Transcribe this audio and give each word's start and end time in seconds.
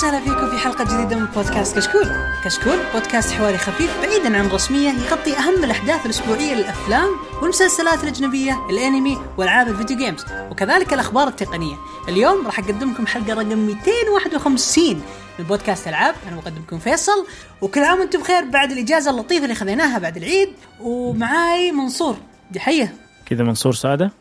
وسهلا 0.00 0.20
فيكم 0.20 0.50
في 0.50 0.58
حلقة 0.58 0.84
جديدة 0.84 1.16
من 1.16 1.26
بودكاست 1.26 1.76
كشكول. 1.76 2.06
كشكول 2.44 2.78
بودكاست 2.94 3.32
حواري 3.32 3.58
خفيف 3.58 4.00
بعيدا 4.02 4.38
عن 4.38 4.46
الرسمية 4.46 4.90
يغطي 4.90 5.38
أهم 5.38 5.64
الأحداث 5.64 6.06
الأسبوعية 6.06 6.54
للأفلام 6.54 7.08
والمسلسلات 7.42 8.04
الأجنبية، 8.04 8.66
الأنمي 8.70 9.18
وألعاب 9.38 9.68
ال 9.68 9.73
video 9.73 9.96
games، 9.96 10.24
وكذلك 10.50 10.92
الأخبار 10.92 11.28
التقنية. 11.28 11.74
اليوم 12.08 12.46
راح 12.46 12.58
أقدم 12.58 12.90
لكم 12.90 13.06
حلقة 13.06 13.34
رقم 13.34 13.58
251 13.58 15.02
من 15.38 15.44
بودكاست 15.44 15.88
ألعاب، 15.88 16.14
أنا 16.28 16.36
مقدمكم 16.36 16.78
فيصل، 16.78 17.26
وكل 17.60 17.80
عام 17.80 18.00
وأنتم 18.00 18.20
بخير 18.20 18.44
بعد 18.44 18.72
الإجازة 18.72 19.10
اللطيفة 19.10 19.44
اللي 19.44 19.54
خذيناها 19.54 19.98
بعد 19.98 20.16
العيد، 20.16 20.52
ومعاي 20.80 21.72
منصور. 21.72 22.16
دحيه 22.50 22.94
كذا 23.26 23.44
منصور 23.44 23.72
ساده 23.72 24.12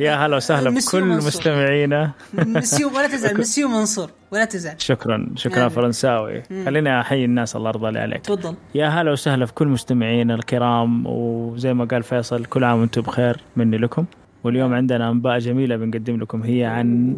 يا 0.00 0.14
هلا 0.26 0.36
وسهلا 0.36 0.70
بكل. 0.70 1.04
مستمعينا 1.04 2.10
مسيو 2.34 2.88
ولا 2.88 3.06
تزعل 3.16 3.38
مسيو 3.40 3.68
منصور 3.68 4.10
ولا 4.30 4.44
تزعل. 4.44 4.74
شكرا 4.78 5.28
شكرا 5.36 5.58
يعني. 5.58 5.70
فرنساوي 5.70 6.42
خليني 6.64 7.00
أحيي 7.00 7.24
الناس 7.24 7.56
الله 7.56 7.68
يرضى 7.68 7.90
لي 7.90 7.98
عليك 7.98 8.20
تفضل. 8.20 8.54
يا 8.74 8.88
هلا 8.88 9.12
وسهلا 9.12 9.46
في 9.46 9.52
كل 9.54 9.66
مستمعينا 9.68 10.34
الكرام 10.34 11.06
وزي 11.06 11.74
ما 11.74 11.84
قال 11.84 12.02
فيصل 12.02 12.44
كل 12.44 12.64
عام 12.64 12.80
وأنتم 12.80 13.00
بخير 13.02 13.36
مني 13.56 13.76
لكم 13.78 14.04
واليوم 14.44 14.74
عندنا 14.74 15.10
أنباء 15.10 15.38
جميلة 15.38 15.76
بنقدم 15.76 16.20
لكم 16.20 16.42
هي 16.42 16.64
عن 16.64 17.16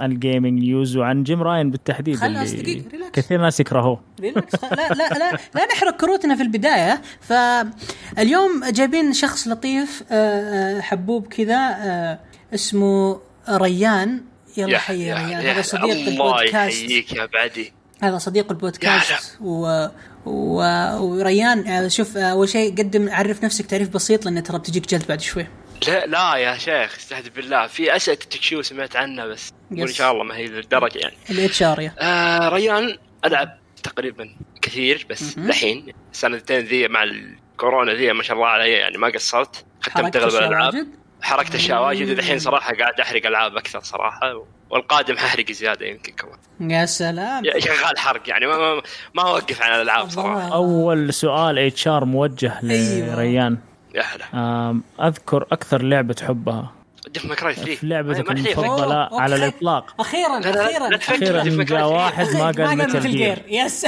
ال 0.00 0.09
gaming 0.09 0.62
news 0.62 0.96
وعن 0.96 1.22
جيم 1.22 1.42
راين 1.42 1.70
بالتحديد 1.70 2.16
خل 2.16 2.32
ناس 2.32 2.52
دقيقة، 2.52 2.88
relax. 2.92 3.10
كثير 3.12 3.40
ناس 3.40 3.60
يكرهوه. 3.60 4.00
ريلاكس 4.20 4.64
لا 4.64 4.88
لا 4.88 5.08
لا 5.08 5.38
لا 5.54 5.66
نحرق 5.72 5.96
كروتنا 6.00 6.36
في 6.36 6.42
البداية. 6.42 7.02
فاليوم 7.20 8.64
جايبين 8.70 9.12
شخص 9.12 9.48
لطيف 9.48 10.04
آه، 10.10 10.14
آه، 10.14 10.80
حبوب 10.80 11.26
كذا 11.26 11.76
آه، 11.80 12.18
اسمه 12.54 13.20
ريان. 13.50 14.20
يلا 14.56 14.78
حي 14.78 15.02
يا 15.02 15.14
ريان. 15.14 15.46
هذا 15.46 15.62
صديق 15.62 16.08
الله 16.08 16.40
البودكاست. 16.40 16.82
يحييك 16.82 17.12
يا 17.12 17.26
بعدي. 17.26 17.72
هذا 18.02 18.18
صديق 18.18 18.50
البودكاست. 18.50 19.38
و... 19.40 19.86
و... 20.26 20.62
وريان 21.00 21.88
شوف 21.88 22.16
أول 22.16 22.48
شيء 22.48 22.72
قدم 22.72 23.08
عرف 23.10 23.44
نفسك 23.44 23.66
تعريف 23.66 23.88
بسيط 23.88 24.24
لأن 24.24 24.42
ترى 24.42 24.58
بتجيك 24.58 24.88
جلد 24.88 25.06
بعد 25.08 25.20
شوي. 25.20 25.46
لا 25.88 26.06
لا 26.06 26.34
يا 26.34 26.58
شيخ 26.58 26.96
استهدف 26.98 27.36
بالله. 27.36 27.66
في 27.66 27.96
اسئله 27.96 28.18
التكشيو 28.22 28.62
سمعت 28.62 28.96
عنها 28.96 29.26
بس. 29.26 29.52
وان 29.70 29.86
شاء 29.86 30.12
الله 30.12 30.24
ما 30.24 30.36
هي 30.36 30.46
للدرجة 30.46 30.98
يعني. 30.98 31.14
ال 31.30 31.62
HR 31.62 31.80
يا. 31.80 31.94
آه 31.98 32.48
ريان 32.48 32.96
ألعب 33.24 33.58
تقريبا 33.82 34.36
كثير 34.62 35.06
بس 35.10 35.38
الحين 35.38 35.92
السنتين 36.12 36.58
ذي 36.58 36.88
مع 36.88 37.02
الكورونا 37.02 37.92
ذي 37.92 38.12
ما 38.12 38.22
شاء 38.22 38.36
الله 38.36 38.46
علي 38.48 38.70
يعني 38.70 38.98
ما 38.98 39.08
قصرت. 39.08 39.64
ختمت 39.82 39.96
حركت 39.96 40.16
اغلب 40.16 40.28
أشياء 40.28 40.48
الألعاب. 40.48 40.74
واجد؟ 40.74 40.88
حركت 41.22 41.54
أشياء 41.54 41.82
واجد 41.82 42.08
والحين 42.08 42.38
صراحة 42.38 42.74
قاعد 42.74 43.00
أحرق 43.00 43.26
ألعاب 43.26 43.56
أكثر 43.56 43.80
صراحة. 43.80 44.44
والقادم 44.70 45.16
ححرق 45.16 45.52
زيادة 45.52 45.86
يمكن 45.86 46.12
كمان. 46.12 46.70
يا 46.70 46.86
سلام. 46.86 47.44
يا- 47.44 47.58
شغال 47.60 47.98
حرق 47.98 48.28
يعني 48.28 48.46
ما 48.46 48.56
ما, 48.58 48.82
ما 49.14 49.22
أوقف 49.22 49.62
عن 49.62 49.74
الألعاب 49.76 50.10
صراحة. 50.10 50.54
أول 50.54 51.14
سؤال 51.14 51.58
HR 51.58 52.04
موجه 52.04 52.60
أيوة. 52.70 53.56
يا 53.94 54.02
هلا. 54.02 54.24
آم، 54.70 54.82
أذكر 55.02 55.46
أكثر 55.52 55.82
لعبة 55.82 56.14
تحبها 56.14 56.72
Devil 57.14 57.24
May 57.26 57.40
Cry 57.40 57.54
3 57.54 57.74
في 57.74 57.86
لعبتك 57.86 58.30
نحتاج. 58.30 58.36
المفضله 58.58 59.08
على. 59.20 59.34
الإطلاق. 59.36 59.94
أخيرا 60.00 60.38
أخيرا. 60.40 60.96
أخيرا 60.96 61.64
جاء 61.64 61.88
واحد 61.92 62.36
ما 62.36 62.44
قال 62.50 62.78
Metal 62.78 63.10
Gear 63.10 63.42
yes 63.48 63.84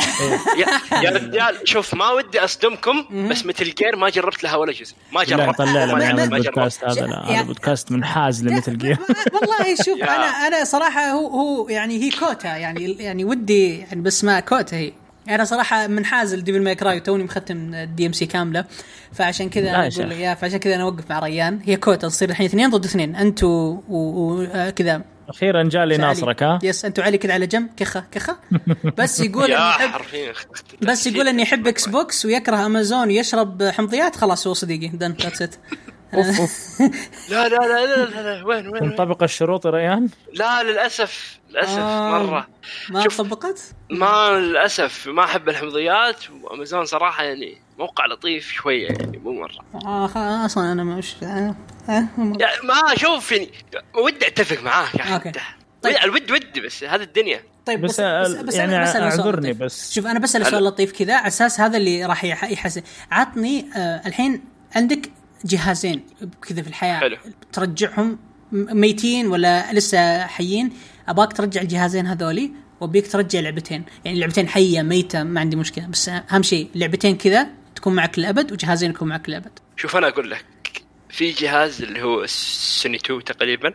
يا, 1.03 1.11
رجال 1.11 1.57
شوف 1.65 1.95
ما 1.95 2.11
ودي 2.11 2.41
أصدمكم 2.45 3.05
بس 3.31 3.47
Metal 3.47 3.65
Gear 3.75 3.97
ما 3.97 4.09
جربت 4.11 4.45
لها 4.45 4.57
ولا 4.57 4.73
جزء. 4.73 4.95
ما 5.13 5.19
لا 5.21 5.25
جربت. 5.25 5.59
طلع 5.59 5.85
لنا 5.85 5.95
ما 6.15 6.23
البودكاست. 6.25 6.85
هذا 6.85 7.01
لا 7.07 7.25
يا- 7.29 7.37
هذا 7.37 7.43
بودكاست 7.43 7.93
منحاز 7.93 8.45
ل 8.45 8.50
Metal 8.50 8.79
Gear 8.79 8.97
والله 9.35 9.75
شوف. 9.85 10.03
أنا 10.03 10.27
أنا 10.47 10.65
صراحة 10.65 11.11
هو 11.11 11.27
هو 11.27 11.69
يعني 11.69 12.03
هي 12.03 12.11
كوتا 12.11 12.57
يعني 12.57 12.93
يعني 12.93 13.25
ودي 13.25 13.79
يعني 13.79 14.01
بس 14.03 14.25
ما 14.25 14.41
كوتا 14.41 14.77
هي. 14.77 14.93
أنا 15.29 15.45
صراحة 15.45 15.87
منحاز 15.87 16.35
ل 16.35 16.39
Devil 16.39 16.63
May 16.63 16.75
Cry 16.75 16.97
وتوني 16.97 17.25
مختم 17.25 17.75
ال 17.75 18.07
DMC 18.07 18.27
كاملة. 18.27 18.65
فعشان 19.13 19.51
كذا 19.51 19.71
أنا 19.71 19.89
أقول. 19.89 20.13
يا 20.13 20.35
فعشان 20.35 20.59
كذا 20.59 20.75
أنا 20.75 20.83
أوقف 20.83 21.11
مع 21.11 21.19
ريان. 21.19 21.61
هي 21.65 21.77
كوتا 21.77 22.09
تصير 22.09 22.31
الحين 22.31 22.47
اثنين 22.47 22.71
ضد 22.71 22.85
اثنين. 22.85 23.17
أنتوا 23.17 23.81
وكذا 23.89 25.03
أخيرا 25.29 25.63
جاء 25.63 25.85
لي 25.85 25.97
ناصرك 25.97 26.43
ها؟ 26.43 26.59
yes 26.63 26.85
أنتوا 26.85 27.05
علي 27.05 27.19
كذا 27.19 27.33
على 27.33 27.47
جنب. 27.47 27.69
كخة 27.77 28.05
كخة. 28.13 28.37
بس 28.99 29.21
يقول 29.21 29.53
إني 29.53 30.33
بس 30.83 31.07
يقول 31.07 31.29
إني 31.29 31.43
يحب 31.43 31.67
Xbox 31.67 32.27
ويكره 32.27 32.67
امازون 32.67 33.09
ويشرب 33.09 33.63
حمضيات. 33.63 34.17
خلاص 34.17 34.47
هو 34.47 34.55
صديقي. 34.55 34.89
done 34.89 35.15
that's 35.23 35.43
it 35.43 35.55
اوف 36.17 36.41
اوف 36.41 36.81
لا 37.31 37.49
لا 37.49 37.57
لا 37.57 37.87
لا 37.87 38.05
لا, 38.05 38.37
لا 38.39 38.47
وين 38.47 38.69
وين, 38.69 38.81
تنطبق 38.83 39.23
الشروط 39.23 39.67
يا 39.67 39.71
ريان 39.71 40.09
لا 40.33 40.63
للأسف 40.63 41.39
للأسف 41.51 41.79
آه. 41.79 42.23
مرة 42.23 42.49
ما 42.91 43.03
شوف. 43.03 43.21
طبقت؟ 43.21 43.61
ما 43.91 44.31
للأسف 44.41 45.07
ما 45.07 45.25
أحب 45.25 45.49
الحمضيات 45.49 46.17
وأمازون 46.43 46.85
صراحة 46.85 47.25
يعني 47.25 47.59
موقع 47.79 48.07
لطيف 48.07 48.49
شوية 48.53 48.87
يعني 48.89 49.19
مو 49.19 49.33
مرة 49.33 49.65
آه 49.87 50.07
خ- 50.07 50.17
أصلا 50.45 50.73
أنا 50.73 50.85
مش 50.85 51.15
آه. 51.23 51.55
آه. 51.89 52.09
يعني 52.19 52.39
ما 52.65 52.75
أشوف 52.97 53.33
يعني 53.33 53.51
ودي 54.05 54.27
أتفق 54.27 54.63
معاك 54.63 54.95
يا 54.95 55.01
أخي 55.01 55.15
أوكي. 55.15 55.29
أنت. 55.29 55.39
طيب. 55.83 55.97
الود 56.05 56.31
ودي 56.31 56.61
بس 56.61 56.85
هذه 56.85 57.03
الدنيا 57.03 57.41
طيب 57.67 57.81
بس 57.81 57.97
أل- 58.01 58.01
يعني 58.55 58.77
أنا 58.77 58.83
بسأل 58.85 59.03
أعذرني 59.03 59.51
لطيف. 59.51 59.63
بس. 59.63 59.95
شوف 59.95 60.07
أنا 60.07 60.19
بسال 60.19 60.47
سؤال 60.47 60.65
لطيف 60.65 60.93
كذا 60.93 61.17
على 61.17 61.27
أساس 61.27 61.61
هذا 61.61 61.77
اللي 61.77 62.05
راح 62.05 62.25
يح- 62.25 62.45
يحسن 62.51 62.83
عطني 63.11 63.67
آه 63.77 64.03
الحين 64.07 64.45
عندك 64.77 65.11
جهازين 65.45 66.07
كذا 66.49 66.63
في 66.63 66.69
الحياة. 66.69 67.01
حلو. 67.01 67.17
ترجعهم 67.53 68.19
ميتين 68.53 69.27
ولا 69.27 69.73
لسه 69.73 70.27
حيين. 70.27 70.73
أباك 71.09 71.33
ترجع 71.33 71.61
الجهازين 71.61 72.07
هذولي 72.07 72.53
وأبيك 72.81 73.13
ترجع 73.13 73.41
لعبتين. 73.41 73.85
يعني 74.05 74.21
لعبتين 74.21 74.49
حية 74.49 74.83
ميتة 74.83 75.23
ما 75.23 75.41
عندي 75.41 75.57
مشكلة. 75.57 75.87
بس 75.87 76.09
أهم 76.09 76.43
شيء 76.43 76.71
لعبتين 76.75 77.17
كذا 77.17 77.47
تكون 77.75 77.95
معك 77.95 78.19
للأبد 78.19 78.53
وجهازين 78.53 78.91
يكون 78.91 79.09
معك 79.09 79.29
للأبد. 79.29 79.59
شوف 79.77 79.97
أنا 79.97 80.09
أقول 80.09 80.31
لك 80.31 80.45
في 81.09 81.31
جهاز 81.31 81.83
اللي 81.83 82.03
هو 82.03 82.25
السوني 82.25 82.97
2 82.97 83.25
تقريبا. 83.25 83.75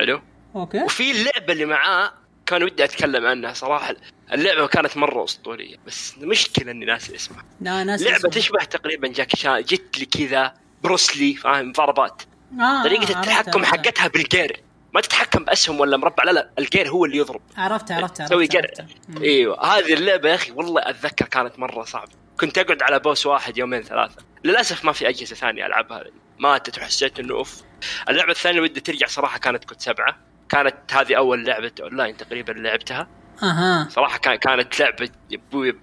حلو. 0.00 0.20
أوكي. 0.56 0.82
وفي 0.82 1.10
اللعبه 1.10 1.52
اللي 1.52 1.64
معاه 1.64 2.12
كان 2.46 2.62
ودي 2.62 2.84
أتكلم 2.84 3.26
عنها 3.26 3.52
صراحة. 3.52 3.96
اللعبة 4.32 4.66
كانت 4.66 4.96
مرة 4.96 5.24
أسطورية 5.24 5.76
بس 5.86 6.14
المشكلة 6.22 6.70
إني 6.70 6.84
ناسي 6.84 7.14
اسمها. 7.14 7.44
لا 7.60 7.84
ناس 7.84 8.02
لعبة 8.02 8.16
اسمه. 8.16 8.30
تشبه 8.30 8.64
تقريبا 8.64 9.08
جاكي 9.08 9.36
شان 9.36 9.62
جت 9.62 9.98
لي 9.98 10.06
كذا 10.06 10.54
بروسلي 10.80 11.34
فاهم؟ 11.34 11.72
ضربات. 11.72 12.22
آه 12.60 12.82
طريقة 12.82 13.00
عرفتها، 13.00 13.20
التحكم. 13.20 13.64
حقتها 13.64 14.08
بالجير. 14.08 14.62
ما 14.94 15.00
تتحكم 15.00 15.44
بأسهم 15.44 15.80
ولا 15.80 15.96
مربع 15.96 16.24
لا 16.24 16.30
لا 16.30 16.50
الجير 16.58 16.88
هو 16.88 17.04
اللي 17.04 17.16
يضرب. 17.16 17.40
تسوي 17.48 17.64
عرفتها, 17.64 18.36
جير. 18.38 18.60
عرفتها. 18.60 18.86
مم. 19.08 19.22
إيوه 19.22 19.76
هذه 19.76 19.92
اللعبة 19.94 20.28
يا 20.28 20.34
أخي 20.34 20.52
والله 20.52 20.90
أتذكر 20.90 21.24
كانت 21.24 21.58
مرة 21.58 21.84
صعبة. 21.84 22.12
كنت 22.40 22.58
أقعد 22.58 22.82
على 22.82 22.98
boss 22.98 23.26
واحد 23.26 23.58
يومين 23.58 23.82
ثلاثة. 23.82 24.16
للأسف 24.44 24.84
ما 24.84 24.92
في 24.92 25.08
اجهزه 25.08 25.36
ثانية 25.36 25.66
ألعبها. 25.66 26.04
ماتت 26.38 26.78
وحسيت 26.78 27.20
إنه 27.20 27.34
أوف. 27.34 27.62
اللعبة 28.08 28.30
الثانية 28.30 28.60
ودي 28.60 28.80
ترجع 28.80 29.06
صراحة 29.06 29.38
كانت 29.38 29.64
كنت 29.64 29.80
سبعة. 29.80 30.18
كانت 30.48 30.76
هذه 30.92 31.16
أول 31.16 31.44
لعبة 31.44 31.72
أونلاين 31.82 32.16
تقريبا 32.16 32.52
لعبتها. 32.52 33.08
أها. 33.42 33.88
صراحة 33.90 34.18
كان 34.18 34.34
كانت 34.36 34.80
لعبة 34.80 35.08
يبوي 35.30 35.78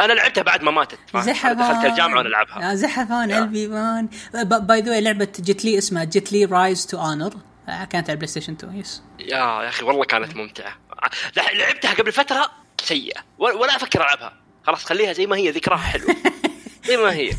أنا 0.00 0.12
لعبتها 0.12 0.42
بعد 0.42 0.62
ما 0.62 0.70
ماتت 0.70 0.98
زحفان. 1.16 1.56
دخلت 1.56 1.84
الجامعة 1.84 2.18
ونلعبها 2.20 2.70
يا. 2.70 2.74
زحفان 2.74 3.50
man 3.70 4.08
by 4.66 4.80
the 4.80 5.00
لعبة 5.00 5.24
جت 5.38 5.64
لي 5.64 5.78
اسمها 5.78 6.04
جت 6.04 6.32
لي 6.32 6.44
Rise 6.44 6.86
to 6.86 6.98
Honor 6.98 7.32
كانت 7.66 7.94
على 7.94 8.12
ال 8.12 8.26
PlayStation 8.26 8.52
2 8.52 8.76
yes 8.76 9.02
يا 9.20 9.26
يا 9.36 9.68
أخي 9.68 9.84
والله 9.84 10.04
كانت 10.04 10.36
ممتعة. 10.36 10.78
لعبتها 11.54 11.94
قبل 11.94 12.12
فترة 12.12 12.50
سيئة. 12.82 13.20
ولا 13.38 13.76
أفكر 13.76 14.00
ألعبها. 14.00 14.32
خلاص 14.66 14.84
خليها 14.84 15.12
زي 15.12 15.26
ما 15.26 15.36
هي 15.36 15.50
ذكراها 15.50 15.78
حلوة. 15.78 16.16
زي 16.88 16.96
ما 16.96 17.12
هي. 17.12 17.30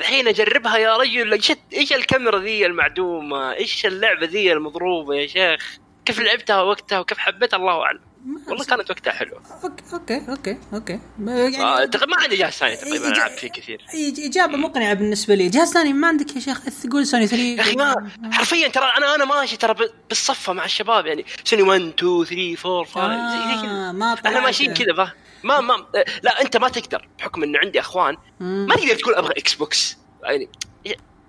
الحين 0.00 0.28
أجربها 0.28 0.76
يا 0.76 0.96
رجل. 0.96 1.32
إيش 1.32 1.52
إيش 1.74 1.92
الكاميرا 1.92 2.38
ذي 2.38 2.66
المعدومة؟ 2.66 3.52
إيش 3.52 3.86
اللعبة 3.86 4.26
ذي 4.26 4.52
المضروبة 4.52 5.14
يا 5.14 5.26
شيخ؟ 5.26 5.78
كيف 6.04 6.20
لعبتها 6.20 6.62
وقتها 6.62 6.98
وكيف 6.98 7.18
حبيتها؟ 7.18 7.56
الله 7.56 7.82
أعلم. 7.82 8.00
والله 8.48 8.64
كانت 8.64 8.90
وقتها 8.90 9.12
حلوة. 9.12 9.42
أوكي 9.64 9.84
أوكي 9.92 10.22
أوكي. 10.28 10.58
أوكي 10.74 11.00
آه، 11.28 11.30
يعني 11.30 12.06
ما 12.08 12.16
عندي 12.22 12.36
جهاز 12.36 12.52
ثاني 12.52 12.76
تقريبا 12.76 13.08
ألعب 13.08 13.30
فيه 13.30 13.48
كثير. 13.48 13.84
إجابة 14.18 14.56
مقنعة 14.56 14.94
بالنسبة 14.94 15.34
لي. 15.34 15.48
جهاز 15.48 15.72
ثاني 15.72 15.92
ما 15.92 16.08
عندك 16.08 16.36
يا 16.36 16.40
شيخ 16.40 16.60
تقول 16.82 17.06
سوني 17.06 17.26
3 17.26 17.42
يا 17.42 17.60
أخي 17.60 17.76
ما 17.76 18.10
حرفيا 18.32 18.68
ترى 18.68 18.84
أنا 18.98 19.14
أنا 19.14 19.24
ماشي 19.24 19.56
ترى 19.56 19.74
بالصفة 20.08 20.52
مع 20.52 20.64
الشباب 20.64 21.06
يعني 21.06 21.24
سوني 21.44 21.62
1 21.62 21.80
2 21.80 22.24
3 22.56 22.78
4 22.80 22.84
5 22.84 23.30
زي 23.30 23.56
زي 23.56 23.62
كذا. 23.62 23.88
آه 23.88 23.92
ما 23.92 24.14
إحنا. 24.14 24.40
ماشيين 24.40 24.74
كذا 24.74 24.94
فا 24.96 25.12
ما 25.44 25.60
ما 25.60 25.86
لا 26.22 26.42
أنت 26.42 26.56
ما 26.56 26.68
تقدر 26.68 27.08
بحكم 27.18 27.42
إنه 27.42 27.58
عندي 27.58 27.80
أخوان. 27.80 28.16
ما 28.40 28.76
تقدر 28.76 28.94
تقول 28.94 29.14
أبغى 29.14 29.32
Xbox 29.38 29.96
يعني 30.22 30.48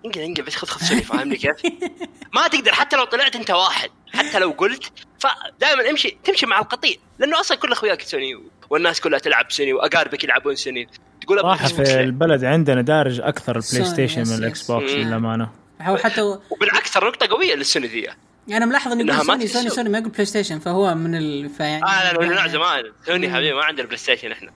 انقل 0.05 0.21
انقل 0.21 0.43
بس 0.43 0.55
خذ 0.55 0.67
خذ 0.67 0.85
سوني 0.85 1.03
فاهمني 1.03 1.35
كيف؟ 1.35 1.55
ما 2.35 2.47
تقدر 2.47 2.73
حتى 2.73 2.95
لو 2.95 3.03
طلعت 3.03 3.35
أنت 3.35 3.51
واحد 3.51 3.89
حتى 4.13 4.39
لو 4.39 4.51
قلت 4.51 4.83
فدائما 5.25 5.89
امشي 5.89 6.17
تمشي 6.23 6.45
مع 6.45 6.59
القطيع 6.59 6.95
لأنه 7.19 7.39
أصلا 7.39 7.57
كل 7.57 7.71
أخوياك 7.71 8.01
سوني 8.01 8.35
والناس 8.69 9.01
كلها 9.01 9.19
تلعب 9.19 9.51
سوني 9.51 9.73
واقاربك 9.73 10.23
يلعبون 10.23 10.55
سوني 10.55 10.87
تقول 11.21 11.41
بوكس 11.41 11.73
في؟ 11.73 11.99
البلد 11.99 12.43
عندنا 12.43 12.81
دارج 12.81 13.21
أكثر 13.21 13.55
ال 13.55 13.85
PlayStation 13.85 14.21
من. 14.27 14.33
ال 14.33 14.71
Xbox. 14.71 14.91
للأمانة 14.91 15.49
حتى 15.79 16.21
وبالعكس 16.49 16.93
ترى 16.93 17.07
نقطه 17.07 17.27
قوية 17.27 17.55
للسوني 17.55 17.87
ذي 17.87 18.07
أنا 18.51 18.65
ملاحظ 18.65 18.91
إنه 18.91 19.03
إنها 19.03 19.15
يقول 19.15 19.25
سوني 19.27 19.47
سوني. 19.47 19.69
سوني 19.69 19.89
ما 19.89 19.97
يقول 19.97 20.11
PlayStation 20.11 20.59
فهو 20.59 20.95
من 20.95 21.15
ال 21.15 21.49
فيعني 21.49 21.83
آه 21.83 22.13
لا 22.13 22.17
لا 22.17 22.33
لا 22.33 22.47
زمان. 22.47 22.83
سوني 23.05 23.29
حبيبي 23.33 23.53
ما 23.53 23.63
عندنا 23.63 23.85
PlayStation 23.85 24.31
إحنا 24.31 24.51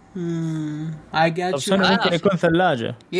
اي 1.15 1.29
طب 1.29 1.35
جات 1.35 1.55
سوني 1.55 1.87
آه. 1.87 1.91
ممكن 1.91 2.13
يكون 2.13 2.31
ثلاجة. 2.31 2.95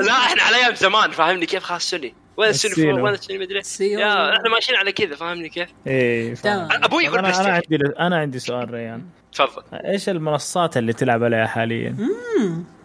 لا 0.00 0.12
إحنا 0.12 0.42
على 0.42 0.56
أيام 0.56 0.74
زمان 0.74 1.10
فاهمني 1.10 1.46
كيف 1.46 1.62
خاص 1.62 1.90
سوني؟ 1.90 2.14
وين. 2.36 2.52
فور 2.52 2.84
وين 2.84 3.14
السوني 3.14 3.38
مدري. 3.38 3.62
يا 3.80 4.36
إحنا 4.36 4.50
ماشيين 4.50 4.78
على 4.78 4.92
كذا 4.92 5.16
فاهمني 5.16 5.48
كيف؟ 5.48 5.68
إيه. 5.86 6.34
أبوي 6.44 7.04
يقول 7.04 7.18
أنا 7.18 7.28
عندي 7.28 7.78
أنا 8.00 8.16
عندي 8.16 8.38
سؤال 8.38 8.70
ريان. 8.70 9.04
تفضل. 9.32 9.62
إيش 9.72 10.08
المنصات 10.08 10.76
اللي 10.76 10.92
تلعب 10.92 11.24
عليها 11.24 11.46
حاليا؟ 11.46 11.96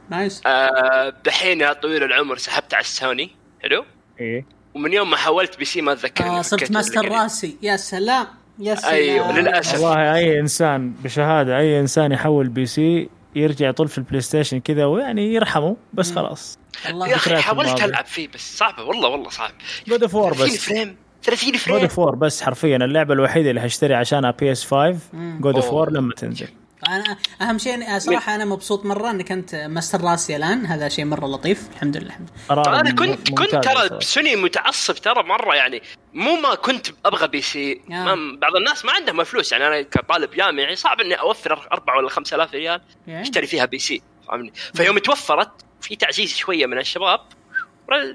nice 0.09 0.41
آه، 0.45 1.13
دحين 1.25 1.61
يا 1.61 1.73
طويل 1.73 2.03
العمر 2.03 2.37
سحبت 2.37 2.73
على 2.73 2.81
السوني. 2.81 3.36
حلو؟ 3.69 3.85
إيه. 4.19 4.45
ومن 4.75 4.93
يوم 4.93 5.09
ما 5.09 5.17
حولت 5.17 5.57
PC 5.57 5.81
ما 5.81 5.91
أتذكر 5.91 6.23
آه 6.23 6.33
إني 6.33 6.43
صرت 6.43 6.71
ماستر 6.71 6.99
قريب. 6.99 7.13
راسي. 7.13 7.57
يا 7.61 7.77
سلام 7.77 8.27
يا 8.59 8.75
سلام. 8.75 8.93
أيوة، 8.93 9.39
للأسف. 9.39 9.73
والله 9.73 10.15
أي 10.15 10.39
إنسان 10.39 10.93
بشهادة 11.03 11.57
أي 11.57 11.79
إنسان 11.79 12.11
يحول 12.11 12.47
PC 12.47 13.09
يرجع 13.35 13.69
يطل 13.69 13.87
في 13.87 13.97
ال 13.97 14.21
PlayStation 14.21 14.59
كذا 14.59 14.85
ويعني 14.85 15.33
يرحمه 15.33 15.77
بس 15.93 16.11
خلاص. 16.11 16.59
يا 16.85 17.15
أخي 17.15 17.37
حاولت. 17.37 17.83
ألعب 17.83 18.05
فيه 18.05 18.27
بس 18.27 18.57
صعبة. 18.57 18.83
والله 18.83 19.09
والله 19.09 19.29
صعب 19.29 19.51
God 19.87 20.03
of 20.03 20.15
War 20.15 20.33
30 20.33 20.47
بس. 20.53 20.65
frame 20.65 20.95
30 21.23 21.51
good 21.51 21.59
frame. 21.59 21.81
اوف 21.81 21.99
War 21.99 22.15
بس 22.15 22.43
حرفيا 22.43 22.77
اللعبة 22.77 23.13
الوحيدة 23.13 23.49
اللي 23.49 23.61
حاشتري 23.61 23.93
عشانها 23.93 24.31
PS 24.31 24.65
5 24.65 24.99
God 25.13 25.55
of. 25.55 25.73
War 25.73 25.91
لما 25.91 26.13
تنزل. 26.13 26.47
أنا 26.87 27.17
أهم 27.41 27.57
شيء 27.57 27.99
صراحة 27.99 28.35
أنا 28.35 28.45
مبسوط 28.45 28.85
مرة 28.85 29.09
إنك 29.09 29.31
أنت 29.31 29.55
master 29.55 30.01
race 30.01 30.35
الآن 30.35 30.65
هذا 30.65 30.89
شيء 30.89 31.05
مرة 31.05 31.27
لطيف 31.27 31.69
الحمد 31.75 31.97
لله 31.97 32.07
الحمد 32.07 32.29
لله 32.29 32.61
قرار 32.63 32.79
أنا 32.79 32.91
كنت 32.91 33.29
كنت 33.33 33.55
ترى. 33.55 34.01
سوني 34.01 34.35
متعصب 34.35 34.95
ترى 34.95 35.23
مرة 35.23 35.55
يعني 35.55 35.81
مو 36.13 36.35
ما 36.35 36.55
كنت 36.55 36.87
أبغى 37.05 37.27
PC 37.27 37.81
آه. 37.91 38.15
بعض 38.41 38.55
الناس 38.55 38.85
ما 38.85 38.91
عندهم 38.91 39.23
فلوس 39.23 39.51
يعني 39.51 39.67
أنا 39.67 39.81
كطالب 39.81 40.31
جامعي 40.31 40.75
صعب 40.75 41.01
إني 41.01 41.13
أوفر 41.15 41.67
أربعة 41.71 41.97
ولا 41.97 42.09
خمسة 42.09 42.35
آلاف 42.35 42.53
ريال 42.53 42.81
يعني. 43.07 43.21
أشتري 43.21 43.47
فيها 43.47 43.65
PC 43.65 44.01
فاهمني 44.27 44.53
فيوم 44.73 44.97
توفرت 44.97 45.51
في 45.81 45.95
تعزيز 45.95 46.35
شوية 46.35 46.65
من 46.65 46.77
الشباب 46.77 47.19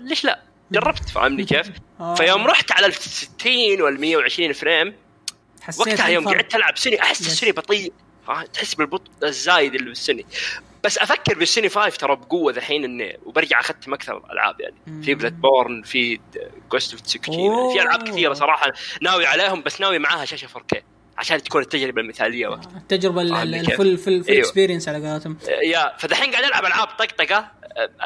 ليش 0.01 0.25
لا 0.25 0.43
جربت 0.73 1.09
فاهمني 1.09 1.45
كيف 1.45 1.71
آه. 2.01 2.15
فيوم 2.15 2.47
رحت 2.47 2.73
على 2.73 2.87
ال 2.87 2.93
60 2.95 3.81
وال 3.81 4.01
120 4.01 4.53
frame 4.53 4.95
حسيت 5.63 5.81
وقتها 5.89 6.09
يوم. 6.09 6.29
قعدت 6.29 6.55
ألعب 6.55 6.79
سوني 6.79 7.03
أحس. 7.03 7.21
السوني 7.21 7.53
بطيء؟ 7.53 7.93
تحس 8.53 8.75
بالبطء 8.75 9.11
الزايد 9.25 9.75
اللي 9.75 9.89
بالسوني 9.89 10.27
بس 10.85 10.99
أفكر 10.99 11.39
بالسوني 11.39 11.69
5 11.69 11.89
ترى 11.97 12.17
بقوة 12.17 12.53
ذحين 12.53 12.85
اني 12.85 13.19
وبرجع 13.25 13.61
اختم 13.61 13.95
أكثر 13.95 14.17
الألعاب 14.17 14.61
يعني 14.61 15.03
في 15.03 15.15
Bloodborne 15.15 15.83
في 15.83 16.21
Ghost 16.73 16.93
of 16.93 17.27
في 17.73 17.83
ألعاب 17.83 18.03
كثيرة 18.09 18.33
صراحة 18.33 18.73
ناوي 19.03 19.27
عليهم 19.27 19.63
بس 19.63 19.81
ناوي 19.81 19.99
معاها 19.99 20.25
شاشة 20.25 20.47
4K 20.49 20.79
عشان 21.19 21.43
تكون 21.43 21.63
التجربة 21.63 22.01
المثالية 22.01 22.49
وقت 22.49 22.67
التجربة 22.77 23.23
ال- 23.23 23.29
فاهمني 23.29 23.61
ال- 23.61 23.67
كيف؟ 23.67 23.81
ال 23.81 23.84
full 23.84 23.99
full 23.99 24.25
full. 24.25 24.39
experience 24.39 24.89
على 24.89 25.11
قولتهم 25.11 25.39
يا 25.65 25.93
فدحين 25.99 26.31
قاعد 26.31 26.45
ألعب 26.45 26.65
ألعاب 26.65 26.87
طقطقة 26.89 27.51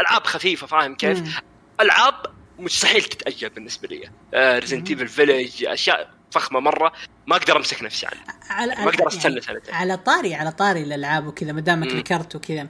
ألعاب 0.01 0.25
خفيفة 0.27 0.67
فاهم 0.67 0.95
كيف؟ 0.95 1.19
مم. 1.21 1.33
ألعاب 1.81 2.15
مستحيل 2.59 3.03
تتأجل 3.03 3.49
بالنسبة 3.49 3.89
لي 3.89 4.11
Resident 4.59 4.91
Evil 4.91 5.09
Village 5.09 5.65
أشياء 5.65 6.11
فخمة 6.39 6.61
مرة 6.61 6.93
ما 7.27 7.37
أقدر 7.37 7.57
أمسك 7.57 7.83
نفسي 7.83 8.07
عنها 8.07 8.25
على 8.51 8.75
ما 8.75 8.89
أقدر 8.91 9.09
أستنى 9.09 9.41
سنتين. 9.41 9.75
على 9.75 9.97
طاري 9.97 10.35
على 10.35 10.53
طاري 10.53 10.83
الألعاب 10.83 11.27
وكذا 11.27 11.53
ما 11.53 11.61
دامك. 11.61 11.87
ذكرت 11.89 12.37
وكذا. 12.37 12.67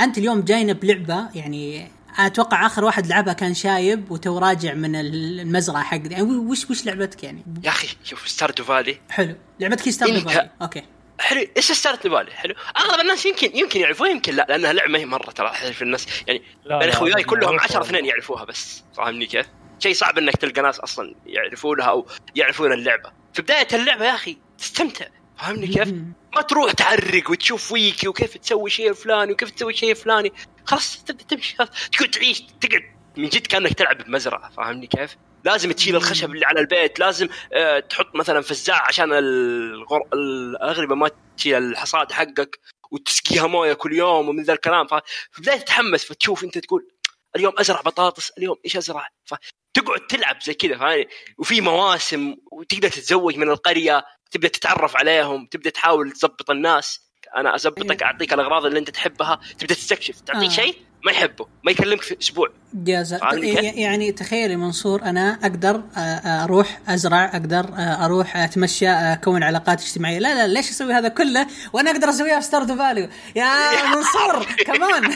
أنت 0.00 0.18
اليوم 0.18 0.40
جاينا 0.40 0.72
بلعبة 0.72 1.28
يعني 1.34 1.90
أتوقع 2.18 2.66
آخر 2.66 2.84
واحد 2.84 3.06
لعبها 3.06 3.32
كان 3.32 3.54
شايب 3.54 4.10
وتو 4.10 4.38
راجع 4.38 4.74
من 4.74 4.96
المزرعة 4.96 5.82
حق 5.84 5.96
يعني 6.04 6.22
وش 6.22 6.70
وش 6.70 6.86
لعبتك 6.86 7.24
يعني؟ 7.24 7.44
يا 7.64 7.68
أخي 7.70 7.88
شوف 8.04 8.28
Stardew 8.28 8.64
Valley 8.64 8.98
حلو. 9.10 9.34
لعبتك 9.60 9.88
هي 9.88 9.92
Star 9.92 10.08
أنت- 10.08 10.28
Valley 10.28 10.50
أوكي. 10.62 10.82
حلو. 11.20 11.46
إيش 11.56 11.72
Stardew 11.72 12.10
Valley 12.16 12.30
حلو. 12.32 12.54
أغلب 12.78 13.00
الناس 13.00 13.26
يمكن 13.26 13.56
يمكن 13.56 13.80
يعرفوها 13.80 14.10
يمكن 14.10 14.34
لا 14.34 14.46
لأنها 14.48 14.72
لعبة 14.72 14.92
ما 14.92 14.98
هي 14.98 15.06
مرة 15.06 15.30
ترى. 15.30 15.52
في 15.72 15.82
الناس 15.82 16.06
يعني 16.26 16.42
لا، 16.64 16.88
أخوياي 16.88 17.22
كلهم 17.24 17.42
معروفة 17.56 17.64
10 17.64 17.76
والله. 17.78 17.88
اثنين 17.90 18.04
يعرفوها 18.04 18.44
بس. 18.44 18.82
فاهمني 18.96 19.26
كيف؟ 19.26 19.46
شيء 19.80 19.94
صعب 19.94 20.18
إنك 20.18 20.36
تلقى 20.36 20.62
ناس 20.62 20.80
أصلا 20.80 21.14
يعرفونها 21.26 21.86
أو 21.86 22.06
يعرفون 22.34 22.72
اللعبة. 22.72 23.12
في 23.34 23.42
بداية 23.42 23.68
اللعبة 23.72 24.04
يا 24.04 24.14
أخي 24.14 24.38
تستمتع. 24.58 25.06
فاهمني 25.38 25.66
كيف؟ 25.66 25.88
ما 26.34 26.42
تروح 26.42 26.72
تعرق 26.72 27.30
وتشوف 27.30 27.72
ويكي 27.72 28.08
وكيف 28.08 28.36
تسوي 28.36 28.70
شيء 28.70 28.90
الفلاني 28.90 29.32
وكيف 29.32 29.50
تسوي 29.50 29.74
شيء 29.74 29.90
الفلاني. 29.90 30.32
خلاص 30.64 31.04
تبدأ 31.04 31.24
تمشي 31.24 31.56
خلاص 31.56 31.68
تقعد 31.92 32.10
تعيش 32.10 32.40
تقعد 32.40 32.82
من 33.16 33.28
جد 33.28 33.46
كأنك 33.46 33.72
تلعب 33.72 34.02
بمزرعة. 34.02 34.50
فاهمني 34.50 34.86
كيف؟ 34.86 35.16
لازم 35.44 35.72
تشيل 35.72 35.96
الخشب 35.96 36.30
اللي 36.30 36.46
على 36.46 36.60
البيت 36.60 37.00
لازم 37.00 37.28
آه 37.52 37.80
تحط 37.80 38.14
مثلا 38.14 38.40
فزاع 38.40 38.86
عشان 38.88 39.12
الغر... 39.12 40.02
الأغربة 40.12 40.94
ما 40.94 41.10
تشيل 41.36 41.62
الحصاد 41.62 42.12
حقك 42.12 42.60
وتسقيها 42.90 43.46
موية 43.46 43.72
كل 43.72 43.92
يوم 43.92 44.28
ومن 44.28 44.42
ذا 44.42 44.52
الكلام. 44.52 44.86
ففي 44.86 45.02
البدايه 45.38 45.58
تتحمس 45.58 46.04
فتشوف 46.04 46.44
أنت 46.44 46.58
تقول 46.58 46.88
اليوم 47.36 47.52
أزرع 47.58 47.80
بطاطس 47.80 48.30
اليوم 48.38 48.56
إيش 48.64 48.76
أزرع؟ 48.76 49.06
فتقعد 49.74 50.06
تلعب 50.06 50.42
زي 50.42 50.54
كذا 50.54 50.78
فاهم 50.78 51.04
وفي 51.38 51.60
مواسم 51.60 52.36
وتقدر 52.52 52.88
تتزوج 52.88 53.36
من 53.36 53.48
القرية 53.48 54.04
تبدأ 54.30 54.48
تتعرف 54.48 54.96
عليهم 54.96 55.46
تبدأ 55.46 55.70
تحاول 55.70 56.12
تظبط 56.12 56.50
الناس. 56.50 57.10
أنا 57.36 57.54
ازبطك 57.54 58.02
أعطيك 58.02 58.32
الأغراض 58.32 58.66
اللي 58.66 58.78
أنت 58.78 58.90
تحبها 58.90 59.40
تبدأ 59.58 59.74
تستكشف. 59.74 60.20
تعطيه 60.20 60.46
آه. 60.46 60.50
شيء؟ 60.50 60.89
ما 61.04 61.12
يحبه 61.12 61.46
ما 61.64 61.70
يكلمك 61.70 62.02
في 62.02 62.16
أسبوع. 62.22 62.48
فاهمني 63.18 63.54
كيف؟ 63.54 63.74
يعني 63.76 64.12
تخيل 64.12 64.50
يا 64.50 64.56
منصور 64.56 65.02
أنا 65.02 65.38
أقدر 65.42 65.82
آه، 65.96 65.98
آه، 65.98 66.44
أروح 66.44 66.78
أزرع 66.88 67.24
أقدر 67.24 67.64
آه، 67.78 68.04
أروح 68.04 68.36
أتمشى 68.36 68.88
أكون 68.88 69.42
علاقات 69.42 69.80
اجتماعية. 69.80 70.18
لا 70.18 70.34
لا 70.34 70.52
ليش 70.52 70.70
أسوي 70.70 70.92
هذا 70.92 71.08
كله 71.08 71.46
وأنا 71.72 71.90
أقدر 71.90 72.08
أسويها 72.08 72.40
في 72.40 72.46
Stardew 72.46 72.76
Valley 72.76 73.08
يا 73.36 73.50
منصور 73.94 74.46
كمان 74.66 75.14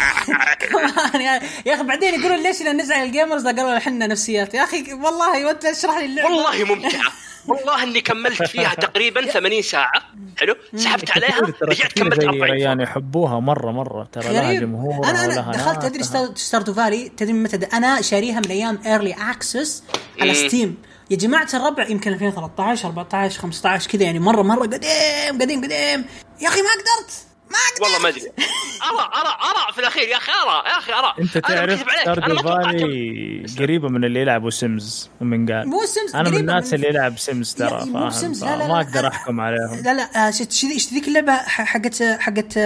كمان 0.58 1.20
يا 1.20 1.40
يا 1.66 1.74
أخي 1.74 1.82
بعدين 1.82 2.20
يقولون 2.20 2.42
ليش 2.42 2.62
نزعل 2.62 3.06
ال 3.06 3.12
gamers 3.12 3.46
قالوا 3.46 3.76
إحنا 3.76 4.06
نفسيات. 4.06 4.54
يا 4.54 4.64
أخي 4.64 4.92
والله 4.92 5.46
وأنت 5.46 5.64
اشرح 5.64 5.96
لي 5.96 6.04
اللعبة. 6.04 6.30
والله 6.30 6.74
ممتعة. 6.74 7.12
والله 7.48 7.82
اني 7.82 8.00
كملت 8.00 8.42
فيها 8.42 8.74
تقريبا 8.86 9.26
80 9.26 9.62
ساعة. 9.62 9.92
حلو؟ 10.38 10.56
سحبت 10.76 11.10
عليها 11.10 11.40
رجعت 11.62 11.92
كملت 11.92 12.20
زي 12.20 12.26
40 12.28 12.42
ريان 12.50 12.80
يحبوها 12.80 13.40
مرة 13.40 13.70
مرة 13.70 14.08
ترى 14.12 14.32
لها 14.32 14.52
جمهور 14.52 15.06
أنا 15.10 15.24
أنا 15.24 15.52
دخلت 15.52 16.02
Star- 16.02 16.34
Stardew 16.36 16.74
Valley 16.74 17.08
تدري 17.08 17.32
متى 17.32 17.56
أنا 17.76 18.00
شاريها 18.02 18.40
من 18.40 18.50
أيام 18.50 18.78
early 18.86 19.12
access 19.30 19.82
على. 20.20 20.34
Steam 20.34 20.76
يا 21.10 21.16
جماعة 21.16 21.48
الربع 21.54 21.88
يمكن 21.88 22.12
2013 22.12 22.88
14 22.88 23.40
15 23.40 23.90
كذا 23.90 24.02
يعني 24.02 24.18
مرة 24.18 24.42
مرة 24.42 24.62
قديم 24.62 25.42
قديم 25.42 25.64
قديم. 25.64 26.04
يا 26.40 26.48
أخي 26.48 26.60
ما 26.62 26.68
قدرت. 26.72 27.12
ما 27.54 27.60
قدرت 27.70 27.80
والله 27.82 27.98
ما 28.02 28.08
أدري. 28.08 28.20
أرى 28.20 29.10
أرى 29.20 29.28
أرى 29.50 29.72
في 29.72 29.78
الأخير 29.78 30.08
يا 30.08 30.16
أخي 30.16 30.32
أرى 30.32 30.62
يا 30.72 30.78
أخي 30.78 30.92
أرى. 30.92 31.14
أنت 31.20 31.38
تعرف 31.38 31.80
ستاردو 32.02 32.36
فالي 32.42 33.46
قريبة 33.58 33.88
من 33.88 34.04
اللي 34.04 34.20
يلعبوا 34.20 34.50
Sims 34.50 35.10
من 35.20 35.52
قال. 35.52 35.68
مو 35.68 35.80
Sims 35.86 36.16
أنا 36.16 36.30
من 36.30 36.36
الناس 36.36 36.68
من- 36.68 36.74
اللي 36.74 36.88
يلعب 36.88 37.18
Sims 37.18 37.56
لا، 37.58 37.68
ترى 37.68 37.84
مو 37.84 37.92
فاهم؟ 37.92 38.10
Sims، 38.10 38.44
لا، 38.44 38.56
لا، 38.56 38.66
ما 38.66 38.72
لا، 38.72 38.80
أقدر 38.80 39.02
لا. 39.02 39.08
أحكم 39.08 39.40
عليهم. 39.40 39.82
لا 39.84 39.94
لا 39.94 40.28
آه، 40.28 40.32
إيش 40.64 40.88
ذيك 40.94 41.08
اللعبة 41.08 41.32
ح- 41.36 41.64
حقت 41.64 42.02
حقت 42.02 42.58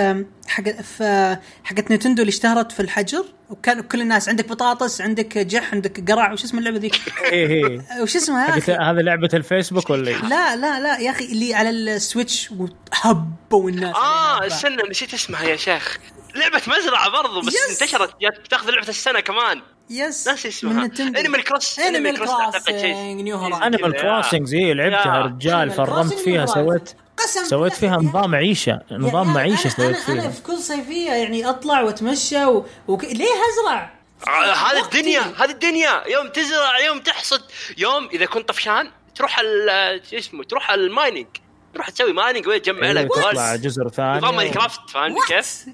حقت 0.49 0.81
في 0.83 1.37
حقت 1.65 1.91
نينتندو 1.91 2.23
اللي 2.23 2.31
اشتهرت 2.31 2.73
في 2.73 2.81
الحجر؟ 2.81 3.25
وكان 3.51 3.81
كل 3.81 4.01
الناس 4.01 4.29
عندك 4.29 4.49
بطاطس 4.49 5.01
عندك 5.01 5.39
جح 5.39 5.75
عندك 5.75 6.11
قرع 6.11 6.33
وش 6.33 6.45
اسم 6.45 6.59
اللعبة 6.59 6.79
ذيك 6.79 7.01
إيه 7.25 7.47
إيه 7.47 7.81
وش 8.03 8.17
اسمها 8.17 8.49
يا 8.55 8.59
أخي 8.59 8.73
هذا 8.73 9.03
لعبة 9.03 9.29
الفيسبوك 9.35 9.91
ولا؟ 9.91 10.11
لا 10.11 10.57
لا 10.57 10.81
لا 10.81 10.99
يا 10.99 11.11
أخي 11.11 11.25
اللي 11.25 11.55
على 11.55 11.71
ال 11.71 11.82
Switch 11.82 12.51
وهبوا 12.51 13.71
الناس 13.71 13.97
آه. 13.97 14.47
استنى 14.47 14.83
نسيت 14.91 15.15
اسمها 15.15 15.45
يا 15.45 15.57
شيخ 15.57 15.99
لعبة 16.35 16.63
مزرعة 16.67 17.11
برضو 17.11 17.41
بس 17.41 17.55
yes. 17.55 17.83
انتشرت 17.83 18.15
تاخذ 18.51 18.71
لعبة 18.71 18.89
السنة 18.89 19.21
كمان 19.21 19.63
yes 19.91 20.29
ناسي 20.29 20.49
اسمها. 20.49 20.91
Animal 21.01 21.45
Cross 21.45 21.79
Animal 21.79 22.23
Horizon 22.23 23.63
Animal. 23.63 23.93
Crossing 23.93 24.47
زي 24.47 24.75
لعبتها 24.75 25.17
يا. 25.17 25.23
رجال 25.23 25.71
فرمت 25.71 26.15
فيها 26.15 26.47
سويت. 26.47 26.95
قسم 27.25 27.45
سويت. 27.45 27.73
فيها 27.73 27.97
نظام 27.97 28.35
عيشة 28.35 28.81
نظام 28.91 29.29
يا- 29.29 29.33
معيشة 29.35 29.69
سويت 29.69 29.97
أنا, 29.97 30.09
أنا 30.09 30.21
فيها 30.21 30.31
في 30.31 30.43
كل 30.43 30.59
صيفية 30.59 31.11
يعني 31.11 31.49
أطلع 31.51 31.81
وأتمشى 31.81 32.45
و... 32.45 32.67
وك... 32.89 33.05
ليه 33.05 33.27
ازرع؟ 33.53 33.99
آه، 34.29 34.53
هذه. 34.53 34.85
الدنيا 34.85 35.21
هذه 35.21 35.51
الدنيا 35.51 36.03
يوم 36.09 36.29
تزرع 36.29 36.79
يوم 36.87 36.99
تحصد 36.99 37.43
يوم 37.79 38.09
إذا 38.13 38.27
كنت 38.27 38.49
طفشان 38.49 38.91
تروح 39.15 39.39
ال- 39.39 40.01
شو 40.11 40.17
اسمه 40.17 40.45
تروح 40.45 40.71
ال 40.71 40.79
mining 40.79 41.27
تروح 41.75 41.91
تسوي 41.91 42.13
mining 42.13 42.47
وتجمع 42.47 42.83
أيوة، 42.83 42.93
لك 43.03 43.09
تطلع. 43.15 43.57
جزر 43.57 43.89
ثاني 43.89 44.19
نظام 44.19 44.37
Minecraft 44.37 44.91
فاهمني 44.91 45.21
كيف؟ 45.29 45.65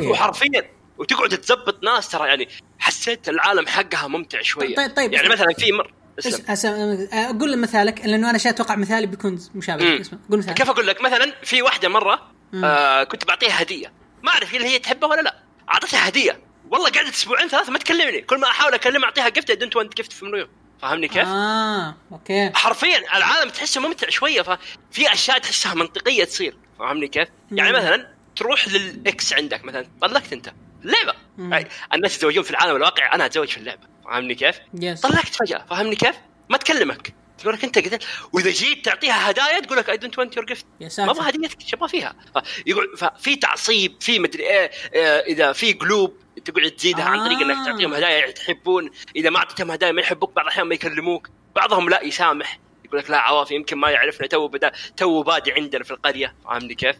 وحرفيا 0.00 0.70
وتقعد 0.98 1.28
تزبط 1.28 1.84
ناس 1.84 2.08
ترى 2.08 2.28
يعني 2.28 2.48
حسيت 2.78 3.28
العالم 3.28 3.66
حقها 3.66 4.08
ممتع 4.08 4.42
شوية 4.42 4.74
طيب- 4.76 4.96
طيب. 4.96 5.12
يعني 5.12 5.28
مثلا 5.28 5.52
في 5.58 5.72
مر 5.72 5.92
اسلم. 6.26 7.08
أقول 7.12 7.58
مثالك 7.58 8.00
لأنه 8.04 8.30
أنا 8.30 8.38
شيء 8.38 8.52
أتوقع 8.52 8.76
مثالي 8.76 9.06
بيكون 9.06 9.38
مشابه. 9.54 10.00
اسمه 10.00 10.18
قول 10.30 10.38
مثال. 10.38 10.54
كيف 10.54 10.70
أقول 10.70 10.86
لك؟ 10.86 11.02
مثلا 11.02 11.32
في 11.42 11.62
واحدة 11.62 11.88
مرة 11.88 12.30
آه 12.64 13.04
كنت 13.04 13.24
بعطيها 13.24 13.62
هدية. 13.62 13.92
ما 14.22 14.30
أعرف 14.30 14.54
هل 14.54 14.62
هي 14.62 14.78
تحبها 14.78 15.08
ولا 15.10 15.20
لا. 15.20 15.42
اعطيتها 15.70 16.08
هدية. 16.08 16.40
والله 16.70 16.90
قعدت 16.90 17.14
أسبوعين 17.14 17.48
ثلاثة 17.48 17.72
ما 17.72 17.78
تكلمني. 17.78 18.22
كل 18.22 18.40
ما 18.40 18.46
أحاول 18.46 18.74
أكلمها 18.74 19.04
أعطيها 19.04 19.28
gift 19.28 19.52
don't 19.52 19.76
want 19.76 19.96
gift 19.96 20.12
from 20.12 20.48
فاهمني 20.82 21.08
كيف؟ 21.08 21.28
آه 21.28 21.94
أوكي. 22.12 22.50
حرفيا 22.54 22.98
العالم 23.16 23.50
تحسه 23.50 23.80
ممتع 23.80 24.08
شوية 24.08 24.42
ففي 24.42 25.12
أشياء 25.12 25.38
تحسها 25.38 25.74
منطقية 25.74 26.24
تصير. 26.24 26.56
فاهمني 26.78 27.08
كيف؟ 27.08 27.28
يعني 27.52 27.72
مم. 27.72 27.78
مثلا 27.78 28.08
تروح 28.36 28.68
لل 28.68 29.00
ex 29.00 29.32
عندك 29.32 29.64
مثلا 29.64 29.86
طلقت 30.00 30.32
أنت. 30.32 30.52
اللعبه 30.84 31.12
مم. 31.38 31.52
يعني 31.52 31.68
الناس 31.94 32.16
يتزوجون 32.16 32.42
في 32.44 32.50
العالم 32.50 32.76
الواقعي 32.76 33.12
أنا 33.12 33.26
أتزوج 33.26 33.48
في 33.48 33.56
اللعبة. 33.56 33.91
فاهمني 34.12 34.34
كيف؟ 34.34 34.60
yes 34.74 35.00
طلقت 35.00 35.34
فجأة 35.34 35.64
فاهمني 35.70 35.96
كيف؟ 35.96 36.16
ما 36.48 36.56
تكلمك. 36.56 37.14
تقول 37.38 37.54
لك 37.54 37.64
أنت 37.64 37.78
قتلت 37.78 38.04
وإذا 38.32 38.50
جيت 38.50 38.84
تعطيها 38.84 39.30
هدايا 39.30 39.60
تقول 39.60 39.78
لك 39.78 39.90
I 39.90 39.96
don't 39.96 40.18
want 40.18 40.36
your 40.36 40.46
gift 40.46 40.66
ما 40.98 41.10
أبغى 41.10 41.28
هديتك 41.28 41.62
إيش 41.62 41.74
أبغى 41.74 41.88
فيها. 41.88 42.16
فيقعد 42.64 42.86
ففي 42.96 43.36
تعصيب 43.36 43.96
في 44.00 44.18
مدري 44.18 44.42
إيه 44.42 44.70
آه، 44.94 45.20
إذا 45.20 45.52
في 45.52 45.72
قلوب 45.72 46.16
تقعد 46.44 46.70
تزيدها 46.70 47.04
عن 47.04 47.26
طريق 47.26 47.38
إنك 47.38 47.56
آه. 47.56 47.64
تعطيهم 47.64 47.94
هدايا 47.94 48.26
يحبون 48.40 48.90
إذا 49.16 49.30
ما 49.30 49.38
أعطيتهم 49.38 49.70
هدايا 49.70 49.92
ما 49.92 50.00
يحبوك 50.00 50.32
بعض 50.32 50.44
الأحيان 50.44 50.66
ما 50.66 50.74
يكلموك. 50.74 51.28
بعضهم 51.56 51.88
لا 51.88 52.02
يسامح. 52.02 52.58
يقول 52.84 52.98
لك 53.00 53.10
لا 53.10 53.18
عوافي 53.18 53.54
يمكن 53.54 53.76
ما 53.78 53.90
يعرفنا. 53.90 54.26
تو 54.26 54.48
بدا 54.48 54.72
تو 54.96 55.22
بادي 55.22 55.52
عندنا 55.52 55.84
في 55.84 55.90
القرية. 55.90 56.34
فاهمني 56.44 56.74
كيف؟ 56.74 56.96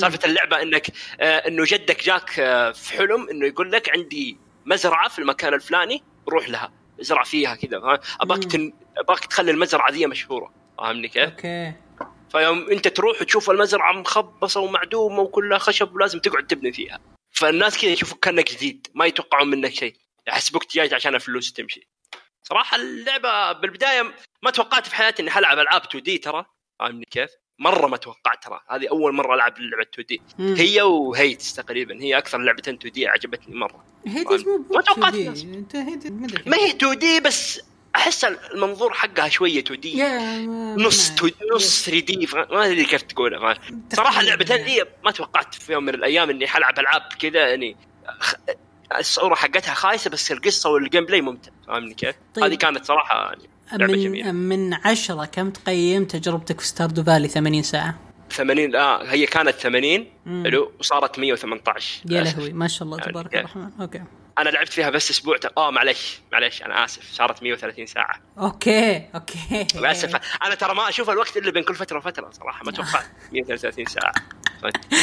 سالفة 0.00 0.18
اللعبة 0.24 0.62
إنك 0.62 0.86
آه 1.20 1.36
إنه 1.48 1.64
جدك 1.66 2.04
جاك 2.04 2.40
آه 2.40 2.72
في 2.72 2.92
حلم 2.92 3.28
إنه 3.30 3.46
يقول 3.46 3.72
لك 3.72 3.90
عندي 3.90 4.45
مزرعة 4.66 5.08
في 5.08 5.18
المكان 5.18 5.54
الفلاني 5.54 6.02
روح 6.28 6.48
لها 6.48 6.72
ازرع 7.00 7.22
فيها 7.22 7.54
كذا 7.54 8.00
مم. 8.24 8.36
تن... 8.36 8.72
ابغاك 8.96 9.24
تخلي 9.24 9.50
المزرعة 9.50 9.90
ذي 9.90 10.06
مشهورة 10.06 10.52
فاهمني 10.78 11.08
كيف؟ 11.08 11.30
أوكي 11.30 11.72
فيوم 12.30 12.70
أنت 12.70 12.88
تروح 12.88 13.20
وتشوف 13.20 13.50
المزرعة 13.50 13.92
مخبصة 13.92 14.60
ومعدومة 14.60 15.20
وكلها 15.20 15.58
خشب 15.58 15.94
ولازم 15.94 16.18
تقعد 16.18 16.46
تبني 16.46 16.72
فيها 16.72 17.00
فالناس 17.30 17.78
كذا 17.78 17.90
يشوفوك 17.90 18.24
كأنك 18.24 18.52
جديد 18.52 18.86
ما 18.94 19.06
يتوقعون 19.06 19.48
منك 19.48 19.74
شيء 19.74 19.96
يحسبوك 20.28 20.74
جاي 20.74 20.94
عشان 20.94 21.14
الفلوس 21.14 21.52
تمشي 21.52 21.88
صراحة 22.42 22.76
اللعبة 22.76 23.52
بالبداية 23.52 24.14
ما 24.42 24.50
توقعت 24.50 24.86
في 24.86 24.94
حياتي 24.94 25.22
إني 25.22 25.30
حلعب 25.30 25.58
ألعاب 25.58 25.82
2D 25.82 26.18
ترى 26.18 26.44
فاهمني 26.78 27.04
كيف؟ 27.10 27.30
مرة 27.58 27.86
ما 27.86 27.96
توقعت 27.96 28.44
ترى 28.44 28.60
هذه 28.70 28.88
أول 28.88 29.14
مرة 29.14 29.34
ألعب 29.34 29.54
لعبة 29.58 29.86
2D. 29.94 30.22
هي 30.38 30.82
و 30.82 30.94
Hades 30.94 31.54
تقريبا 31.54 32.02
هي 32.02 32.18
أكثر 32.18 32.38
لعبتين 32.38 32.74
2D 32.74 33.08
عجبتني 33.08 33.54
مرة 33.54 33.84
مو 34.06 34.64
ما 34.74 34.82
توقعت 34.82 35.12
2D. 35.12 35.16
الناس. 35.16 35.44
انت 35.44 35.76
Hades 35.76 36.06
ما 36.46 36.56
هي 36.56 36.70
2D 36.70 37.20
بس 37.20 37.60
أحس 37.96 38.24
المنظور 38.24 38.92
حقها 38.92 39.28
شوية 39.28 39.60
2D 39.60 40.02
نص 40.84 41.10
تو... 41.10 41.28
نص 41.54 41.84
3D 41.84 42.28
ما 42.34 42.66
أدري 42.66 42.84
كيف 42.84 43.02
تقولها؟ 43.02 43.58
صراحة 43.92 44.20
اللعبتين 44.20 44.56
ذي 44.56 44.84
ما 45.04 45.10
توقعت 45.10 45.54
في 45.54 45.72
يوم 45.72 45.84
من 45.84 45.94
الأيام 45.94 46.30
إني 46.30 46.46
حلعب 46.46 46.78
ألعاب 46.78 47.02
كذا 47.18 47.48
يعني 47.48 47.76
الصورة 48.98 49.34
حقتها 49.34 49.74
خايسة 49.74 50.10
بس 50.10 50.32
القصة 50.32 50.70
وال 50.70 51.06
gameplay 51.06 51.20
ممتع 51.20 51.50
فاهمني 51.66 51.94
كيف؟ 51.94 52.14
طيب. 52.34 52.44
هذه 52.44 52.54
كانت 52.54 52.84
صراحة 52.84 53.26
يعني 53.26 53.42
لعبة 53.72 53.94
جميلة 53.94 54.32
من 54.32 54.68
من 54.68 54.74
عشرة 54.74 55.24
كم 55.24 55.50
تقيم 55.50 56.04
تجربتك 56.04 56.60
في 56.60 56.66
Stardew 56.66 57.02
Valley 57.04 57.28
80 57.28 57.62
ساعة؟ 57.62 57.98
80 58.30 58.76
آه 58.76 59.04
هي 59.04 59.26
كانت 59.26 59.50
80 59.50 60.06
مم. 60.26 60.44
حلو 60.44 60.72
وصارت 60.80 61.18
118 61.18 62.00
يا. 62.10 62.20
لهوي 62.22 62.52
ما 62.52 62.68
شاء 62.68 62.82
الله 62.82 62.98
يعني 62.98 63.12
تبارك؟ 63.12 63.34
الرحمن 63.34 63.70
أوكي 63.80 64.02
أنا 64.38 64.48
لعبت 64.48 64.72
فيها 64.72 64.90
بس 64.90 65.10
أسبوع 65.10 65.36
ت... 65.36 65.52
آه 65.58 65.70
معلش 65.70 66.20
معلش 66.32 66.62
أنا 66.62 66.84
آسف 66.84 67.12
صارت 67.12 67.42
130 67.42 67.86
ساعة 67.86 68.20
أوكي 68.38 69.02
أوكي 69.14 69.66
للاسف 69.74 70.20
أنا 70.42 70.54
ترى 70.54 70.74
ما 70.74 70.88
أشوف 70.88 71.10
الوقت 71.10 71.36
إلا 71.36 71.50
بين 71.50 71.62
كل 71.62 71.74
فترة 71.74 71.98
وفترة 71.98 72.30
صراحة 72.32 72.64
ما 72.64 72.72
توقعت 72.72 73.06
133 73.32 73.84
ساعة 73.86 74.12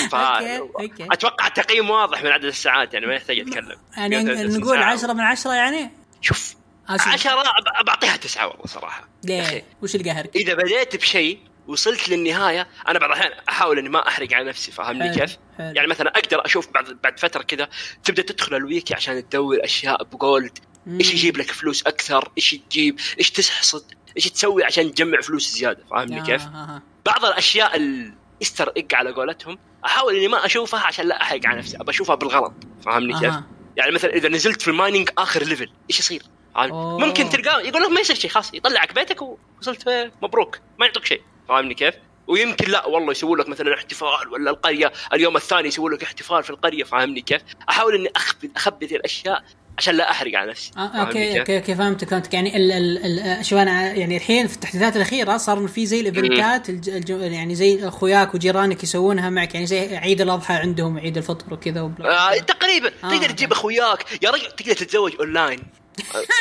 ف... 0.09 0.15
أوكي، 0.15 0.57
أوكي. 0.59 1.07
أتوقع 1.11 1.47
التقييم 1.47 1.89
واضح 1.89 2.23
من 2.23 2.31
عدد 2.31 2.45
الساعات 2.45 2.93
يعني 2.93 3.05
ما 3.05 3.13
يحتاج 3.13 3.39
أتكلم 3.39 3.77
يعني 3.97 4.15
133 4.15 4.61
نقول 4.61 4.77
ساعة. 4.77 4.91
10 4.93 5.13
من 5.13 5.21
10 5.21 5.53
يعني؟ 5.53 5.91
شوف 6.21 6.55
عشرة. 6.89 7.11
10 7.11 7.43
أب- 7.43 7.83
بعطيها 7.83 8.15
تسعة 8.17 8.47
والله 8.47 8.65
صراحة 8.65 9.07
ليه؟ 9.23 9.63
وش 9.81 9.95
اللي 9.95 10.11
قاهرك؟ 10.11 10.35
إذا 10.35 10.53
بديت 10.53 10.95
بشيء 10.95 11.39
وصلت 11.67 12.09
للنهاية 12.09 12.67
أنا 12.87 12.99
بعض 12.99 13.11
الأحيان 13.11 13.31
أحاول 13.49 13.77
إني 13.77 13.89
ما 13.89 14.07
أحرق 14.07 14.33
على 14.33 14.45
نفسي 14.49 14.71
فاهمني 14.71 15.15
كيف؟ 15.15 15.37
حلو. 15.57 15.73
يعني 15.75 15.87
مثلا 15.87 16.09
أقدر 16.09 16.45
أشوف 16.45 16.71
بعد 16.73 16.97
بعد 17.03 17.19
فترة 17.19 17.43
كذا 17.43 17.69
تبدأ 18.03 18.21
تدخل 18.21 18.55
الويكي 18.55 18.95
عشان 18.95 19.29
تدور 19.29 19.57
أشياء 19.63 20.03
ب 20.03 20.13
gold. 20.13 20.59
إيش 20.87 21.13
يجيب 21.13 21.37
لك 21.37 21.51
فلوس 21.51 21.87
أكثر 21.87 22.31
إيش 22.37 22.55
تجيب 22.69 22.99
إيش 23.19 23.31
تحصد 23.31 23.83
إيش 24.17 24.29
تسوي 24.29 24.63
عشان 24.63 24.93
تجمع 24.93 25.21
فلوس 25.21 25.49
زيادة 25.49 25.83
فاهمني 25.91 26.19
آه، 26.19 26.23
كيف؟ 26.23 26.41
آه، 26.41 26.47
آه. 26.47 26.81
بعض 27.05 27.25
الأشياء 27.25 27.75
ال 27.75 27.89
Easter 27.89 28.69
egg 28.77 28.95
على 28.95 29.11
قولتهم 29.11 29.57
أحاول 29.85 30.15
إني 30.15 30.27
ما 30.27 30.45
أشوفها 30.45 30.79
عشان 30.79 31.05
لا 31.05 31.21
أحرق 31.21 31.41
على 31.45 31.57
نفسي 31.57 31.77
ابى 31.77 31.91
اشوفها 31.91 32.15
بالغلط 32.15 32.53
فاهمني 32.85 33.13
كيف؟ 33.13 33.23
أها. 33.23 33.47
يعني 33.77 33.91
مثلا 33.91 34.13
إذا 34.13 34.29
نزلت 34.29 34.61
في 34.61 34.67
ال 34.67 34.73
mining 34.73 35.09
آخر 35.17 35.43
level 35.43 35.69
إيش 35.89 35.99
يصير؟ 35.99 36.23
ممكن 36.55 37.29
تلقاه 37.29 37.61
يقول 37.61 37.81
لك 37.81 37.89
ما 37.89 37.99
يصير 37.99 38.15
شيء 38.15 38.29
خلاص 38.29 38.53
يطلعك 38.53 38.95
بيتك 38.95 39.21
ووصلت 39.21 39.87
آه، 39.87 40.11
مبروك 40.21 40.59
ما 40.79 40.85
يعطوك 40.85 41.05
شيء 41.05 41.21
فاهمني 41.49 41.73
كيف؟ 41.73 41.95
ويمكن 42.27 42.71
لا 42.71 42.85
والله 42.87 43.11
يسووا 43.11 43.37
لك 43.37 43.49
مثلا 43.49 43.73
احتفال 43.73 44.27
ولا 44.31 44.51
القرية 44.51 44.91
اليوم 45.13 45.35
الثاني 45.35 45.67
يسووا 45.67 45.89
لك 45.89 46.03
احتفال 46.03 46.43
في 46.43 46.49
القرية 46.49 46.83
فاهمني 46.83 47.21
كيف؟ 47.21 47.41
أحاول 47.69 47.95
إني 47.95 48.11
اخبي 48.15 48.51
أخبي 48.55 48.85
ذي 48.85 48.95
الأشياء 48.95 49.43
عشان 49.77 49.95
لا 49.95 50.11
أحرق 50.11 50.35
على 50.35 50.51
نفسي 50.51 50.71
آه، 50.77 50.79
أوكي 50.79 51.13
كيف؟ 51.13 51.37
أوكي 51.37 51.57
أوكي 51.57 51.75
فهمتك 51.75 52.09
فهمتك 52.09 52.33
يعني 52.33 52.57
ال 52.57 52.71
ال 52.71 53.19
ال 53.19 53.45
شوف 53.45 53.59
أنا 53.59 53.93
يعني 53.93 54.17
الحين 54.17 54.47
في 54.47 54.55
التحديثات 54.55 54.95
الأخيرة 54.95 55.37
صار 55.37 55.67
في 55.67 55.85
زي 55.85 55.99
ال 55.99 56.09
eventات 56.09 56.69
يعني 57.09 57.55
زي 57.55 57.87
أخوياك 57.87 58.35
وجيرانك 58.35 58.83
يسوونها 58.83 59.29
معك 59.29 59.53
يعني 59.53 59.65
زي 59.65 59.97
عيد 59.97 60.21
الأضحى 60.21 60.53
عندهم 60.53 60.97
عيد 60.97 61.17
الفطر 61.17 61.53
وكذا 61.53 61.81
آه 61.81 62.37
تقريبا 62.37 62.91
آه، 63.03 63.09
تقدر. 63.09 63.29
تجيب 63.29 63.51
أخوياك 63.51 64.05
يا 64.21 64.29
رجل 64.29 64.51
تقدر 64.51 64.73
تتزوج 64.73 65.13
أونلاين 65.19 65.59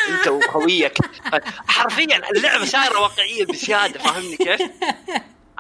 انت 0.09 0.29
وخويك 0.29 0.99
حرفيا 1.69 2.31
اللعبة 2.37 2.65
صايره 2.65 3.01
واقعية 3.01 3.45
بزيادة 3.47 3.99
فاهمني 3.99 4.37
كيف؟ 4.37 4.63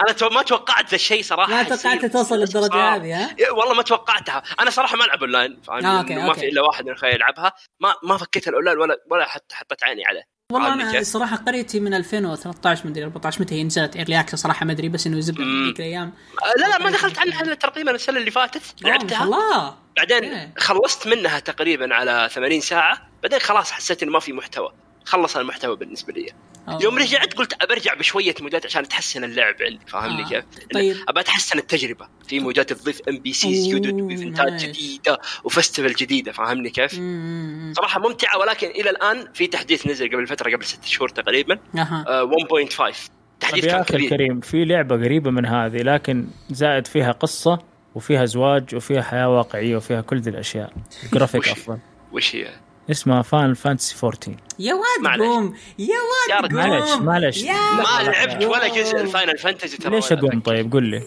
أنا 0.00 0.28
ما 0.30 0.42
توقعت 0.42 0.88
ذا 0.90 0.94
الشيء 0.94 1.22
صراحة 1.22 1.50
ما 1.50 1.62
توقعت. 1.62 2.04
توصل 2.04 2.34
للدرجة 2.38 2.68
صار. 2.72 2.96
هذه، 2.96 3.25
ها؟ 3.25 3.37
إيه، 3.38 3.50
والله 3.50 3.75
ما 3.75 3.82
توقعتها 3.82 4.42
أنا 4.61 4.70
صراحة 4.70 4.96
ما 4.96 5.04
ألعب 5.04 5.20
أونلاين 5.20 5.61
فاهمني 5.66 5.87
آه، 5.87 5.99
أوكي، 6.00 6.14
ما 6.14 6.28
أوكي. 6.28 6.40
في 6.40 6.49
إلا 6.49 6.62
واحد 6.62 6.84
من 6.87 6.92
اخوياي 6.92 7.14
يلعبها 7.14 7.52
ما 7.80 7.94
ما 8.02 8.16
فكيت 8.16 8.49
الأونلاين 8.49 8.78
ولا 8.78 8.96
ولا 9.11 9.25
حتى 9.28 9.54
حطيت 9.54 9.84
عيني 9.84 10.06
عليه 10.06 10.31
والله 10.52 10.73
أنا؟ 10.73 10.99
الصراحه 10.99 11.37
قريتي 11.37 11.80
من 11.80 11.94
2013 11.94 12.88
مدري 12.88 13.04
14 13.04 13.42
متى 13.42 13.54
هي 13.54 13.64
نزلت 13.64 13.97
early 13.97 14.21
access 14.21 14.38
صراحة 14.38 14.66
ما 14.66 14.73
أدري 14.73 14.88
بس 14.88 15.06
إنه 15.06 15.16
مم. 15.16 15.66
ذيك 15.66 15.80
الأيام 15.80 16.12
آه، 16.42 16.61
لا 16.61 16.66
لا 16.66 16.78
ما 16.78 16.90
دخلت 16.90 17.18
عنها 17.18 17.42
إلا 17.42 17.54
تقريبا 17.54 17.90
السنة 17.90 18.18
اللي 18.18 18.30
فاتت 18.30 18.62
آه، 18.85 18.88
لعبتها 18.88 19.25
الله 19.25 19.75
بعدين 19.97 20.25
إيه. 20.25 20.54
خلصت 20.59 21.09
منها 21.09 21.38
تقريبا 21.38 21.94
على 21.94 22.28
80 22.32 22.61
ساعة 22.61 23.09
بعدين 23.23 23.38
خلاص 23.38 23.73
حسيت 23.73 24.02
إنه 24.02 24.12
ما 24.12 24.21
في 24.21 24.32
محتوى 24.32 24.73
خلص 25.04 25.37
المحتوى 25.37 25.76
بالنسبة 25.76 26.12
لي. 26.12 26.32
يوم 26.69 26.99
رجعت 26.99 27.35
قلت 27.35 27.64
برجع 27.69 27.95
بشوية 27.95 28.35
modات 28.40 28.66
عشان 28.66 28.88
تحسن 28.88 29.25
اللعب 29.25 29.54
عندي 29.61 29.81
فاهمني 29.87 30.23
آه. 30.23 30.28
كيف؟ 30.28 30.45
طيب. 30.75 30.97
أبى 31.09 31.21
أتحسن 31.21 31.59
التجربة 31.59 32.09
في 32.28 32.40
modات 32.40 32.73
تضيف 32.73 33.00
NPCs 33.09 33.75
جدد 33.75 34.00
و 34.00 34.09
eventات. 34.09 34.64
جديدة 34.64 35.19
و 35.44 35.50
festival 35.50 35.94
جديدة 35.95 36.33
فاهمني 36.33 36.71
كيف؟ 36.71 36.99
مم. 36.99 37.73
صراحة 37.76 38.00
ممتعة 38.00 38.38
ولكن 38.38 38.66
إلى 38.66 38.90
الآن 38.90 39.28
في 39.35 39.47
تحديث 39.47 39.87
نزل 39.87 40.09
قبل 40.09 40.26
فترة 40.26 40.57
قبل 40.57 40.64
ست 40.64 40.85
شهور 40.85 41.09
تقريبا 41.09 41.59
أها 41.76 42.04
آه 42.09 42.31
1.5 42.71 42.78
طيب 42.78 42.95
تحديث 43.40 43.64
يا 43.64 43.71
كان 43.73 43.81
أخي 43.81 43.92
كبير 43.92 44.04
الكريم 44.04 44.40
في 44.40 44.64
لعبة 44.64 44.97
قريبة 44.97 45.31
من 45.31 45.47
هذه 45.47 45.76
لكن 45.76 46.26
زائد 46.50 46.87
فيها 46.87 47.12
قصة 47.12 47.59
وفيها 47.95 48.25
زواج 48.25 48.75
وفيها 48.75 49.02
حياة 49.02 49.28
واقعية 49.28 49.76
وفيها 49.76 50.00
كل 50.00 50.16
ذي 50.21 50.31
الأشياء 50.31 50.73
الجرافيك 51.04 51.49
أفضل 51.49 51.78
وش 52.12 52.37
هي؟ 52.37 52.50
اسمها 52.90 53.22
Final 53.23 53.54
Fantasy 53.54 53.97
14 54.04 54.36
يا 54.58 54.74
واد. 54.74 55.20
قوم 55.20 55.54
يا 55.78 55.86
يا 55.86 56.40
واد. 56.40 56.52
قوم. 56.52 56.54
معلش 56.54 56.90
معلش. 57.00 57.42
يا 57.42 57.52
ما 57.52 58.02
لعبت 58.10 58.42
لا. 58.42 58.48
ولا 58.48 58.68
جزء 58.68 59.00
ال 59.00 59.07
Final 59.07 59.38
Fantasy 59.38 59.76
ترى. 59.76 59.94
ليش 59.96 60.12
أقوم. 60.12 60.40
طيب؟ 60.40 60.72
قل 60.72 60.82
لي. 60.82 61.02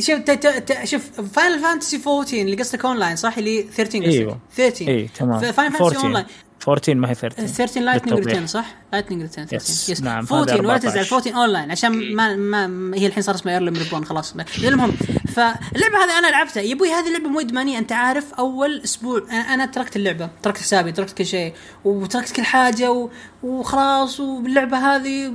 شوف 0.00 0.18
شوف 0.84 1.20
Final 1.20 1.58
Fantasy 1.62 1.96
14 2.06 2.40
اللي 2.40 2.56
قصدك 2.56 2.84
اونلاين 2.84 3.16
صح؟ 3.16 3.38
اللي 3.38 3.62
13 3.62 3.98
قصدك؟ 3.98 4.14
إيوه. 4.18 4.38
13 4.56 4.88
اي 4.88 5.08
تمام. 5.18 5.38
Final 5.40 5.52
Fantasy 5.54 5.82
14 5.84 6.00
اونلاين 6.00 6.26
14 6.62 6.94
ما 6.94 7.10
هي 7.10 7.14
13 7.14 7.46
13 7.46 7.80
Lightning. 7.80 8.12
Return 8.12 8.46
صح؟ 8.46 8.74
Lightning 8.92 9.22
Return 9.22 9.46
yes، 9.52 9.88
yes 9.90 10.02
نعم، 10.02 10.18
14 10.18 10.54
هذا 10.54 10.60
ولا 10.60 10.72
14. 10.72 10.90
تزعل 10.90 11.04
14 11.04 11.36
اونلاين 11.36 11.70
عشان 11.70 12.14
ما, 12.14 12.36
ما, 12.36 12.66
ما 12.66 12.96
هي 12.96 13.06
الحين 13.06 13.22
صار 13.22 13.34
اسمها 13.34 13.54
A 13.54 13.58
Realm 13.58 13.78
Reborn 13.78 14.04
خلاص. 14.04 14.34
المهم 14.64 14.92
فاللعبة 15.28 16.04
هذه 16.04 16.18
أنا 16.18 16.26
لعبتها. 16.26 16.60
يا 16.60 16.74
أبوي 16.74 16.92
هذه 16.92 17.12
لعبة 17.12 17.28
مو 17.28 17.40
ادمانيه 17.40 17.78
أنت 17.78 17.92
عارف 17.92 18.34
أول 18.34 18.80
أسبوع 18.84 19.22
أنا 19.30 19.54
أنا 19.54 19.66
تركت 19.66 19.96
اللعبة 19.96 20.30
تركت 20.42 20.58
حسابي 20.58 20.92
تركت 20.92 21.18
كل 21.18 21.26
شيء 21.26 21.54
وتركت 21.84 22.32
كل 22.32 22.42
حاجة 22.42 22.92
و... 22.92 23.10
وخلاص 23.42 24.20
واللعبة 24.20 24.78
هذه 24.78 25.32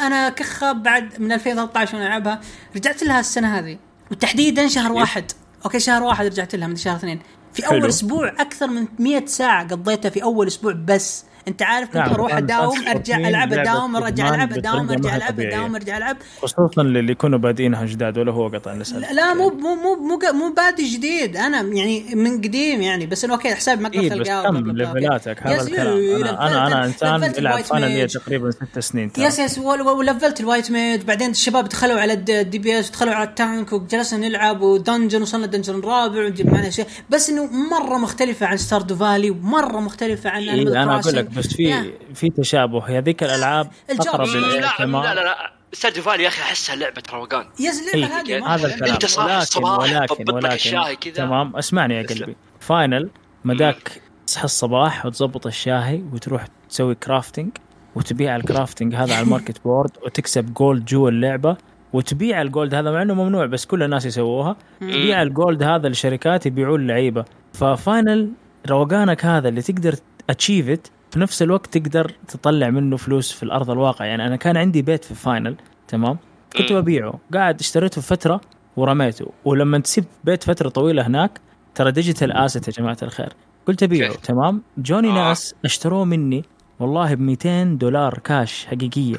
أنا 0.00 0.28
كخة 0.28 0.72
بعد 0.72 1.20
من 1.20 1.32
2013 1.32 1.96
وأنا 1.96 2.06
ألعبها. 2.06 2.40
رجعت 2.76 3.02
لها 3.02 3.20
السنة 3.20 3.58
هذه. 3.58 3.78
وتحديدا 4.10 4.68
شهر 4.68 4.92
واحد. 4.92 5.32
أوكي 5.64 5.80
شهر 5.80 6.02
واحد 6.02 6.26
رجعت 6.26 6.54
لها 6.54 6.68
من 6.68 6.76
شهر 6.76 6.96
اثنين. 6.96 7.20
في 7.54 7.66
أول 7.66 7.80
حلو. 7.80 7.88
أسبوع 7.88 8.28
أكثر 8.28 8.66
من 8.66 8.86
100 8.98 9.26
ساعة 9.26 9.68
قضيتها 9.68 10.08
في 10.08 10.22
أول 10.22 10.46
أسبوع 10.46 10.72
بس 10.72 11.24
انت 11.48 11.62
عارف 11.62 11.88
كنت 11.88 11.96
نعم، 11.96 12.10
أروح 12.10 12.36
أداوم 12.36 12.88
أرجع 12.88 13.16
ألعب 13.16 13.52
أداوم 13.52 13.96
أرجع 13.96 14.34
ألعب 14.34 14.52
أداوم 14.52 14.90
أرجع 14.90 15.16
ألعب. 15.16 15.40
أداوم 15.40 15.74
أرجع 15.74 15.96
ألعب 15.96 16.16
خصوصا 16.42 16.82
للي 16.82 17.12
يكونوا 17.12 17.38
بادئينها 17.38 17.86
جداد 17.86 18.18
ولا 18.18 18.32
هو 18.32 18.48
قطع 18.48 18.74
نسال 18.74 19.00
لا 19.12 19.34
مو 19.34 19.48
مو 19.50 19.74
مو 19.74 19.94
مو, 19.96 20.18
مو 20.32 20.54
بادي 20.56 20.94
جديد 20.96 21.36
أنا 21.36 21.60
يعني 21.62 22.14
من 22.14 22.38
قديم 22.38 22.82
يعني 22.82 23.06
بس 23.06 23.24
انه 23.24 23.34
أوكي 23.34 23.54
حساب 23.54 23.80
ما 23.80 23.90
إيه، 23.94 24.10
بس 24.20 24.28
كم. 24.28 24.70
ليفلاتك 24.70 25.46
هذا 25.46 25.62
الكلام 25.62 26.24
أنا 26.24 26.66
أنا 26.66 26.84
إنسان 26.84 27.20
فاينل 27.20 27.90
لي 27.90 28.00
ميج. 28.00 28.14
تقريبا 28.18 28.50
ست 28.50 28.78
سنين. 28.78 29.10
يس 29.18 29.38
يس 29.38 29.58
ول- 29.58 29.82
ول- 29.82 29.88
ولفلت 29.98 30.40
الوايت 30.40 30.70
ميد 30.70 31.06
بعدين 31.06 31.30
الشباب 31.30 31.68
دخلوا 31.68 32.00
على 32.00 32.12
الد- 32.12 32.30
الدي 32.30 32.58
بي 32.58 32.80
إس 32.80 32.90
دخلوا 32.90 33.14
على 33.14 33.28
التانك 33.28 33.72
وجلسنا 33.72 34.28
نلعب 34.28 34.60
ودنجن 34.60 35.22
وصلنا 35.22 35.44
الدنجن 35.44 35.74
الرابع 35.74 36.24
وجيب 36.26 36.52
معنا 36.52 36.70
شيء 36.70 36.86
بس 37.10 37.30
إنه 37.30 37.46
مرة 37.70 37.98
مختلفة 37.98 38.46
عن 38.46 38.56
ستاردو 38.56 38.96
فالي 38.96 39.30
ومرة 39.30 39.80
مختلفة 39.80 40.30
عن 40.30 40.42
إيه 40.42 40.82
أنا 40.82 40.98
أقول 41.00 41.14
لك. 41.16 41.28
بس 41.36 41.54
في 41.56 41.62
يا. 41.62 41.92
في 42.14 42.30
تشابه 42.30 42.98
هذيك 42.98 43.22
الألعاب. 43.22 43.70
أقرب 43.90 44.28
مم، 44.28 44.34
لا 44.34 45.14
لا 45.14 45.14
لا 45.14 45.20
لا 45.20 45.52
ستاردو 45.72 46.02
فالي 46.02 46.22
يا 46.22 46.28
أخي 46.28 46.42
أحسها 46.42 46.76
لعبة 46.76 47.02
روقان 47.12 47.46
إيه، 47.60 47.70
اللعبه 47.94 48.20
هذه 48.20 48.40
مرة 48.40 48.48
هذا. 48.48 48.66
الكلام 48.66 48.92
أنت 48.92 49.06
صاحي 49.06 49.38
الصباح، 49.38 49.78
ولكن 49.78 50.24
تضبط 50.24 50.44
لك 50.44 50.60
ولكن 50.72 50.94
كذا. 50.94 51.14
تمام 51.14 51.56
اسمعني 51.56 51.94
يا. 51.94 52.06
قلبي 52.06 52.36
Final 52.60 53.10
مداك 53.44 54.00
تصحى 54.26 54.44
الصباح 54.44 55.06
وتظبط 55.06 55.46
الشاي 55.46 56.04
وتروح 56.12 56.46
تسوي 56.68 56.94
crafting 56.94 57.50
وتبيع 57.94 58.36
ال 58.36 58.42
crafting 58.42 58.94
هذا 58.94 59.14
على 59.14 59.24
ال 59.24 59.29
market 59.29 59.60
board 59.64 59.90
وتكسب 60.02 60.54
gold 60.54 60.84
جوا 60.84 61.10
اللعبه 61.10 61.56
وتبيع 61.92 62.42
ال 62.42 62.48
gold 62.48 62.74
هذا 62.74 62.90
مع 62.90 63.02
إنه 63.02 63.14
ممنوع 63.14 63.46
بس 63.46 63.66
كل 63.66 63.82
الناس 63.82 64.06
يسووها 64.06 64.56
تبيع 64.80 65.22
ال 65.22 65.30
gold 65.30 65.62
هذا 65.62 65.88
للشركات 65.88 66.46
يبيعوه 66.46 66.78
للعيبه 66.78 67.24
ف 67.52 67.65
Final 67.65 68.30
روقانك 68.70 69.24
هذا 69.24 69.48
اللي 69.48 69.62
تقدر 69.62 69.94
achieve 70.30 70.78
it 70.78 70.92
في 71.14 71.20
نفس 71.20 71.42
الوقت 71.42 71.78
تقدر 71.78 72.12
تطلع 72.28 72.70
منه 72.70 72.96
فلوس 72.96 73.32
في 73.32 73.42
الأرض 73.42 73.70
الواقع. 73.70 74.04
يعني 74.04 74.26
أنا 74.26 74.36
كان 74.36 74.56
عندي 74.56 74.82
بيت 74.82 75.04
في 75.04 75.14
Final 75.14 75.56
تمام؟ 75.88 76.18
كنت. 76.56 76.72
ببيعه. 76.72 77.18
قاعد 77.34 77.60
اشتريته 77.60 78.00
فترة 78.00 78.40
ورميته. 78.76 79.26
ولما 79.44 79.78
تسيب 79.78 80.04
بيت 80.24 80.42
فترة 80.42 80.68
طويلة 80.68 81.06
هناك 81.06 81.40
ترى 81.74 81.92
digital 81.92 82.32
asset 82.32 82.68
يا 82.68 82.72
جماعة 82.72 82.96
الخير. 83.02 83.32
قلت 83.66 83.82
أبيعه؟ 83.82 84.14
تمام؟ 84.14 84.62
جوني 84.78 85.08
آه. 85.08 85.14
ناس 85.14 85.54
اشتروه 85.64 86.04
مني 86.04 86.44
والله 86.80 87.14
ب 87.14 87.20
200 87.20 87.64
دولار 87.64 88.18
كاش 88.18 88.66
حقيقية. 88.66 89.16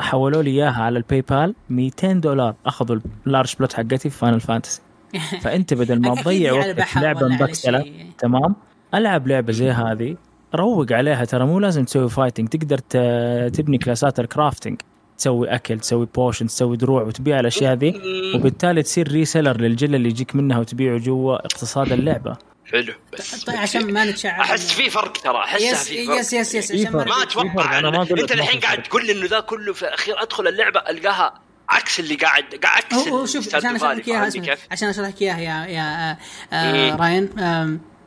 حولوا 0.00 0.42
لي 0.42 0.50
إياها 0.50 0.82
على 0.82 0.98
ال 0.98 1.20
PayPal 1.20 1.54
200 1.70 2.12
دولار. 2.12 2.54
أخذوا 2.66 3.00
ال 3.26 3.31
large 3.31 3.54
plot 3.58 3.72
حقتي 3.72 3.98
في 3.98 4.10
Final 4.10 4.40
Fantasy 4.40 4.82
فأنت 5.42 5.74
بدل 5.74 6.00
ما 6.00 6.14
تضيع 6.14 6.62
في 6.62 6.72
بحر 6.72 7.00
لعبه 7.00 7.28
مبكسله. 7.28 7.84
تمام؟ 8.18 8.56
ألعب 8.94 9.28
لعبة 9.28 9.52
زي 9.52 9.70
هذه. 9.70 10.16
روق 10.54 10.92
عليها 10.92 11.24
ترى 11.24 11.46
مو 11.46 11.58
لازم 11.60 11.84
تسوي 11.84 12.08
fighting 12.08 12.48
تقدر 12.48 12.78
ت- 12.78 13.50
تبني 13.56 13.78
classات 13.78 14.20
ال 14.20 14.27
crafting 14.27 14.80
تسوي 15.18 15.48
أكل 15.54 15.80
تسوي 15.80 16.06
potion 16.14 16.46
تسوي 16.46 16.76
دروع 16.76 17.02
وتبيع 17.02 17.40
الأشياء 17.40 17.74
ذي 17.74 17.94
وبالتالي 18.34 18.82
تصير 18.82 19.12
reseller 19.12 19.60
للجلة 19.60 19.96
اللي 19.96 20.08
يجيك 20.08 20.36
منها 20.36 20.58
وتبيعه 20.58 20.98
جوا 20.98 21.34
اقتصاد 21.34 21.92
اللعبة. 21.92 22.36
حلو. 22.72 22.92
بس 23.12 23.44
طيب 23.44 23.56
عشان 23.56 23.92
ما 23.92 24.04
نتشعب. 24.04 24.40
أحس 24.40 24.72
في 24.72 24.90
فرق 24.90 25.12
ترى 25.12 25.38
أحسها 25.38 25.70
yes 25.70 25.84
في 25.88 26.06
فرق. 26.06 26.16
yes 26.18 26.32
yes 26.32 26.54
yes 26.54 26.72
في 26.72 26.80
عشان 26.80 26.92
ما 26.92 27.22
أتوقع 27.22 27.78
أنا 27.78 27.90
ما 27.90 27.96
أقول 28.02 28.18
لك 28.18 28.20
أنت 28.20 28.32
الحين 28.32 28.60
قاعد. 28.60 28.82
تقول 28.82 29.06
لي 29.06 29.12
إنه 29.12 29.26
ذا 29.26 29.40
كله 29.40 29.72
في 29.72 29.82
الأخير 29.82 30.22
أدخل 30.22 30.48
اللعبة 30.48 30.80
ألقاها 30.80 31.34
عكس 31.68 32.00
اللي 32.00 32.14
قاعد 32.14 32.44
قاعد 32.62 32.82
عكس 32.84 32.94
هو 33.08 33.16
هو 33.18 33.26
شوف 33.26 33.54
عشان 33.54 33.76
اشرح 33.76 33.90
لك 33.92 34.08
اياها؟ 34.08 34.56
عشان 34.70 34.88
أشرح 34.88 35.08
لك 35.08 35.22
إياها 35.22 35.38
يا 35.40 35.66
يا 35.66 36.10
آه، 36.10 36.18
آه، 36.54 36.92
مم. 36.94 37.00
راين 37.02 37.30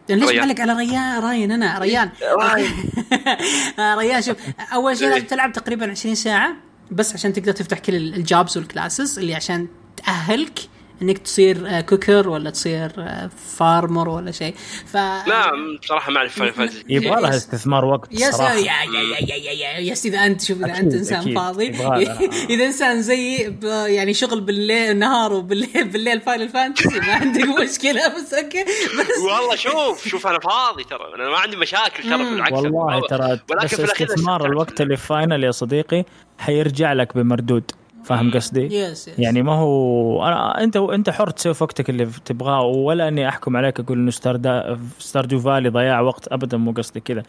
ليش 0.09 0.29
ريان. 0.29 0.47
معلق 0.47 0.61
على 0.61 0.73
ريان 0.73 1.19
راين 1.23 1.51
أنا؟ 1.51 1.79
ريان. 1.79 2.09
آه، 3.79 3.95
ريان 3.95 4.21
شوف 4.21 4.37
أول 4.73 4.97
شيء 4.97 5.09
لازم 5.09 5.25
تلعب 5.25 5.53
تقريبا 5.53 5.91
20 5.91 6.15
ساعة 6.15 6.53
بس 6.91 7.13
عشان 7.13 7.33
تقدر 7.33 7.51
تفتح 7.51 7.79
كل 7.79 7.95
ال- 7.95 8.13
ال 8.15 8.24
jobs 8.24 8.57
وال 8.57 8.71
classes 8.71 9.19
اللي 9.19 9.35
عشان 9.35 9.67
تأهلك 10.05 10.59
إنك 11.01 11.17
تصير 11.17 11.67
آه، 11.67 11.81
cooker 11.81 12.29
ولا 12.29 12.49
تصير 12.49 12.91
آه، 12.97 13.29
farmer 13.57 14.09
ولا 14.09 14.31
شيء 14.31 14.55
ف 14.85 14.95
لا 14.95 15.51
بصراحة 15.83 16.11
ما 16.11 16.17
أعرف 16.17 16.39
Final 16.39 16.53
Fantasy 16.53 16.83
يبغى 16.89 17.21
لها. 17.21 17.29
استثمار 17.37 17.85
وقت 17.85 18.07
yes 18.11 18.29
صراحة 18.35 18.53
يا 18.55 18.63
يا 18.63 19.19
يا 19.19 19.35
yeah 19.35 19.51
yeah 19.51 19.79
yes 19.91 20.05
إذا 20.05 20.25
أنت 20.25 20.41
شوف 20.41 20.57
إذا 20.63 20.77
أنت 20.77 20.93
إنسان 20.93 21.19
أكيد. 21.21 21.35
فاضي. 21.35 21.67
إذا 22.53 22.65
إنسان 22.65 23.01
زيي 23.01 23.55
يعني 23.87 24.13
شغل 24.13 24.41
بالليل 24.41 24.97
نهار 24.99 25.33
وبالليل 25.33 25.87
بالليل 25.87 26.21
Final 26.21 26.49
Fantasy 26.49 26.99
ما 26.99 27.13
عندك 27.13 27.45
مشكلة 27.61 28.07
بس 28.07 28.33
okay 28.33 28.63
بس 28.63 29.17
والله 29.25 29.55
شوف 29.55 30.07
شوف 30.07 30.27
أنا 30.27 30.39
فاضي 30.39 30.83
ترى 30.83 31.15
أنا 31.15 31.29
ما 31.29 31.37
عندي 31.37 31.55
مشاكل 31.57 32.03
ترى. 32.03 32.17
بالعكس 32.17 32.51
والله 32.53 33.01
ترى 33.09 33.39
ولكن 33.51 33.83
بس 33.83 33.91
استثمار. 34.01 34.45
الوقت 34.45 34.81
اللي 34.81 34.97
في 34.97 35.05
Final 35.07 35.43
يا 35.43 35.51
صديقي 35.51 36.05
حيرجع 36.37 36.93
لك 36.93 37.15
بمردود 37.17 37.71
فاهم 38.03 38.31
قصدي؟ 38.31 38.61
yes 38.65 39.07
yes 39.07 39.19
يعني 39.19 39.41
ما 39.43 39.53
هو 39.53 40.25
أنا 40.25 40.63
انت 40.63 40.77
أنت 40.77 41.09
حر 41.09 41.29
تسوي 41.29 41.53
في 41.53 41.63
وقتك 41.63 41.89
اللي 41.89 42.07
تبغاه 42.25 42.61
ولا 42.65 43.07
أني 43.07 43.27
أحكم 43.29 43.57
عليك 43.57 43.79
أقول 43.79 43.97
إنه 43.97 44.11
Stardew 44.11 44.79
Stardew 44.99 45.39
Valley 45.39 45.69
ضياع 45.69 45.99
وقت 46.01 46.27
ابدا 46.31 46.57
مو 46.57 46.71
قصدي 46.71 46.99
كذا. 46.99 47.23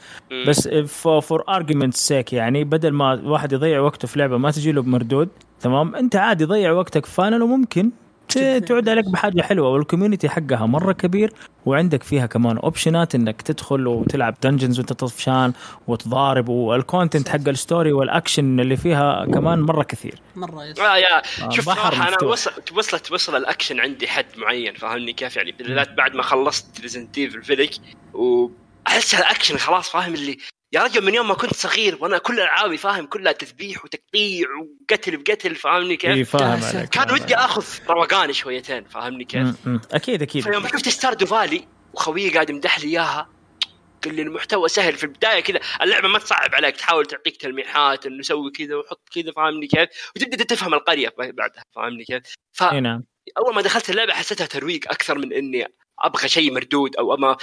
بس 0.49 0.69
for 1.23 1.45
argument 1.49 1.95
sake 1.95 2.33
يعني 2.33 2.65
بدل 2.65 2.91
ما 2.93 3.21
واحد 3.25 3.53
يضيع 3.53 3.81
وقته 3.81 4.09
في 4.09 4.19
لعبة 4.19 4.37
ما 4.37 4.51
تجي 4.51 4.73
له 4.73 4.83
بمردود 4.83 5.29
تمام 5.61 5.95
أنت 5.95 6.17
عادي 6.17 6.45
ضيع 6.45 6.73
وقتك 6.73 7.07
في 7.07 7.13
Final 7.15 7.43
وممكن 7.43 7.91
ت- 7.91 7.93
تعود 8.29 8.89
عليك 8.89 9.09
بحاجة 9.09 9.43
حلوة 9.43 9.69
وال 9.69 9.80
community 9.80 10.29
حقها 10.29 10.67
مرة 10.67 10.93
كبير 10.93 11.33
وعندك 11.67 12.03
فيها 12.03 12.27
كمان 12.27 12.59
option 12.59 13.07
ات 13.07 13.15
إنك 13.15 13.43
تدخل 13.43 13.87
وتلعب 13.87 14.35
dungeons 14.43 14.79
وأنت 14.79 14.93
طفشان 14.93 15.53
وتضارب 15.87 16.49
وال 16.49 16.66
content 16.66 17.29
حق 17.29 17.49
ال 17.49 17.56
story 17.56 17.93
والاكشن 17.93 18.61
اللي 18.61 18.77
فيها 18.77 19.27
كمان 19.27 19.61
مرة 19.61 19.83
كثير. 19.83 20.21
مرة 20.37 20.65
yes. 20.65 20.79
آه 20.79 20.97
yeah. 20.97 21.17
آه، 21.19 21.51
شوف 21.51 21.67
بكل 21.67 21.91
صراحة 21.91 22.09
أنا. 22.09 22.25
وصلت 22.25 22.73
وصلت 22.73 23.13
وصل 23.13 23.37
الاكشن 23.37 23.81
عندي 23.81 24.09
حد 24.09 24.27
معين 24.37 24.75
فاهمني 24.75 25.13
كيف؟ 25.13 25.37
يعني 25.37 25.53
بالذات 25.53 25.93
بعد 25.93 26.15
ما 26.15 26.23
خلصت 26.23 26.81
Resident 26.81 27.19
Evil 27.19 27.43
Village 27.43 27.71
واحس 28.15 29.15
الاكشن 29.15 29.57
خلاص 29.57 29.89
فاهم 29.91 30.15
اللي 30.15 30.39
يا 30.75 30.83
رجل 30.83 31.05
من 31.05 31.15
يوم 31.15 31.29
ما 31.29 31.35
كنت 31.35 31.55
صغير 31.55 31.99
وأنا 32.01 32.19
كل 32.19 32.41
ألعابي 32.41 32.77
فاهم 32.77 33.07
كلها 33.07 33.33
تذبيح 33.33 33.85
وتقطيع 33.85 34.47
وقتل 34.91 35.17
بقتل 35.17 35.55
فاهمني 35.55 35.91
إي 35.91 35.97
كيف؟ 35.97 36.31
فاهم 36.37 36.61
كان 36.61 36.77
عليك 36.77 36.89
كان 36.91 37.09
فاهم 37.09 37.23
ودي. 37.23 37.35
آخذ 37.35 37.65
روقان 37.89 38.33
شويتين 38.33 38.85
فاهمني 38.85 39.25
كيف؟ 39.25 39.43
م- 39.43 39.57
م. 39.71 39.81
أكيد 39.93 40.23
أكيد 40.23 40.43
فيوم 40.45 40.69
شفت 40.69 40.89
Stardew 40.89 41.27
Valley 41.27 41.69
وخويي 41.95 42.31
قاعد 42.31 42.51
يمدح 42.51 42.81
لي 42.81 42.87
إياها 42.87 43.29
قال 44.05 44.15
لي 44.15 44.23
المحتوى 44.23 44.69
سهل 44.69 44.93
في 44.93 45.05
البداية 45.05 45.41
كذا 45.41 45.61
اللعبة 45.83 46.09
ما 46.09 46.19
تصعب 46.19 46.55
عليك 46.55 46.77
تحاول 46.77 47.07
تعطيك 47.07 47.37
تلميحات 47.37 48.07
إنه 48.07 48.23
سوي 48.23 48.51
كذا 48.51 48.77
وحط 48.77 49.09
كذا 49.15 49.33
فاهمني 49.33 49.67
كيف 49.67 49.89
وتبدأ 50.17 50.45
تفهم 50.45 50.75
القرية 50.75 51.13
بعدها 51.19 51.65
فاهمني 51.77 52.05
كيف 52.05 52.23
إي 52.63 52.81
نعم 52.81 53.05
فاول 53.37 53.55
ما 53.55 53.63
دخلت 53.63 53.91
اللعبة 53.91 54.13
حسيتها 54.13 54.47
ترويق 54.47 54.91
أكثر 54.91 55.19
من 55.19 55.33
إني 55.33 55.67
أبغى 56.03 56.29
شيء 56.29 56.53
مردود 56.55 56.97
أو 56.97 57.15
أما 57.15 57.37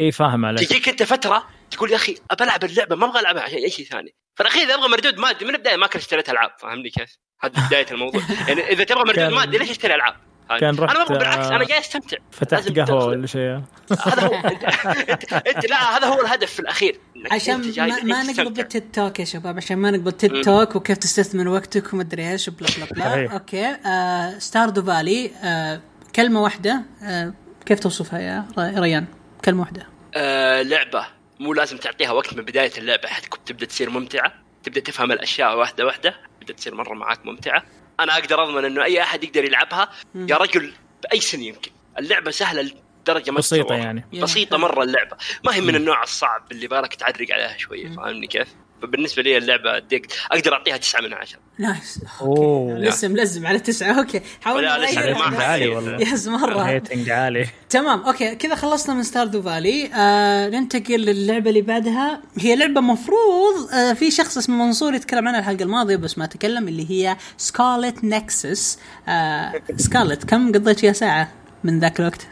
إي 0.00 0.12
فاهم 0.12 0.44
عليك. 0.44 0.68
تجيك 0.68 0.88
أنت 0.88 1.02
فترة 1.02 1.46
تقول 1.70 1.90
يا 1.90 1.96
أخي 1.96 2.16
أبى 2.30 2.44
ألعب 2.44 2.64
اللعبة 2.64 2.96
ما 2.96 3.06
أبغى 3.06 3.20
ألعبها 3.20 3.42
عشان 3.42 3.58
أي 3.58 3.70
شيء 3.70 3.86
ثاني. 3.86 4.14
فالاخير 4.34 4.62
إذا 4.62 4.74
أبغى 4.74 4.88
مردود 4.88 5.18
مادي 5.18 5.44
من 5.44 5.54
البداية 5.54 5.76
ما 5.76 5.86
كنت 5.86 5.96
اشتريت 5.96 6.30
ألعاب 6.30 6.50
فاهمني 6.58 6.90
كيف؟ 6.90 7.18
هذه 7.40 7.66
بداية 7.66 7.86
الموضوع. 7.90 8.22
يعني 8.48 8.72
إذا 8.72 8.84
تبغى 8.84 9.04
مردود 9.04 9.38
مادي 9.38 9.58
ليش 9.58 9.70
اشتري 9.70 9.94
ألعاب؟ 9.94 10.14
كان 10.60 10.78
أنا 10.78 10.80
ما 10.80 10.84
رحت، 10.84 10.96
أبغى 10.96 11.18
بالعكس 11.18 11.46
آه، 11.46 11.56
أنا 11.56 11.64
جاي 11.64 11.78
أستمتع. 11.78 12.16
فتحت 12.30 12.78
قهوة. 12.78 13.06
ولا 13.06 13.26
شيء. 13.26 13.62
هذا 14.06 14.26
هو. 14.26 14.34
انت, 14.52 14.64
انت, 15.10 15.32
انت 15.32 15.70
لا 15.70 15.96
هذا 15.96 16.06
هو 16.06 16.20
الهدف 16.20 16.52
في 16.52 16.60
الأخير. 16.60 17.00
عشان 17.30 17.56
ما, 17.76 18.02
ما 18.02 18.22
تستمتع. 18.22 18.62
ال 18.62 18.69
TED 18.69 18.90
Talk 18.90 19.20
يا 19.20 19.24
شباب 19.24 19.56
عشان 19.56 19.78
ما 19.78 19.90
نقلب 19.90 20.08
ال 20.08 20.16
TED 20.16 20.40
Talk 20.40 20.76
وكيف 20.76 20.98
تستثمر 20.98 21.48
وقتك 21.48 21.92
ومدري 21.92 22.32
إيش 22.32 22.50
blah 22.50 22.68
blah 22.68 23.14
blah. 23.14 23.32
okay. 23.32 23.66
آه 23.66 24.38
Stardew 24.38 24.82
Valley 24.82 25.30
آه 25.44 25.80
كلمة 26.16 26.42
واحدة 26.42 26.82
آه 27.02 27.34
كيف 27.66 27.80
توصفها 27.80 28.20
يا 28.20 28.46
ريان؟ 28.58 29.06
كلمة 29.44 29.60
واحدة. 29.60 29.88
آه 30.14 30.62
لعبة. 30.62 31.06
مو 31.40 31.54
لازم 31.54 31.76
تعطيها 31.76 32.12
وقت 32.12 32.34
من 32.34 32.44
بداية 32.44 32.72
اللعبة 32.78 33.08
حتى 33.08 33.28
تبدأ 33.46 33.66
تصير 33.66 33.90
ممتعة. 33.90 34.32
تبدأ 34.62 34.80
تفهم 34.80 35.12
الأشياء 35.12 35.58
واحدة 35.58 35.86
واحدة 35.86 36.14
تبدأ 36.40 36.52
تصير 36.54 36.74
مرة 36.74 36.94
معاك 36.94 37.26
ممتعة. 37.26 37.62
أنا 38.00 38.12
أقدر 38.18 38.42
أضمن 38.42 38.64
إنه 38.64 38.84
أي 38.84 39.02
أحد 39.02 39.24
يقدر 39.24 39.44
يلعبها 39.44 39.90
يا 40.14 40.36
رجل 40.36 40.72
بأي 41.02 41.20
سن 41.20 41.42
يمكن. 41.42 41.70
اللعبة 41.98 42.30
سهلة 42.30 42.72
لدرجة 43.02 43.30
ما 43.30 43.38
بسيطة. 43.38 43.74
يعني. 43.74 44.04
بسيطة 44.22 44.56
مرة 44.56 44.82
اللعبة. 44.82 45.16
ما 45.44 45.54
هي 45.54 45.60
من 45.60 45.74
النوع 45.74 46.02
الصعب 46.02 46.52
اللي 46.52 46.66
بالك 46.66 46.94
تعرق 46.94 47.26
عليها 47.30 47.56
شوية 47.56 47.88
فاهمني 47.88 48.26
كيف؟ 48.26 48.48
فبالنسبه 48.82 49.22
لي 49.22 49.38
اللعبة 49.38 49.78
ديك 49.78 50.06
أقدر 50.32 50.52
أعطيها 50.52 50.76
تسعة 50.76 51.00
من 51.00 51.14
عشرة. 51.14 51.38
نايس 51.58 52.00
أوه. 52.20 52.78
لسه 52.78 53.08
ملزم 53.08 53.46
على 53.46 53.58
تسعة. 53.58 53.98
okay. 53.98 54.20
حاول 54.40 54.62
لا، 54.62 54.84
لسه. 54.84 55.42
عالي 55.42 55.68
والله. 55.68 56.00
yes 56.00 56.28
مرة. 56.28 56.66
rating 56.66 57.10
عالي. 57.10 57.46
تمام. 57.70 58.00
okay. 58.00 58.34
كذا 58.34 58.54
خلصنا 58.54 58.94
من 58.94 59.02
Stardew 59.02 59.42
Valley 59.42 59.90
آه 59.94 60.48
ننتقل 60.48 61.00
للعبة 61.00 61.50
اللي 61.50 61.62
بعدها. 61.62 62.20
هي 62.38 62.56
لعبة 62.56 62.80
مفروض 62.80 63.70
آه 63.74 63.92
في 63.92 64.10
شخص 64.10 64.36
اسمه 64.38 64.64
منصور 64.66 64.94
يتكلم 64.94 65.28
عنها 65.28 65.40
الحلقة 65.40 65.62
الماضية 65.62 65.96
بس 65.96 66.18
ما 66.18 66.26
تكلم 66.26 66.68
اللي 66.68 66.90
هي 66.90 67.16
Scarlet 67.36 68.04
Nexus 68.04 68.78
آه 69.08 69.52
Scarlet 69.76 70.24
كم 70.24 70.52
قضيت 70.52 70.80
فيها 70.80 70.92
ساعة 70.92 71.32
من 71.64 71.80
ذاك 71.80 72.00
الوقت؟ 72.00 72.26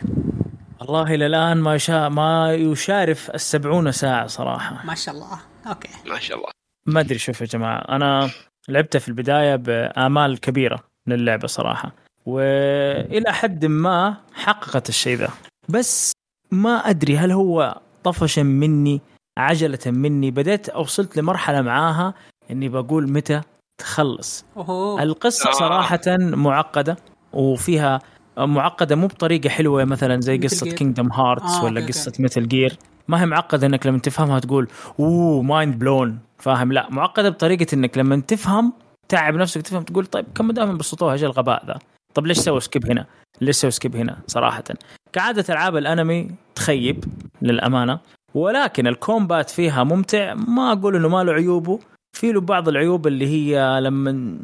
والله 0.80 1.14
إلى 1.14 1.26
الآن 1.26 1.56
ما 1.56 1.74
يشا... 1.74 2.08
ما 2.08 2.54
يشارف 2.54 3.30
السبعون 3.30 3.92
ساعة 3.92 4.26
صراحة. 4.26 4.86
ما 4.86 4.94
شاء 4.94 5.14
الله. 5.14 5.38
okay 5.70 5.88
ما 6.06 6.18
شاء 6.18 6.36
الله 6.36 6.48
ما 6.86 7.00
أدري 7.00 7.18
شوف 7.18 7.40
يا 7.40 7.46
جماعة 7.46 7.78
أنا 7.78 8.30
لعبتها 8.68 8.98
في 8.98 9.08
البداية 9.08 9.56
بآمال 9.56 10.40
كبيرة 10.40 10.84
للعبة 11.06 11.46
صراحة 11.46 11.92
وإلى 12.26 13.32
حد 13.32 13.66
ما 13.66 14.16
حققت 14.34 14.88
الشيء 14.88 15.16
ذا 15.16 15.28
بس 15.68 16.12
ما 16.50 16.70
أدري 16.70 17.16
هل 17.16 17.32
هو 17.32 17.80
طفشا 18.04 18.40
مني 18.40 19.00
عجلة 19.38 19.78
مني 19.86 20.30
بديت 20.30 20.68
اوصلت 20.68 21.16
لمرحلة 21.16 21.62
معاها 21.62 22.14
إني 22.50 22.68
بقول 22.68 23.12
متى 23.12 23.40
تخلص 23.80 24.44
اوه 24.56 25.02
القصة 25.02 25.48
آه. 25.48 25.52
صراحة 25.52 26.00
معقدة 26.18 26.96
وفيها 27.32 27.98
معقدة 28.38 28.96
مو 28.96 29.06
بطريقة 29.06 29.48
حلوة 29.48 29.84
مثلا 29.84 30.20
زي 30.20 30.38
مثل 30.38 30.66
قصة. 30.66 30.70
Kingdom 30.76 31.12
Hearts 31.12 31.54
آه، 31.54 31.64
ولا 31.64 31.80
okay، 31.80 31.92
قصة. 31.92 32.12
Metal 32.18 32.48
Gear 32.48 32.76
ما 33.08 33.20
هي 33.20 33.26
معقدة 33.26 33.66
إنك 33.66 33.86
لما 33.86 33.98
تفهمها 33.98 34.38
تقول 34.38 34.68
أوه 35.00 35.42
mind 35.42 35.78
blown 35.78 36.18
فاهم؟ 36.38 36.72
لا 36.72 36.86
معقدة 36.90 37.28
بطريقة 37.28 37.74
إنك 37.74 37.98
لما 37.98 38.20
تفهم 38.20 38.72
تعب 39.08 39.34
نفسك 39.34 39.62
تفهم 39.62 39.82
تقول 39.82 40.06
طيب 40.06 40.26
كم 40.34 40.52
دائما 40.52 40.72
بسطوها 40.72 41.12
إيش 41.12 41.24
الغباء 41.24 41.66
ذا؟ 41.66 41.78
طب 42.14 42.26
ليش 42.26 42.38
سووا 42.38 42.60
skip 42.60 42.90
هنا؟ 42.90 43.06
ليش 43.40 43.56
سووا 43.56 43.70
skip 43.70 43.96
هنا 43.96 44.16
صراحة؟ 44.26 44.64
كعادة 45.12 45.44
ألعاب 45.54 45.76
الأنمي 45.76 46.30
تخيب 46.54 47.04
للأمانة 47.42 47.98
ولكن 48.34 48.86
ال 48.86 48.95
combat 48.95 49.50
فيها 49.50 49.84
ممتع. 49.84 50.34
ما 50.34 50.72
أقول 50.72 50.96
إنه 50.96 51.08
ما 51.08 51.24
له 51.24 51.32
عيوبه 51.32 51.78
في 52.12 52.32
له 52.32 52.40
بعض 52.40 52.68
العيوب 52.68 53.06
اللي 53.06 53.26
هي 53.26 53.80
لما 53.80 54.38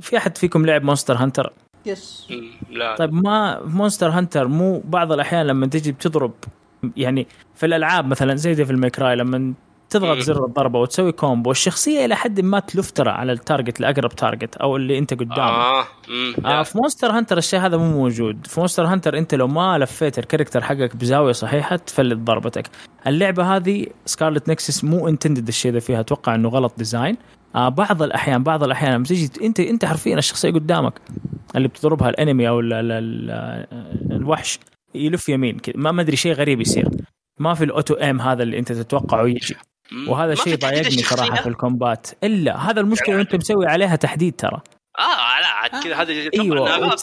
في 0.00 0.16
أحد 0.16 0.38
فيكم 0.38 0.66
لعب 0.66 0.82
Monster 0.82 1.14
Hunter 1.14 1.52
yes 1.86 2.28
لا. 2.70 2.96
طيب 2.96 3.12
ما 3.12 3.60
Monster 3.64 4.10
Hunter 4.10 4.48
مو 4.48 4.82
بعض 4.84 5.12
الأحيان 5.12 5.46
لما 5.46 5.66
تجي 5.66 5.92
بتضرب 5.92 6.32
يعني 6.96 7.26
في 7.54 7.66
الألعاب 7.66 8.06
مثلا 8.06 8.34
زي 8.34 8.54
Devil 8.54 8.76
May 8.76 8.96
Cry 8.96 9.16
لما 9.16 9.54
تضغط 9.90 10.16
مم. 10.16 10.20
زر 10.20 10.44
الضربة 10.44 10.78
وتسوي 10.78 11.12
combo 11.12 11.50
الشخصية 11.50 12.04
إلى 12.04 12.16
حد 12.16 12.40
ما 12.40 12.60
تلف 12.60 12.90
ترى 12.90 13.10
على 13.10 13.32
ال 13.32 13.39
target 13.39 13.80
الأقرب 13.80 14.10
target 14.10 14.56
أو 14.56 14.76
اللي 14.76 14.98
أنت 14.98 15.14
قدامه 15.14 15.40
آه 15.40 15.84
لا. 16.38 16.62
في 16.62 16.78
Monster 16.78 17.10
Hunter 17.10 17.38
الشيء 17.38 17.60
هذا 17.60 17.76
مو 17.76 17.90
موجود. 17.90 18.46
في 18.46 18.60
Monster 18.60 18.86
Hunter 18.86 19.18
أنت 19.18 19.34
لو 19.34 19.46
ما 19.46 19.78
لفيت 19.78 20.18
ال 20.18 20.22
character 20.22 20.60
حقك 20.60 20.96
بزاوية 20.96 21.32
صحيحة 21.32 21.76
تفلت 21.76 22.18
ضربتك. 22.18 22.70
اللعبة 23.06 23.56
هذه 23.56 23.86
Scarlet 24.06 24.48
Nexus 24.48 24.84
مو 24.84 25.08
intended 25.08 25.48
الشيء 25.48 25.72
ذا 25.72 25.78
فيها 25.78 26.00
أتوقع 26.00 26.34
إنه 26.34 26.48
غلط 26.48 26.72
design 26.78 27.16
آه 27.54 27.68
بعض 27.68 28.02
الأحيان 28.02 28.42
بعض 28.42 28.64
الأحيان 28.64 28.94
لما 28.94 29.04
تيجي 29.04 29.30
انت 29.42 29.60
أنت 29.60 29.84
حرفيا 29.84 30.18
الشخصية 30.18 30.50
قدامك 30.50 31.00
اللي 31.56 31.68
بتضربها 31.68 32.08
الأنمي 32.08 32.48
أو 32.48 32.60
ال 32.60 32.72
ال 32.72 32.92
ال 32.92 34.12
الوحش. 34.12 34.58
يلف 34.94 35.28
يمين 35.28 35.58
كذا 35.58 35.74
ما 35.76 35.92
ما 35.92 36.02
أدري 36.02 36.16
شيء 36.16 36.32
غريب 36.32 36.60
يصير. 36.60 36.88
ما 37.40 37.54
في 37.54 37.64
ال 37.64 37.70
auto 37.70 37.94
aim 37.94 38.20
هذا 38.20 38.42
اللي 38.42 38.58
أنت 38.58 38.72
تتوقعه 38.72 39.26
يجي. 39.26 39.56
وهذا 40.08 40.32
الشيء 40.32 40.56
ضايقني؟ 40.56 40.90
صراحة 40.90 41.42
في 41.42 41.48
ال 41.48 41.55
combat. 41.55 42.06
إلا 42.24 42.70
هذا 42.70 42.80
المشكلة 42.80 43.08
يعني- 43.08 43.18
وانت 43.20 43.34
مسوي 43.36 43.66
عليها 43.66 43.96
تحديد 43.96 44.34
ترى. 44.36 44.60
آه 44.98 45.40
لا 45.40 45.46
عاد 45.46 45.84
كذا 45.84 45.94
هذا 45.94 46.12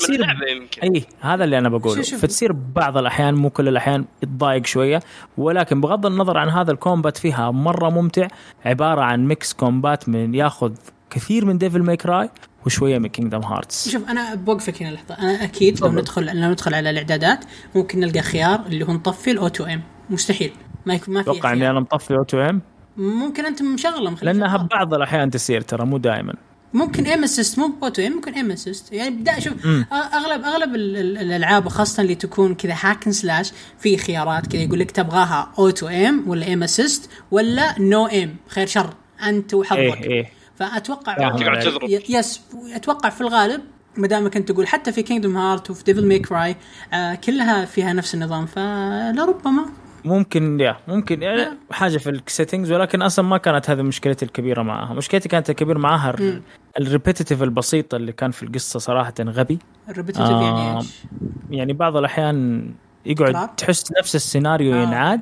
اللعبه 0.09 0.45
يمكن. 0.47 0.81
اي 0.81 1.05
هذا 1.19 1.43
اللي 1.43 1.57
أنا 1.57 1.69
بقوله. 1.69 1.95
شوف- 1.95 2.05
شوف. 2.05 2.21
فتصير 2.21 2.51
بعض 2.51 2.97
الأحيان 2.97 3.33
مو 3.35 3.49
كل 3.49 3.67
الأحيان 3.67 4.05
تضايق 4.21 4.65
شوية. 4.65 4.99
ولكن 5.37 5.81
بغض 5.81 6.05
النظر 6.05 6.37
عن 6.37 6.49
هذا 6.49 6.71
ال 6.71 6.78
combat 6.78 7.17
فيها 7.17 7.51
مرة 7.51 7.89
ممتع. 7.89 8.27
عبارة 8.65 9.01
عن 9.01 9.27
mix 9.27 9.53
combat 9.53 10.09
من 10.09 10.35
ياخذ 10.35 10.73
كثير 11.09 11.45
من 11.45 11.57
Devil 11.57 11.83
May 11.83 11.97
Cry 11.97 12.29
وشوية 12.65 12.97
من 12.99 13.07
Kingdom 13.07 13.41
Hearts 13.41 13.89
شوف 13.89 14.09
أنا 14.09 14.35
بوقفك 14.35 14.81
هنا 14.83 14.91
لحظة. 14.91 15.15
أنا 15.15 15.43
أكيد 15.43 15.81
لو. 15.81 15.91
ندخل 15.91 16.25
لو 16.41 16.51
ندخل 16.51 16.73
على 16.73 16.89
الإعدادات 16.89 17.45
ممكن 17.75 17.99
نلقى 17.99 18.21
خيار 18.21 18.65
اللي 18.65 18.85
هو 18.87 18.93
نطفي 18.93 19.31
ال 19.31 19.38
auto 19.38 19.63
aim 19.63 19.81
مستحيل. 20.09 20.51
ما 20.85 20.93
يكون 20.93 21.13
ما 21.13 21.23
في 21.23 21.31
أتوقع 21.31 21.53
إني. 21.53 21.69
أنا 21.69 21.79
مطفي 21.79 22.13
auto 22.13 22.39
aim 22.41 22.61
ممكن 22.97 23.45
أنت 23.45 23.61
مشغله 23.61 24.15
لانها. 24.21 24.57
بعض 24.71 24.93
الأحيان 24.93 25.29
تصير 25.31 25.61
ترى 25.61 25.85
مو 25.85 25.97
دائما. 25.97 26.33
ممكن 26.73 27.07
aim 27.07 27.23
assist 27.23 27.59
مو 27.59 27.71
auto 27.83 28.01
aim 28.01 28.11
ممكن 28.11 28.33
aim 28.35 28.51
assist 28.51 28.93
يعني 28.93 29.15
بدأ 29.15 29.39
شوف 29.39 29.53
اغلب 29.93 30.43
أغلب 30.43 30.75
ال- 30.75 30.97
ال- 30.97 31.17
الألعاب 31.17 31.65
وخاصة 31.65 32.01
اللي 32.03 32.15
تكون 32.15 32.55
كذا 32.55 32.75
hack 32.81 32.98
and 32.98 33.11
slash 33.11 33.51
في 33.79 33.97
خيارات 33.97 34.47
كذا 34.47 34.61
يقول 34.61 34.79
لك 34.79 34.91
تبغاها 34.91 35.51
auto 35.59 35.87
aim 35.87 36.23
ولا 36.29 36.53
aim 36.53 36.63
assist 36.63 37.09
ولا 37.31 37.79
no 37.79 38.05
aim 38.05 38.35
خير 38.47 38.67
شر. 38.67 38.93
أنت 39.23 39.53
وحظك. 39.53 39.77
إيه 39.77 40.03
إيه. 40.03 40.25
فأتوقع 40.55 41.13
تقعد. 41.13 41.59
تضرب 41.59 41.89
yes 42.09 42.41
أتوقع 42.75 43.09
في 43.09 43.21
الغالب 43.21 43.61
ما 43.97 44.07
دامك 44.07 44.37
انت 44.37 44.51
تقول 44.51 44.67
حتى 44.67 44.91
في 44.91 45.03
Kingdom 45.03 45.37
Heart 45.37 45.69
وفي 45.69 45.83
Devil 45.83 46.05
May 46.07 46.31
Cry 46.31 46.55
آه 46.93 47.15
كلها 47.15 47.65
فيها 47.65 47.93
نفس 47.93 48.15
النظام 48.15 48.45
فلربما 48.45 49.65
ممكن 50.05 50.59
يا 50.59 50.77
ممكن 50.87 51.21
يعني. 51.21 51.57
حاجة 51.71 51.97
في 51.97 52.09
ال 52.09 52.16
settings 52.16 52.71
ولكن 52.71 53.01
أصلا 53.01 53.25
ما 53.25 53.37
كانت 53.37 53.69
هذه 53.69 53.81
مشكلتي 53.81 54.25
الكبيرة 54.25 54.61
معها 54.61 54.93
مشكلتي 54.93 55.29
كانت 55.29 55.49
الكبيره 55.49 55.79
معها 55.79 56.15
مم. 56.19 56.41
ال 56.79 56.85
repetitive 56.85 57.43
البسيط 57.43 57.93
اللي 57.93 58.11
كان 58.11 58.31
في 58.31 58.43
القصة 58.43 58.79
صراحة 58.79 59.13
غبي 59.19 59.59
ال 59.89 59.93
repetitive 59.93 60.29
آه، 60.29 60.41
يعني 60.41 60.77
إيش؟ 60.77 61.03
يعني 61.49 61.73
بعض 61.73 61.97
الأحيان 61.97 62.69
يقعد؟ 63.05 63.55
تحس 63.55 63.91
نفس 63.99 64.15
السيناريو 64.15 64.73
آه. 64.73 64.83
ينعاد 64.83 65.21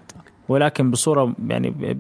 ولكن 0.50 0.92
بصورة 0.92 1.36
يعني 1.48 1.98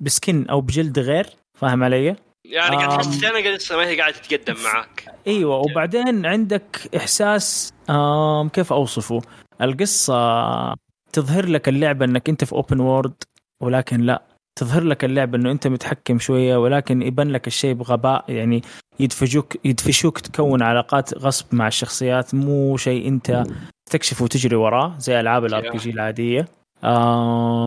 ب 0.00 0.09
skin 0.09 0.46
أو 0.50 0.60
بجلد 0.60 0.98
غير 0.98 1.26
فاهم 1.54 1.84
علي؟ 1.84 2.16
يعني 2.50 2.76
قاعد 2.76 2.88
تحس 2.88 3.06
آم. 3.06 3.12
السنة 3.12 3.30
قاعدة 3.30 3.58
ما 3.70 3.86
هي 3.86 4.00
قاعدة 4.00 4.16
تتقدم 4.16 4.62
معاك 4.64 5.04
إيوه 5.26 5.56
وبعدين 5.58 6.26
عندك 6.26 6.90
إحساس 6.96 7.72
آم 7.90 8.48
كيف 8.48 8.72
أوصفه؟ 8.72 9.20
القصة 9.62 10.74
تظهر 11.12 11.46
لك 11.46 11.68
اللعبة 11.68 12.04
إنك 12.04 12.28
أنت 12.28 12.44
في 12.44 12.52
open 12.52 12.80
world 12.80 13.14
ولكن 13.62 14.00
لا 14.00 14.22
تظهر 14.58 14.82
لك 14.84 15.04
اللعبة 15.04 15.38
إنه 15.38 15.50
أنت 15.50 15.66
متحكم 15.66 16.18
شوية 16.18 16.56
ولكن 16.56 17.02
يبان 17.02 17.28
لك 17.28 17.46
الشيء 17.46 17.74
بغباء 17.74 18.24
يعني 18.28 18.62
يدفجوك 19.00 19.66
يدفشوك 19.66 20.18
تكون 20.20 20.62
علاقات 20.62 21.18
غصب 21.18 21.54
مع 21.54 21.66
الشخصيات 21.66 22.34
مو 22.34 22.76
شيء 22.76 23.08
أنت 23.08 23.42
تكشفه 23.90 24.24
وتجري 24.24 24.56
وراه 24.56 24.94
زي 24.98 25.20
ألعاب 25.20 25.44
ال 25.44 25.70
RPG 25.70 25.90
العادية 25.90 26.48
آم، 26.84 27.64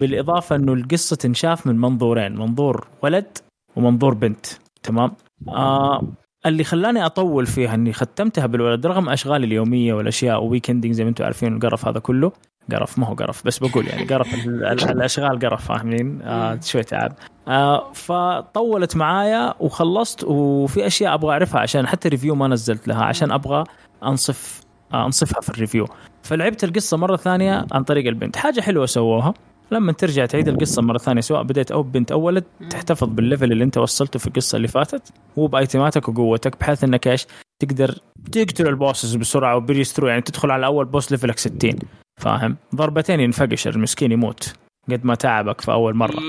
بالإضافة 0.00 0.56
إنه 0.56 0.72
القصة 0.72 1.16
تنشاف 1.16 1.66
من 1.66 1.78
منظورين 1.78 2.36
منظور 2.36 2.86
ولد 3.02 3.38
ومنظور 3.76 4.14
بنت. 4.14 4.46
تمام؟ 4.82 5.12
آه 5.48 6.02
اللي 6.46 6.64
خلاني 6.64 7.06
أطول 7.06 7.46
فيها 7.46 7.74
إني 7.74 7.92
ختمتها 7.92 8.46
بالولد 8.46 8.86
رغم 8.86 9.08
أشغالي 9.08 9.46
اليومية 9.46 9.94
والأشياء 9.94 10.42
و 10.44 10.49
weekending 10.49 10.94
زي 10.94 11.04
ما 11.04 11.10
أنتم 11.10 11.24
عارفين 11.24 11.54
القرف 11.56 11.88
هذا 11.88 11.98
كله. 12.00 12.32
قرف 12.72 12.98
ما 12.98 13.06
هو 13.06 13.14
قرف 13.14 13.46
بس 13.46 13.58
بقول 13.58 13.86
يعني 13.88 14.04
قرف 14.04 14.34
ال- 14.34 14.64
ال- 14.64 14.90
الأشغال 14.96 15.38
قرف 15.38 15.64
فاهمين؟ 15.68 16.22
آه 16.22 16.58
شوي 16.62 16.82
تعب. 16.82 17.12
آه 17.48 17.92
فطولت 17.92 18.96
معايا 18.96 19.54
وخلصت 19.60 20.24
وفي 20.24 20.86
أشياء 20.86 21.14
أبغى 21.14 21.32
أعرفها 21.32 21.60
عشان 21.60 21.86
حتى 21.86 22.08
review 22.08 22.34
ما 22.34 22.48
نزلت 22.48 22.88
لها 22.88 23.04
عشان 23.04 23.32
أبغى 23.32 23.64
أنصف 24.04 24.60
آه 24.94 25.06
أنصفها 25.06 25.40
في 25.40 25.48
ال 25.48 25.53
review 25.53 25.86
فلعبت 26.22 26.64
القصة 26.64 26.96
مرة 26.96 27.16
ثانية 27.16 27.66
عن 27.72 27.82
طريق 27.84 28.06
البنت. 28.06 28.36
حاجة 28.36 28.60
حلوة 28.60 28.86
سووها. 28.86 29.34
لما 29.70 29.92
ترجع 29.92 30.26
تعيد 30.26 30.48
القصة 30.48 30.82
مرة 30.82 30.98
ثانية 30.98 31.20
سواء 31.20 31.42
بديت 31.42 31.70
أو 31.70 31.82
بنت 31.82 32.12
أو 32.12 32.20
ولد 32.20 32.44
تحتفظ 32.70 33.08
بال 33.08 33.21
level 33.21 33.52
اللي 33.52 33.64
أنت 33.64 33.78
وصلته 33.78 34.18
في 34.18 34.26
القصة 34.26 34.56
اللي 34.56 34.68
فاتت 34.68 35.12
وب 35.36 35.52
items 35.52 35.92
اتك 35.92 36.08
وقوتك 36.08 36.60
بحيث 36.60 36.84
إنك 36.84 37.08
إيش 37.08 37.26
تقدر 37.62 37.98
تقتل 38.32 38.68
ال 38.68 38.75
bosses 38.75 39.16
بسرعة 39.16 39.56
و 39.56 39.61
breeze 39.61 39.92
through 39.92 40.08
يعني 40.08 40.22
تدخل 40.22 40.50
على 40.50 40.66
أول 40.66 40.84
boss 40.84 41.12
level 41.12 41.34
ك 41.34 41.38
60 41.38 41.78
فاهم؟ 42.20 42.56
ضربتين 42.74 43.20
ينفقش 43.20 43.68
المسكين 43.68 44.12
يموت 44.12 44.54
قد 44.90 45.04
ما 45.04 45.14
تعبك 45.14 45.60
في 45.60 45.72
أول 45.72 45.94
مرة. 45.94 46.20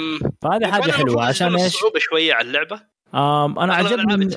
فهذه 0.42 0.72
حاجة 0.72 0.92
حلوة 0.92 1.26
عشان 1.26 1.56
إيش؟ 1.56 1.66
الصعوبة 1.66 2.00
شوية 2.00 2.34
على 2.34 2.48
اللعبة؟ 2.48 2.82
آم 3.16 3.60
أنا 3.60 3.74
عجبني 3.74 4.36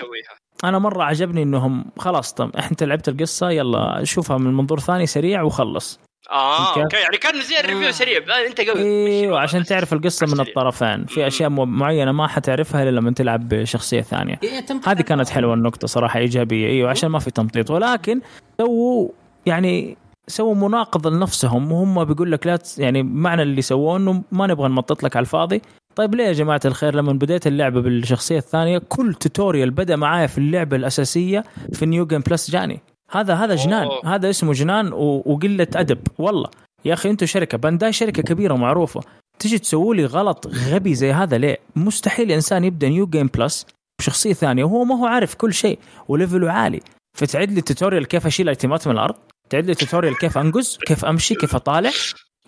أنا 0.64 0.78
مرة 0.78 1.02
عجبني 1.02 1.42
إنهم 1.42 1.84
خلاص 1.98 2.32
طب 2.32 2.50
أنت 2.56 2.82
لعبت 2.82 3.08
القصة 3.08 3.50
يلا 3.50 4.04
شوفها 4.04 4.38
من 4.38 4.54
منظور 4.54 4.80
ثاني 4.80 5.06
سريع 5.06 5.42
وخلص. 5.42 6.00
آه؟ 6.30 6.82
okay 6.82 6.96
يعني 6.96 7.16
كان 7.16 7.42
زي 7.42 7.60
ال 7.60 7.64
review 7.64 7.88
آه. 7.88 7.90
سريع 7.90 8.18
أنت 8.46 8.60
قوي 8.60 8.80
إيوه 9.06 9.40
عشان. 9.40 9.64
تعرف 9.64 9.92
القصة 9.92 10.26
من 10.26 10.32
سريع. 10.34 10.44
الطرفين 10.48 11.04
في. 11.06 11.26
أشياء 11.26 11.50
معينة 11.50 12.12
ما 12.12 12.26
حتعرفها 12.26 12.82
إلا 12.82 12.90
لما 12.90 13.10
تلعب 13.10 13.48
بشخصية 13.48 14.00
ثانية 14.00 14.40
إيه، 14.42 14.64
هذه 14.86 15.02
كانت 15.02 15.28
حلوة 15.28 15.54
النقطة 15.54 15.86
صراحة 15.86 16.18
إيجابية 16.18 16.66
إيوه 16.66 16.90
عشان 16.90 17.08
ما 17.08 17.18
في 17.18 17.30
تمطيط 17.30 17.70
ولكن 17.70 18.20
سووا 18.60 19.08
يعني 19.46 19.96
سووا 20.28 20.54
مناقضة 20.54 21.10
لنفسهم 21.10 21.72
وهم 21.72 22.04
بيقول 22.04 22.32
لك 22.32 22.46
لا 22.46 22.58
يعني 22.78 23.02
معنى 23.02 23.42
اللي 23.42 23.62
سووه 23.62 23.96
إنه 23.96 24.22
ما 24.32 24.46
نبغى 24.46 24.68
نمطط 24.68 25.02
لك 25.02 25.16
على 25.16 25.24
الفاضي 25.24 25.62
طيب 25.96 26.14
ليه 26.14 26.24
يا 26.24 26.32
جماعة 26.32 26.60
الخير 26.64 26.94
لما 26.94 27.12
بديت 27.12 27.46
اللعبة 27.46 27.80
بالشخصية 27.80 28.38
الثانية 28.38 28.78
كل 28.88 29.14
tutorial 29.14 29.70
بدأ 29.70 29.96
معايا 29.96 30.26
في 30.26 30.38
اللعبة 30.38 30.76
الأساسية 30.76 31.44
في 31.72 31.86
new 31.86 32.06
game 32.06 32.20
plus 32.20 32.50
جاني 32.50 32.80
هذا 33.10 33.34
هذا 33.34 33.54
جنان. 33.54 33.84
أوه. 33.84 34.14
هذا 34.14 34.30
اسمه 34.30 34.52
جنان 34.52 34.92
وقلة 34.92 35.66
أدب. 35.76 35.98
والله. 36.18 36.50
يا 36.84 36.94
أخي 36.94 37.10
أنتم 37.10 37.26
شركة. 37.26 37.58
بانداي 37.58 37.92
شركة 37.92 38.22
كبيرة 38.22 38.54
معروفه 38.54 39.00
تجي 39.38 39.58
تسووا 39.58 39.94
لي 39.94 40.04
غلط 40.04 40.46
غبي 40.46 40.94
زي 40.94 41.12
هذا 41.12 41.38
ليه؟ 41.38 41.58
مستحيل 41.76 42.32
إنسان 42.32 42.64
يبدأ 42.64 42.88
new 42.88 43.06
game 43.06 43.26
plus 43.26 43.66
بشخصية 43.98 44.32
ثانية 44.32 44.64
وهو 44.64 44.84
ما 44.84 44.98
هو 44.98 45.06
عارف 45.06 45.34
كل 45.34 45.54
شيء 45.54 45.78
و 46.08 46.14
level 46.14 46.44
ه 46.44 46.50
عالي. 46.50 46.80
فتعيد 47.18 47.50
لي 47.52 47.58
ال 47.58 47.63
tutorial 47.63 48.06
كيف 48.06 48.26
أشيل 48.26 48.48
items 48.48 48.81
ات 48.81 48.88
من 48.88 48.94
الأرض. 48.94 49.14
تعيد 49.50 49.66
لي 49.66 49.74
tutorial 49.74 50.18
كيف 50.18 50.38
أنقز 50.38 50.78
كيف 50.86 51.04
أمشي 51.04 51.34
كيف 51.34 51.54
أطالع. 51.54 51.90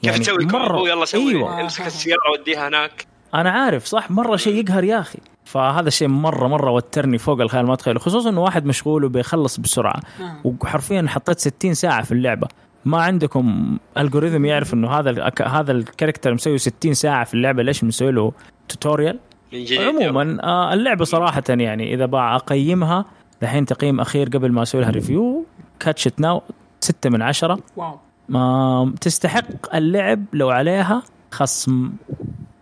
كيف 0.03 0.19
تسوي 0.19 0.47
combo؟ 0.47 0.87
يلا 0.87 1.05
سوي. 1.05 1.31
أيوة. 1.31 1.61
امسك 1.61 1.87
السيارة 1.87 2.31
وديها 2.33 2.69
هناك. 2.69 3.07
أنا 3.35 3.51
عارف 3.51 3.85
صح؟ 3.85 4.11
مرة 4.11 4.37
شيء 4.37 4.55
يقهر 4.55 4.85
يا 4.85 5.01
أخي. 5.01 5.19
فهذا 5.45 5.89
الشيء 5.89 6.09
مره 6.09 6.49
مرة 6.49 6.71
وترني 6.71 7.19
فوق 7.19 7.41
الخيال 7.41 7.67
ما 7.67 7.75
اتخيله 7.75 7.99
خصوصا 7.99 8.31
إنه 8.31 8.41
واحد 8.43 8.67
مشغول 8.67 9.05
وبيخلص 9.05 9.61
بسرعة. 9.61 10.01
آه. 10.21 10.37
وحرفيا 10.62 11.05
حطيت 11.09 11.39
60 11.39 11.75
ساعة 11.75 12.03
في 12.03 12.12
اللعبة. 12.12 12.49
ما 12.85 13.03
عندكم 13.03 13.77
algorithm 13.99 14.45
يعرف 14.45 14.75
إنه 14.75 14.91
هذا 14.91 15.15
الأك- 15.15 15.43
هذا 15.49 15.73
ال 15.73 15.79
character 15.79 16.35
مسوي 16.35 16.59
60 16.59 16.95
ساعة 16.95 17.25
في 17.25 17.35
اللعبة. 17.35 17.62
ليش 17.62 17.85
مسوي 17.85 18.12
له 18.12 18.33
tutorial 18.69 19.19
من 19.53 19.65
جديد 19.65 19.81
عموما 19.81 20.39
آه 20.43 20.73
اللعبة 20.75 21.05
صراحة 21.05 21.43
يعني 21.49 21.95
إذا 21.95 22.07
بقى 22.07 22.37
أقيمها 22.37 23.05
دحين 23.43 23.65
تقييم 23.67 24.01
أخير 24.01 24.29
قبل 24.29 24.53
ما 24.53 24.62
أسوي 24.62 24.81
لها 24.81 24.91
review 24.90 25.45
كاتش 25.81 26.07
it 26.07 26.21
now 26.21 26.42
6 26.81 27.11
من 27.11 27.23
10 27.23 27.59
wow. 27.77 27.99
ما 28.29 28.95
تستحق 29.01 29.75
اللعب 29.75 30.25
لو 30.33 30.51
عليها 30.51 31.03
خصم 31.31 31.91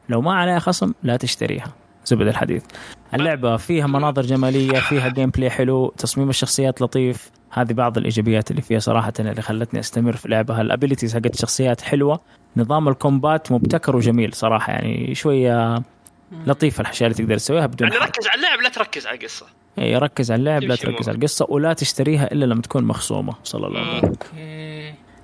لو 0.09 0.21
ما 0.21 0.35
عليها 0.35 0.59
خصم 0.59 0.93
لا 1.03 1.17
تشتريها. 1.17 1.73
زبد 2.07 2.27
الحديث. 2.27 2.65
اللعبة 3.15 3.57
فيها 3.57 3.87
مناظر 3.87 4.23
جمالية 4.23 4.81
فيها 4.81 5.09
gameplay 5.09 5.51
حلو 5.51 5.95
تصميم 5.99 6.29
الشخصيات 6.29 6.83
لطيف. 6.83 7.31
هذه 7.51 7.73
بعض 7.73 7.99
الإيجابيات 7.99 8.51
اللي 8.51 8.63
فيها 8.63 8.79
صراحة 8.79 9.13
اللي 9.19 9.43
خلتني 9.43 9.81
أستمر 9.81 10.17
في 10.17 10.29
لعبها. 10.29 10.61
ال 10.61 10.66
abilities 10.66 11.15
حقت 11.15 11.35
الشخصيات 11.35 11.81
حلوة. 11.81 12.21
نظام 12.57 12.89
ال 12.89 12.98
combat 12.98 13.53
مبتكر 13.53 13.97
وجميل 13.97 14.35
صراحة 14.35 14.73
يعني 14.73 15.15
شوية 15.15 15.83
لطيفة 16.47 16.81
الأشياء 16.81 17.11
اللي 17.11 17.23
تقدر 17.23 17.37
تسويها 17.39 17.67
بدون 17.67 17.89
يعني. 17.93 18.05
ركز 18.05 18.27
على 18.29 18.39
اللعب 18.39 18.61
لا 18.61 18.69
تركز 18.69 19.07
على 19.07 19.19
القصة. 19.19 19.47
إيه، 19.79 19.99
ركز 19.99 20.33
على 20.33 20.39
اللعب 20.39 20.63
لا 20.63 20.77
تركز. 20.77 21.09
على 21.09 21.19
القصة 21.19 21.47
ولا 21.49 21.73
تشتريها 21.73 22.33
إلا 22.33 22.45
لما 22.45 22.63
تكون 22.63 22.85
مخصومة. 22.85 23.35
صلى 23.45 23.67
الله 23.67 23.81
عليه 23.81 23.99
وسلم. 23.99 24.15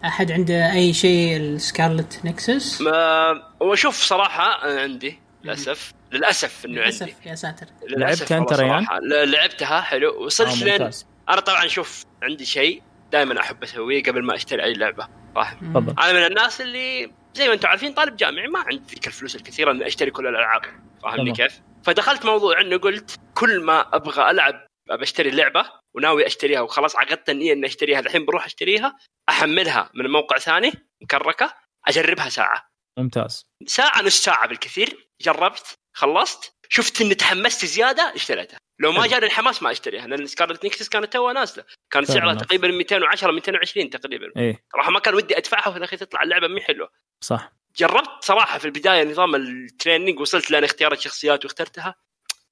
أحد 0.04 0.32
عنده 0.32 0.72
أي 0.72 0.92
شيء 0.92 1.36
السكارلت 1.36 2.20
نكسس 2.24 2.80
ما 2.80 3.32
وشوف 3.60 3.96
صراحة 3.96 4.64
أنا 4.64 4.80
عندي 4.80 5.18
للأسف. 5.44 5.92
للأسف 6.12 6.64
إنه 6.64 6.82
عندي. 6.82 6.96
للأسف 6.96 7.26
يا 7.26 7.34
ساتر. 7.34 7.66
لعبتها 7.88 8.38
والله 8.38 8.56
ريان؟ 8.56 8.86
لعبتها 9.30 9.80
حلو. 9.80 10.24
وصلت 10.24 10.62
آه، 10.62 10.64
لين 10.64 10.90
أنا 11.28 11.40
طبعا 11.40 11.66
شوف 11.66 12.04
عندي 12.22 12.46
شيء 12.46 12.82
دائما 13.12 13.40
أحب 13.40 13.62
أسويه 13.62 14.02
قبل 14.02 14.24
ما 14.24 14.34
أشتري 14.34 14.64
أي 14.64 14.72
لعبة. 14.72 15.08
صح 15.36 15.52
تفضل. 15.52 16.02
أنا 16.02 16.12
من 16.12 16.26
الناس 16.26 16.60
اللي 16.60 17.12
زي 17.34 17.48
ما 17.48 17.54
أنتم 17.54 17.68
عارفين 17.68 17.92
طالب 17.92 18.16
جامعي 18.16 18.46
ما 18.46 18.58
عندي 18.58 18.82
ذيك 18.90 19.06
الفلوس 19.06 19.36
الكثيرة 19.36 19.72
إني 19.72 19.86
أشتري 19.86 20.10
كل 20.10 20.26
الألعاب. 20.26 20.62
فاهمني. 21.02 21.32
كيف؟ 21.32 21.60
فدخلت 21.84 22.26
موضوع 22.26 22.60
إنه 22.60 22.76
قلت 22.76 23.18
كل 23.34 23.60
ما 23.60 23.96
أبغى 23.96 24.30
ألعب 24.30 24.66
بشتري 24.96 25.28
اللعبة 25.28 25.70
وناوي 25.94 26.26
أشتريها 26.26 26.60
وخلاص 26.60 26.96
عقدت 26.96 27.30
النية 27.30 27.52
إني 27.52 27.66
أشتريها 27.66 28.00
الحين 28.00 28.24
بروح 28.24 28.44
أشتريها 28.44 28.96
أحملها 29.28 29.90
من 29.94 30.10
موقع 30.10 30.38
ثاني 30.38 30.72
مكركة 31.02 31.54
أجربها 31.86 32.28
ساعة. 32.28 32.70
ممتاز. 32.98 33.46
ساعة 33.66 34.02
نص 34.02 34.22
ساعة 34.22 34.48
بالكثير 34.48 35.08
جربت 35.20 35.74
خلصت 35.96 36.54
شفت 36.68 37.00
إني 37.00 37.14
تحمست 37.14 37.64
زيادة 37.64 38.12
اشتريتها. 38.14 38.58
لو 38.80 38.92
ما. 38.92 39.06
جاني 39.06 39.26
الحماس 39.26 39.62
ما 39.62 39.70
أشتريها 39.70 40.06
لأن 40.06 40.26
Scarlet 40.26 40.64
Nexus 40.64 40.88
كانت 40.88 41.12
توها 41.12 41.32
نازلة. 41.32 41.64
كان 41.92 42.04
سعرها. 42.04 42.34
تقريبا 42.34 42.68
210 42.68 43.32
220 43.32 43.90
تقريبا. 43.90 44.32
إيه. 44.36 44.64
صراحة 44.72 44.90
ما 44.90 45.00
كان 45.00 45.14
ودي 45.14 45.36
أدفعها 45.36 45.68
وفي 45.68 45.78
الأخير 45.78 45.98
تطلع 45.98 46.22
اللعبة 46.22 46.48
مي 46.48 46.60
حلوة. 46.60 46.90
صح. 47.24 47.52
جربت 47.76 48.10
صراحة 48.20 48.58
في 48.58 48.64
البداية 48.64 49.04
نظام 49.04 49.34
ال 49.34 49.44
training 49.44 50.20
وصلت 50.20 50.50
لين 50.50 50.64
اختيار 50.64 50.92
الشخصيات 50.92 51.44
واخترتها. 51.44 51.94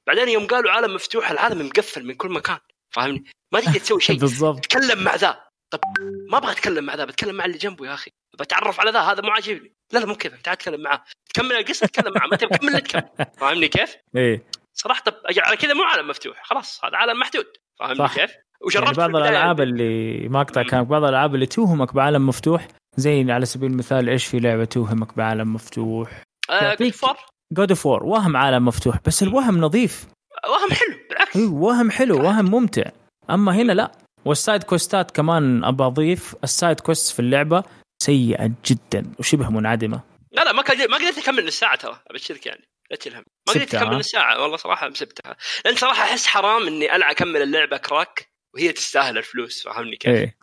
بعدين 0.09 0.29
يوم 0.29 0.47
قالوا 0.47 0.71
عالم 0.71 0.95
مفتوح 0.95 1.31
العالم 1.31 1.67
مقفل 1.67 2.05
من 2.07 2.15
كل 2.15 2.29
مكان. 2.29 2.59
فاهمني؟ 2.91 3.25
ما 3.53 3.61
تقدر 3.61 3.79
تسوي 3.79 4.01
شيء. 4.01 4.19
بالضبط. 4.25 4.65
تكلم 4.65 5.05
مع 5.05 5.15
ذا. 5.15 5.41
طب 5.71 5.81
ما 6.31 6.39
أبغى 6.39 6.53
أتكلم 6.53 6.85
مع 6.85 6.95
ذا 6.95 7.05
بتكلم 7.05 7.35
مع 7.35 7.45
اللي 7.45 7.59
جنبه 7.59 7.87
يا 7.87 7.95
أخي. 7.95 8.11
بتعرف 8.41 8.81
على 8.81 8.91
ذا 8.91 9.01
هذا 9.01 9.23
مو 9.23 9.31
عاجبني. 9.31 9.73
لا 9.93 9.99
لا 9.99 10.07
مو 10.07 10.15
كذا. 10.15 10.37
تعال 10.37 10.59
تكلم 10.59 10.81
معاه. 10.81 11.05
تكمل 11.35 11.53
القصة 11.53 11.87
تكلم 11.87 12.13
معاه. 12.17 12.29
ما 12.29 12.37
تبي 12.37 12.59
تكمل 12.59 12.73
لا 12.73 12.79
تكمل. 12.79 13.27
فاهمني 13.39 13.69
كيف؟ 13.69 13.97
إيه. 14.17 14.43
صراحة 14.75 15.03
طب 15.03 15.15
على 15.39 15.57
كذا 15.57 15.75
مو 15.75 15.83
عالم 15.83 16.09
مفتوح. 16.09 16.43
خلاص 16.45 16.85
هذا 16.85 16.97
عالم 16.97 17.19
محدود. 17.19 17.47
فاهمني 17.79 17.99
صح. 17.99 18.15
كيف؟ 18.15 18.31
يعني 18.31 18.45
وجربت 18.61 18.89
في 18.89 18.97
بعض 18.97 19.17
الألعاب 19.17 19.61
اللي 19.61 20.29
ما 20.29 20.41
أقطع 20.41 20.63
كان 20.63 20.85
بعض 20.85 21.03
الألعاب 21.03 21.35
اللي 21.35 21.47
توهمك 21.47 21.95
بعالم 21.95 22.27
مفتوح 22.27 22.69
زي 22.97 23.33
على 23.33 23.47
سبيل 23.47 23.71
المثال 23.71 24.09
إيش 24.09 24.27
في 24.27 24.39
لعبة 24.39 24.65
توهمك 24.65 25.17
بعالم 25.17 25.55
مفتوح؟ 25.55 26.23
آه 26.51 26.75
فور 26.75 27.17
God 27.53 27.71
of 27.71 27.87
War 27.87 28.05
وهم 28.05 28.37
عالم 28.37 28.65
مفتوح 28.65 28.97
بس 29.07 29.23
الوهم 29.23 29.61
نظيف. 29.61 30.07
وهم 30.49 30.71
حلو 30.71 30.95
بالعكس. 31.11 31.37
أيوه 31.37 31.53
وهم 31.53 31.91
حلو 31.91 32.25
وهم 32.25 32.51
ممتع. 32.51 32.91
أما 33.31 33.55
هنا 33.55 33.73
لا. 33.73 33.93
وال 34.25 34.37
side 34.37 34.63
quest 34.63 35.03
ات 35.03 35.11
كمان 35.11 35.65
ابى 35.65 35.85
اضيف 35.85 36.35
ال 36.45 36.52
side 36.52 36.81
quest 36.81 37.13
في 37.13 37.21
اللعبة 37.21 37.63
سيئة 38.03 38.51
جدا 38.67 39.13
وشبه 39.19 39.51
منعدمة. 39.51 40.01
لا 40.33 40.45
لا 40.45 40.53
ما 40.53 40.63
كان 40.63 40.91
ما 40.91 40.97
قدرت 40.97 41.19
أكمل 41.19 41.47
نص 41.47 41.59
ساعه 41.59 41.77
ترى 41.77 42.01
أبشرك 42.11 42.47
يعني 42.47 42.69
لا 42.91 42.97
تلهم. 42.97 43.25
ما 43.49 43.55
قدرت 43.55 43.75
أكمل 43.75 43.93
ها؟ 43.93 43.99
نص 43.99 44.09
ساعه 44.09 44.43
والله 44.43 44.57
صراحة 44.57 44.89
مسبتها 44.89 45.37
لأن 45.65 45.77
صراحة 45.77 46.03
أحس 46.03 46.27
حرام 46.27 46.67
إني 46.67 46.97
ألعب 46.97 47.11
أكمل 47.11 47.43
اللعبة 47.43 47.77
crack 47.77 48.29
وهي 48.55 48.73
تستاهل 48.73 49.19
الفلوس 49.19 49.63
فاهمني 49.63 49.97
كيف؟ 49.97 50.11
إيه. 50.11 50.37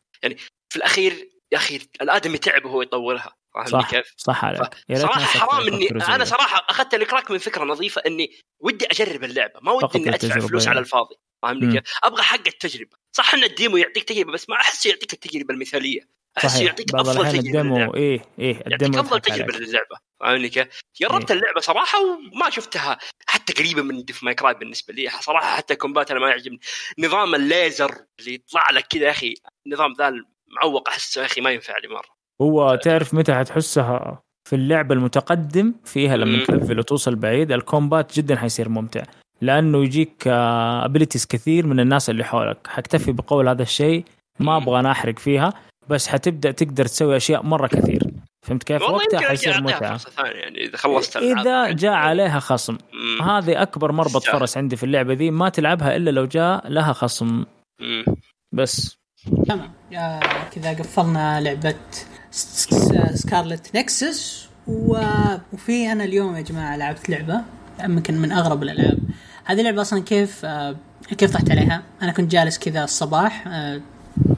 في 0.70 0.76
الأخير 0.76 1.30
يا 1.52 1.58
أخي 1.58 1.80
الآدمي 2.02 2.38
تعب 2.38 2.66
وهو 2.66 2.82
يطورها. 2.82 3.36
فاهمني 3.56 3.70
صح 3.72 3.90
كيف؟ 3.90 4.14
صح 4.18 4.46
عليك 4.46 4.62
ريت 4.90 5.00
صراحة 5.00 5.20
حرام 5.20 5.68
إني 5.68 5.90
أنا. 5.90 6.26
صراحة 6.26 6.66
أخذت 6.70 6.94
ال 6.94 7.00
crack 7.00 7.32
من 7.32 7.38
فكرة 7.38 7.64
نظيفة 7.64 8.02
إني 8.08 8.36
ودي 8.60 8.86
أجرب 8.86 9.24
اللعبة 9.24 9.60
ما 9.62 9.72
ودي 9.72 9.98
إني 10.00 10.16
أدفع 10.16 10.40
فلوس 10.40 10.64
يعني. 10.64 10.76
على 10.76 10.80
الفاضي 10.80 11.16
فاهمني. 11.44 11.80
كيف؟ 11.80 11.84
أبغى 12.04 12.24
حق 12.24 12.48
التجربة 12.48 12.98
صح 13.12 13.34
إن 13.34 13.44
ال 13.44 13.51
demo 13.51 13.78
يعطيك 13.78 14.04
تجربة 14.04 14.32
بس 14.32 14.50
ما 14.50 14.56
أحس 14.56 14.86
يعطيك 14.86 15.14
التجربة 15.14 15.54
المثالية 15.54 16.02
أحس 16.38 16.52
صحيح 16.52 16.62
يعطيك 16.66 16.96
أفضل 16.96 17.14
تجربة. 17.14 17.40
ال 17.40 17.51
demo 17.51 17.94
إيه 17.94 18.22
إيه 18.40 18.54
يعطيك 18.54 18.74
ال 18.74 18.79
demo 18.79 19.00
أفضل 19.00 19.20
تجربة. 19.22 19.58
للعبة 19.58 19.98
فاهمني 20.20 20.50
كيف؟ 20.50 20.68
جربت 21.02 21.32
إيه. 21.32 21.38
اللعبة 21.38 21.60
صراحة 21.62 22.00
وما 22.02 22.50
شفتها 22.50 22.98
حتى 23.28 23.54
قريبة 23.54 23.82
من 23.82 24.06
Devil 24.06 24.24
May 24.24 24.34
Cry 24.36 24.54
بالنسبة 24.54 24.94
لي 24.94 25.10
صراحة 25.10 25.56
حتى 25.58 25.76
combat 25.76 26.12
أنا 26.12 26.20
ما 26.20 26.30
يعجبني 26.30 26.60
نظام 27.00 27.36
الليزر 27.36 28.06
اللي 28.20 28.34
يطلع 28.34 28.70
لك 28.70 28.88
كذا 28.88 29.06
يا 29.06 29.12
أخي 29.12 29.34
النظام 29.68 29.94
ذا 29.94 30.08
المعوق 30.08 30.90
أحسه 30.90 31.22
يا 31.22 31.26
أخي 31.26 31.42
ما 31.42 31.52
ينفع 31.52 31.78
لي 31.78 31.88
مرة 31.88 32.15
هو 32.42 32.76
تعرف 32.76 33.14
متى 33.14 33.34
حتحسها 33.36 34.22
في 34.50 34.56
اللعبة 34.56 34.96
المتقدم 34.96 35.74
فيها 35.84 36.18
لما. 36.18 36.46
تلفل 36.46 36.80
وتوصل 36.80 37.16
بعيد 37.16 37.52
ال 37.52 37.61
combat 37.61 38.16
جدا 38.16 38.36
حيصير 38.36 38.70
ممتع 38.70 39.04
لأنه 39.42 39.84
يجيك 39.84 40.28
abilities 40.28 41.26
كثير 41.26 41.68
من 41.68 41.80
الناس 41.80 42.10
اللي 42.10 42.24
حولك 42.24 42.68
حكتفي 42.68 43.12
بقول 43.12 43.50
هذا 43.50 43.62
الشيء 43.62 44.06
ما. 44.40 44.58
أبغى 44.58 44.80
أنا 44.80 44.92
أحرق 44.92 45.20
فيها 45.20 45.54
بس 45.90 46.08
حتبدأ 46.08 46.52
تقدر 46.52 46.86
تسوي 46.86 47.18
أشياء 47.18 47.44
مرة 47.44 47.68
كثير 47.68 48.04
فهمت 48.46 48.64
كيف؟ 48.64 48.82
وقتها 48.82 49.20
حيصير 49.20 49.62
متعة 49.62 50.00
يعني 50.18 50.66
إذا 50.66 50.78
خلصت. 50.78 51.18
إذا 51.18 51.72
جاء 51.72 51.94
عليها 51.94 52.40
خصم. 52.40 52.78
هذه 53.22 53.62
أكبر 53.62 53.92
مربط. 53.92 54.24
فرس 54.24 54.58
عندي 54.58 54.76
في 54.76 54.84
اللعبة 54.84 55.14
دي 55.14 55.32
ما 55.32 55.50
تلعبها 55.50 55.96
إلا 55.96 56.10
لو 56.12 56.26
جاء 56.26 56.68
لها 56.70 56.94
خصم 56.94 57.46
مم. 57.82 58.06
بس 58.52 58.98
تمام 59.48 59.72
آه، 59.94 60.50
كذا 60.52 60.70
قفلنا 60.74 61.42
لعبة 61.42 61.76
سكارلت 63.16 63.76
نكسس. 63.76 64.48
وفي 64.68 65.92
أنا 65.92 66.04
اليوم 66.04 66.36
يا 66.36 66.42
جماعة 66.42 66.78
لعبت 66.78 67.10
لعبة 67.10 67.42
يمكن 67.84 68.18
من 68.18 68.32
أغرب 68.32 68.64
الألعاب. 68.64 69.00
هذه 69.46 69.60
اللعبه 69.60 69.82
أصلا 69.82 70.04
كيف 70.04 70.46
آه، 70.46 70.76
كيف 71.18 71.32
طحت 71.34 71.52
عليها؟ 71.52 71.84
أنا 72.02 72.12
كنت 72.12 72.32
جالس 72.32 72.60
كذا 72.60 72.84
الصباح 72.84 73.48
آه، 73.48 73.82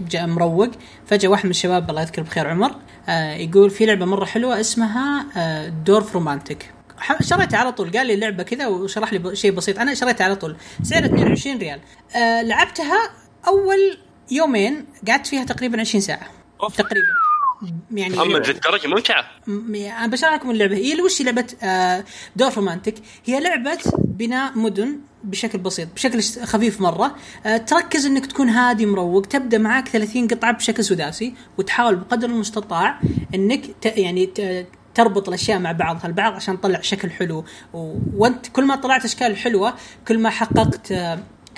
جاء 0.09 0.27
مروق. 0.27 0.69
فجأة 1.07 1.29
واحد 1.29 1.45
من 1.45 1.49
الشباب 1.51 1.89
الله 1.89 2.01
يذكره 2.01 2.23
بخير 2.23 2.47
عمر 2.47 2.75
آه، 3.09 3.33
يقول 3.33 3.69
في 3.69 3.85
لعبة 3.85 4.05
مرة 4.05 4.25
حلوة 4.25 4.59
اسمها 4.59 5.25
دورف 5.69 6.13
رومانتك 6.13 6.73
ح- 6.97 7.21
شريتها 7.23 7.57
على 7.57 7.71
طول 7.71 7.91
قال 7.91 8.07
لي 8.07 8.13
اللعبه 8.13 8.43
كذا 8.43 8.67
وشرح 8.67 9.13
لي 9.13 9.35
شيء 9.35 9.51
بسيط. 9.51 9.79
أنا 9.79 9.93
شريتها 9.93 10.25
على 10.25 10.35
طول. 10.35 10.57
سعرها 10.83 11.05
22 11.05 11.57
ريال. 11.57 11.79
لعبتها 12.47 12.97
أول 13.47 13.97
يومين 14.31 14.85
قعدت 15.07 15.27
فيها 15.27 15.43
تقريبا 15.43 15.79
20 15.79 16.01
ساعة. 16.01 16.27
تقريبا. 16.77 17.07
يعني 17.91 18.21
اما 18.21 18.39
ذي 18.39 18.51
الدرجه 18.51 18.87
ممتعة. 18.87 19.25
أنا 19.47 20.07
بشرح 20.07 20.33
لكم 20.33 20.51
اللعبة. 20.51 20.75
هي 20.75 21.01
وش 21.01 21.21
لعبة 21.21 21.47
آه، 21.63 22.03
دور 22.35 22.53
رومانتك 22.53 22.93
هي 23.25 23.39
لعبة 23.39 23.77
بناء 24.03 24.57
مدن 24.57 24.99
بشكل 25.23 25.57
بسيط 25.57 25.93
بشكل 25.95 26.21
خفيف 26.21 26.81
مرة. 26.81 27.15
آه، 27.45 27.57
تركز 27.57 28.05
إنك 28.05 28.25
تكون 28.25 28.49
هادي 28.49 28.85
مروق 28.85 29.25
تبدأ 29.25 29.57
معك 29.57 29.87
30 29.87 30.27
قطعة 30.27 30.51
بشكل 30.51 30.83
سداسي 30.83 31.33
وتحاول 31.57 31.95
بقدر 31.95 32.27
المستطاع 32.27 32.99
إنك 33.35 33.65
ت... 33.81 33.85
يعني 33.85 34.25
ت... 34.25 34.67
تربط 34.95 35.27
الأشياء 35.27 35.59
مع 35.59 35.71
بعضها 35.71 36.07
البعض 36.07 36.33
عشان 36.33 36.61
تطلع 36.61 36.81
شكل 36.81 37.11
حلو. 37.11 37.45
وأنت 38.13 38.47
كل 38.47 38.65
ما 38.65 38.75
طلعت 38.75 39.05
أشكال 39.05 39.37
حلوة 39.37 39.73
كل 40.07 40.19
ما 40.19 40.29
حققت 40.29 40.93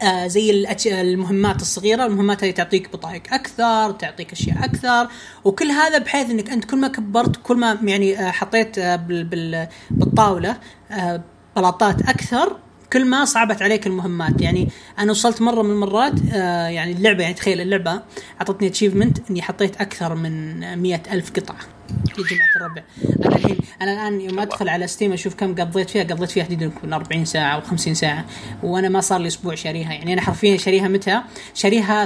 آه، 0.02 0.28
زي. 0.28 0.66
المهمات 0.86 1.62
الصغيرة 1.62 2.06
المهمات 2.06 2.44
هذه 2.44 2.52
تعطيك 2.52 2.94
بطايق 2.94 3.24
أكثر 3.34 3.92
تعطيك 3.92 4.32
أشياء 4.32 4.66
أكثر 4.66 5.08
وكل 5.44 5.72
هذا 5.72 5.98
بحيث 5.98 6.30
إنك 6.30 6.50
أنت 6.50 6.66
كل 6.66 6.78
ما 6.78 6.88
كبرت 6.88 7.36
كل 7.44 7.58
ما 7.58 7.80
يعني 7.84 8.20
آه 8.20 8.32
حطيت 8.32 8.78
آه 8.78 8.96
بال... 8.96 9.24
بال... 9.24 9.68
بالطاولة 9.92 10.58
آه 10.92 11.22
بلاطات 11.56 12.02
أكثر 12.02 12.58
كل 12.94 13.06
ما 13.06 13.26
صعبت 13.26 13.62
عليك 13.62 13.88
المهمات 13.88 14.42
يعني 14.42 14.70
أنا 15.00 15.12
وصلت 15.12 15.42
مرة 15.42 15.62
من 15.62 15.72
المرات 15.72 16.14
آه 16.34 16.68
يعني 16.68 16.92
اللعبة 16.92 17.24
يعني 17.24 17.34
تخيل 17.34 17.62
اللعبة 17.62 18.02
أعطتني 18.38 18.68
اتشيفمنت 18.68 19.30
إني 19.30 19.42
حطيت 19.42 19.82
أكثر 19.82 20.16
من 20.16 20.78
مية 20.78 21.04
ألف 21.12 21.32
قطعة 21.32 21.79
يا 21.90 22.24
جماعة 22.24 22.56
الربع. 22.56 22.84
أنا 23.26 23.36
الحين 23.36 23.58
أنا 23.82 23.94
الآن 23.94 24.22
يوم 24.22 24.40
أدخل 24.40 24.70
على 24.70 24.88
ستيم 24.88 25.14
أشوف 25.14 25.36
كم 25.36 25.56
قضيت 25.56 25.90
فيها. 25.90 26.04
قضيت 26.04 26.30
فيها 26.32 26.44
حديد 26.44 26.62
يمكن 26.62 26.94
40 26.94 27.26
ساعة 27.26 27.56
أو 27.56 27.62
50 27.62 27.94
ساعة. 27.94 28.26
وأنا 28.64 28.90
ما 28.90 29.02
صار 29.02 29.20
لي 29.20 29.28
أسبوع 29.28 29.56
شاريها. 29.56 29.94
يعني 29.94 30.14
أنا 30.14 30.22
حرفيا 30.22 30.58
شاريها 30.58 30.88
متى؟ 30.88 31.22
شاريها 31.54 32.06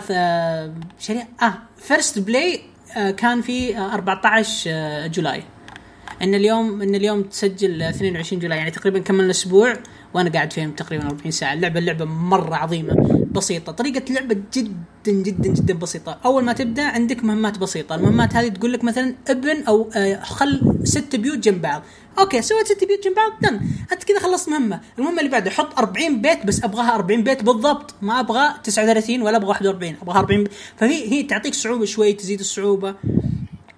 شاريها 1.00 1.28
آه 1.42 1.58
فيرست 1.78 2.20
بلاي 2.20 2.62
آه 2.98 3.12
كان 3.12 3.42
في 3.42 3.78
آه 3.78 3.94
14 3.94 4.72
آه 4.74 5.08
جولاي. 5.08 5.44
إن 6.22 6.36
اليوم 6.36 6.82
إن 6.82 6.96
اليوم 6.96 7.24
تسجل 7.24 7.82
22 7.82 8.42
July. 8.42 8.58
يعني 8.58 8.72
تقريبا 8.72 9.00
كملنا 9.00 9.32
أسبوع 9.32 9.74
وأنا 10.14 10.30
قاعد 10.30 10.54
فيهم 10.54 10.72
تقريبا 10.72 11.06
40 11.06 11.32
ساعة. 11.32 11.54
اللعبه 11.54 11.80
اللعبة 11.80 12.06
مرة 12.06 12.56
عظيمة. 12.56 13.26
بسيطة. 13.32 13.72
طريقة 13.72 14.02
اللعبة 14.10 14.38
جدا 14.54 15.12
جدا 15.12 15.50
جدا 15.50 15.74
بسيطة. 15.74 16.20
أول 16.26 16.44
ما 16.44 16.54
تبدأ 16.54 16.84
عندك 16.84 17.24
مهمات 17.24 17.58
بسيطة. 17.58 17.96
المهمات 17.96 18.36
هذه 18.36 18.48
تقول 18.48 18.74
لك 18.74 18.84
مثلا 18.84 19.16
ابن 19.28 19.64
أو 19.64 19.90
آه، 19.96 20.24
خل 20.24 20.80
ست 20.84 21.16
بيوت 21.16 21.38
جنب 21.38 21.62
بعض. 21.62 21.82
okay 22.20 22.42
سويت 22.42 22.68
ست 22.68 22.84
بيوت 22.84 23.04
جنب 23.04 23.16
بعض 23.16 23.32
done 23.42 23.62
أنت 23.92 24.04
كذا 24.04 24.20
خلصت 24.20 24.50
مهمة. 24.50 24.80
المهمة 25.00 25.20
اللي 25.20 25.32
بعدها 25.32 25.54
حط 25.54 25.80
40 25.80 26.22
بيت 26.22 26.46
بس 26.46 26.64
أبغاها 26.64 26.96
40 26.96 27.24
بيت 27.24 27.44
بالضبط. 27.44 27.96
ما 28.02 28.20
أبغى 28.20 28.54
39 28.64 29.22
ولا 29.22 29.38
أبغى 29.38 29.50
41 29.50 29.96
أبغاها 30.02 30.20
40 30.20 30.44
بيت. 30.44 30.54
فهي 30.78 31.12
هي 31.12 31.24
تعطيك 31.24 31.54
صعوبة 31.54 31.86
شوي 31.86 32.14
تزيد 32.14 32.40
الصعوبة. 32.40 32.96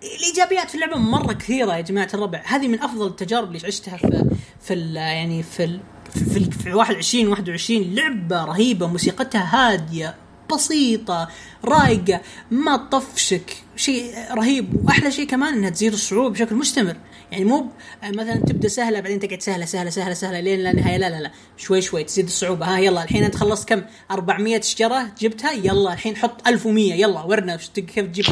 الإيجابيات 0.04 0.70
في 0.70 0.76
اللعبة 0.76 0.98
مرة 0.98 1.34
كثيرة 1.34 1.76
يا 1.76 1.82
جماعة 1.82 2.10
الربع. 2.14 2.42
هذه 2.46 2.68
من 2.68 2.82
أفضل 2.82 3.08
التجارب 3.08 3.48
اللي 3.48 3.68
عشتها 3.68 3.98
في 3.98 4.26
في 4.62 4.94
يعني 4.94 5.44
في 5.44 5.80
في, 6.16 6.52
في 6.52 6.74
21 6.74 7.28
21 7.28 7.96
لعبة 7.96 8.46
رهيبة 8.46 8.88
موسيقتها 8.88 9.50
هادية 9.74 10.16
بسيطة 10.54 11.30
رايقة 11.66 12.22
ما 12.52 12.78
تطفشك. 12.78 13.58
شيء 13.76 14.14
رهيب. 14.32 14.86
وأحلى 14.86 15.12
شيء 15.12 15.28
كمان 15.28 15.54
إنها 15.54 15.70
تزيد 15.70 15.94
الصعوبة 15.94 16.30
بشكل 16.30 16.56
مستمر. 16.56 16.96
يعني 17.32 17.46
مو 17.46 17.70
مثلا 18.04 18.36
تبدأ 18.36 18.68
سهلة 18.68 19.00
بعدين 19.00 19.20
تقعد 19.20 19.42
سهلة 19.42 19.66
سهلة 19.66 19.90
سهلة 19.90 20.14
سهلة 20.14 20.40
لين 20.40 20.60
لا 20.60 20.76
نهاية. 20.76 20.98
لا 20.98 21.10
لا 21.10 21.22
لا. 21.22 21.32
شوي 21.58 21.82
شوي 21.82 22.04
تزيد 22.04 22.26
الصعوبة. 22.26 22.66
ها 22.66 22.80
يلا 22.80 23.04
الحين 23.04 23.24
أنت 23.24 23.36
خلصت 23.36 23.70
كم؟ 23.70 23.82
400 24.12 24.62
شجرة 24.62 25.12
جبتها؟ 25.20 25.52
يلا 25.52 25.94
الحين 25.94 26.16
حط 26.18 26.48
1100 26.48 26.94
يلا 26.94 27.24
ورنا 27.24 27.56
كيف 27.56 28.00
تجيب 28.00 28.26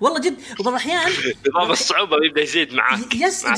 والله 0.00 0.20
جد. 0.20 0.34
وبعض 0.60 0.68
الأحيان 0.74 1.12
نظام 1.48 1.70
الصعوبة 1.70 2.20
بيبدا 2.20 2.42
يزيد 2.42 2.74
معك. 2.74 3.14
yes 3.14 3.44
مع 3.44 3.54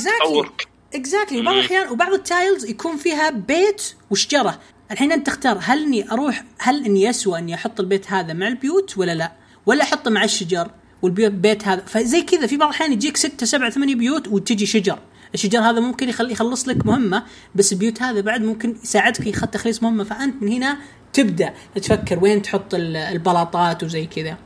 exactly 0.95 1.39
exactly 1.39 1.39
وبعض 1.39 1.55
الاحيان 1.55 1.89
وبعض 1.89 2.13
ال 2.13 2.22
tiles 2.22 2.65
يكون 2.65 2.97
فيها 2.97 3.29
بيت 3.29 3.93
وشجرة. 4.09 4.59
الحين 4.91 5.11
أنت 5.11 5.27
تختار 5.27 5.57
هل 5.61 5.83
إني 5.83 6.11
أروح 6.11 6.43
هل 6.59 6.85
إني 6.85 7.03
يسوى 7.03 7.39
إني 7.39 7.55
أحط 7.55 7.79
البيت 7.79 8.11
هذا 8.11 8.33
مع 8.33 8.47
البيوت 8.47 8.97
ولا 8.97 9.15
لا؟ 9.15 9.31
ولا 9.65 9.83
أحطه 9.83 10.11
مع 10.11 10.23
الشجر 10.23 10.71
والبيوت 11.01 11.31
بيت 11.31 11.67
هذا 11.67 11.81
فزي 11.85 12.21
كذا. 12.21 12.47
في 12.47 12.57
بعض 12.57 12.69
الأحيان 12.69 12.93
يجيك 12.93 13.17
ستة 13.17 13.45
سبعة 13.45 13.69
ثمانية 13.69 13.95
بيوت 13.95 14.27
وتجي 14.27 14.65
شجر. 14.65 14.99
الشجر 15.33 15.59
هذا 15.59 15.79
ممكن 15.79 16.09
يخلي 16.09 16.31
يخلص 16.31 16.67
لك 16.67 16.85
مهمة 16.85 17.23
بس 17.55 17.73
البيوت 17.73 18.01
هذا 18.01 18.21
بعد 18.21 18.41
ممكن 18.41 18.77
يساعدك 18.83 19.21
في 19.21 19.31
تخليص 19.31 19.83
مهمة. 19.83 20.03
فأنت 20.03 20.43
من 20.43 20.51
هنا 20.51 20.77
تبدأ 21.13 21.53
تفكر 21.75 22.19
وين 22.23 22.41
تحط 22.41 22.73
ال- 22.73 22.97
البلاطات 22.97 23.83
وزي 23.83 24.05
كذا. 24.05 24.37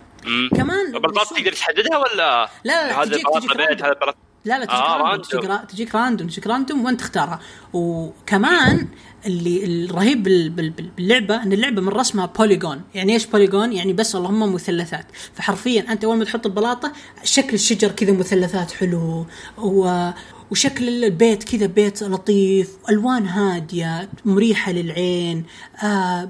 كمان 0.56 0.95
البلاطات 0.95 1.27
تقدر 1.27 1.53
تحددها 1.53 1.97
ولا 1.97 2.15
لا، 2.15 2.49
لا، 2.63 3.03
هذا 3.03 3.12
تجيك 3.12 3.58
بيت. 3.58 3.84
هذا 3.84 3.91
البلاط 3.91 4.15
لا 4.45 4.60
لا 4.60 4.65
تجيك 4.65 4.79
آه، 4.79 4.97
random. 4.98 5.22
تجيك, 5.23 5.45
را... 5.45 5.58
تجيك 5.58 5.95
random 5.96 6.28
تجيك 6.27 6.47
random 6.48 6.86
وانت 6.86 6.99
تختارها. 6.99 7.39
وكمان 7.73 8.88
اللي 9.25 9.65
الرهيب 9.86 10.23
بال... 10.23 10.49
بال... 10.49 10.69
بال- 10.69 10.89
باللعبة 10.97 11.43
إن 11.43 11.53
اللعبة 11.53 11.82
من 11.82 11.89
رسمها 11.89 12.25
polygon 12.26 12.82
يعني 12.95 13.13
إيش 13.13 13.25
polygon 13.26 13.74
يعني 13.73 13.93
بس 13.93 14.15
اللهم 14.15 14.53
مثلثات. 14.53 15.06
فحرفيا 15.34 15.91
أنت 15.91 16.03
أول 16.03 16.17
ما 16.17 16.25
تحط 16.25 16.45
البلاطة 16.45 16.91
شكل 17.23 17.53
الشجر 17.53 17.91
كذا 17.91 18.12
مثلثات 18.12 18.71
حلو. 18.71 19.25
و... 19.58 20.10
وشكل 20.51 21.03
البيت 21.03 21.43
كذا 21.43 21.65
بيت 21.65 22.03
لطيف 22.03 22.77
ألوان 22.89 23.27
هادية 23.27 24.10
مريحة 24.25 24.71
للعين 24.71 25.43
آه 25.84 26.29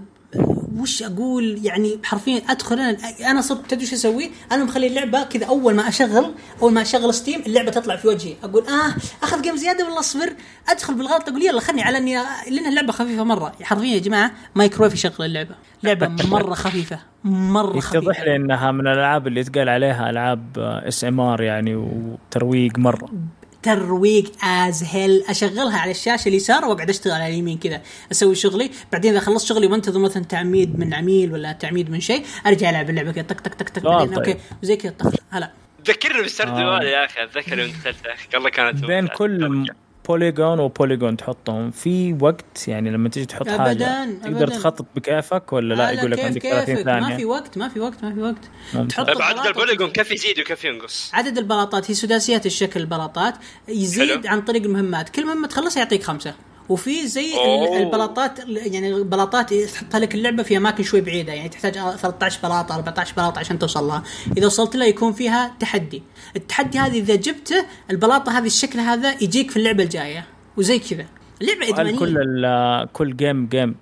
وش 0.78 1.04
أقول؟ 1.04 1.60
يعني 1.64 2.00
حرفيا 2.04 2.42
أدخل 2.50 2.80
أنا 2.80 2.98
أنا 3.32 3.42
صرت 3.42 3.72
تدري 3.72 3.86
شو 3.86 3.96
أسوي؟ 3.96 4.32
أنا 4.52 4.64
مخلي 4.64 4.88
اللعبة 4.88 5.24
كذا 5.24 5.46
أول 5.46 5.76
ما 5.76 5.88
أشغل 5.88 6.34
أول 6.62 6.74
ما 6.74 6.82
أشغل 6.82 7.14
ستيم 7.14 7.42
اللعبة 7.48 7.72
تطلع 7.72 7.96
في 7.96 8.08
وجهي. 8.08 8.34
أقول 8.44 8.64
آه 8.68 8.96
أخذ 9.24 9.42
game 9.42 9.56
زيادة 9.56 9.86
ولا 9.86 10.00
أصبر؟ 10.00 10.34
أدخل 10.70 10.94
بالغلط 10.94 11.30
أقول 11.30 11.42
يلا 11.44 11.60
خلني 11.60 11.82
على 11.82 11.98
إني 11.98 12.16
لأن 12.50 12.68
اللعبة 12.70 12.92
خفيفة 12.92 13.24
مرة. 13.24 13.54
حرفيا 13.62 13.94
يا 13.94 14.00
جماعة 14.00 14.32
مايكرويف 14.56 14.94
يشغل 14.94 15.26
اللعبة. 15.26 15.56
لعبة 15.84 16.08
مرة 16.08 16.54
خفيفة 16.54 17.00
مرة 17.24 17.78
يتضح 17.78 17.90
خفيفه 17.90 18.24
لي 18.24 18.36
إنها 18.36 18.72
من 18.72 18.88
الألعاب 18.88 19.28
اللي 19.28 19.40
يتقال 19.40 19.70
عليها 19.70 20.10
ألعاب 20.10 20.60
ASMR 20.60 21.42
يعني 21.42 21.76
وترويق 21.76 22.80
مرة. 22.80 23.10
ترويق 23.63 24.32
as 24.44 24.84
hell 24.84 25.24
أشغلها 25.30 25.80
على 25.80 25.91
الشاشة 25.91 26.30
اليسار 26.30 26.65
واقعد 26.65 26.89
أشتغل 26.89 27.13
على 27.13 27.28
اليمين 27.28 27.58
كذا. 27.58 27.82
أسوي 28.12 28.36
شغلي. 28.36 28.71
بعدين 28.91 29.12
إذا 29.12 29.19
خلصت 29.19 29.47
شغلي 29.47 29.67
وانتظر 29.67 29.99
مثلا 29.99 30.23
تعميد 30.23 30.80
من 30.80 30.93
عميل 30.93 31.34
ولا 31.34 31.52
تعميد 31.52 31.89
من 31.89 31.99
شيء 31.99 32.26
أرجع 32.45 32.69
ألعب 32.69 32.89
اللعبة 32.89 33.12
كذا. 33.12 33.23
طق 33.23 33.41
طق 33.41 33.54
طق 33.56 33.69
طق 33.69 33.84
بعدين. 33.84 34.13
أوكي. 34.13 34.38
وزي 34.63 34.76
كذا 34.76 34.91
طخ. 34.99 35.13
هلا. 35.30 35.52
ذكرني 35.88 36.21
بالسردوال 36.21 36.86
آه. 36.86 36.89
يا 36.89 37.06
أخي 37.06 37.23
أتذكر 37.23 37.60
يوم 37.60 37.69
دخلت. 37.69 38.06
يا 38.06 38.13
أخي 38.13 38.28
والله 38.34 38.49
كانت 38.49 38.86
بين. 38.86 39.08
كل 39.08 39.65
بوليجون 40.08 40.60
وبوليجون 40.60 41.18
تحطهم 41.18 41.72
في 41.72 42.18
وقت 42.22 42.68
يعني 42.68 42.89
لما 42.92 43.10
تيجي 43.10 43.26
تحط 43.26 43.48
أبداً، 43.48 43.58
حاجة 43.63 44.06
تقدر 44.24 44.44
أبداً. 44.44 44.56
تخطط 44.56 44.86
بكيفك 44.96 45.54
ولا 45.54 45.74
لا 45.74 45.89
آه، 45.89 45.92
يقول 45.92 46.12
لك 46.12 46.20
عندك 46.20 46.42
30 46.42 46.66
كيفك 46.76 46.86
ما 46.88 47.00
في 47.00 47.10
ثانية 47.10 47.26
وقت 47.26 47.58
ما 47.58 47.70
في 47.70 47.80
وقت 47.80 48.04
ما 48.04 48.13
في 48.13 48.20
وقت 48.22 48.36
ممتاز. 48.74 48.88
تحط 48.96 49.06
طيب 49.08 49.22
عدد 49.22 49.48
البوليجون. 49.48 49.89
كيف 49.92 50.12
يزيد 50.12 50.39
وكيف 50.39 50.66
ينقص؟ 50.66 51.10
عدد 51.13 51.38
البلاطات 51.38 51.92
هي 51.92 51.96
سداسيات 51.96 52.46
الشكل 52.46 52.80
البلاطات 52.80 53.34
يزيد 53.68 54.10
حلو. 54.10 54.22
عن 54.32 54.42
طريق 54.42 54.63
المهمات 54.63 55.10
كل 55.10 55.26
مهمة 55.26 55.48
تخلصها 55.48 55.80
يعطيك 55.84 56.04
خمسة 56.04 56.34
وفي 56.69 57.08
زي 57.08 57.34
أوه. 57.34 57.67
ال- 57.78 57.84
البلاطات 57.84 58.39
يعني 58.49 58.95
البلاطات 58.95 59.54
تحطها 59.54 59.99
لك 59.99 60.15
اللعبة 60.15 60.43
في 60.43 60.58
أماكن 60.58 60.84
شوي 60.84 61.02
بعيدة 61.02 61.34
يعني 61.34 61.49
تحتاج 61.49 61.73
13 61.73 62.39
بلاطه 62.43 62.76
14 62.76 63.13
بلاطه 63.17 63.39
عشان 63.39 63.60
توصل 63.60 63.88
لها. 63.88 64.04
إذا 64.38 64.45
وصلت 64.45 64.76
لها 64.76 64.88
يكون 64.88 65.13
فيها 65.13 65.56
تحدي. 65.60 66.04
التحدي 66.36 66.80
هذه 66.80 66.99
إذا 66.99 67.15
جبته 67.15 67.65
البلاطة 67.91 68.38
هذه 68.38 68.45
الشكل 68.45 68.80
هذا 68.80 69.12
يجيك 69.23 69.52
في 69.52 69.58
اللعبة 69.58 69.84
الجاية 69.84 70.26
وزي 70.58 70.80
كذا. 70.80 71.06
اللعبة 71.41 71.65
هل 71.65 71.69
إدمانية. 71.88 71.99
كل 71.99 72.88
كل 72.93 73.17
جيم 73.17 73.47
جيم 73.47 73.76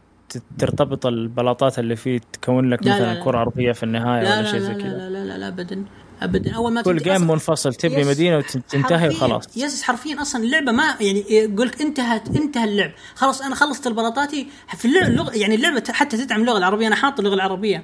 ترتبط 0.57 1.05
البلاطات 1.05 1.79
اللي 1.79 1.95
فيه 1.95 2.19
تكون 2.33 2.69
لك 2.69 2.83
لا، 2.83 2.89
لا، 2.89 2.95
مثلا 2.95 3.13
لا. 3.13 3.23
كرة 3.23 3.41
ارضيه 3.41 3.71
في 3.71 3.83
النهاية 3.83 4.23
لا 4.23 4.31
ولا 4.33 4.41
لا 4.41 4.51
شيء 4.51 4.59
زي 4.59 4.73
كذا؟ 4.73 4.97
لا, 4.97 5.09
لا, 5.09 5.25
لا, 5.25 5.37
لا 5.37 5.47
ابدا. 5.47 5.83
ابدا. 6.21 6.51
أول 6.51 6.73
ما 6.73 6.81
كل 6.81 6.97
game 6.97 7.27
منفصل 7.27 7.73
تبني. 7.73 8.03
مدينة 8.03 8.37
وتنتهي. 8.37 9.09
وخلاص. 9.09 9.43
yes 9.55 9.83
حرفيا 9.83 10.21
أصلا 10.21 10.43
اللعبه 10.43 10.71
ما 10.71 10.95
يعني 11.01 11.25
يقول 11.29 11.67
لك 11.67 11.81
انتهت 11.81 12.27
انتهى 12.27 12.63
اللعب. 12.63 12.91
خلاص 13.15 13.41
أنا 13.41 13.55
خلصت 13.55 13.87
البلاطاتي. 13.87 14.47
في 14.77 14.85
اللغة 14.85 15.31
يعني 15.35 15.55
اللعبة 15.55 15.83
حتى 15.89 16.17
تدعم 16.17 16.41
اللغة 16.41 16.57
العربية. 16.57 16.87
أنا 16.87 16.95
حاط 16.95 17.19
اللغة 17.19 17.33
العربية. 17.33 17.83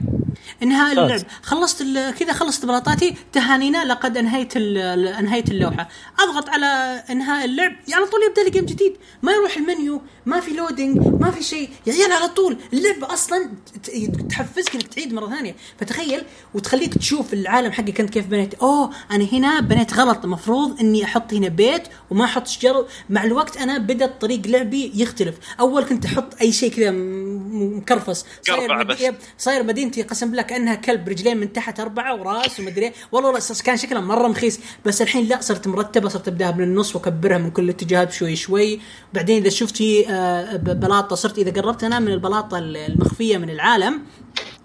انهاء. 0.63 0.91
اللعب. 0.91 1.21
خلصت 1.43 1.83
كذا 2.19 2.33
خلصت 2.33 2.65
بلاطاتي. 2.65 3.15
تهانينا 3.33 3.85
لقد 3.85 4.17
أنهيت 4.17 4.57
أنهيت 4.57 5.51
اللوحة. 5.51 5.89
أضغط 6.19 6.49
على 6.49 7.03
إنهاء 7.09 7.45
اللعب. 7.45 7.71
على 7.93 8.05
طول 8.05 8.19
يبدأ 8.29 8.43
لي 8.43 8.49
game 8.49 8.65
جديد. 8.65 8.93
ما 9.21 9.31
يروح 9.31 9.57
المنيو 9.57 10.01
ما 10.25 10.39
في 10.39 10.51
loading 10.51 10.97
ما 10.97 11.31
في 11.31 11.43
شيء. 11.43 11.69
يا 11.87 11.93
عيال 11.93 12.11
على 12.11 12.27
طول. 12.27 12.57
اللعبه 12.73 13.13
أصلا 13.13 13.49
تحفزك 14.29 14.75
إنك 14.75 14.87
تعيد 14.87 15.13
مرة 15.13 15.29
ثانية. 15.29 15.55
فتخيل 15.79 16.23
وتخليك 16.53 16.93
تشوف 16.93 17.33
العالم 17.33 17.71
حقك 17.71 17.99
أنت 17.99 18.09
كيف 18.09 18.26
بنيت 18.27 18.53
أوه 18.53 18.89
أنا 19.11 19.25
هنا 19.33 19.59
بنيت 19.59 19.93
غلط 19.93 20.23
المفروض 20.23 20.79
إني 20.79 21.03
أحط 21.03 21.33
هنا 21.33 21.47
بيت 21.47 21.87
وما 22.09 22.25
أحط 22.25 22.47
شجر 22.47 22.85
مع 23.09 23.23
الوقت 23.23 23.57
أنا 23.57 23.77
بدا 23.77 24.05
طريق 24.05 24.47
لعبي 24.47 24.91
يختلف. 24.95 25.35
أول 25.59 25.83
كنت 25.83 26.05
أحط 26.05 26.41
أي 26.41 26.51
شيء 26.51 26.71
كذا 26.71 26.91
مكرفس. 26.91 28.25
صاير 28.41 28.77
مد-. 28.77 29.01
يب، 29.01 29.15
صاير 29.37 29.63
مدينتي 29.63 30.01
قسم 30.01 30.27
بالله 30.27 30.41
كأنها 30.41 30.75
كلب 30.75 31.09
رجلين 31.09 31.37
من 31.37 31.53
تحت 31.53 31.79
أربعة 31.79 32.15
وراس 32.15 32.59
ومدري 32.59 32.85
إيه. 32.85 32.93
والله 33.11 33.29
والله 33.29 33.61
كان 33.65 33.77
شكلها 33.77 34.01
مرة 34.01 34.27
مخيس. 34.27 34.59
بس 34.85 35.01
الحين 35.01 35.27
لا 35.27 35.41
صرت 35.41 35.67
مرتبة 35.67 36.09
صرت 36.09 36.27
أبدأها 36.27 36.51
من 36.51 36.63
النص 36.63 36.95
وأكبرها 36.95 37.37
من 37.37 37.51
كل 37.51 37.63
الاتجاهات 37.63 38.11
شوي 38.11 38.35
شوي. 38.35 38.79
بعدين 39.13 39.41
إذا 39.41 39.49
شفت 39.49 39.81
في 39.87 40.09
آه، 40.09 40.55
بلاطة 40.55 41.15
صرت 41.15 41.37
إذا 41.37 41.61
قربت 41.61 41.83
أنا 41.83 41.99
من 41.99 42.07
البلاطة 42.07 42.57
المخفية 42.57 43.37
من 43.37 43.49
العالم 43.49 44.01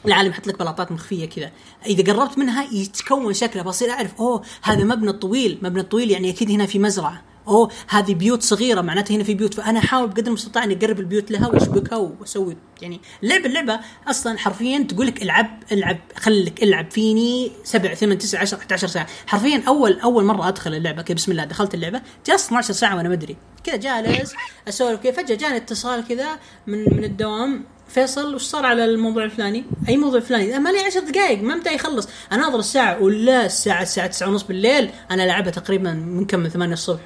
العالم 0.07 0.31
يحط 0.31 0.47
لك 0.47 0.59
بلاطات 0.59 0.93
مخفية 0.93 1.27
كذا. 1.27 1.51
إذا 1.87 2.13
قربت 2.13 2.39
منها 2.39 2.65
يتكون 2.73 3.35
شكلها 3.35 3.65
بصير 3.65 3.91
أعرف 3.91 4.21
أوه 4.21 4.43
هذا 4.63 4.85
مبنى 4.85 5.13
طويل 5.13 5.59
مبنى 5.63 5.83
طويل 5.83 6.11
يعني 6.11 6.31
أكيد 6.31 6.51
هنا 6.51 6.67
في 6.67 6.79
مزرعة. 6.79 7.23
أوه 7.49 7.71
هذه 7.89 8.15
بيوت 8.15 8.43
صغيرة 8.43 8.81
معناتها 8.81 9.15
هنا 9.15 9.25
في 9.25 9.35
بيوت. 9.35 9.55
فأنا 9.55 9.79
أحاول 9.79 10.09
بقدر 10.09 10.27
المستطاع 10.27 10.65
إني 10.65 10.75
أقرب 10.75 11.01
البيوت 11.01 11.31
لها 11.31 11.49
وأشبكها 11.49 11.97
وأسوي 11.97 12.57
يعني 12.83 13.01
اللعبه 13.23 13.47
اللعبه 13.47 13.81
أصلا 14.09 14.39
حرفيا 14.39 14.79
تقول 14.89 15.07
لك 15.07 15.23
العب 15.23 15.63
العب 15.73 15.99
خليك 16.17 16.63
العب 16.63 16.91
فيني 16.91 17.53
7 17.65 17.95
8 17.95 18.19
9 18.19 18.41
10 18.41 18.59
11 18.59 18.87
ساعة 18.87 19.07
حرفيا 19.27 19.63
أول 19.69 20.01
أول 20.01 20.25
مرة 20.25 20.49
أدخل 20.49 20.75
اللعبة 20.75 21.03
كذا 21.03 21.15
بسم 21.15 21.33
الله 21.33 21.45
دخلت 21.45 21.75
اللعبة 21.75 22.03
جلست 22.27 22.47
12 22.47 22.75
ساعة 22.75 22.97
وأنا 22.97 23.09
ما 23.09 23.15
أدري 23.15 23.37
كذا 23.65 23.77
جالس 23.77 24.35
أسولف 24.69 25.01
كذا 25.01 25.13
فجأة 25.13 25.37
جاني 25.37 25.57
اتصال 25.57 26.05
كذا 26.09 26.39
من 26.67 26.79
من 26.79 27.05
الدوام 27.05 27.65
فيصل 27.89 28.35
وش 28.35 28.43
صار 28.43 28.67
على 28.67 28.85
الموضوع 28.85 29.25
الفلاني؟ 29.25 29.65
أي 29.89 29.97
موضوع 29.97 30.21
فلاني؟ 30.21 30.59
ما 30.59 30.69
لي 30.69 30.79
10 30.81 31.01
دقائق 31.01 31.43
ما 31.43 31.55
متى 31.55 31.75
يخلص، 31.75 32.09
أنا 32.33 32.43
أناظر 32.45 32.59
الساعة 32.59 33.03
ولا 33.03 33.47
الساعة 33.47 33.83
الساعة 33.83 34.07
9 34.07 34.29
ونص 34.29 34.43
بالليل 34.43 34.91
أنا 35.11 35.23
لعبها 35.23 35.51
تقريبا 35.51 35.93
من 35.93 36.25
كم 36.25 36.41
من 36.41 36.49
8 36.49 36.73
الصبح. 36.73 37.01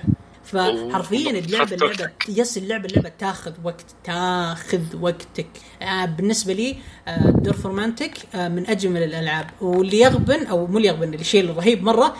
فحرفيا 0.46 1.30
اللعبة 1.30 1.74
اللعبه. 1.74 2.10
yes 2.28 2.58
اللعبة 2.58 2.86
اللعبة 2.86 3.08
تاخذ 3.18 3.52
وقت 3.64 3.84
تاخذ 4.04 4.80
وقتك. 5.00 5.46
آه 5.82 6.04
بالنسبة 6.04 6.52
لي 6.52 6.76
آه 7.08 7.30
Dorfromantik 7.30 8.14
آه 8.34 8.48
من 8.48 8.66
أجمل 8.66 9.02
الألعاب. 9.02 9.46
واللي 9.60 10.00
يغبن 10.00 10.46
أو 10.46 10.66
مو 10.66 10.76
اللي 10.76 10.88
يغبن 10.88 11.14
الشيء 11.14 11.44
الرهيب 11.44 11.82
مرة 11.82 12.16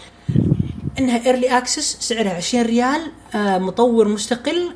إنها 0.99 1.27
early 1.27 1.59
access 1.59 1.97
سعرها 2.01 2.35
20 2.35 2.67
ريال 2.67 3.01
مطور 3.35 4.09
مستقل 4.09 4.73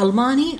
ألماني. 0.00 0.58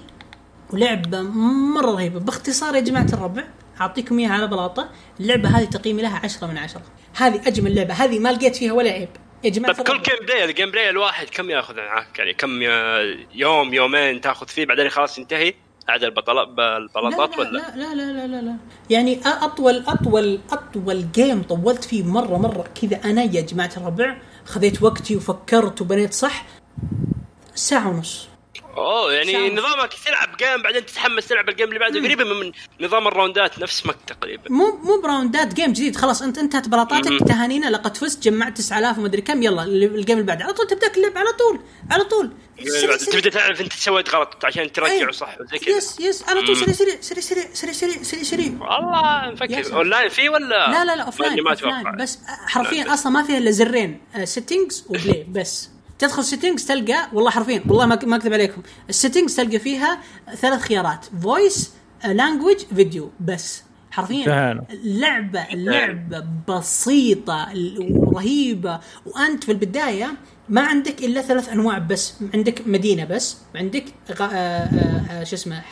ولعبة 0.72 1.22
مرة 1.22 1.91
رهيبة. 1.91 2.20
باختصار 2.20 2.74
يا 2.74 2.80
جماعة 2.80 3.07
الربع 3.12 3.45
أعطيكم 3.80 4.18
إياها 4.18 4.30
على 4.32 4.47
بلاطة. 4.47 4.88
اللعبة 5.20 5.49
هذه 5.49 5.64
تقييمي 5.64 6.03
لها 6.03 6.20
10 6.24 6.47
من 6.47 6.59
10 6.59 6.82
هذه 7.16 7.41
أجمل 7.47 7.74
لعبة. 7.74 7.95
هذه 7.95 8.18
ما 8.18 8.32
لقيت 8.32 8.57
فيها 8.57 8.72
ولا 8.72 8.91
عيب. 8.91 9.09
يا 9.45 9.51
جماعة 9.51 9.74
طيب 9.74 9.86
كل. 9.86 10.03
gameplay 10.02 10.44
ال 10.44 10.70
gameplay 10.70 10.90
الواحد 10.91 11.28
كم 11.28 11.51
ياخذ 11.51 11.76
معك 11.76 12.18
يعني 12.18 12.34
كم 12.34 12.62
يوم 13.34 13.74
يومين 13.74 14.20
تاخذ 14.20 14.49
فيه 14.49 14.66
بعدين 14.66 14.88
خلاص 14.88 15.18
ينتهي؟ 15.18 15.55
عاد 15.88 16.05
البلاطات 16.04 16.48
ولا؟ 16.99 17.51
لا 17.51 17.76
لا 17.76 17.95
لا 17.95 18.12
لا 18.12 18.26
لا 18.26 18.41
لا. 18.41 18.57
يعني 18.91 19.20
أطول 19.26 19.84
أطول 19.86 20.41
أطول 20.53 21.12
game 21.12 21.42
طولت 21.43 21.84
فيه 21.84 22.03
مرة 22.03 22.36
مرة. 22.36 22.64
كذا 22.82 23.01
أنا 23.05 23.22
يا 23.22 23.41
جماعة 23.41 23.70
الربع 23.76 24.16
خذيت 24.45 24.82
وقتي 24.82 25.16
وفكرت 25.16 25.80
وبنيت 25.80 26.12
صح؟ 26.12 26.45
ساعة 27.55 27.88
ونص. 27.88 28.28
أوه 28.76 29.12
يعني. 29.12 29.50
نظامك 29.54 29.90
تلعب 30.06 30.36
جيم 30.36 30.62
بعدين 30.62 30.86
تتحمس 30.86 31.26
تلعب 31.28 31.48
الجيم 31.48 31.68
اللي 31.68 31.78
بعده 31.78 32.00
قريبه 32.00 32.24
من 32.24 32.52
نظام 32.80 33.08
الراوندات 33.08 33.58
نفس 33.58 33.86
مك 33.86 33.96
تقريبا 34.06 34.42
مو 34.50 34.76
مو 34.82 35.00
براوندات 35.00 35.54
جيم 35.54 35.72
جديد 35.72 35.96
خلاص 35.96 36.22
أنت 36.22 36.38
انتهت 36.38 36.68
بلاطاتك. 36.68 37.28
تهانينا 37.28 37.66
لقد 37.70 37.96
فزت 37.96 38.22
جمعت 38.22 38.56
9000 38.58 38.98
ومدري 38.98 39.22
كم 39.22 39.42
يلا 39.42 39.62
الجيم 39.64 40.16
اللي 40.18 40.26
بعده 40.26 40.44
على 40.44 40.52
طول 40.52 40.66
تبدأ 40.66 40.92
اللعب 40.96 41.18
على 41.18 41.32
طول 41.32 41.60
على 41.90 42.04
طول 42.04 42.30
سريع 42.64 42.96
سريع. 42.96 43.20
تبدأ 43.20 43.30
تعرف 43.30 43.60
أنت 43.60 43.72
سويت 43.72 44.14
غلط 44.14 44.44
عشان 44.44 44.72
ترجعه 44.72 44.90
أيوة. 44.90 45.12
صح 45.12 45.40
وزي 45.40 45.58
كذا 45.58 45.76
يس 45.76 46.00
يس 46.00 46.28
على 46.28 46.42
طول. 46.42 46.56
سريع 46.56 46.72
سريع 46.72 47.00
سريع 47.00 47.20
سريع 47.22 47.44
سريع 47.52 47.72
سريع 47.72 48.02
سريع 48.02 48.22
سريع 48.22 48.46
والله 48.60 49.30
نفكر 49.30 49.62
سلام. 49.62 49.76
أونلاين 49.76 50.08
فيه 50.08 50.28
ولا 50.28 50.46
لا 50.48 50.84
لا 50.84 50.96
لا 50.96 51.02
اوف 51.02 51.20
لاين 51.20 51.44
لاين. 51.44 51.96
بس 51.96 52.18
حرفيا 52.26 52.84
لا. 52.84 52.94
أصلا 52.94 53.12
ما 53.12 53.22
فيها 53.22 53.38
إلا 53.38 53.50
زرين 53.50 54.00
سيتنجز 54.24 54.84
وبلاي 54.88 55.26
بس 55.28 55.68
تدخل 56.01 56.24
settings 56.24 56.64
تلقى 56.66 57.09
والله 57.12 57.30
حرفيا 57.30 57.62
والله 57.68 57.86
ما 57.86 57.94
أكذب 57.94 58.32
عليكم. 58.32 58.62
ال 58.88 58.94
settings 58.94 59.36
تلقى 59.36 59.59
فيها 59.59 59.98
ثلاث 60.34 60.61
خيارات 60.61 61.07
voice 61.22 61.70
language 62.04 62.56
video 62.74 63.11
بس. 63.20 63.62
حرفيا. 63.90 64.53
اللعبة 64.70 65.40
اللعبة 65.53 66.24
بسيطة 66.48 67.48
ورهيبة 67.90 68.80
وأنت 69.07 69.44
في 69.44 69.53
البداية 69.53 70.14
ما 70.48 70.61
عندك 70.61 71.05
إلا 71.05 71.22
ثلاث 71.22 71.48
أنواع 71.48 71.78
بس. 71.78 72.14
عندك 72.34 72.62
مدينة 72.66 73.05
بس 73.05 73.36
عندك. 73.55 73.84
آه 74.20 74.24
آه 74.24 74.26
آه 75.11 75.24
شو 75.24 75.36
اسمه 75.36 75.62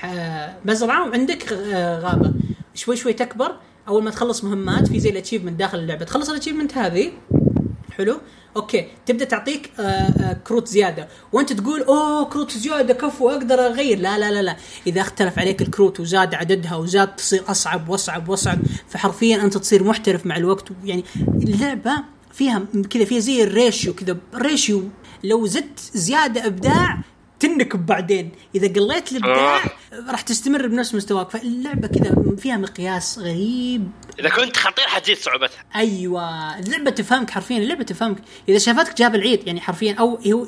مزرعة 0.64 1.09
وعندك 1.09 1.53
غابة. 2.03 2.33
شوي 2.74 2.97
شوي 2.97 3.12
تكبر 3.12 3.57
أول 3.89 4.03
ما 4.03 4.11
تخلص 4.11 4.45
مهمات 4.45 4.89
في 4.89 5.01
زي 5.01 5.11
ال 5.11 5.14
achievement 5.14 5.59
داخل 5.59 5.79
اللعبة. 5.79 6.05
تخلص 6.05 6.29
ال 6.28 6.33
achievement 6.33 6.78
هذه 6.79 7.12
حلو؟ 7.99 8.20
okay 8.57 8.86
تبدأ 9.07 9.24
تعطيك 9.24 9.70
آه 9.80 9.82
آه 9.82 10.32
كروت 10.32 10.68
زيادة. 10.68 11.09
وأنت 11.32 11.53
تقول 11.53 11.82
أوه 11.82 12.24
كروت 12.24 12.53
زيادة 12.53 12.94
كفو 12.94 13.30
أقدر 13.30 13.66
أغير. 13.66 13.99
لا 13.99 14.18
لا 14.18 14.30
لا 14.30 14.42
لا. 14.42 14.57
إذا 14.86 15.01
اختلف 15.01 15.38
عليك 15.38 15.62
الكروت 15.62 16.01
وزاد 16.01 16.34
عددها 16.34 16.76
وزاد 16.76 17.16
تصير 17.16 17.42
أصعب 17.49 17.88
وأصعب 17.88 18.28
وأصعب. 18.28 18.59
فحرفيا 18.88 19.42
أنت 19.42 19.59
تصير 19.59 19.84
محترف 19.84 20.26
مع 20.26 20.36
الوقت. 20.36 20.68
يعني 20.84 21.05
اللعبة 21.26 21.92
فيها 22.32 22.62
كذا 22.90 23.05
فيها 23.05 23.20
زي 23.20 23.42
ال 23.43 23.51
ratio 23.51 23.95
كذا. 23.94 24.16
ratio 24.34 24.82
لو 25.24 25.46
زدت 25.46 25.80
زيادة 25.94 26.46
إبداع 26.46 26.99
تنكب 27.41 27.86
بعدين. 27.86 28.30
إذا 28.55 28.68
قليت 28.68 29.12
الإبداع 29.12 29.61
راح 30.09 30.20
تستمر 30.20 30.66
بنفس 30.66 30.95
مستواك. 30.95 31.30
فاللعبة 31.30 31.89
كذا 31.89 32.36
فيها 32.36 32.57
مقياس 32.57 33.18
غريب. 33.18 33.91
إذا 34.18 34.28
كنت 34.28 34.57
خطير 34.57 34.86
حتزيد 34.86 35.16
صعوبتها. 35.16 35.64
أيوه. 35.76 36.59
اللعبة 36.59 36.91
تفهمك 36.91 37.30
حرفيا 37.30 37.59
اللعبة 37.59 37.84
تفهمك. 37.84 38.18
إذا 38.49 38.59
شافتك 38.59 38.99
جاب 38.99 39.14
العيد 39.14 39.47
يعني 39.47 39.61
حرفيا 39.61 39.95
أو 39.95 40.18
هو 40.26 40.47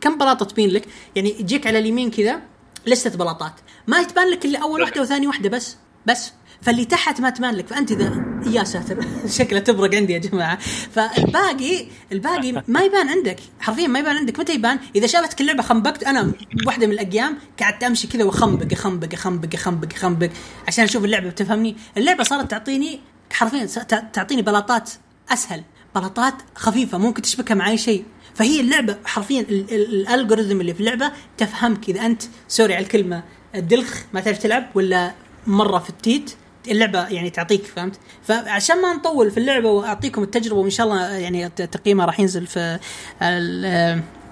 كم 0.00 0.18
بلاطة 0.18 0.44
تبين 0.46 0.70
لك؟ 0.70 0.88
يعني 1.16 1.40
يجيك 1.40 1.66
على 1.66 1.78
اليمين 1.78 2.10
كذا 2.10 2.40
لستة 2.86 3.18
بلاطات. 3.18 3.54
ما 3.86 4.02
تبان 4.02 4.30
لك 4.30 4.44
إلا 4.44 4.58
أول 4.58 4.80
واحدة 4.80 5.02
وثاني 5.02 5.26
واحدة 5.26 5.48
بس. 5.48 5.76
بس. 6.06 6.32
فاللي 6.62 6.84
تحت 6.84 7.20
ما 7.20 7.30
تبان 7.30 7.54
لك. 7.54 7.66
فأنت 7.66 7.92
اذا 7.92 8.24
يا 8.46 8.64
ساتر 8.64 9.06
شكله 9.38 9.58
تبرق 9.58 9.94
عندي 9.94 10.12
يا 10.12 10.18
جماعة. 10.18 10.58
فالباقي 10.92 11.86
الباقي 12.12 12.52
ما 12.68 12.80
يبان 12.80 13.08
عندك. 13.08 13.38
حرفيا 13.60 13.86
ما 13.86 13.98
يبان 13.98 14.16
عندك. 14.16 14.40
متى 14.40 14.54
يبان؟ 14.54 14.78
إذا 14.96 15.06
شافتك 15.06 15.40
اللعبه 15.40 15.62
خنبقت 15.62 16.02
أنا 16.04 16.32
واحدة 16.66 16.86
من 16.86 16.92
الأيام 16.92 17.38
قعدت 17.60 17.84
أمشي 17.84 18.06
كذا 18.06 18.24
واخنبق 18.24 18.72
اخنبق 18.72 19.08
اخنبق 19.12 19.48
اخنبق 19.54 19.88
اخنبق 19.94 20.28
عشان 20.68 20.84
أشوف 20.84 21.04
اللعبة. 21.04 21.28
بتفهمني؟ 21.30 21.76
اللعبة 21.96 22.24
صارت 22.24 22.50
تعطيني 22.50 23.00
حرفيا 23.32 23.64
تعطيني 24.12 24.42
بلاطات 24.42 24.90
أسهل. 25.30 25.62
بلاطات 25.94 26.34
خفيفة 26.54 26.98
ممكن 26.98 27.22
تشبكها 27.22 27.54
مع 27.54 27.70
اي 27.70 27.78
شيء. 27.78 28.04
فهي 28.34 28.60
اللعبة 28.60 28.96
حرفيا 29.04 29.40
ال- 29.40 29.74
ال- 29.74 30.08
ال 30.08 30.13
algorithm 30.13 30.60
اللي 30.60 30.74
في 30.74 30.80
اللعبة 30.80 31.12
تفهمك 31.38 31.88
إذا 31.88 32.06
انت 32.06 32.22
sorry 32.48 32.74
على 32.74 32.82
الكلمة 32.84 33.22
الدلخ 33.54 34.00
ما 34.12 34.20
تعرف 34.20 34.38
تلعب 34.38 34.66
ولا 34.74 35.12
مرة 35.46 35.78
في 35.78 35.90
التيت. 35.90 36.34
اللعبة 36.68 37.08
يعني 37.08 37.30
تعطيك 37.30 37.64
فهمت؟ 37.64 37.96
فعشان 38.22 38.82
ما 38.82 38.94
نطول 38.94 39.30
في 39.30 39.38
اللعبة 39.40 39.70
وأعطيكم 39.70 40.22
التجربة 40.22 40.60
وإن 40.60 40.70
شاء 40.70 40.86
الله 40.86 41.08
يعني 41.08 41.48
ت- 41.48 41.62
تقييمها 41.62 42.06
راح 42.06 42.20
ينزل 42.20 42.46
في 42.46 42.78
ال- 43.22 43.64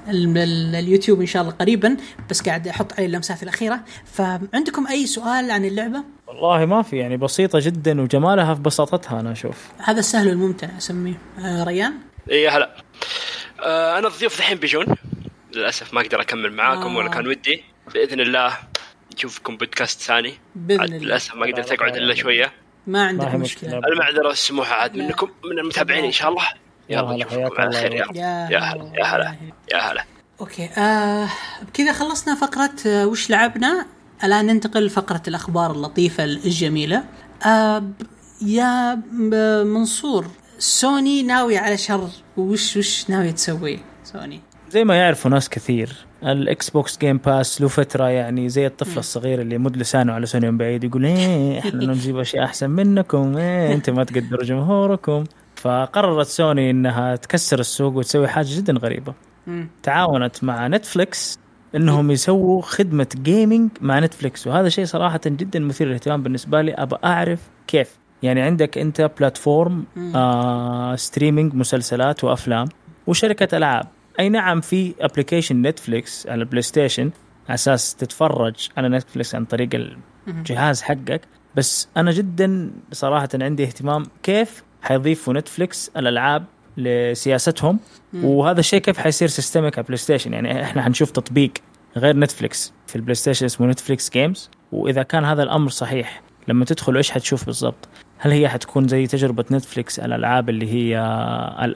ال- 0.09 0.39
ال- 0.39 0.74
اليوتيوب 0.74 1.20
إن 1.20 1.26
شاء 1.26 1.43
الله 1.43 1.53
قريبا 1.55 1.97
بس 2.31 2.43
قاعد 2.43 2.68
أحط 2.68 2.93
عليه 2.93 3.07
اللمسات 3.07 3.43
الأخيرة. 3.43 3.81
فعندكم 4.05 4.87
أي 4.87 5.07
سؤال 5.07 5.51
عن 5.51 5.64
اللعبة؟ 5.64 6.05
والله 6.26 6.64
ما 6.64 6.83
في 6.83 6.97
يعني 6.97 7.16
بسيطة 7.16 7.59
جدا 7.62 8.01
وجمالها 8.01 8.55
في 8.55 8.61
بساطتها 8.61 9.20
أنا 9.20 9.33
أشوف. 9.33 9.68
هذا 9.78 9.99
السهل 9.99 10.28
والممتع 10.28 10.68
أسميه. 10.78 11.14
آه 11.45 11.64
ريان؟ 11.64 11.93
اي 12.31 12.49
هلا. 12.49 12.76
آه 13.61 13.99
أنا 13.99 14.09
الضيوف 14.09 14.39
الحين 14.39 14.59
بيجون. 14.59 14.87
للأسف 15.57 15.95
ما 15.95 16.01
أقدر 16.01 16.20
أكمل 16.20 16.53
معاكم 16.53 16.91
آه. 16.91 16.97
ولا 16.97 17.09
كان 17.11 17.26
ودي. 17.26 17.62
بإذن 17.95 18.20
الله 18.20 18.53
نشوفكم 19.14 19.56
بودكاست 19.56 20.00
ثاني. 20.00 20.34
بإذن 20.54 20.82
الله. 20.82 20.96
للأسف 20.98 21.34
ما 21.34 21.46
قدرت 21.46 21.72
أقعد 21.72 21.96
إلا 21.96 22.14
شوية. 22.14 22.52
ما 22.86 23.06
عندك 23.06 23.26
مشكلة. 23.26 23.38
مشكلة. 23.38 23.78
المعذرة 23.92 24.28
والسموحة 24.28 24.74
عاد. 24.74 24.96
منكم 24.96 25.28
من 25.44 25.58
المتابعين 25.58 26.04
إن 26.04 26.12
شاء 26.12 26.28
الله. 26.28 26.42
يا 26.88 26.98
يلا 26.98 27.11
هلا، 27.11 27.16
نشوفكم 27.26 27.62
على 27.62 27.72
خير. 27.72 27.92
يا 27.92 28.48
يا 28.50 28.72
رب. 28.74 28.80
هلا 28.82 28.92
يا 28.98 29.04
هلا 29.04 29.36
يا 29.72 29.78
هلا. 29.78 30.04
okay 30.40 30.64
آه 30.78 31.28
بكذا 31.62 31.92
خلصنا 31.92 32.34
فقرة 32.34 32.70
آه 32.86 33.06
وش 33.06 33.30
لعبنا؟ 33.30 33.86
الآن 34.24 34.46
ننتقل 34.46 34.86
لفقرة 34.86 35.22
الأخبار 35.28 35.70
اللطيفة 35.72 36.24
الجميلة. 36.24 37.04
آه 37.46 37.90
يا 38.46 38.94
ب- 38.94 39.66
منصور 39.66 40.26
سوني 40.58 41.22
ناوي 41.22 41.56
على 41.58 41.76
شر 41.76 42.08
وش 42.36 42.76
وش 42.76 43.11
ناوي 43.11 43.32
تسوي؟ 43.32 43.80
سوني. 44.04 44.40
زي 44.70 44.84
ما 44.84 44.96
يعرفوا 44.96 45.30
ناس 45.30 45.48
كثير. 45.48 45.96
ال 46.22 46.70
Xbox 46.70 46.98
Game 46.98 47.16
Pass 47.18 47.61
له 47.60 47.68
فترة 47.68 48.04
يعني 48.08 48.48
زي 48.48 48.66
الطفل 48.66 48.98
الصغير 48.98 49.40
اللي 49.40 49.54
يمد 49.54 49.76
لسانه 49.76 50.12
على 50.12 50.26
سوني 50.26 50.50
من 50.50 50.58
بعيد 50.58 50.84
يقول 50.84 51.04
إيه 51.04 51.58
إحنا 51.58 51.84
نجيب 51.92 52.18
أشياء 52.18 52.44
أحسن 52.44 52.70
منكم 52.70 53.36
إيه 53.36 53.74
أنتم 53.74 53.94
ما 53.94 54.04
تقدروا 54.04 54.44
جمهوركم. 54.44 55.24
فقررت 55.54 56.26
سوني 56.26 56.70
إنها 56.70 57.16
تكسر 57.16 57.58
السوق 57.60 57.94
وتسوي 57.96 58.28
حاجة 58.28 58.46
جدا 58.50 58.72
غريبة. 58.72 59.14
تعاونت 59.82 60.44
مع 60.44 60.68
Netflix 60.68 61.38
إنهم 61.74 62.10
يسووا 62.10 62.62
خدمة 62.62 63.06
gaming 63.22 63.70
مع 63.80 63.98
Netflix 63.98 64.46
وهذا 64.46 64.68
شيء 64.68 64.84
صراحة 64.84 65.20
جدا 65.26 65.58
مثير 65.60 65.86
للاهتمام 65.86 66.22
بالنسبة 66.22 66.62
لي. 66.62 66.72
أبى 66.74 66.96
أعرف 67.04 67.40
كيف؟ 67.66 67.98
يعني 68.22 68.40
عندك 68.40 68.78
أنت 68.78 69.10
platform 69.18 69.84
آه 70.14 70.96
streaming 70.96 71.55
مسلسلات 71.54 72.24
وأفلام 72.24 72.68
وشركة 73.06 73.56
ألعاب. 73.56 73.86
أي 74.20 74.28
نعم 74.28 74.61
في 74.61 74.94
application 75.01 75.62
Netflix 75.62 76.26
على 76.26 76.40
ال 76.40 76.62
PlayStation 76.62 77.11
على 77.48 77.54
أساس 77.54 77.94
تتفرج 77.94 78.68
على 78.76 78.88
Netflix 78.88 79.34
عن 79.34 79.44
طريق 79.44 79.68
الجهاز 80.28 80.82
حقك. 80.82 81.20
بس 81.56 81.88
أنا 81.96 82.11
جدا 82.11 82.70
صراحة 82.92 83.28
عندي 83.34 83.64
اهتمام 83.64 84.06
كيف 84.22 84.62
حيضيفوا 84.82 85.34
Netflix 85.34 85.90
الألعاب 85.96 86.44
لسياستهم 86.76 87.78
وهذا 88.14 88.61
الشيء 88.61 88.80
كيف 88.80 88.98
حيصير 88.98 89.28
system 89.28 89.71
ك 89.71 89.78
على 89.78 89.84
PlayStation 89.84 90.32
يعني 90.32 90.62
إحنا 90.62 90.82
حنشوف 90.82 91.11
تطبيق 91.11 91.52
غير 91.96 92.16
Netflix 92.16 92.72
في 92.86 92.96
ال 92.96 93.14
PlayStation 93.14 93.46
اسمه 93.46 93.66
Netflix 93.66 94.11
Games 94.11 94.51
وإذا 94.72 95.02
كان 95.02 95.24
هذا 95.24 95.42
الأمر 95.42 95.68
صحيح 95.68 96.22
لما 96.48 96.64
تدخل 96.64 96.96
إيش 96.96 97.11
حتشوف 97.11 97.46
بالضبط؟ 97.46 97.88
هل 98.22 98.30
هي 98.32 98.48
حتكون 98.48 98.88
زي 98.88 99.06
تجربة 99.06 99.44
Netflix 99.51 99.98
الألعاب 99.98 100.48
اللي 100.48 100.72
هي 100.72 101.00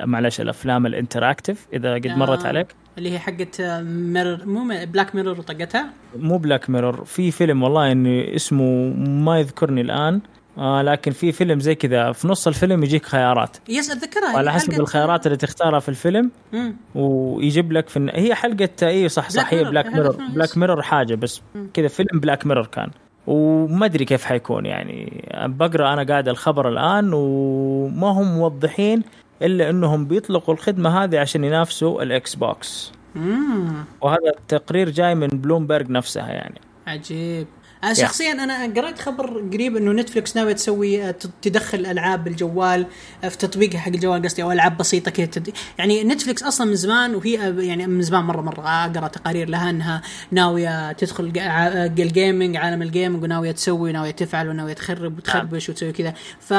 معلش 0.05 0.41
الأفلام 0.41 0.87
ال 0.87 0.93
interactive 0.93 1.67
إذا 1.73 1.95
قد 1.95 2.07
مرت 2.07 2.45
آه. 2.45 2.49
عليك 2.49 2.67
اللي 2.99 3.13
هي 3.13 3.19
حقت 3.19 3.61
Mirror 3.85 4.47
مو 4.47 4.85
Black 4.85 5.15
Mirror 5.15 5.39
وطقتها 5.39 5.87
مو 6.17 6.39
Black 6.39 6.71
Mirror 6.71 7.05
في 7.05 7.31
فيلم 7.31 7.63
والله 7.63 7.93
انه 7.93 8.35
اسمه 8.35 8.95
ما 8.97 9.39
يذكرني 9.39 9.81
الآن 9.81 10.21
آه 10.59 10.83
لكن 10.83 11.11
في 11.11 11.33
فيلم 11.33 11.61
زي 11.61 11.75
كذا 11.75 12.13
في 12.13 12.29
نص 12.29 12.47
الفيلم 12.47 12.83
يجيك 12.83 13.07
خيارات 13.07 13.57
yes 13.69 13.91
أتذكرها 13.91 14.35
وعلى 14.35 14.51
هي 14.51 14.55
حسب 14.55 14.81
الخيارات 14.81 15.27
اللي 15.27 15.37
تختارها 15.37 15.81
في 15.81 15.89
الفيلم 15.89 16.31
مم. 16.53 16.77
ويجيب 16.95 17.73
لك 17.73 17.89
في 17.89 18.11
هي 18.15 18.35
حلقة 18.35 18.69
اي 18.83 19.09
صح 19.09 19.31
صح 19.31 19.55
هي. 19.55 19.65
Black 19.65 19.87
Mirror 19.87 20.17
Black. 20.35 20.59
Mirror 20.59 20.83
حاجة 20.83 21.15
بس 21.15 21.43
كذا 21.75 21.89
فيلم 21.89 22.21
Black 22.21 22.47
Mirror 22.47 22.67
كان 22.67 22.91
وما 23.27 23.87
أدري 23.87 24.05
كيف 24.05 24.25
حيكون 24.25 24.67
يعني. 24.67 25.25
بقرأ 25.35 25.93
أنا 25.93 26.03
قاعد 26.03 26.29
الخبر 26.29 26.69
الآن 26.69 27.11
وما 27.13 28.09
هم 28.09 28.39
موضحين 28.39 29.03
إلا 29.43 29.71
إنهم 29.71 30.07
بيطلقوا 30.07 30.55
الخدمة 30.55 31.05
هذه 31.05 31.19
عشان 31.21 31.45
ينافسوا 31.45 32.03
ال 32.03 32.35
Xbox. 32.35 32.93
وهذا 34.01 34.31
التقرير 34.39 34.91
جاي 34.91 35.15
من 35.15 35.29
بلومبرج 35.29 35.91
نفسها 35.91 36.33
يعني. 36.33 36.61
عجيب. 36.87 37.47
أنا 37.85 37.95
شخصيا 37.95 38.33
أنا 38.33 38.67
قرأت 38.67 38.99
خبر 38.99 39.49
قريب 39.53 39.77
إنه 39.77 39.93
Netflix 39.93 40.37
ناوية 40.37 40.53
تسوي 40.53 41.09
آه، 41.09 41.15
تدخل 41.43 41.87
ألعاب 41.87 42.25
بالجوال 42.25 42.87
آه، 43.25 43.29
في 43.29 43.39
تطبيقها 43.39 43.79
حق 43.79 43.89
الجوال 43.89 44.23
قصدي 44.23 44.43
أو 44.43 44.53
ألعاب 44.53 44.77
بسيطة 44.77 45.11
كذا 45.11 45.27
تد... 45.27 45.53
يعني 45.79 46.05
Netflix 46.05 46.43
أصلا 46.43 46.67
من 46.67 46.77
زمان 46.77 47.15
وهي 47.15 47.49
آه، 47.49 47.61
يعني 47.61 47.87
من 47.87 48.03
زمان 48.03 48.25
مرة 48.25 48.41
مرة 48.41 48.69
اقرا 48.69 49.09
تقارير 49.09 49.49
لها 49.49 49.71
إنها 49.71 50.03
ناوية 50.31 50.93
تدخل 50.93 51.33
ال 51.99 52.07
gaming 52.07 52.57
عالم 52.57 52.83
ال 52.83 52.88
gaming 52.88 53.23
وناوية 53.23 53.53
تسوي 53.53 53.91
وناوية 53.91 54.11
تفعل 54.11 54.49
وناوية 54.49 54.73
تخرب 54.73 55.19
وتخربش 55.19 55.69
وتسوي 55.69 55.93
كذا. 55.93 56.15
ف 56.41 56.55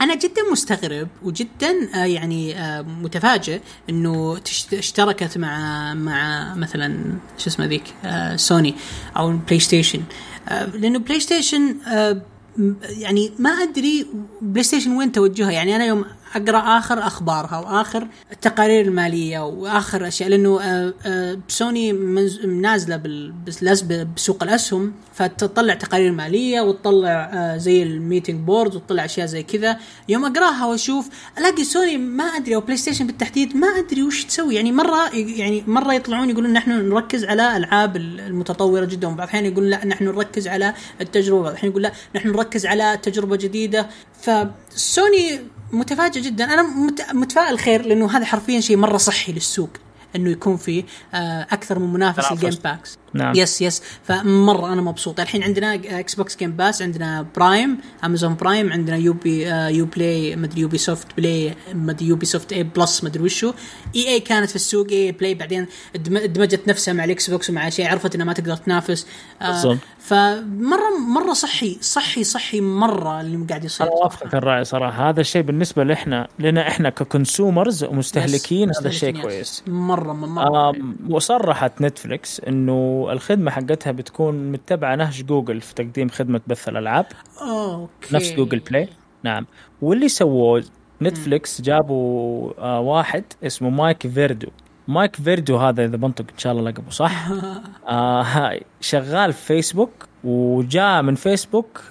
أنا 0.00 0.14
جدا 0.14 0.42
مستغرب 0.52 1.08
وجدا 1.22 1.72
يعني 1.94 2.54
متفاجئ 2.82 3.60
إنه 3.90 4.40
اشتركت 4.72 5.38
مع 5.38 5.94
مع 5.94 6.54
مثلا 6.54 7.18
شو 7.38 7.50
اسمه 7.50 7.66
ذيك 7.66 7.94
سوني 8.36 8.74
أو 9.16 9.32
PlayStation 9.32 10.02
لأنه 10.74 10.98
PlayStation 10.98 11.76
آه، 11.86 12.22
م- 12.56 12.72
يعني 12.98 13.32
ما 13.38 13.50
أدري 13.50 14.06
PlayStation 14.42 14.96
وين 14.96 15.12
توجهها. 15.12 15.50
يعني 15.50 15.76
أنا 15.76 15.84
يوم 15.86 16.04
أقرأ 16.36 16.78
آخر 16.78 16.98
أخبارها 16.98 17.58
وآخر 17.58 18.08
التقارير 18.32 18.84
المالية 18.84 19.44
وآخر 19.44 20.08
أشياء 20.08 20.28
لأنه 20.28 20.60
آه، 20.62 20.94
آه، 21.06 21.38
سوني 21.48 21.92
نازلة 22.46 23.02
بسوق 24.16 24.42
الأسهم 24.42 24.92
فتطلع 25.14 25.74
تقارير 25.74 26.12
مالية 26.12 26.60
وتطلع 26.60 27.30
آه، 27.34 27.56
زي 27.56 27.82
ال 27.82 27.89
meeting 27.89 28.40
board 28.40 28.74
وتطلع 28.74 29.04
أشياء 29.04 29.26
زي 29.26 29.42
كذا. 29.42 29.78
يوم 30.08 30.24
أقرأها 30.24 30.66
وأشوف 30.66 31.08
ألاقي 31.38 31.64
سوني 31.64 31.98
ما 31.98 32.24
أدري 32.24 32.54
أو 32.54 32.60
PlayStation 32.60 33.06
بالتحديد 33.06 33.56
ما 33.56 33.66
أدري 33.66 34.02
وش 34.02 34.24
تسوي. 34.24 34.54
يعني 34.54 34.72
مرة 34.72 35.10
يعني 35.14 35.64
مرة 35.66 35.94
يطلعون 35.94 36.30
يقولون 36.30 36.52
نحن 36.52 36.70
نركز 36.70 37.24
على 37.24 37.56
ألعاب 37.56 37.96
المتطورة 37.96 38.84
جدا 38.84 39.06
وبعض 39.08 39.20
الأحيان 39.20 39.44
يقول 39.44 39.70
لا 39.70 39.86
نحن 39.86 40.04
نركز 40.04 40.48
على 40.48 40.74
التجربة 41.00 41.42
بعض 41.42 41.50
الأحيان 41.50 41.70
يقول 41.70 41.82
لا 41.82 41.92
نحن 42.16 42.28
نركز 42.28 42.66
على 42.66 42.98
تجربة 43.02 43.36
جديدة. 43.36 43.88
فسوني 44.22 45.40
متفاجئ 45.72 46.20
جدا 46.20 46.44
أنا 46.44 46.62
مت- 46.62 47.14
متفائل 47.14 47.58
خير 47.58 47.86
لأنه 47.86 48.16
هذا 48.16 48.24
حرفيا 48.24 48.60
شيء 48.60 48.76
مرة 48.76 48.96
صحي 48.96 49.32
للسوق 49.32 49.70
إنه 50.16 50.30
يكون 50.30 50.56
في 50.56 50.84
آه، 51.14 51.46
أكثر 51.50 51.78
من 51.78 51.92
منافس. 51.92 52.18
ال 52.32 52.36
Game 52.36 52.50
Pass 52.64 52.98
نعم. 53.14 53.32
yes 53.36 53.62
yes 53.62 53.82
فمرة 54.02 54.72
أنا 54.72 54.82
مبسوط 54.82 55.20
الحين 55.20 55.42
عندنا 55.42 55.74
Xbox 55.74 56.36
Game 56.36 56.52
Pass 56.52 56.82
عندنا 56.82 57.26
Prime 57.36 57.78
Amazon 58.04 58.34
Prime 58.34 58.72
عندنا 58.72 58.96
يو 58.96 59.12
بي 59.12 59.42
يو 59.48 59.86
بلاي 59.86 60.36
مدري 60.36 60.60
يو 60.60 60.68
بي 60.68 60.78
سوفت 60.78 61.06
بلاي 61.16 61.54
مدري 61.74 62.06
يو 62.06 62.16
بي 62.16 62.26
سوفت 62.26 62.52
اي 62.52 62.62
بلس 62.62 63.04
مدري 63.04 63.22
وشو. 63.22 63.52
اي 63.96 64.08
اي 64.08 64.20
كانت 64.20 64.50
في 64.50 64.56
السوق 64.56 64.86
EA 64.90 65.12
Play 65.12 65.34
بعدين 65.34 65.66
ادمجت 65.94 66.68
نفسها 66.68 66.94
مع 66.94 67.04
ال 67.04 67.30
Xbox 67.30 67.50
ومع 67.50 67.68
أشياء 67.68 67.90
عرفت 67.90 68.14
إنها 68.14 68.26
ما 68.26 68.32
تقدر 68.32 68.56
تنافس. 68.56 69.06
آه،. 69.42 69.78
فمره 69.98 70.98
مرة 71.08 71.32
صحي 71.32 71.78
صحي 71.80 72.24
صحي 72.24 72.60
مرة 72.60 73.20
اللي 73.20 73.46
قاعد 73.46 73.64
يصير. 73.64 73.86
أنا 73.86 73.96
اوافقك 73.96 74.34
الرأي 74.34 74.64
صراحة. 74.64 75.10
هذا 75.10 75.20
الشيء 75.20 75.42
بالنسبة 75.42 75.84
لنا 75.84 76.28
لنا 76.38 76.68
إحنا 76.68 76.90
ك 76.90 76.99
consumers 76.99 77.84
ومستهلكين 77.84 78.70
هذا 78.80 78.88
الشيء 78.88 79.22
كويس. 79.22 79.50
yes. 79.50 79.62
مرة 79.68 80.12
مرة. 80.12 80.70
آم، 80.70 80.96
وصرحت 81.08 81.80
Netflix 81.80 82.40
إنه 82.40 83.03
الخدمه 83.12 83.50
حقتها 83.50 83.90
بتكون 83.90 84.52
متبعة 84.52 84.94
نهج 84.94 85.22
جوجل 85.24 85.60
في 85.60 85.74
تقديم 85.74 86.08
خدمة 86.08 86.40
بث 86.46 86.68
الألعاب. 86.68 87.06
okay 87.42 88.16
نفس 88.16 88.32
Google 88.32 88.58
Play. 88.58 88.88
نعم. 89.22 89.46
واللي 89.82 90.08
سووه 90.08 90.64
Netflix 91.02 91.60
جابوا 91.60 92.52
آه 92.58 92.80
واحد 92.80 93.24
اسمه 93.42 93.70
Mike 93.70 94.06
Verdu. 94.06 94.48
Mike 94.88 95.16
Verdu 95.16 95.56
هذا 95.56 95.84
إذا 95.84 95.96
بنطق 95.96 96.24
إن 96.32 96.38
شاء 96.38 96.52
الله 96.52 96.70
لقبه 96.70 96.90
صح؟ 96.90 97.28
آه 97.88 98.22
هاي. 98.22 98.62
شغال 98.80 99.32
في 99.32 99.46
فيسبوك 99.46 99.90
وجاء 100.24 101.02
من 101.02 101.14
فيسبوك 101.14 101.82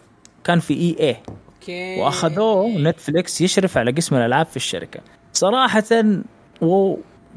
كان 0.44 0.60
في 0.60 0.74
EA 0.74 0.96
okay. 1.00 2.02
وأخذوه 2.02 2.68
Netflix 2.68 3.42
يشرف 3.42 3.78
على 3.78 3.92
قسم 3.92 4.16
الألعاب 4.16 4.46
في 4.46 4.58
الشركة. 4.58 5.00
صراحة 5.34 5.84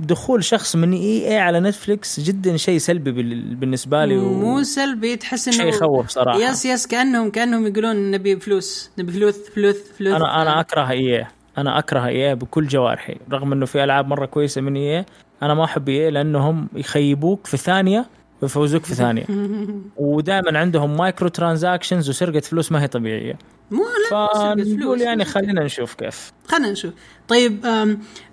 ودخول 0.00 0.44
شخص 0.44 0.76
من 0.76 0.92
EA 0.92 1.38
على 1.38 1.60
Netflix 1.60 2.20
جدا 2.20 2.56
شيء 2.56 2.78
سلبي 2.78 3.12
بال- 3.12 3.54
بالنسبة 3.54 4.04
لي 4.04 4.18
و... 4.18 4.32
مو 4.32 4.62
سلبي 4.62 5.16
تحس 5.16 5.48
إنه 5.48 5.56
شيء 5.56 5.66
يخوف 5.68 6.08
صراحة. 6.08 6.38
yes 6.38 6.66
yes 6.66 6.86
كانهم 6.86 7.30
كأنهم 7.30 7.66
يقولون 7.66 8.10
نبي 8.10 8.36
فلوس 8.40 8.90
نبي 8.98 9.12
فلوس 9.12 9.34
فلوس 9.54 9.76
فلوس 9.98 10.14
أنا 10.14 10.42
أنا 10.42 10.60
أكره 10.60 10.90
EA 10.90 11.26
أنا 11.58 11.78
أكره 11.78 12.06
EA 12.06 12.34
بكل 12.34 12.66
جوارحي. 12.68 13.16
رغم 13.32 13.52
إنه 13.52 13.66
في 13.66 13.84
ألعاب 13.84 14.08
مرة 14.08 14.26
كويسة 14.26 14.60
من 14.60 14.76
EA 14.76 15.04
أنا 15.42 15.54
ما 15.54 15.64
أحب 15.64 15.88
EA 15.88 16.10
لأنهم 16.10 16.68
يخيبوك 16.74 17.46
في 17.46 17.56
ثانية 17.56 18.06
ويفوزوك 18.42 18.84
في 18.84 18.94
ثانية 18.94 19.24
ودائما 19.96 20.58
عندهم 20.58 20.96
microtransactions 20.96 22.08
وسرقة 22.08 22.40
فلوس 22.40 22.72
ما 22.72 22.82
هي 22.82 22.88
طبيعية 22.88 23.38
مو 23.70 23.84
لا 24.10 24.54
فنقول. 24.54 25.00
يعني 25.00 25.24
خلينا 25.24 25.64
نشوف 25.64 25.94
كيف 25.94 26.32
خلينا 26.48 26.70
نشوف 26.70 26.94
طيب 27.28 27.66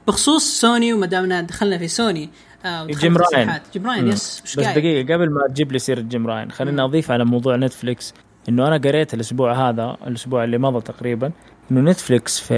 بخصوص 0.07 0.43
سوني 0.61 0.93
وما 0.93 1.05
دامنا 1.05 1.41
دخلنا 1.41 1.77
في 1.77 1.87
سوني 1.87 2.29
آه، 2.65 2.85
Jim 2.85 3.17
Ryan. 3.17 3.51
Jim 3.73 3.87
Ryan. 3.87 4.07
yes 4.07 4.41
بس؟ 4.41 4.59
دقيقة 4.59 5.13
قبل 5.13 5.29
ما 5.29 5.47
تجيب 5.47 5.71
لي 5.71 5.79
سيرة 5.79 6.01
Jim 6.01 6.27
Ryan 6.27 6.51
خليني 6.51 6.83
أضيف 6.83 7.11
على 7.11 7.25
موضوع 7.25 7.55
Netflix 7.55 8.13
إنه 8.49 8.67
أنا 8.67 8.77
قريت 8.77 9.13
الأسبوع 9.13 9.69
هذا 9.69 9.97
الأسبوع 10.07 10.43
اللي 10.43 10.57
مضى 10.57 10.81
تقريبا 10.81 11.31
إنه 11.71 11.91
Netflix 11.91 12.39
في 12.39 12.53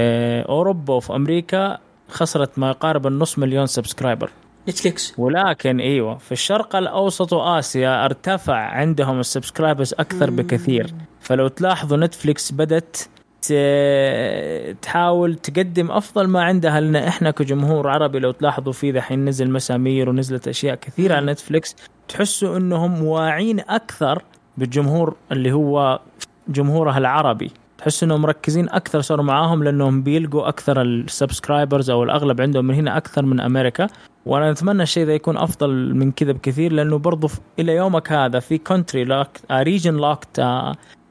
أوروبا 0.48 0.94
وفي 0.94 1.12
أمريكا 1.14 1.78
خسرت 2.08 2.58
ما 2.58 2.68
يقارب 2.70 3.06
النص 3.06 3.38
مليون 3.38 3.66
subscriber 3.66 4.30
Netflix. 4.68 5.14
ولكن 5.18 5.80
إيوه 5.80 6.16
في 6.16 6.32
الشرق 6.32 6.76
الأوسط 6.76 7.32
وآسيا 7.32 8.04
ارتفع 8.04 8.56
عندهم 8.56 9.20
ال 9.20 9.26
subscribers 9.26 9.94
أكثر 9.98 10.30
بكثير. 10.30 10.90
فلو 11.20 11.48
تلاحظوا 11.48 11.96
Netflix 11.96 12.52
بدت 12.52 13.08
تحاول 14.82 15.34
تقدم 15.34 15.90
أفضل 15.90 16.26
ما 16.26 16.42
عندها 16.42 16.80
لنا 16.80 17.08
إحنا 17.08 17.30
كجمهور 17.30 17.88
عربي 17.88 18.18
لو 18.18 18.30
تلاحظوا 18.30 18.72
في 18.72 18.90
ذحين 18.90 19.24
نزل 19.24 19.50
مسامير 19.50 20.08
ونزلت 20.08 20.48
أشياء 20.48 20.74
كثيرة 20.74 21.14
على 21.14 21.32
Netflix 21.32 21.76
تحسوا 22.08 22.56
إنهم 22.56 23.02
واعين 23.04 23.60
أكثر 23.60 24.22
بالجمهور 24.56 25.16
اللي 25.32 25.52
هو 25.52 26.00
جمهورها 26.48 26.98
العربي. 26.98 27.50
تحس 27.78 28.02
إنهم 28.02 28.22
مركزين 28.22 28.68
أكثر 28.68 29.00
صاروا 29.00 29.24
معاهم 29.24 29.64
لأنهم 29.64 30.02
بيلقوا 30.02 30.48
أكثر 30.48 30.82
ال 30.82 30.91
subscribers 30.91 31.90
أو 31.90 32.02
الأغلب 32.02 32.40
عندهم 32.40 32.64
من 32.64 32.74
هنا 32.74 32.96
أكثر 32.96 33.24
من 33.24 33.40
أمريكا. 33.40 33.86
وأنا 34.26 34.50
أتمنى 34.50 34.82
الشيء 34.82 35.06
ذا 35.06 35.14
يكون 35.14 35.36
أفضل 35.36 35.94
من 35.94 36.12
كذا 36.12 36.32
بكثير 36.32 36.72
لأنه 36.72 36.98
برضو 36.98 37.28
إلى 37.58 37.74
يومك 37.74 38.12
هذا 38.12 38.40
في 38.40 38.58
country 38.58 39.04
lock 39.04 39.28
region 39.52 39.96
locked 39.96 40.46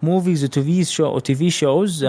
movies 0.01 0.43
و 0.43 0.63
TV 0.63 0.83
show 0.83 1.05
و 1.05 1.35
TV 1.35 1.49
shows 1.49 2.05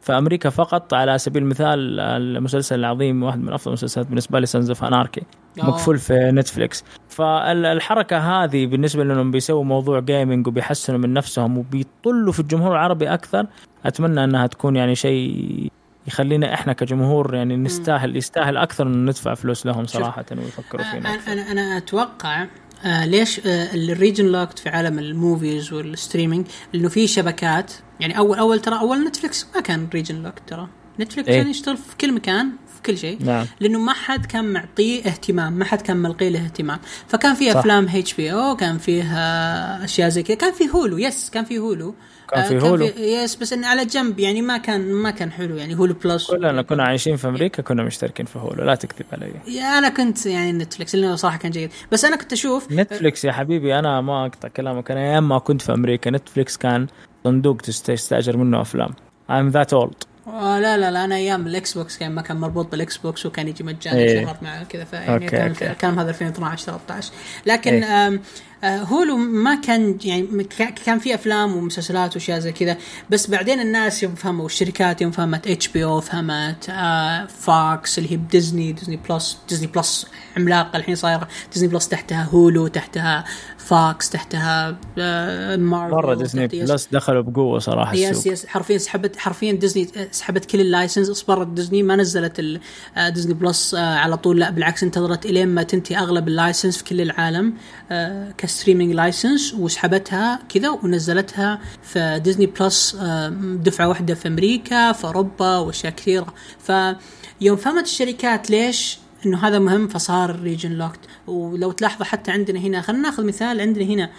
في 0.00 0.12
أمريكا 0.18 0.50
فقط. 0.50 0.94
على 0.94 1.18
سبيل 1.18 1.42
المثال 1.42 2.00
المسلسل 2.00 2.78
العظيم 2.78 3.22
واحد 3.22 3.38
من 3.38 3.52
أفضل 3.52 3.70
المسلسلات 3.70 4.06
بالنسبة 4.06 4.40
لي 4.40 4.46
Sons 4.46 4.68
of 4.70 4.84
Anarchy. 4.84 5.22
مقفول 5.56 5.98
في 5.98 6.30
نتفليكس 6.32 6.84
فالحركة 7.08 8.18
هذه 8.18 8.66
بالنسبة 8.66 9.04
لهم 9.04 9.30
بيسووا 9.30 9.64
موضوع 9.64 10.00
gaming 10.00 10.46
وبيحسنوا 10.46 10.98
من 10.98 11.12
نفسهم 11.12 11.58
وبيطلوا 11.58 12.32
في 12.32 12.40
الجمهور 12.40 12.72
العربي 12.72 13.14
أكثر 13.14 13.46
أتمنى 13.86 14.24
أنها 14.24 14.46
تكون 14.46 14.76
يعني 14.76 14.94
شيء 14.94 15.70
يخلينا 16.06 16.54
إحنا 16.54 16.72
كجمهور 16.72 17.34
يعني 17.34 17.56
نستاهل 17.56 18.16
يستاهل 18.16 18.56
أكثر 18.56 18.86
إن 18.86 19.06
ندفع 19.06 19.34
فلوس 19.34 19.66
لهم 19.66 19.86
صراحة 19.86 20.24
ويفكروا 20.30 20.84
فينا 20.84 21.14
أكثر. 21.14 21.32
أنا 21.32 21.52
أنا 21.52 21.76
أتوقع 21.76 22.46
آه 22.84 23.06
ليش 23.06 23.46
آه 23.46 23.74
ال 23.74 23.81
region 23.81 24.26
locked 24.26 24.58
في 24.58 24.68
عالم 24.68 24.98
ال 24.98 25.09
movies 25.09 25.72
وال 25.72 25.85
streaming 25.85 26.46
لأنه 26.72 26.88
في 26.88 27.06
شبكات 27.06 27.72
يعني 28.00 28.18
اول 28.18 28.38
أول 28.38 28.60
ترى 28.60 28.78
أول 28.78 29.04
نتفلكس 29.04 29.46
ما 29.54 29.60
كان 29.60 29.88
region 29.94 30.22
locked 30.22 30.42
ترى 30.46 30.68
نتفلكس 31.00 31.28
إيه. 31.28 31.42
كان 31.42 31.50
يشتغل 31.50 31.76
في 31.76 31.96
كل 31.96 32.12
مكان 32.12 32.50
في 32.74 32.82
كل 32.82 32.98
شيء 32.98 33.24
نعم. 33.24 33.46
لأنه 33.60 33.78
ما 33.78 33.92
حد 33.92 34.26
كان 34.26 34.52
معطيه 34.52 35.04
اهتمام 35.04 35.52
ما 35.52 35.64
حد 35.64 35.80
كان 35.80 35.96
ملقي 35.96 36.30
له 36.30 36.44
اهتمام 36.44 36.78
فكان 37.08 37.34
صح. 37.34 37.56
أفلام 37.56 37.88
اتش 37.88 38.14
بي 38.14 38.32
أو 38.32 38.56
كان 38.56 38.78
فيه 38.78 39.02
آه، 39.02 39.84
أشياء 39.84 40.08
زي 40.08 40.22
كذا 40.22 40.36
كان 40.36 40.52
فيه 40.52 40.70
هولو 40.70 40.98
yes 40.98 41.30
كان 41.30 41.44
فيه 41.44 41.58
هولو 41.58 41.94
كان 42.30 42.40
آه، 42.42 42.48
فيه 42.48 42.58
هولو. 42.60 42.84
yes 42.98 43.36
بس 43.36 43.52
انه 43.52 43.68
على 43.68 43.84
جنب 43.84 44.18
يعني 44.18 44.42
ما 44.42 44.58
كان 44.58 44.92
ما 44.92 45.10
كان 45.10 45.32
حلو 45.32 45.56
يعني 45.56 45.78
هولو 45.78 45.94
بلس 45.94 46.30
كلنا 46.30 46.62
كنا 46.62 46.82
عايشين 46.84 47.16
في 47.16 47.28
أمريكا 47.28 47.62
كنا 47.62 47.82
مشتركين 47.82 48.26
في 48.26 48.38
هولو 48.38 48.64
لا 48.64 48.74
تكذب 48.74 49.06
علي 49.12 49.32
يا 49.48 49.78
أنا 49.78 49.88
كنت 49.88 50.26
يعني 50.26 50.52
نتفلكس 50.52 50.94
لأنه 50.94 51.16
صراحة 51.16 51.38
كان 51.38 51.50
جيد 51.50 51.70
بس 51.92 52.04
أنا 52.04 52.16
كنت 52.16 52.32
أشوف 52.32 52.72
نتفليكس 52.72 53.24
يا 53.24 53.32
حبيبي 53.32 53.78
أنا 53.78 54.00
ما 54.00 54.26
أقطع 54.26 54.48
كلامك 54.48 54.90
أنا 54.90 55.00
أيام 55.00 55.28
ما 55.28 55.38
كنت 55.38 55.62
في 55.62 55.72
أمريكا 55.72 56.10
نتفليكس 56.10 56.56
كان 56.56 56.86
صندوق 57.24 57.56
تست- 57.56 57.86
تستأجر 57.90 58.36
منه 58.36 58.60
أفلام 58.60 58.90
I'm 59.30 59.52
that 59.54 59.78
old 59.78 59.94
آه 60.26 60.58
لا 60.60 60.76
لا 60.78 60.90
لا 60.90 61.04
أنا 61.04 61.14
أيام 61.16 61.46
الإكس 61.46 61.78
بوكس 61.78 61.98
كان 61.98 62.12
ما 62.14 62.22
كان 62.22 62.36
مربوط 62.36 62.70
بالإكس 62.70 62.96
بوكس 62.96 63.26
وكان 63.26 63.48
يجي 63.48 63.64
مجانا 63.64 63.98
إيه. 63.98 64.20
شغلات 64.22 64.42
معه 64.42 64.64
كذا 64.64 64.84
فيعني 64.84 65.26
كان 65.26 65.48
okay. 65.48 65.74
كان 65.74 65.98
هذا 65.98 66.10
2012 66.10 66.64
13 66.66 67.12
لكن 67.46 67.82
إيه. 67.84 68.20
آه، 68.64 68.78
هولو 68.78 69.16
ما 69.16 69.54
كان 69.54 69.98
يعني 70.04 70.44
كان 70.86 70.98
في 70.98 71.14
أفلام 71.14 71.56
ومسلسلات 71.56 72.14
وأشياء 72.16 72.38
زي 72.38 72.52
كذا 72.52 72.76
بس 73.10 73.30
بعدين 73.30 73.60
الناس 73.60 74.02
يوم 74.02 74.14
فهموا 74.14 74.46
الشركات 74.46 75.02
يوم 75.02 75.10
فهمت 75.10 75.46
اتش 75.46 75.68
بي 75.68 75.84
أو 75.84 76.00
فهمت 76.00 76.66
آه 76.70 77.26
فوكس 77.26 77.98
اللي 77.98 78.12
هي 78.12 78.16
بديزني 78.16 78.72
ديزني 78.72 78.96
بلس 78.96 79.38
ديزني 79.48 79.66
بلس 79.66 80.06
عملاقة 80.36 80.76
الحين 80.76 80.94
صايرة 80.94 81.28
ديزني 81.52 81.68
بلس 81.68 81.88
تحتها 81.88 82.22
هولو 82.22 82.66
تحتها 82.66 83.24
فوكس 83.70 84.10
تحتها 84.10 84.76
آه 84.98 85.56
مارفل 85.56 85.94
مرة 85.94 86.14
ديزني. 86.14 86.46
بلس 86.46 86.88
دخلوا 86.92 87.22
بقوة 87.22 87.58
صراحة 87.58 87.94
yes 87.94 88.10
السوق. 88.10 88.32
yes 88.32 88.46
حرفيا 88.46 88.78
سحبت 88.78 89.16
حرفيا 89.16 89.52
ديزني 89.52 89.88
سحبت 90.10 90.44
كل 90.44 90.60
ال 90.60 90.65
licenses. 90.65 91.10
اصبرت 91.10 91.46
ديزني 91.46 91.82
ما 91.82 91.96
نزلت 91.96 92.60
آه، 92.96 93.08
ديزني 93.08 93.34
بلس 93.34 93.74
آه، 93.74 93.94
على 93.94 94.16
طول. 94.16 94.38
لا 94.38 94.50
بالعكس 94.50 94.82
انتظرت 94.82 95.26
إلين 95.26 95.48
ما 95.48 95.62
تنتهي 95.62 95.98
أغلب 95.98 96.28
ال 96.28 96.33
licenses 96.33 96.76
في 96.76 96.84
كل 96.84 97.00
العالم 97.00 97.54
آه، 97.90 98.32
ك 98.38 98.43
streaming 98.43 98.92
license. 98.92 99.54
وسحبتها 99.54 100.38
كذا 100.48 100.68
ونزلتها 100.70 101.60
في 101.82 102.20
ديزني 102.24 102.46
بلس 102.46 102.96
آه، 103.00 103.28
دفعة 103.64 103.88
واحدة 103.88 104.14
في 104.14 104.28
أمريكا 104.28 104.92
في 104.92 105.04
أوروبا 105.04 105.58
وأشياء 105.58 105.92
كثيرة. 105.92 106.34
فيوم 106.58 107.56
فهمت 107.56 107.84
الشركات 107.84 108.50
ليش 108.50 108.98
إنه 109.26 109.46
هذا 109.46 109.58
مهم 109.58 109.88
فصار 109.88 110.40
region 110.40 110.72
locked 110.72 111.00
ولو 111.26 111.72
تلاحظوا 111.72 112.04
حتى 112.06 112.30
عندنا 112.30 112.58
هنا 112.60 112.80
خلينا 112.80 113.02
ناخذ 113.02 113.24
مثال 113.26 113.60
عندنا 113.60 113.84
هنا. 113.84 114.10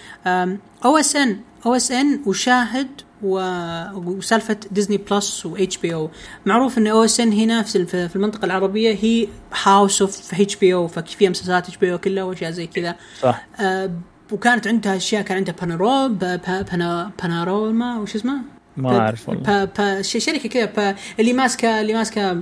أو 0.85 0.97
اس 0.97 1.15
ان 1.15 1.39
أو 1.65 1.75
اس 1.75 1.91
ان 1.91 2.21
وشاهد 2.25 2.87
وسالفة 3.23 4.57
ديزني 4.71 4.97
بلس 4.97 5.45
و 5.45 5.77
HBO 5.77 6.09
معروف 6.45 6.77
إن 6.77 6.87
OSN 6.87 7.33
هنا 7.33 7.61
في 7.63 8.15
المنطقة 8.15 8.45
العربية 8.45 8.95
هي 9.01 9.27
house 9.63 10.01
of 10.01 10.41
HBO 10.41 10.87
ففيها 10.87 11.29
مسلسلات 11.29 11.67
HBO 11.67 11.97
كلها 11.97 12.23
وأشياء 12.23 12.51
زي 12.51 12.67
كذا. 12.67 12.95
صح. 13.21 13.47
آه، 13.59 13.91
وكانت 14.31 14.67
عندها 14.67 14.95
أشياء 14.97 15.21
كان 15.21 15.37
عندها 15.37 15.55
بانورو 15.61 16.09
با- 16.09 16.35
با- 16.35 16.61
بانا 16.61 17.11
باناروما 17.21 17.99
وش 17.99 18.15
اسمه؟ 18.15 18.37
ما 18.77 18.99
أعرف 18.99 19.29
والله. 19.29 20.01
شركة 20.01 20.49
كذا 20.49 20.95
اللي 21.19 21.33
ماسكه 21.33 21.81
اللي 21.81 21.93
ماسكة 21.93 22.41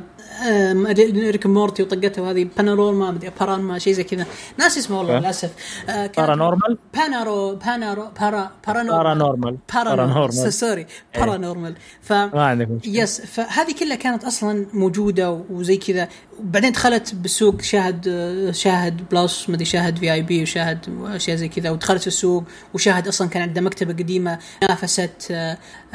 ريك 1.32 1.46
مورتي 1.46 1.84
وطقته 1.84 2.32
هذه 2.32 2.48
بانوراما 2.58 3.12
مدري 3.12 3.32
بارانما 3.40 3.80
شيء 3.80 3.94
زي 3.94 4.04
كذا. 4.04 4.26
ناس 4.60 4.78
اسمه 4.78 4.98
والله 4.98 5.14
okay. 5.14 5.24
للأسف. 5.26 5.50
كانت- 5.88 6.18
بارانورمال؟ 6.18 6.78
بانارو 6.94 7.56
بانارو 7.56 8.08
بارا 8.22 8.52
بارانورمال. 8.68 9.58
بارانورمال. 9.74 10.54
sorry 10.54 10.82
إيه. 11.16 11.22
بارانورمال. 11.22 11.76
ف 12.02 12.14
ما 12.14 12.44
عندك 12.46 12.68
مشكلة. 12.68 12.94
yes 13.02 13.22
فهذه 13.22 13.74
كلها 13.80 13.96
كانت 13.96 14.24
أصلا 14.24 14.66
موجودة 14.74 15.32
وزي 15.50 15.78
كذا. 15.78 16.08
وبعدين 16.40 16.72
دخلت 16.72 17.16
بالسوق 17.16 17.62
شاهد 17.62 18.10
شاهد 18.54 19.10
بلس 19.12 19.50
مدري 19.50 19.66
شاهد 19.66 19.98
VIP 19.98 20.42
وشاهد 20.44 20.80
واشياء 20.90 21.38
زي 21.38 21.48
كذا. 21.48 21.70
ودخلت 21.70 22.08
السوق 22.08 22.44
وشاهد 22.74 23.08
أصلا 23.08 23.30
كان 23.30 23.42
عنده 23.44 23.62
مكتبة 23.62 23.94
قديمة 23.94 24.40
نافست 24.70 25.34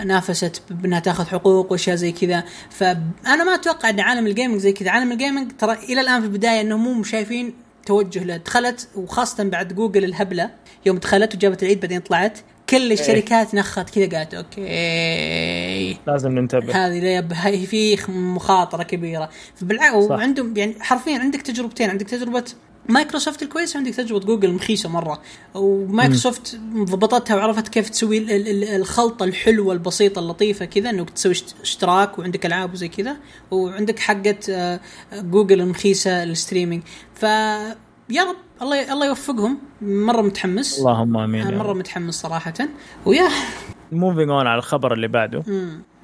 نافست 0.04 0.62
بأنها 0.70 1.00
تأخذ 1.00 1.26
حقوق 1.26 1.72
وأشياء 1.72 1.96
زي 1.96 2.12
كذا. 2.12 2.44
فانا 2.70 3.44
ما 3.44 3.54
أتوقع 3.54 3.90
إن 3.90 4.00
عالم 4.00 4.23
ال 4.26 4.31
gaming 4.31 4.60
زي 4.60 4.72
كذا. 4.72 4.90
عالم 4.90 5.12
ال 5.12 5.18
gaming 5.18 5.52
ترى 5.58 5.72
إلى 5.72 6.00
الآن 6.00 6.20
في 6.20 6.26
البداية 6.26 6.60
إنهم 6.60 6.96
مو 6.96 7.02
شايفين 7.02 7.54
توجه 7.86 8.24
له. 8.24 8.36
دخلت 8.36 8.88
وخاصة 8.96 9.44
بعد 9.44 9.72
جوجل 9.72 10.04
الهبلة 10.04 10.50
يوم 10.86 10.98
دخلت 10.98 11.34
وجابت 11.34 11.62
العيد 11.62 11.80
بعدين 11.80 12.00
طلعت 12.00 12.38
كل 12.70 12.92
الشركات 12.92 13.54
نخت 13.54 13.90
كذا 13.90 14.18
قالت 14.18 14.34
okay. 14.34 15.96
لازم 16.06 16.32
ننتبه. 16.32 16.86
هذه 16.86 17.24
هاي 17.32 17.66
في 17.66 17.98
مخاطرة 18.08 18.82
كبيرة. 18.82 19.30
فبالعكس. 19.56 19.94
وعندهم 19.94 20.56
يعني 20.56 20.74
حرفيا 20.80 21.18
عندك 21.18 21.42
تجربتين. 21.42 21.90
عندك 21.90 22.06
تجربة 22.06 22.44
مايكروسوفت 22.88 23.42
الكويس 23.42 23.76
وعندك 23.76 23.94
تجربة 23.94 24.26
جوجل 24.26 24.52
مخيسة 24.52 24.88
مرة. 24.88 25.20
ومايكروسوفت 25.54 26.60
ضبطتها 26.76 27.36
وعرفت 27.36 27.68
كيف 27.68 27.88
تسوي 27.88 28.18
ال- 28.18 28.30
ال- 28.30 28.48
ال- 28.48 28.64
الخلطة 28.64 29.24
الحلوة 29.24 29.74
البسيطة 29.74 30.18
اللطيفة 30.18 30.64
كذا 30.64 30.90
إنك 30.90 31.10
تسوي 31.10 31.32
اشت- 31.32 31.54
اشتراك 31.62 32.18
وعندك 32.18 32.46
ألعاب 32.46 32.72
وزي 32.72 32.88
كذا 32.88 33.16
وعندك 33.50 33.98
حقة 33.98 34.36
آه، 34.50 34.80
جوجل 35.14 35.60
المخيسه 35.60 36.22
ال 36.22 36.28
streaming. 36.28 36.82
ف 37.14 37.22
يا 38.10 38.22
رب 38.22 38.36
الله 38.62 38.92
الله 38.92 39.06
يوفقهم. 39.06 39.58
مرة 39.82 40.22
متحمس. 40.22 40.78
اللهم 40.78 41.16
آمين 41.16 41.46
يا 41.46 41.58
مرة. 41.58 41.72
متحمس 41.72 42.14
صراحة. 42.14 42.54
ويا. 43.06 43.28
moving 43.92 44.30
on 44.30 44.46
على 44.46 44.58
الخبر 44.58 44.92
اللي 44.94 45.08
بعده. 45.08 45.42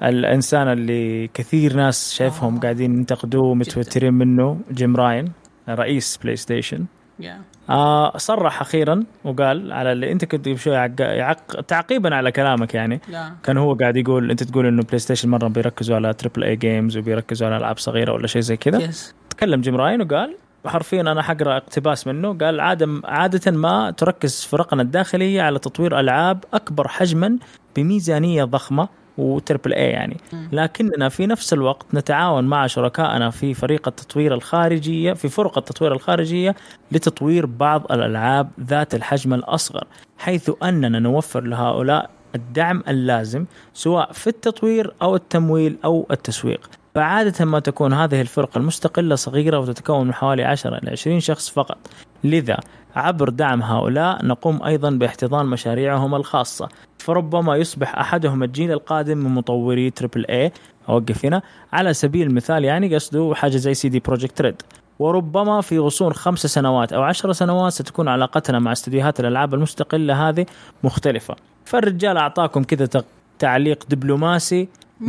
الإنسان 0.03 0.67
اللي 0.67 1.27
كثير 1.33 1.75
ناس 1.75 2.13
شايفهم 2.13 2.59
قاعدين 2.59 2.93
ينتقدوه 2.93 3.43
ومتوترين 3.47 4.13
منه 4.13 4.59
جيم 4.71 4.95
راين. 4.95 5.31
رئيس 5.75 6.17
بلاي 6.17 6.35
ستيشن 6.35 6.85
يا 7.19 7.41
آه 7.69 8.17
صرح 8.17 8.61
أخيرا 8.61 9.03
وقال 9.23 9.71
على 9.71 9.91
اللي 9.91 10.11
أنت 10.11 10.25
كنت 10.25 10.55
شوي 10.55 10.75
يعق... 10.99 11.61
تعقيبا 11.61 12.15
على 12.15 12.31
كلامك 12.31 12.73
يعني. 12.73 13.01
لا 13.09 13.31
كان 13.43 13.57
هو 13.57 13.73
قاعد 13.73 13.97
يقول 13.97 14.31
أنت 14.31 14.43
تقول 14.43 14.65
إنه 14.65 14.83
بلاي 14.83 14.99
ستيشن 14.99 15.29
مرة 15.29 15.47
بيركزوا 15.47 15.95
على 15.95 16.13
triple 16.13 16.43
A 16.43 16.55
games 16.55 16.97
وبيركزوا 16.97 17.47
على 17.47 17.57
ألعاب 17.57 17.77
صغيرة 17.77 18.13
ولا 18.13 18.27
شيء 18.27 18.41
زي 18.41 18.57
كذا. 18.57 18.81
yes 18.81 19.15
تكلم 19.29 19.61
جيم 19.61 19.75
راين 19.75 20.01
وقال 20.01 20.35
حرفيا 20.65 21.01
أنا 21.01 21.21
حقرأ 21.21 21.57
اقتباس 21.57 22.07
منه 22.07 22.37
قال 22.37 22.59
عادة 22.59 23.01
عادة 23.05 23.51
ما 23.51 23.91
تركز 23.91 24.43
فرقنا 24.45 24.81
الداخلية 24.81 25.41
على 25.41 25.59
تطوير 25.59 25.99
ألعاب 25.99 26.43
أكبر 26.53 26.87
حجما 26.87 27.37
بميزانية 27.75 28.43
ضخمة. 28.43 28.87
وتربل 29.17 29.73
اي 29.73 29.89
يعني. 29.89 30.17
لكننا 30.51 31.09
في 31.09 31.25
نفس 31.25 31.53
الوقت 31.53 31.85
نتعاون 31.93 32.43
مع 32.43 32.67
شركائنا 32.67 33.29
في 33.29 33.53
فريق 33.53 33.87
التطوير 33.87 34.33
الخارجية 34.33 35.13
في 35.13 35.29
فرق 35.29 35.57
التطوير 35.57 35.93
الخارجية 35.93 36.55
لتطوير 36.91 37.45
بعض 37.45 37.91
الألعاب 37.91 38.49
ذات 38.59 38.95
الحجم 38.95 39.33
الأصغر 39.33 39.83
حيث 40.17 40.51
أننا 40.63 40.99
نوفر 40.99 41.41
لهؤلاء 41.41 42.09
الدعم 42.35 42.83
اللازم 42.87 43.45
سواء 43.73 44.11
في 44.11 44.27
التطوير 44.27 44.93
أو 45.01 45.15
التمويل 45.15 45.77
أو 45.85 46.07
التسويق. 46.11 46.69
فعادة 46.95 47.45
ما 47.45 47.59
تكون 47.59 47.93
هذه 47.93 48.21
الفرقة 48.21 48.57
المستقلة 48.57 49.15
صغيرة 49.15 49.59
وتتكون 49.59 50.07
من 50.07 50.13
حوالي 50.13 50.43
10 50.43 50.77
إلى 50.77 50.91
20 50.91 51.19
شخص 51.19 51.49
فقط. 51.49 51.77
لذا 52.23 52.59
عبر 52.95 53.29
دعم 53.29 53.61
هؤلاء 53.63 54.25
نقوم 54.25 54.63
أيضا 54.63 54.89
باحتضان 54.89 55.45
مشاريعهم 55.45 56.15
الخاصة. 56.15 56.69
فربما 56.97 57.55
يصبح 57.55 57.95
أحدهم 57.95 58.43
الجيل 58.43 58.71
القادم 58.71 59.17
من 59.17 59.31
مطوري 59.31 59.89
triple 59.89 60.25
A 60.25 60.51
أوقف 60.89 61.25
هنا. 61.25 61.41
على 61.73 61.93
سبيل 61.93 62.27
المثال 62.27 62.65
يعني 62.65 62.95
قصده 62.95 63.31
حاجة 63.35 63.57
زي 63.57 63.73
CD 63.73 63.99
Projekt 63.99 64.41
Red. 64.41 64.61
وربما 64.99 65.61
في 65.61 65.79
غصون 65.79 66.13
خمس 66.13 66.39
سنوات 66.39 66.93
أو 66.93 67.01
عشر 67.01 67.31
سنوات 67.31 67.71
ستكون 67.71 68.07
علاقتنا 68.07 68.59
مع 68.59 68.71
استديوهات 68.71 69.19
الألعاب 69.19 69.53
المستقلة 69.53 70.29
هذه 70.29 70.45
مختلفة. 70.83 71.35
فالرجال 71.65 72.17
أعطاكم 72.17 72.63
كذا 72.63 73.03
تعليق 73.39 73.83
دبلوماسي. 73.89 74.67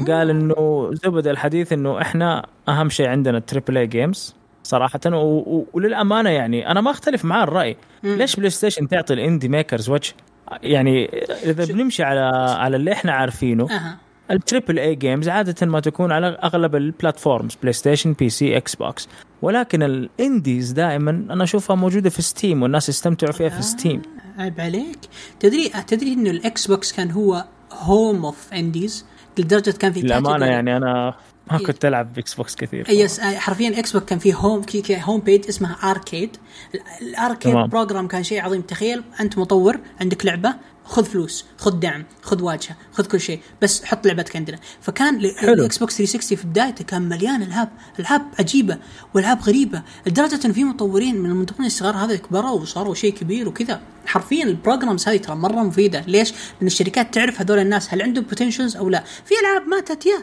قال 0.09 0.30
إنه 0.30 0.91
زبد 0.93 1.26
الحديث 1.26 1.72
إنه 1.72 2.01
إحنا 2.01 2.47
أهم 2.68 2.89
شيء 2.89 3.09
عندنا 3.09 3.39
ال 3.39 3.44
triple 3.44 3.78
A 3.78 3.87
games 3.87 4.35
صراحة 4.63 5.01
و... 5.07 5.17
و... 5.17 5.67
وللأمانة 5.73 6.31
يعني 6.31 6.71
أنا 6.71 6.81
ما 6.81 6.91
أختلف 6.91 7.25
مع 7.25 7.43
الرأي. 7.43 7.77
مم. 8.03 8.15
ليش 8.17 8.37
بلاي 8.37 8.51
ستيشن 8.51 8.89
تعطي 8.89 9.15
ال 9.14 9.20
indie 9.20 9.49
makers 9.49 9.91
وجه؟ 9.91 10.13
يعني 10.63 11.05
إذا 11.45 11.65
بنمشي 11.65 12.03
على 12.03 12.21
على 12.59 12.77
اللي 12.77 12.93
إحنا 12.93 13.13
عارفينه 13.13 13.71
أها. 13.71 13.99
ال 14.30 14.37
triple 14.37 14.78
A 14.78 14.95
games 14.95 15.28
عادة 15.29 15.67
ما 15.67 15.81
تكون 15.81 16.13
على 16.13 16.27
أغلب 16.27 16.77
ال 16.76 16.84
platforms 16.84 17.55
بلاي 17.63 17.73
ستيشن 17.73 18.13
PC 18.12 18.57
إكس 18.57 18.75
بوكس 18.75 19.09
ولكن 19.43 19.83
ال 19.83 19.95
indies 19.95 20.72
دائما 20.73 21.11
أنا 21.11 21.45
أشوفها 21.45 21.77
موجودة 21.77 22.11
في 22.11 22.23
ستيم 22.23 22.63
والناس 22.63 22.89
يستمتعوا 22.89 23.33
فيها 23.33 23.49
في 23.49 23.63
ستيم 23.63 24.03
عيب 24.39 24.61
عليك. 24.61 24.99
تدري 25.41 25.69
تدري 25.87 26.13
إنه 26.13 26.31
الاكس 26.31 26.67
بوكس 26.67 26.93
كان 26.93 27.11
هو 27.11 27.45
home 27.72 28.24
of 28.24 28.53
indies 28.53 29.07
لدرجة 29.39 29.71
كان 29.71 29.93
في 29.93 30.01
category- 30.09 30.43
يعني 30.43 30.77
أنا 30.77 31.15
ما 31.53 31.66
كنت 31.66 31.84
العب 31.84 32.12
باكس 32.14 32.34
بوكس 32.34 32.57
كثير 32.57 32.90
yes 32.91 33.20
حرفيا 33.20 33.78
إكس 33.78 33.92
بوكس 33.92 34.05
كان 34.07 34.18
فيه 34.18 34.34
home 34.35 34.62
كي 34.62 34.80
كي 34.82 35.00
home 35.05 35.20
page 35.20 35.49
اسمها 35.48 35.90
arcade 35.91 36.37
ال- 36.74 36.80
ال 37.09 37.14
arcade. 37.14 37.55
program 37.57 38.09
كان 38.09 38.22
شيء 38.22 38.40
عظيم. 38.42 38.61
تخيل 38.62 39.03
أنت 39.20 39.38
مطور 39.38 39.78
عندك 40.00 40.26
لعبة 40.26 40.55
خذ 40.85 41.05
فلوس 41.05 41.45
خذ 41.59 41.70
دعم 41.70 42.05
خذ 42.22 42.43
واجهة 42.43 42.76
خذ 42.93 43.07
كل 43.07 43.20
شيء 43.20 43.41
بس 43.62 43.85
حط 43.85 44.07
لعبتك 44.07 44.37
عندنا. 44.37 44.59
فكان. 44.80 45.16
الاكس 45.16 45.78
بوكس 45.78 45.97
360 45.97 46.39
في 46.39 46.47
بدايته 46.47 46.85
كان 46.85 47.03
مليان 47.03 47.43
العاب 47.43 47.68
العاب 48.01 48.22
عجيبة 48.39 48.78
والعاب 49.14 49.41
غريبة 49.43 49.83
لدرجة 50.07 50.47
إن 50.47 50.53
في 50.53 50.64
مطورين 50.64 51.20
من 51.20 51.30
المطورين 51.30 51.66
الصغار 51.66 51.97
هذا 51.97 52.16
كبروا 52.16 52.51
وصاروا 52.51 52.95
شيء 52.95 53.12
كبير 53.14 53.49
وكذا. 53.49 53.80
حرفيا 54.07 54.45
ال 54.45 54.52
programs 54.52 55.09
هذه 55.09 55.16
ترى 55.16 55.37
مرة 55.37 55.62
مفيدة. 55.62 56.05
ليش؟ 56.07 56.33
لأن 56.33 56.66
الشركات 56.66 57.14
تعرف 57.14 57.41
هذول 57.41 57.59
الناس 57.59 57.95
هل 57.95 58.03
عندهم 58.03 58.24
potentials 58.24 58.76
أو 58.76 58.89
لا. 58.89 59.05
في 59.24 59.35
ألعاب 59.41 59.68
ماتت 59.68 60.07
يا 60.07 60.18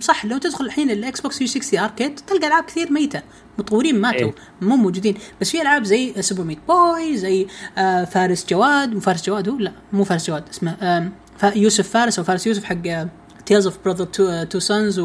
صح 0.00 0.24
لو 0.24 0.38
تدخل 0.38 0.64
الحين 0.64 0.90
الاكس 0.90 1.20
بوكس 1.20 1.38
360 1.38 1.80
اركيد 1.80 2.14
تلقى 2.14 2.46
ألعاب 2.46 2.64
كثير 2.64 2.92
ميتة. 2.92 3.22
مطورين 3.58 4.00
ماتوا 4.00 4.20
إيه. 4.26 4.34
مو 4.60 4.76
موجودين. 4.76 5.14
بس 5.40 5.50
في 5.50 5.62
ألعاب 5.62 5.84
زي 5.84 6.22
Super 6.22 6.44
Meat 6.44 6.58
Boy 6.68 7.16
زي 7.16 7.46
آه 7.78 8.04
فارس 8.04 8.46
جواد. 8.50 8.94
مو 8.94 9.00
فارس 9.00 9.26
جواد 9.26 9.48
هو؟ 9.48 9.58
لا 9.58 9.72
مو 9.92 10.04
فارس 10.04 10.26
جواد. 10.26 10.44
اسمه 10.48 11.10
فا- 11.38 11.56
يوسف 11.58 11.88
فارس 11.88 12.18
أو 12.18 12.24
فارس 12.24 12.46
يوسف 12.46 12.64
حق 12.64 13.06
Tale 13.46 13.66
of 13.66 13.76
Brothers 13.84 14.04
two 14.04 14.44
two 14.44 14.58
sons 14.58 15.00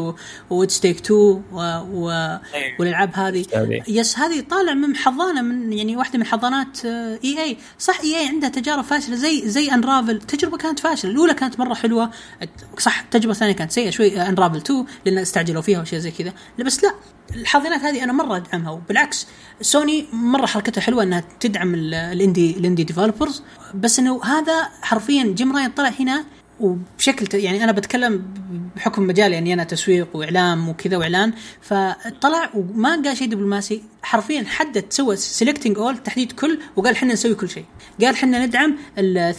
و 0.50 0.60
It 0.60 0.80
Takes 0.80 1.00
Two 1.00 1.40
والألعاب 2.78 3.10
هذه. 3.14 3.44
هذه. 3.54 3.82
yes 3.88 4.18
هذه 4.18 4.40
طالع 4.40 4.74
من 4.74 4.96
حضانة 4.96 5.42
من 5.42 5.72
يعني 5.72 5.96
واحدة 5.96 6.18
من 6.18 6.24
حضانات 6.26 6.84
اي 6.84 7.42
اي 7.42 7.56
صح 7.78 8.00
اي 8.00 8.18
اي 8.20 8.28
عندها 8.28 8.48
تجارب 8.48 8.84
فاشلة 8.84 9.16
زي 9.16 9.48
زي 9.48 9.70
Unravel 9.70 10.18
تجربة 10.18 10.56
كانت 10.56 10.80
فاشلة. 10.80 11.10
الأولى 11.10 11.34
كانت 11.34 11.58
مرة 11.60 11.74
حلوة. 11.74 12.10
صح 12.78 13.00
التجربة 13.00 13.32
الثانية 13.32 13.52
كانت 13.52 13.72
سيئة 13.72 13.90
شوي 13.90 14.20
Unravel 14.22 14.56
2 14.56 14.84
لأن 15.04 15.18
استعجلوا 15.18 15.62
فيها 15.62 15.80
وشيء 15.82 15.98
زي 15.98 16.10
كذا. 16.10 16.32
لا 16.58 16.64
بس 16.64 16.84
لا. 16.84 16.94
الحاضنات 17.34 17.80
هذه 17.80 18.04
أنا 18.04 18.12
مرة 18.12 18.36
أدعمها 18.36 18.70
وبالعكس 18.70 19.26
سوني 19.60 20.06
مرة 20.12 20.46
حركتها 20.46 20.80
حلوة 20.80 21.02
إنها 21.02 21.24
تدعم 21.40 21.74
ال- 21.74 21.94
ال 21.94 22.04
indie 22.04 22.56
ال 22.58 22.62
indie 22.62 22.84
developers 22.84 23.42
بس 23.74 23.98
إنه 23.98 24.24
هذا 24.24 24.68
حرفيا 24.82 25.24
جيم 25.24 25.56
راين 25.56 25.70
طلع 25.70 25.88
هنا 26.00 26.24
وبشكل 26.60 27.38
يعني 27.38 27.64
أنا 27.64 27.72
بتكلم 27.72 28.24
بحكم 28.76 29.02
مجالي 29.02 29.34
يعني 29.34 29.54
أنا 29.54 29.64
تسويق 29.64 30.16
وإعلام 30.16 30.68
وكذا 30.68 30.96
وإعلان 30.96 31.32
فطلع 31.60 32.50
وما 32.54 33.02
قال 33.02 33.16
شيء 33.16 33.28
دبلوماسي. 33.28 33.82
حرفيا 34.02 34.44
حدد 34.46 34.84
سوى 34.90 35.16
selecting 35.16 35.78
all 35.78 35.98
تحديد 35.98 36.32
كل 36.32 36.58
وقال 36.76 36.94
إحنا 36.94 37.12
نسوي 37.12 37.34
كل 37.34 37.48
شيء. 37.48 37.64
قال 38.00 38.14
إحنا 38.14 38.46
ندعم 38.46 38.76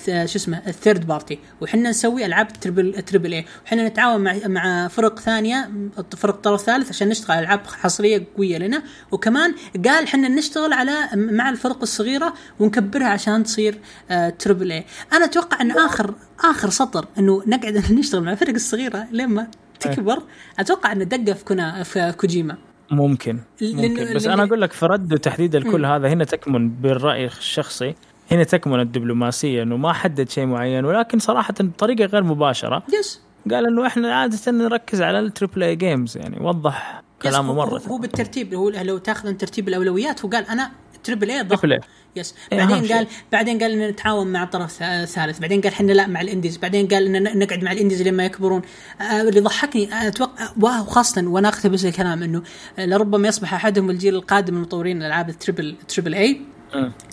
شو 0.08 0.36
اسمه 0.36 0.62
ال 0.68 0.74
third 0.74 1.08
party 1.08 1.40
وحنا 1.62 1.90
نسوي 1.90 2.26
ألعاب 2.26 2.54
triple 2.54 3.02
triple 3.02 3.34
A 3.34 3.46
وحنا 3.66 3.88
نتعاون 3.88 4.22
مع 4.22 4.36
مع 4.46 4.88
فرق 4.88 5.20
ثانية 5.20 5.70
فرق 6.18 6.36
طرف 6.36 6.62
ثالث 6.62 6.90
عشان 6.90 7.10
نشتغل 7.10 7.32
على 7.38 7.46
ألعاب 7.46 7.68
حصرية 7.68 8.28
قوية 8.38 8.58
لنا. 8.58 8.84
وكمان 9.12 9.56
قال 9.86 10.08
حنا 10.08 10.28
نشتغل 10.28 10.74
على 10.74 11.10
مع 11.16 11.50
الفرق 11.50 11.82
الصغيرة 11.82 12.34
ونكبرها 12.60 13.08
عشان 13.08 13.44
تصير 13.44 13.80
آه 14.10 14.30
triple 14.30 14.72
A 14.72 14.86
أنا 15.14 15.26
أتوقع 15.26 15.62
إن 15.62 15.72
آخر 15.72 16.14
آخر 16.44 16.70
سطر 16.70 17.06
إنه 17.20 17.44
نقعد 17.48 17.78
نشتغل 18.00 18.24
مع 18.24 18.32
الفرق 18.32 18.54
الصغيرة 18.54 19.08
لين 19.12 19.30
ما 19.30 19.48
تكبر 19.80 20.22
أتوقع 20.60 20.92
إنه 20.92 21.04
دقة 21.04 21.34
في 21.34 21.44
كنا 21.46 21.84
في 21.84 22.14
كوجيما. 22.18 22.58
ممكن 22.92 23.40
ممكن. 23.62 24.14
بس 24.16 24.26
لأنه- 24.28 24.30
أنا 24.30 24.44
أقول 24.44 24.62
لك 24.62 24.72
في 24.74 24.86
رد 24.86 25.14
وتحديد 25.14 25.56
الكل 25.56 25.86
هذا 25.86 26.08
هنا 26.10 26.24
تكمن 26.24 26.70
بالرأي 26.70 27.26
الشخصي 27.26 27.96
هنا 28.32 28.44
تكمن 28.44 28.80
الدبلوماسية 28.80 29.64
إنه 29.64 29.78
ما 29.78 29.94
حدد 29.94 30.30
شيء 30.30 30.46
معين 30.46 30.86
ولكن 30.86 31.20
صراحة 31.20 31.54
بطريقه 31.60 32.06
غير 32.06 32.24
مباشرة. 32.24 32.84
yes. 33.00 33.22
قال 33.52 33.66
إنه 33.68 33.88
إحنا 33.88 34.14
عادة 34.16 34.52
نركز 34.52 35.02
على 35.02 35.20
ال 35.20 35.26
triple 35.26 35.64
A 35.64 35.76
games 35.76 36.18
يعني 36.18 36.38
وضح 36.46 37.02
كلامه 37.22 37.54
مرة 37.54 37.82
هو 37.88 37.98
بالترتيب 37.98 38.54
هو 38.54 38.70
لو 38.70 38.98
تأخذ 38.98 39.34
ترتيب 39.34 39.68
الأولويات 39.68 40.26
هو 40.26 40.30
قال 40.30 40.46
أنا 40.48 40.72
triple 41.04 41.32
A 41.32 41.42
ضخم. 41.44 41.72
اي 41.72 41.80
yes. 42.16 42.36
إيه، 42.52 42.58
بعدين. 42.66 42.94
قال 42.94 43.08
بعدين 43.32 43.60
قال 43.64 43.72
إن 43.72 43.90
نتعاون 43.90 44.28
مع 44.28 44.46
طرف 44.46 44.72
ثالث. 45.06 45.40
بعدين 45.40 45.62
قال 45.62 45.72
إحنا 45.74 45.92
لا 45.92 46.08
مع 46.08 46.22
ال 46.22 46.26
indies. 46.26 46.58
بعدين 46.58 46.88
قال 46.88 47.16
إن 47.16 47.24
ن- 47.24 47.40
نقعد 47.40 47.64
مع 47.64 47.72
ال 47.72 47.76
indies 47.76 48.02
لما 48.02 48.26
يكبرون. 48.26 48.62
آه 49.02 49.22
اللي 49.22 49.40
ضحكني 49.40 50.08
أتوقع 50.08 50.50
وخاصه 50.62 51.28
وأنا 51.28 51.48
أقتبس 51.48 51.86
الكلام 51.86 52.24
إنه 52.24 52.44
آه، 52.80 52.86
لربما 52.86 53.28
يصبح 53.28 53.54
أحدهم 53.54 53.90
الجيل 53.90 54.16
القادم 54.16 54.54
من 54.54 54.62
مطورين 54.62 54.98
الألعاب 55.02 55.30
ال 55.30 55.36
triple 55.36 55.76
triple 55.88 56.14
A. 56.16 56.42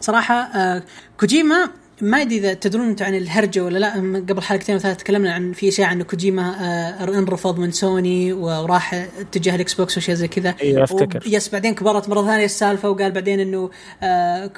صراحة 0.00 0.34
آه 0.34 0.82
كوجيما 1.20 1.70
ما 2.00 2.22
أدري 2.22 2.36
إذا 2.36 2.54
تدرون 2.54 2.88
أنتم 2.88 3.04
عن 3.04 3.14
الهرجة 3.14 3.64
ولا 3.64 3.78
لا 3.78 3.92
قبل 4.28 4.42
حلقتين 4.42 4.76
وثلاث 4.76 4.96
تكلمنا 4.96 5.32
عن 5.34 5.52
في 5.52 5.68
اشاعه 5.68 5.92
ان 5.92 6.02
كوجيما 6.02 6.42
آه 6.60 7.18
انرفض 7.18 7.58
من 7.58 7.70
سوني 7.70 8.32
وراح 8.32 8.94
اتجاه 8.94 9.54
الإكس 9.54 9.74
بوكس 9.74 9.96
وشيء 9.96 10.14
زي 10.14 10.28
كذا. 10.28 10.54
أيوه 10.62 10.84
أفتكر. 10.84 11.22
yes 11.26 11.48
بعدين 11.48 11.74
كبرت 11.74 12.08
مرة 12.08 12.22
ثانية 12.22 12.44
السالفة 12.44 12.90
وقال 12.90 13.12
بعدين 13.12 13.40
إنه 13.40 13.70
آه 14.02 14.50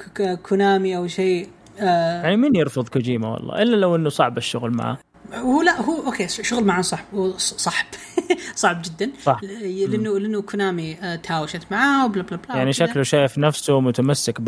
كونامي 0.49 0.97
أو 0.97 1.07
شيء 1.07 1.47
آه 1.79 2.23
يعني 2.23 2.37
مين 2.37 2.55
يرفض 2.55 2.87
كوجيما 2.87 3.27
والله؟ 3.27 3.61
إلا 3.61 3.75
لو 3.75 3.95
إنه 3.95 4.09
صعب 4.09 4.37
الشغل 4.37 4.71
معاه 4.71 4.97
هو 5.35 5.61
لا 5.61 5.81
هو 5.81 6.05
أوكي 6.05 6.27
شغل 6.27 6.63
معاه 6.63 6.81
صح 6.81 7.03
هو 7.13 7.37
صعب. 7.37 7.85
صعب 8.55 8.81
جدا. 8.81 9.11
صح. 9.23 9.39
لأنه 9.43 10.19
لأنه 10.19 10.41
كونامي 10.41 10.97
آه 11.01 11.15
تهاوشت 11.15 11.61
معاه 11.71 12.05
وبلا 12.05 12.23
بلا 12.23 12.37
بلا 12.47 12.55
يعني. 12.57 12.73
شكله 12.73 13.03
شايف 13.03 13.37
نفسه 13.37 13.79
متمسك 13.79 14.39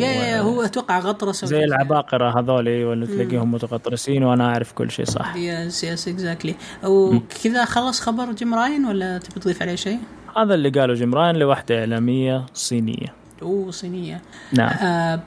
يا 0.00 0.06
يا 0.06 0.40
هو 0.40 0.62
أتوقع 0.62 0.98
غطرس 0.98 1.44
أو 1.44 1.50
زي 1.50 1.56
شيء. 1.56 1.64
العباقرة 1.66 2.40
هذولي 2.40 2.84
ولا 2.84 3.06
تلاقيهم 3.06 3.52
متغطرسين 3.52 4.22
وأنا 4.24 4.44
أعرف 4.46 4.72
كل 4.72 4.90
شيء 4.90 5.04
صح. 5.04 5.36
yes 5.36 5.84
yes 5.84 6.08
exactly 6.08 6.54
وكذا 6.84 7.64
خلص 7.64 8.00
خبر 8.00 8.32
جيم 8.32 8.54
راين 8.54 8.84
ولا 8.86 9.18
تبي 9.18 9.40
تضيف 9.40 9.62
عليه 9.62 9.74
شيء؟ 9.74 9.98
هذا 10.36 10.54
اللي 10.54 10.68
قاله 10.70 10.94
جيم 10.94 11.15
راين 11.15 11.36
لوحدة 11.36 11.78
إعلامية 11.80 12.46
صينية. 12.54 13.14
أوه 13.42 13.70
صينية. 13.70 14.22
نعم. 14.52 14.68
آه 14.68 15.20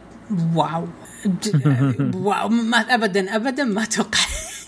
wow. 0.56 0.84
wow 2.16 2.50
ما 2.50 2.78
ابدا 2.78 3.36
ابدا 3.36 3.64
ما 3.64 3.84
أتوقع. 3.84 4.20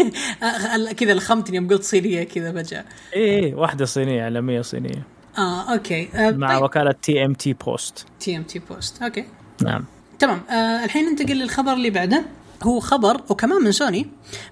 كذا 0.98 1.14
لخمتني 1.14 1.56
يوم 1.56 1.68
قلت 1.68 1.84
صينية 1.84 2.24
كذا 2.24 2.52
فجأة. 2.52 2.86
إيه 3.14 3.40
إيه 3.44 3.56
واحدة 3.56 3.86
صينية 3.86 4.24
إعلامية 4.24 4.62
صينية. 4.62 5.04
آه 5.38 5.74
okay. 5.74 6.10
آه 6.16 6.32
مع 6.32 6.54
طيب. 6.56 6.64
وكالة 6.64 6.92
TMTPost 6.92 8.06
TMTPost 8.20 9.02
okay. 9.04 9.26
نعم. 9.64 9.86
تمام. 10.20 10.42
آه 10.50 10.86
الحين 10.86 11.06
ننتقل 11.06 11.36
للخبر 11.36 11.74
اللي 11.74 11.90
بعده. 11.90 12.24
هو 12.64 12.80
خبر 12.80 13.22
وكمان 13.30 13.64
من 13.64 13.72
سوني 13.72 14.08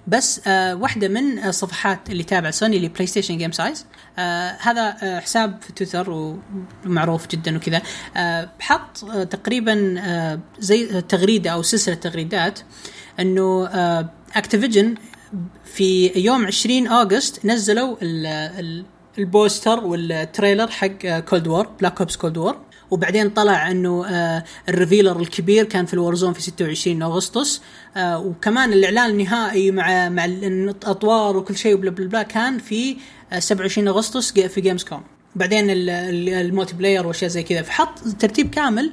بس 0.06 0.40
آه 0.46 0.74
واحدة 0.74 1.08
من 1.08 1.38
الصفحات 1.44 2.10
اللي 2.10 2.22
تابع 2.22 2.50
سوني 2.50 2.76
اللي 2.76 2.88
PlayStation 2.88 3.38
Game 3.38 3.52
Size 3.52 3.86
آه 4.18 4.56
هذا 4.60 4.96
آه 5.02 5.20
حساب 5.20 5.58
في 5.62 5.72
تويتر 5.72 6.34
ومعروف 6.84 7.28
جدا 7.28 7.56
وكذا. 7.56 7.82
آه 8.16 8.50
حط 8.60 9.04
آه 9.04 9.24
تقريبا 9.24 9.94
آه 9.98 10.40
زي 10.58 11.00
تغريدة 11.02 11.50
أو 11.50 11.62
سلسلة 11.62 11.94
تغريدات 11.94 12.60
إنه 13.20 13.66
آه 13.66 14.10
Activision 14.36 14.94
في 15.64 16.12
يوم 16.16 16.46
20 16.46 16.86
August 16.86 17.46
نزلوا 17.46 17.96
ال 18.02 18.84
ال 19.18 19.27
poster 19.27 19.84
وال 19.84 20.03
trailer 20.03 20.68
حق 20.70 21.18
Cold 21.18 21.46
War 21.48 21.66
Black 21.80 22.00
Ops 22.00 22.16
Cold 22.16 22.36
War 22.36 22.56
وبعدين 22.90 23.30
طلع 23.30 23.70
إنه 23.70 24.06
آه 24.06 24.44
ال 24.68 24.74
revealer 24.74 25.20
الكبير 25.20 25.64
كان 25.64 25.86
في 25.86 25.94
ال 25.94 25.99
Warzone 25.99 26.32
في 26.32 26.42
26 26.42 27.02
أغسطس. 27.02 27.62
آه 27.96 28.18
وكمان 28.18 28.72
الإعلان 28.72 29.10
النهائي 29.10 29.70
مع 29.70 30.08
مع 30.08 30.24
الأطوار 30.24 31.36
وكل 31.36 31.56
شيء 31.56 31.74
وبلا 31.74 31.90
بلا 31.90 32.08
بلا 32.08 32.22
كان 32.22 32.58
في 32.58 32.96
آه 33.32 33.38
27 33.38 33.88
أغسطس 33.88 34.32
جي- 34.32 34.48
في 34.48 34.60
Gamescom 34.60 35.02
بعدين 35.36 35.70
ال- 35.70 35.90
ال- 35.90 36.28
ال 36.28 36.74
multiplayer 36.74 37.06
وأشياء 37.06 37.30
زي 37.30 37.42
كذا. 37.42 37.62
فحط 37.62 37.98
ترتيب 38.18 38.50
كامل 38.50 38.92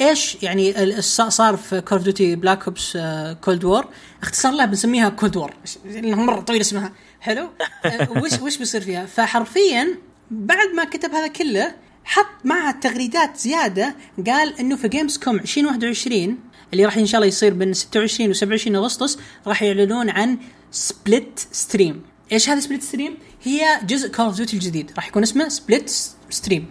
إيش 0.00 0.36
يعني 0.42 0.74
صار 1.02 1.56
في 1.56 1.80
Call 1.80 1.98
Duty 2.02 2.36
Black 2.36 2.64
Ops 2.68 2.98
Cold 3.40 3.64
War 3.64 3.86
اختصار 4.22 4.52
لها 4.52 4.66
بنسميها 4.66 5.08
Cold 5.08 5.36
War 5.36 5.54
لأنها 5.84 6.24
مرة 6.24 6.40
طويل 6.40 6.60
اسمها. 6.60 6.92
حلو؟ 7.20 7.48
آه، 7.84 8.08
وش 8.10 8.40
وش 8.42 8.56
بيصير 8.56 8.80
فيها؟ 8.80 9.06
فحرفيا 9.06 9.88
بعد 10.30 10.68
ما 10.76 10.84
كتب 10.84 11.10
هذا 11.10 11.26
كله 11.28 11.74
حط 12.10 12.26
معها 12.44 12.72
تغريدات 12.72 13.36
زيادة. 13.36 13.94
قال 14.26 14.58
إنه 14.60 14.76
في 14.76 14.88
Gamescom 14.88 15.36
2021 15.36 16.38
اللي 16.72 16.84
راح 16.84 16.96
إن 16.96 17.06
شاء 17.06 17.18
الله 17.18 17.28
يصير 17.28 17.54
بين 17.54 17.72
26 17.74 18.30
و 18.30 18.32
27 18.32 18.76
أغسطس 18.76 19.18
راح 19.46 19.62
يعلنون 19.62 20.10
عن 20.10 20.38
Slipstream 20.70 22.02
إيش 22.32 22.48
هذا 22.50 22.60
Slipstream 22.60 23.18
هي 23.42 23.80
جزء 23.86 24.08
Call 24.12 24.24
of 24.26 24.36
Duty 24.36 24.56
الجديد. 24.56 24.92
راح 24.96 25.08
يكون 25.08 25.22
اسمه 25.22 25.48
Slip 25.48 25.90
stream 26.30 26.70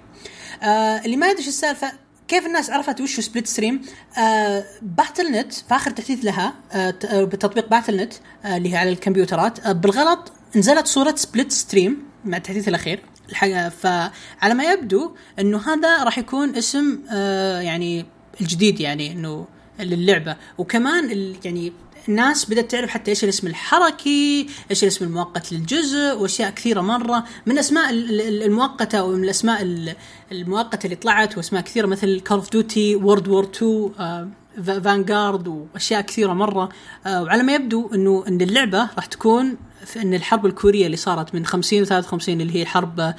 آه 0.63 0.65
اللي 1.05 1.17
ما 1.17 1.27
يدري 1.27 1.39
إيش 1.39 1.47
السالفة 1.47 1.91
كيف 2.27 2.45
الناس 2.45 2.69
عرفت 2.69 3.01
وش 3.01 3.19
Slipstream 3.19 3.81
آه 4.17 4.65
Battle.net 4.81 5.53
في 5.53 5.75
آخر 5.75 5.91
تحديث 5.91 6.25
لها 6.25 6.53
آه 6.71 6.95
آه، 7.05 7.23
بتطبيق 7.23 7.69
Battle.net 7.69 8.13
آه 8.45 8.57
اللي 8.57 8.73
هي 8.73 8.77
على 8.77 8.89
الكمبيوترات 8.89 9.59
آه 9.59 9.71
بالغلط 9.71 10.31
نزلت 10.55 10.87
صورة 10.87 11.15
Slipstream 11.15 12.03
مع 12.25 12.37
التحديث 12.37 12.67
الأخير. 12.67 12.99
الحقيقة 13.29 13.69
فعلى 13.69 14.53
ما 14.53 14.63
يبدو 14.63 15.15
إنه 15.39 15.57
هذا 15.73 16.03
راح 16.03 16.17
يكون 16.17 16.55
اسم 16.55 16.99
آه 17.11 17.61
يعني 17.61 18.05
الجديد 18.41 18.79
يعني 18.79 19.11
إنه 19.11 19.47
للعبة. 19.79 20.35
وكمان 20.57 21.33
يعني 21.45 21.73
الناس 22.09 22.45
بدأت 22.49 22.71
تعرف 22.71 22.89
حتى 22.89 23.11
إيش 23.11 23.23
الاسم 23.23 23.47
الحركي، 23.47 24.47
إيش 24.71 24.83
الاسم 24.83 25.05
المؤقت 25.05 25.51
للجزء 25.53 26.15
وأشياء 26.17 26.49
كثيرة 26.49 26.81
مرة. 26.81 27.23
من 27.45 27.53
الاسماء 27.53 27.89
ال- 27.89 28.21
ال- 28.21 28.43
المؤقتة 28.43 29.03
ومن 29.03 29.23
الأسماء 29.23 29.61
ال- 29.61 29.95
المؤقتة 30.31 30.85
اللي 30.85 30.95
طلعت 30.95 31.37
وأسماء 31.37 31.61
كثيرة 31.63 31.87
مثل 31.87 32.19
Call 32.19 32.37
of 32.37 32.51
Duty 32.51 32.95
World 32.95 33.27
War 33.27 33.43
2 33.43 33.91
آه 33.99 34.29
Vanguard 34.63 35.47
وأشياء 35.47 36.01
كثيرة 36.01 36.33
مرة. 36.33 36.69
آه، 37.05 37.23
وعلى 37.23 37.43
ما 37.43 37.53
يبدو 37.53 37.89
إنه 37.93 38.23
إن 38.27 38.41
اللعبة 38.41 38.89
راح 38.95 39.05
تكون 39.05 39.57
إن 39.97 40.13
الحرب 40.13 40.45
الكورية 40.45 40.85
اللي 40.85 40.97
صارت 40.97 41.35
من 41.35 41.45
50 41.45 41.81
و 41.81 41.85
53 41.85 42.41
اللي 42.41 42.59
هي 42.59 42.65
حرب 42.65 42.99
ال- 42.99 43.15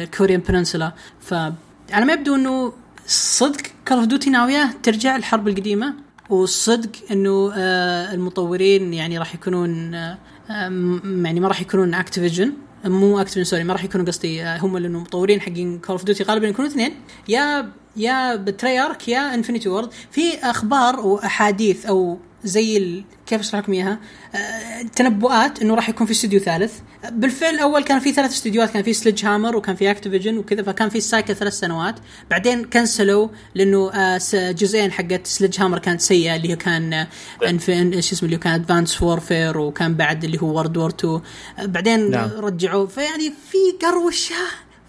ال 0.00 0.06
Korean 0.06 0.40
Peninsula 0.40 0.92
فعلى 1.20 2.04
ما 2.04 2.12
يبدو 2.12 2.34
إنه 2.34 2.72
صدق 3.06 3.60
Call 3.88 3.96
of 3.98 4.06
Duty 4.06 4.30
ناوية 4.30 4.74
ترجع 4.82 5.16
الحرب 5.16 5.48
القديمة 5.48 5.94
والصدق 6.30 6.90
إنه 7.10 7.52
آه، 7.56 8.14
المطورين 8.14 8.94
يعني 8.94 9.18
راح 9.18 9.34
يكونون 9.34 9.94
آه، 9.94 10.18
يعني 10.50 11.40
ما 11.40 11.48
راح 11.48 11.60
يكونون 11.60 11.94
Activision 11.94 12.52
مو 12.84 13.20
Activision 13.20 13.44
sorry 13.44 13.64
ما 13.64 13.72
راح 13.72 13.84
يكونوا 13.84 14.06
قصدي 14.06 14.42
آه، 14.44 14.58
هم 14.58 14.78
لأنه 14.78 15.00
مطورين 15.00 15.40
حقين 15.40 15.78
Call 15.78 15.90
of 15.92 16.04
Duty 16.04 16.24
غالبا 16.24 16.48
يكونوا 16.48 16.70
اثنين 16.70 16.94
يا 17.28 17.72
يا 17.96 18.36
Treyarch 18.36 19.08
يا 19.08 19.34
Infinity 19.34 19.68
Ward 19.68 19.90
في 20.10 20.38
أخبار 20.38 21.00
وأحاديث 21.00 21.86
أو 21.86 22.18
زي 22.44 22.76
ال... 22.76 23.04
كيف 23.26 23.40
أشرح 23.40 23.60
لكم 23.60 23.72
إياها؟ 23.72 23.98
آه، 24.34 24.82
تنبؤات 24.82 25.62
إنه 25.62 25.74
راح 25.74 25.88
يكون 25.88 26.06
في 26.06 26.12
استوديو 26.12 26.40
ثالث. 26.40 26.72
بالفعل 27.12 27.58
اول 27.58 27.82
كان 27.84 28.00
في 28.00 28.12
ثلاث 28.12 28.30
استديوهات 28.32 28.70
كان 28.70 28.82
في 28.82 28.92
Sledgehammer 28.92 29.56
وكان 29.56 29.76
في 29.76 29.90
Activision 29.90 30.38
وكذا 30.38 30.62
فكان 30.62 30.88
في 30.88 31.00
cycle 31.00 31.34
ثلاث 31.36 31.52
سنوات. 31.52 31.94
بعدين 32.30 32.64
كنسلوا 32.64 33.28
لأنه 33.54 33.90
آه، 33.92 34.20
جزئين 34.34 34.92
حقت 34.92 35.26
Sledgehammer 35.26 35.78
كانت 35.78 36.00
سيئة 36.00 36.36
اللي 36.36 36.50
هي 36.50 36.56
كان 36.56 36.92
آه، 36.92 37.08
Inf- 37.48 37.70
شو 38.00 38.14
اسمه 38.14 38.26
اللي 38.26 38.36
كان 38.38 38.52
Advanced 38.52 39.02
Warfare 39.02 39.58
وكان 39.58 39.94
بعد 39.94 40.24
اللي 40.24 40.38
هو 40.42 40.46
World 40.46 40.76
War 40.76 40.90
2 40.90 41.12
آه، 41.58 41.66
بعدين 41.66 42.10
نعم. 42.10 42.30
رجعوا. 42.36 42.86
فيعني 42.86 43.32
في 43.50 43.86
قروشة 43.86 44.34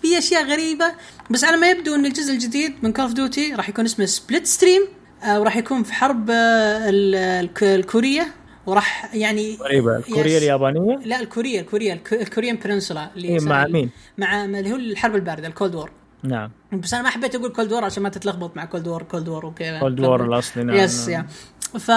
في 0.01 0.17
أشياء 0.17 0.45
غريبة. 0.45 0.85
بس 1.29 1.43
على 1.43 1.57
ما 1.57 1.69
يبدو 1.69 1.95
إن 1.95 2.05
الجزء 2.05 2.33
الجديد 2.33 2.73
من 2.83 2.93
Call 2.93 3.01
of 3.05 3.13
Duty 3.13 3.53
راح 3.53 3.69
يكون 3.69 3.85
اسمه 3.85 4.05
Slipstream 4.05 4.81
وراح 5.27 5.57
يكون 5.57 5.83
في 5.83 5.93
حرب 5.93 6.29
آه، 6.29 6.89
ال- 6.89 7.15
الك- 7.15 7.63
الكورية 7.63 8.27
وراح 8.65 9.15
يعني 9.15 9.55
غريبه 9.61 9.97
الكوريا 9.97 10.37
yes. 10.37 10.43
اليابانية 10.43 10.97
لا 11.05 11.19
الكورية 11.19 11.59
الكورية 11.61 11.93
الك- 11.93 12.13
الكوريان 12.13 12.55
Peninsula 12.55 13.09
اللي 13.15 13.27
إيه، 13.27 13.39
مع 13.39 13.67
مين؟ 13.67 13.89
مع 14.17 14.45
اللي 14.45 14.71
هو 14.71 14.75
الحرب 14.75 15.15
الباردة 15.15 15.47
ال 15.47 15.53
Cold 15.53 15.75
War 15.75 15.91
نعم 16.23 16.51
بس 16.73 16.93
أنا 16.93 17.03
ما 17.03 17.09
حبيت 17.09 17.35
أقول 17.35 17.49
Cold 17.51 17.71
War 17.73 17.83
عشان 17.83 18.03
ما 18.03 18.09
تتلخبط 18.09 18.57
مع 18.57 18.65
Cold 18.65 18.87
War 18.87 19.03
Cold 19.03 19.27
War 19.29 19.45
وكذا 19.45 19.79
Cold 19.79 19.99
War 19.99 20.25
الأصلي 20.25 20.63
نعم 20.63 20.75
yes 20.75 21.09
نعم. 21.09 21.25
يا 21.73 21.79
ف 21.79 21.91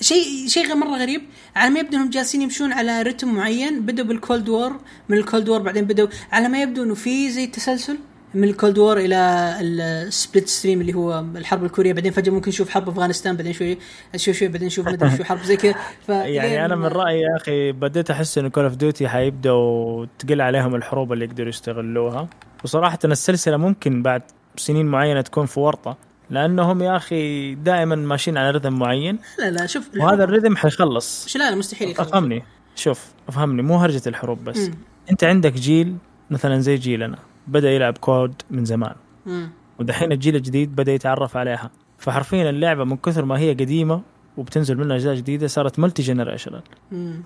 شيء 0.00 0.46
شيء 0.46 0.74
مرة 0.74 0.96
غريب 0.96 1.22
على 1.56 1.70
ما 1.70 1.80
يبدو 1.80 1.96
إنهم 1.96 2.10
جالسين 2.10 2.42
يمشون 2.42 2.72
على 2.72 3.02
rhythm 3.02 3.34
معين 3.34 3.80
بدوا 3.80 4.04
بال 4.04 4.19
Cold 4.19 4.48
War 4.48 4.80
من 5.08 5.16
ال 5.18 5.24
Cold 5.24 5.48
War 5.48 5.62
بعدين 5.62 5.84
بدوا 5.84 6.06
على 6.32 6.48
ما 6.48 6.62
يبدو 6.62 6.82
إنه 6.82 6.94
في 6.94 7.30
زي 7.30 7.46
تسلسل 7.46 7.98
من 8.34 8.44
ال 8.44 8.51
Cold 8.51 8.78
War 8.78 8.98
إلى 8.98 9.16
ال 9.60 10.48
Slipstream 10.48 10.80
اللي 10.80 10.94
هو 10.94 11.24
الحرب 11.36 11.64
الكورية. 11.64 11.92
بعدين 11.92 12.12
فجأة 12.12 12.32
ممكن 12.32 12.48
نشوف 12.48 12.70
حرب 12.70 12.88
أفغانستان 12.88 13.36
بعدين 13.36 13.52
شوي 13.52 13.78
شوي 14.16 14.34
شوي 14.34 14.48
بعدين 14.48 14.66
نشوف 14.66 14.88
مدري 14.88 15.16
شو 15.16 15.24
حرب 15.24 15.42
زي 15.42 15.56
كذا. 15.56 15.74
ف 16.06 16.08
يعني 16.36 16.64
أنا 16.64 16.76
من 16.76 16.86
رأيي 16.86 17.20
يا 17.20 17.36
أخي 17.36 17.72
بديت 17.72 18.10
أحس 18.10 18.38
إنه 18.38 18.48
Call 18.48 18.64
of 18.64 18.74
Duty 18.74 19.08
حيبدأوا 19.08 20.06
تقل 20.18 20.40
عليهم 20.40 20.74
الحروب 20.74 21.12
اللي 21.12 21.24
يقدروا 21.24 21.48
يستغلوها. 21.48 22.28
وصراحة 22.64 22.98
السلسلة 23.04 23.56
ممكن 23.56 24.02
بعد 24.02 24.22
سنين 24.56 24.86
معينة 24.86 25.20
تكون 25.20 25.46
في 25.46 25.60
ورطة 25.60 25.96
لأنهم 26.30 26.82
يا 26.82 26.96
أخي 26.96 27.54
دائما 27.54 27.94
ماشيين 27.94 28.38
على 28.38 28.50
rhythm 28.50 28.78
معين. 28.78 29.18
لا 29.38 29.50
لا 29.50 29.66
شوف 29.66 29.90
وهذا 29.96 30.24
ال 30.24 30.29
rhythm 30.29 30.56
حيخلص. 30.56 31.36
لا 31.36 31.50
لا 31.50 31.56
مستحيل 31.56 31.90
يخلص. 31.90 32.08
أفهمني. 32.08 32.42
شوف 32.76 33.06
أفهمني. 33.28 33.62
مو 33.62 33.76
هرجة 33.76 34.02
الحروب 34.06 34.44
بس. 34.44 34.58
مم. 34.58 34.74
أنت 35.10 35.24
عندك 35.24 35.52
جيل 35.52 35.96
مثلا 36.30 36.60
زي 36.60 36.76
جيلنا. 36.76 37.18
بدأ 37.50 37.70
يلعب 37.70 37.98
COD 37.98 38.34
من 38.50 38.64
زمان. 38.64 38.94
ودحين 39.78 40.12
الجيل 40.12 40.36
الجديد 40.36 40.76
بدأ 40.76 40.92
يتعرف 40.92 41.36
عليها. 41.36 41.70
فحرفيا 41.98 42.50
اللعبة 42.50 42.84
من 42.84 42.96
كثر 42.96 43.24
ما 43.24 43.38
هي 43.38 43.50
قديمة 43.50 44.02
وبتنزل 44.36 44.76
منها 44.76 44.96
أجزاء 44.96 45.14
جديدة 45.14 45.46
صارت 45.46 45.78
multi 45.78 46.02
generational. 46.02 46.62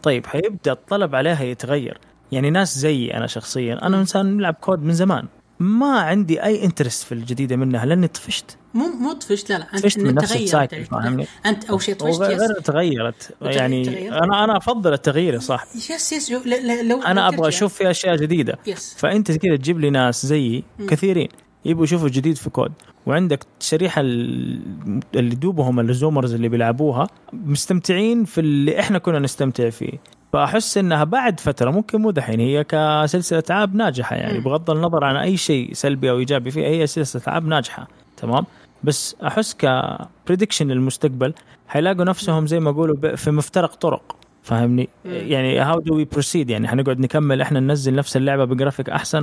طيب 0.03 0.27
حيبدأ 0.27 0.73
الطلب 0.73 1.15
عليها 1.15 1.43
يتغير. 1.43 1.99
يعني 2.33 2.51
ناس 2.51 2.79
زيي 2.79 3.17
أنا 3.17 3.27
شخصيا. 3.27 3.87
أنا 3.87 4.01
إنسان 4.01 4.37
نلعب 4.37 4.55
COD 4.55 4.83
من 4.83 4.93
زمان. 4.93 5.27
ما 5.61 5.99
عندي 6.01 6.43
أي 6.45 6.65
interest 6.65 7.03
في 7.05 7.13
الجديدة 7.13 7.57
منها 7.57 7.87
لأني 7.87 8.09
طفشت. 8.09 8.57
مو 8.75 8.87
مو 8.87 9.13
طفشت 9.13 9.51
لا 9.51 9.59
لا 9.59 9.65
أنت 9.75 9.83
طفشت 9.83 9.99
من 9.99 10.15
نفس 10.15 10.37
ال 10.37 10.43
cycle. 10.43 10.85
فاهمني؟ 10.85 11.27
أنت 11.47 11.65
أول 11.65 11.83
شيء 11.83 11.95
طفشت 11.95 12.21
وغير 12.21 12.33
yes. 12.33 12.63
تغيرت. 12.65 13.31
يعني 13.43 13.85
تغير. 13.85 14.25
أنا 14.25 14.45
أنا 14.45 14.57
أفضل 14.57 14.93
التغيير 14.93 15.39
صح. 15.39 15.67
yes 15.75 16.13
yes 16.13 16.31
جو- 16.31 16.41
ل- 16.47 16.51
ل- 16.67 16.89
لو 16.89 17.03
أنا 17.03 17.21
لو 17.21 17.29
أبغى 17.29 17.49
أشوف 17.49 17.75
في 17.75 17.91
أشياء 17.91 18.17
جديدة. 18.17 18.59
yes. 18.67 18.95
فأنت 18.99 19.33
كذا 19.33 19.57
تجيب 19.57 19.81
لي 19.81 19.91
ناس 19.91 20.27
زيي 20.27 20.65
كثيرين 20.89 21.29
يبغوا 21.65 21.85
يشوفوا 21.85 22.09
جديد 22.09 22.37
في 22.37 22.51
COD. 22.51 22.73
وعندك 23.07 23.47
شريحة 23.61 24.01
ال- 24.01 25.01
اللي 25.15 25.35
دوبهم 25.35 25.81
ال 25.81 25.87
Zoomers 25.87 26.35
اللي 26.35 26.49
بيلعبوها 26.49 27.07
مستمتعين 27.33 28.25
في 28.25 28.41
اللي 28.41 28.81
إحنا 28.81 28.99
كنا 28.99 29.19
نستمتع 29.19 29.71
فيه. 29.71 29.93
فأحس 30.35 30.79
إنها 30.79 31.05
بعد 31.05 31.41
فترة 31.41 31.71
ممكن 31.71 32.01
مو 32.01 32.11
دحين 32.11 32.41
هي 32.41 32.65
كسلسلة 32.65 33.43
ألعاب 33.51 33.75
ناجحة 33.75 34.17
يعني. 34.17 34.41
بغض 34.41 34.71
النظر 34.71 35.05
عن 35.05 35.17
أي 35.17 35.37
شيء 35.37 35.73
سلبي 35.73 36.11
أو 36.11 36.19
إيجابي 36.19 36.51
فيها 36.51 36.69
هي 36.69 36.87
سلسلة 36.87 37.23
ألعاب 37.29 37.47
ناجحة 37.47 37.89
تمام 38.17 38.45
بس 38.85 39.17
أحس 39.27 39.55
ك 39.55 39.65
prediction 39.65 40.69
للمستقبل 40.69 41.35
حيلاقوا 41.69 42.05
نفسهم 42.05 42.47
زي 42.47 42.61
ما 42.61 42.71
اقولوا 42.71 42.97
ب- 42.97 43.15
في 43.15 43.31
مفترق 43.31 43.75
طرق 43.75 44.17
فاهمني. 44.45 44.89
يعني 45.05 45.61
how 45.61 45.81
do 45.81 45.95
we 45.97 46.05
proceed 46.05 46.51
يعني 46.51 46.69
حنقعد 46.69 46.99
نكمل 47.01 47.41
إحنا 47.41 47.61
ننزل 47.61 47.95
نفس 47.95 48.17
اللعبة 48.17 48.45
بجرافيك 48.45 48.91
أحسن 48.91 49.23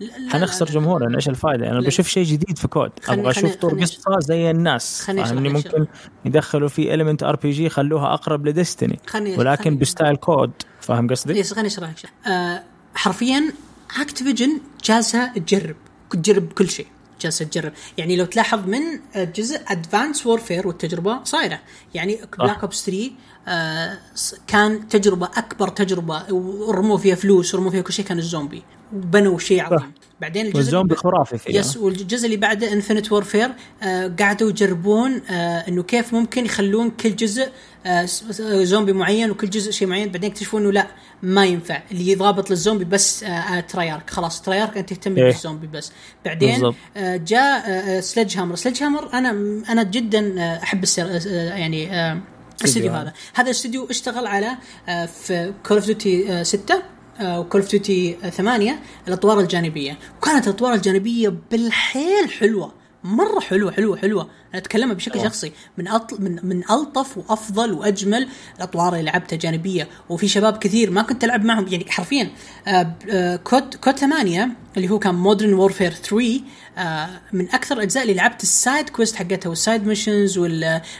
لا- 0.00 0.06
لا- 0.06 0.30
حنخسر. 0.32 0.66
جمهورنا 0.66 1.16
إيش 1.16 1.28
الفائده 1.28 1.70
أنا 1.70 1.78
لا. 1.78 1.86
بشوف 1.86 2.08
شيء 2.08 2.24
جديد 2.24 2.58
في 2.58 2.68
COD 2.68 2.90
أبغى 3.08 3.30
أشوف 3.30 3.54
طور 3.54 3.80
قصه 3.80 4.18
زي 4.20 4.50
الناس 4.50 5.04
فاهمني 5.06 5.48
ممكن 5.48 5.86
يدخلوا 6.24 6.68
في 6.68 6.94
element 6.94 7.22
RPG 7.22 7.68
خلوها 7.68 8.14
اقرب 8.14 8.46
ل 8.46 8.53
Destiny 8.53 8.98
ولكن 9.38 9.64
خلني- 9.64 9.76
ب 9.76 9.83
style 9.83 10.16
COD 10.16 10.50
فاهم 10.80 11.08
قصدي؟ 11.08 11.38
yes 11.38 11.52
خليني 11.52 11.68
اشرح 11.68 11.90
لك 11.90 11.98
شيء. 11.98 12.10
آه 12.32 12.62
حرفيا 12.94 13.52
Activision 14.00 14.60
جالسة 14.84 15.32
تجرب 15.38 15.76
تجرب 16.10 16.52
كل 16.52 16.68
شيء 16.68 16.86
جالسه 17.22 17.44
تجرب 17.44 17.72
يعني 17.98 18.16
لو 18.16 18.24
تلاحظ 18.24 18.66
من 18.66 18.80
جزء 19.16 19.60
Advanced 19.68 20.26
Warfare 20.26 20.66
والتجربة 20.68 21.24
صايرة. 21.24 21.60
يعني 21.94 22.20
Black 22.38 22.60
Ops 22.62 22.86
3 22.86 23.10
آه 23.48 23.98
س- 24.14 24.34
كان 24.46 24.88
تجربة 24.88 25.26
أكبر 25.36 25.68
تجربة 25.68 26.32
ورموا 26.34 26.98
فيها 26.98 27.14
فلوس 27.14 27.54
ورموا 27.54 27.70
فيها 27.70 27.80
كل 27.82 27.92
شيء 27.92 28.04
كان 28.04 28.18
الزومبي. 28.18 28.62
وبنوا 28.94 29.38
شيء 29.38 29.60
عظيم. 29.74 29.92
بعدين 30.22 30.46
الجزء 30.46 30.56
والزومبي 30.58 30.94
خرافي 30.94 31.38
فيها. 31.38 31.60
yes 31.60 31.76
والجزء 31.76 32.26
اللي 32.26 32.36
بعده 32.36 32.72
Infinite 32.72 33.12
Warfare 33.12 33.50
آه 33.82 34.12
قعدوا 34.20 34.48
يجربون 34.50 35.22
آه 35.30 35.68
إنه 35.68 35.82
كيف 35.82 36.12
ممكن 36.14 36.44
يخلون 36.44 36.90
كل 36.90 37.16
جزء 37.16 37.48
آه 37.86 38.04
س- 38.06 38.42
زومبي 38.42 38.92
معين 38.92 39.30
وكل 39.30 39.50
جزء 39.50 39.70
شيء 39.70 39.88
معين 39.88 40.08
بعدين 40.12 40.30
يكتشفون 40.30 40.62
إنه 40.62 40.72
لا 40.72 40.86
ما 41.22 41.44
ينفع. 41.44 41.82
اللي 41.92 42.10
يضابط 42.12 42.50
للزومبي 42.50 42.84
بس 42.84 43.24
آه 43.24 43.26
آه 43.28 43.60
Treyarch. 43.60 44.10
خلاص 44.10 44.42
Treyarch 44.42 44.76
أنت 44.78 44.88
تهتم 44.92 45.16
إيه. 45.16 45.24
بالزومبي 45.24 45.66
بس. 45.66 45.92
بعدين. 46.24 46.72
آه 46.96 47.16
جاء 47.16 47.62
آه 47.70 48.00
Sledgehammer 48.00 48.56
Sledgehammer 48.56 49.12
أنا 49.14 49.30
أنا 49.68 49.82
جدا 49.82 50.40
آه 50.42 50.62
أحب 50.62 50.82
السر 50.82 51.02
آه 51.06 51.54
يعني 51.54 51.94
آه 51.96 52.20
الاستوديو 52.60 52.92
هذا. 52.92 53.12
هذا. 53.34 53.44
الاستوديو 53.46 53.86
اشتغل 53.90 54.26
على 54.26 54.56
آه 54.88 55.06
في 55.06 55.52
Call 55.66 55.76
of 55.76 55.86
Duty 55.86 56.44
6 56.44 56.82
و 57.22 57.30
Call 57.30 57.60
of 57.60 57.70
Duty 57.70 58.16
8 58.30 58.78
الأطوار 59.08 59.40
الجانبية. 59.40 59.98
وكانت 60.18 60.48
الأطوار 60.48 60.74
الجانبية 60.74 61.34
بالحيل 61.50 62.30
حلوة 62.30 62.72
مرة 63.04 63.40
حلوة 63.40 63.72
حلوة 63.72 63.96
حلوة. 63.96 64.22
أنا 64.22 64.58
اتكلمها 64.58 64.94
بشكل 64.94 65.20
شخصي. 65.20 65.52
من 65.78 65.88
أطل 65.88 66.22
من 66.22 66.38
من 66.42 66.70
ألطف 66.70 67.18
وأفضل 67.18 67.72
وأجمل 67.72 68.28
الأطوار 68.56 68.92
اللي 68.92 69.10
لعبتها 69.10 69.36
جانبية. 69.36 69.88
وفي 70.08 70.28
شباب 70.28 70.56
كثير 70.56 70.90
ما 70.90 71.02
كنت 71.02 71.24
ألعب 71.24 71.44
معهم 71.44 71.68
يعني 71.68 71.86
حرفيا. 71.90 72.30
آه، 72.68 72.94
آه، 73.10 73.36
COD 73.36 73.74
COD 73.74 73.98
8 73.98 74.48
اللي 74.76 74.90
هو 74.90 74.98
كان 74.98 75.14
Modern 75.14 75.52
Warfare 75.52 75.92
3 75.92 76.40
آه، 76.78 77.08
من 77.32 77.50
أكثر 77.50 77.76
الأجزاء 77.76 78.02
اللي 78.02 78.14
لعبت 78.14 78.42
ال 78.42 78.51
side 78.51 78.88
quest 78.88 79.16
حقتها 79.16 79.50
وال 79.50 79.62
side 79.62 79.86
missions 79.86 80.38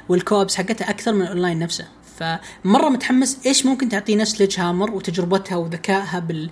وال 0.09 0.21
co-ops 0.21 0.57
حقتها 0.57 0.91
أكثر 0.91 1.13
من 1.13 1.23
الاونلاين 1.23 1.59
نفسه. 1.59 1.85
فمرة 2.17 2.89
متحمس 2.89 3.39
إيش 3.47 3.67
ممكن 3.67 3.89
تعطينا 3.89 4.25
Sledgehammer 4.25 4.91
وتجربتها 4.91 5.57
وذكائها 5.57 6.19
بال 6.19 6.51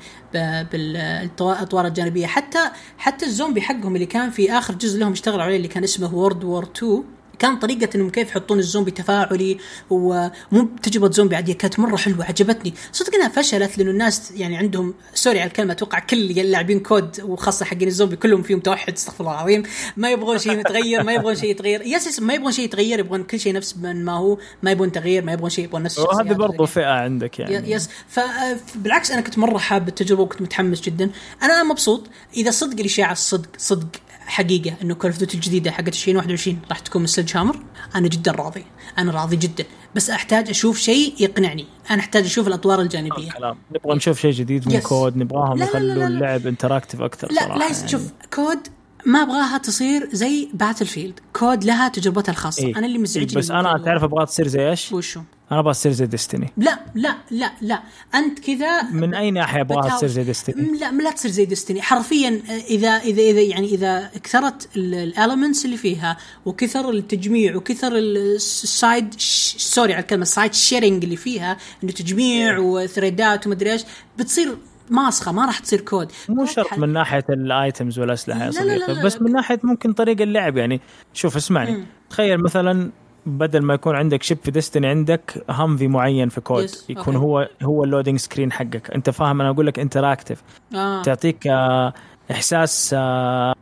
بالأطوار 0.72 1.86
الجانبية. 1.86 2.26
حتى 2.26 2.70
حتى 2.98 3.26
الزومبي 3.26 3.60
حقهم 3.60 3.94
اللي 3.94 4.06
كان 4.06 4.30
في 4.30 4.52
آخر 4.52 4.74
جزء 4.74 5.00
لهم 5.00 5.12
اشتغلوا 5.12 5.42
عليه 5.42 5.56
اللي 5.56 5.68
كان 5.68 5.84
اسمه 5.84 6.14
World 6.14 6.44
War 6.44 6.64
2 6.76 7.04
كان 7.40 7.58
طريقة 7.58 7.88
إنهم 7.94 8.10
كيف 8.10 8.28
يحطون 8.28 8.58
الزومبي 8.58 8.90
تفاعلي 8.90 9.58
ومو 9.90 10.68
تجربة 10.82 11.10
زومبي 11.10 11.36
عادية 11.36 11.52
كانت 11.52 11.78
مرة 11.78 11.96
حلوة 11.96 12.24
عجبتني، 12.24 12.74
صدق 12.92 13.14
إنها 13.14 13.28
فشلت 13.28 13.78
لأنه 13.78 13.90
الناس 13.90 14.30
يعني 14.30 14.56
عندهم 14.56 14.94
sorry 15.14 15.40
على 15.40 15.48
الكلمة 15.48 15.72
أتوقع 15.72 15.98
كل 15.98 16.30
اللاعبين 16.30 16.80
COD 16.80 17.20
وخاصة 17.20 17.64
حقين 17.64 17.88
الزومبي 17.88 18.16
كلهم 18.16 18.42
فيهم 18.42 18.60
توحد 18.60 18.92
استغفر 18.92 19.20
الله 19.20 19.34
العظيم، 19.34 19.62
ما 19.96 20.10
يبغون 20.10 20.38
شيء 20.38 20.58
يتغير، 20.58 21.02
ما 21.02 21.12
يبغون 21.12 21.34
شيء 21.34 21.50
يتغير، 21.50 21.82
yes 21.82 22.20
ما 22.20 22.34
يبغون 22.34 22.52
شيء 22.52 22.64
يتغير 22.64 22.98
يبغون 22.98 23.22
كل 23.22 23.40
شيء 23.40 23.52
نفس 23.52 23.76
ما 23.76 24.12
هو، 24.12 24.38
ما 24.62 24.70
يبغون 24.70 24.92
تغيير، 24.92 25.24
ما 25.24 25.32
يبغون 25.32 25.50
شيء 25.50 25.64
يبغون 25.64 25.82
نفس 25.82 25.98
وهذه 25.98 26.32
برضو. 26.32 26.66
فئة 26.66 26.84
عندك 26.84 27.38
يعني. 27.38 27.70
yes. 27.70 27.88
فبالعكس 28.08 29.10
أنا 29.10 29.20
كنت 29.20 29.38
مرة 29.38 29.58
حاب 29.58 29.88
التجربة 29.88 30.22
وكنت 30.22 30.42
متحمس 30.42 30.80
جدا. 30.80 31.10
أنا 31.42 31.62
مبسوط. 31.62 32.06
إذا 32.36 32.50
صدق 32.50 32.80
الإشاعة 32.80 33.12
الصدق 33.12 33.48
صدق. 33.58 33.88
حقيقة 34.30 34.76
إنه 34.82 34.94
Call 34.94 35.10
of 35.10 35.18
Duty 35.18 35.34
الجديدة 35.34 35.70
حقت 35.70 35.88
2021 35.88 36.58
راح 36.68 36.78
تكون 36.78 37.02
من 37.02 37.06
Sledgehammer 37.06 37.56
أنا 37.94 38.08
جدا 38.08 38.32
راضي. 38.32 38.64
أنا 38.98 39.12
راضي 39.12 39.36
جدا. 39.36 39.64
بس 39.94 40.10
أحتاج 40.10 40.48
أشوف 40.48 40.78
شيء 40.78 41.14
يقنعني. 41.20 41.66
أنا 41.90 42.00
أحتاج 42.00 42.24
أشوف 42.24 42.48
الأطوار 42.48 42.80
الجانبية. 42.80 43.30
كلام 43.30 43.56
نبغى 43.70 43.96
نشوف 43.96 44.20
شيء 44.20 44.32
جديد 44.32 44.68
من. 44.68 44.80
COD 44.80 45.16
نبغاهم 45.16 45.62
يخلوا. 45.62 46.06
اللعب 46.06 46.46
interactive 46.46 47.00
أكثر 47.00 47.32
لا 47.32 47.40
صراحة 47.40 47.58
لا 47.58 47.66
يعني. 47.66 47.88
شوف 47.88 48.12
COD 48.34 48.58
ما 49.06 49.22
أبغاها 49.22 49.58
تصير 49.58 50.08
زي 50.12 50.48
Battlefield 50.54 51.20
COD 51.32 51.64
لها 51.64 51.88
تجربتها 51.88 52.32
الخاصة 52.32 52.66
إيه. 52.66 52.76
أنا 52.76 52.86
اللي 52.86 52.98
مزعجني 52.98 53.40
بس 53.40 53.50
أنا. 53.50 53.82
تعرف 53.84 54.04
أبغى 54.04 54.26
تصير 54.26 54.48
زي 54.48 54.70
إيش؟ 54.70 54.92
وشو 54.92 55.20
أنا 55.52 55.60
أبغى 55.60 55.72
تصير 55.72 55.92
زي 55.92 56.06
ديستني 56.06 56.52
لا 56.56 56.80
لا 56.94 57.16
لا 57.30 57.52
لا 57.60 57.82
أنت 58.14 58.38
كذا 58.38 58.82
من 58.82 59.14
أي 59.14 59.30
ناحية 59.30 59.60
أبغاها. 59.60 59.96
تصير 59.96 60.08
زي 60.08 60.24
Destiny؟ 60.24 60.78
لا 60.78 60.92
لا 60.92 61.10
تصير 61.10 61.30
زي 61.30 61.44
Destiny 61.44 61.82
حرفيا 61.82 62.42
آه، 62.50 62.52
إذا 62.52 62.88
إذا 62.88 63.22
إذا 63.22 63.40
يعني 63.40 63.66
إذا 63.66 64.10
كثرت 64.22 64.68
ال 64.76 64.86
elements 64.86 65.64
اللي 65.64 65.76
فيها 65.76 66.16
وكثر 66.44 66.90
التجميع 66.90 67.56
وكثر 67.56 67.92
ال 67.96 68.20
side 68.20 69.14
sorry 69.58 69.92
على 69.94 70.02
الكلمة 70.02 70.22
ال 70.22 70.29
side 70.29 70.54
sharing 70.54 71.04
اللي 71.04 71.16
فيها 71.16 71.56
إنه 71.84 71.92
تجميع 71.92 72.58
و 72.58 72.71
trade 72.71 73.34
ات 73.34 73.46
ومدري 73.46 73.72
إيش 73.72 73.82
بتصير 74.18 74.56
ماسخة 74.90 75.32
ما 75.32 75.46
راح 75.46 75.58
تصير 75.58 75.80
COD 75.80 76.12
مو 76.28 76.46
شرط 76.46 76.78
من 76.78 76.88
ناحية 76.92 77.24
ال 77.30 77.41
items 77.41 77.98
والاسلحه 77.98 78.44
يا 78.44 78.50
لا، 78.50 78.60
لا، 78.60 78.64
لا، 78.64 78.78
صديقي 78.78 78.94
لا، 78.94 79.04
بس 79.04 79.16
لا. 79.16 79.22
من 79.22 79.32
ناحية 79.32 79.60
ممكن 79.62 79.92
طريقة 79.92 80.22
اللعب 80.22 80.56
يعني 80.56 80.80
شوف 81.14 81.36
اسمعني 81.36 81.84
تخيل 82.10 82.42
مثلا 82.42 82.90
بدل 83.26 83.62
ما 83.62 83.74
يكون 83.74 83.96
عندك 83.96 84.22
ship 84.22 84.38
في 84.42 84.50
Destiny 84.50 84.86
عندك 84.86 85.44
Humvee 85.50 85.88
معين 85.88 86.28
في 86.28 86.40
COD 86.40 86.68
Yes, 86.68 86.76
يكون 86.88 87.14
okay. 87.14 87.16
هو 87.16 87.48
هو 87.62 87.84
ال 87.84 87.88
loading 87.88 88.18
screen 88.18 88.52
حقك 88.52 88.90
أنت 88.94 89.10
فاهم 89.10 89.40
أنا 89.40 89.50
أقول 89.50 89.66
لك 89.66 89.78
interactive 89.78 90.42
آه. 90.74 91.02
تعطيك 91.02 91.46
آه، 91.46 91.92
إحساس 92.30 92.94
آه، 92.98 93.54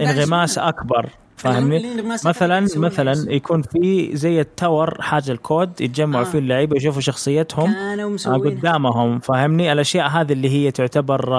انغماس. 0.00 0.58
أكبر 0.58 1.08
فاهمني 1.38 2.02
مثلا 2.02 2.66
مثلا؟ 2.76 3.32
يكون 3.32 3.62
في 3.62 4.10
زي 4.16 4.40
ال 4.40 4.50
Tower 4.50 5.02
حاجة 5.02 5.32
ال 5.32 5.44
COD 5.44 5.80
يتجمعوا 5.80 6.24
آه. 6.24 6.28
فيه 6.28 6.38
اللعيبة 6.38 6.76
يشوفوا 6.76 7.00
شخصيتهم 7.00 7.74
آه، 8.26 8.36
قدامهم 8.36 9.18
فاهمني 9.18 9.72
الأشياء 9.72 10.08
هذه 10.08 10.32
اللي 10.32 10.50
هي 10.50 10.70
تعتبر 10.70 11.34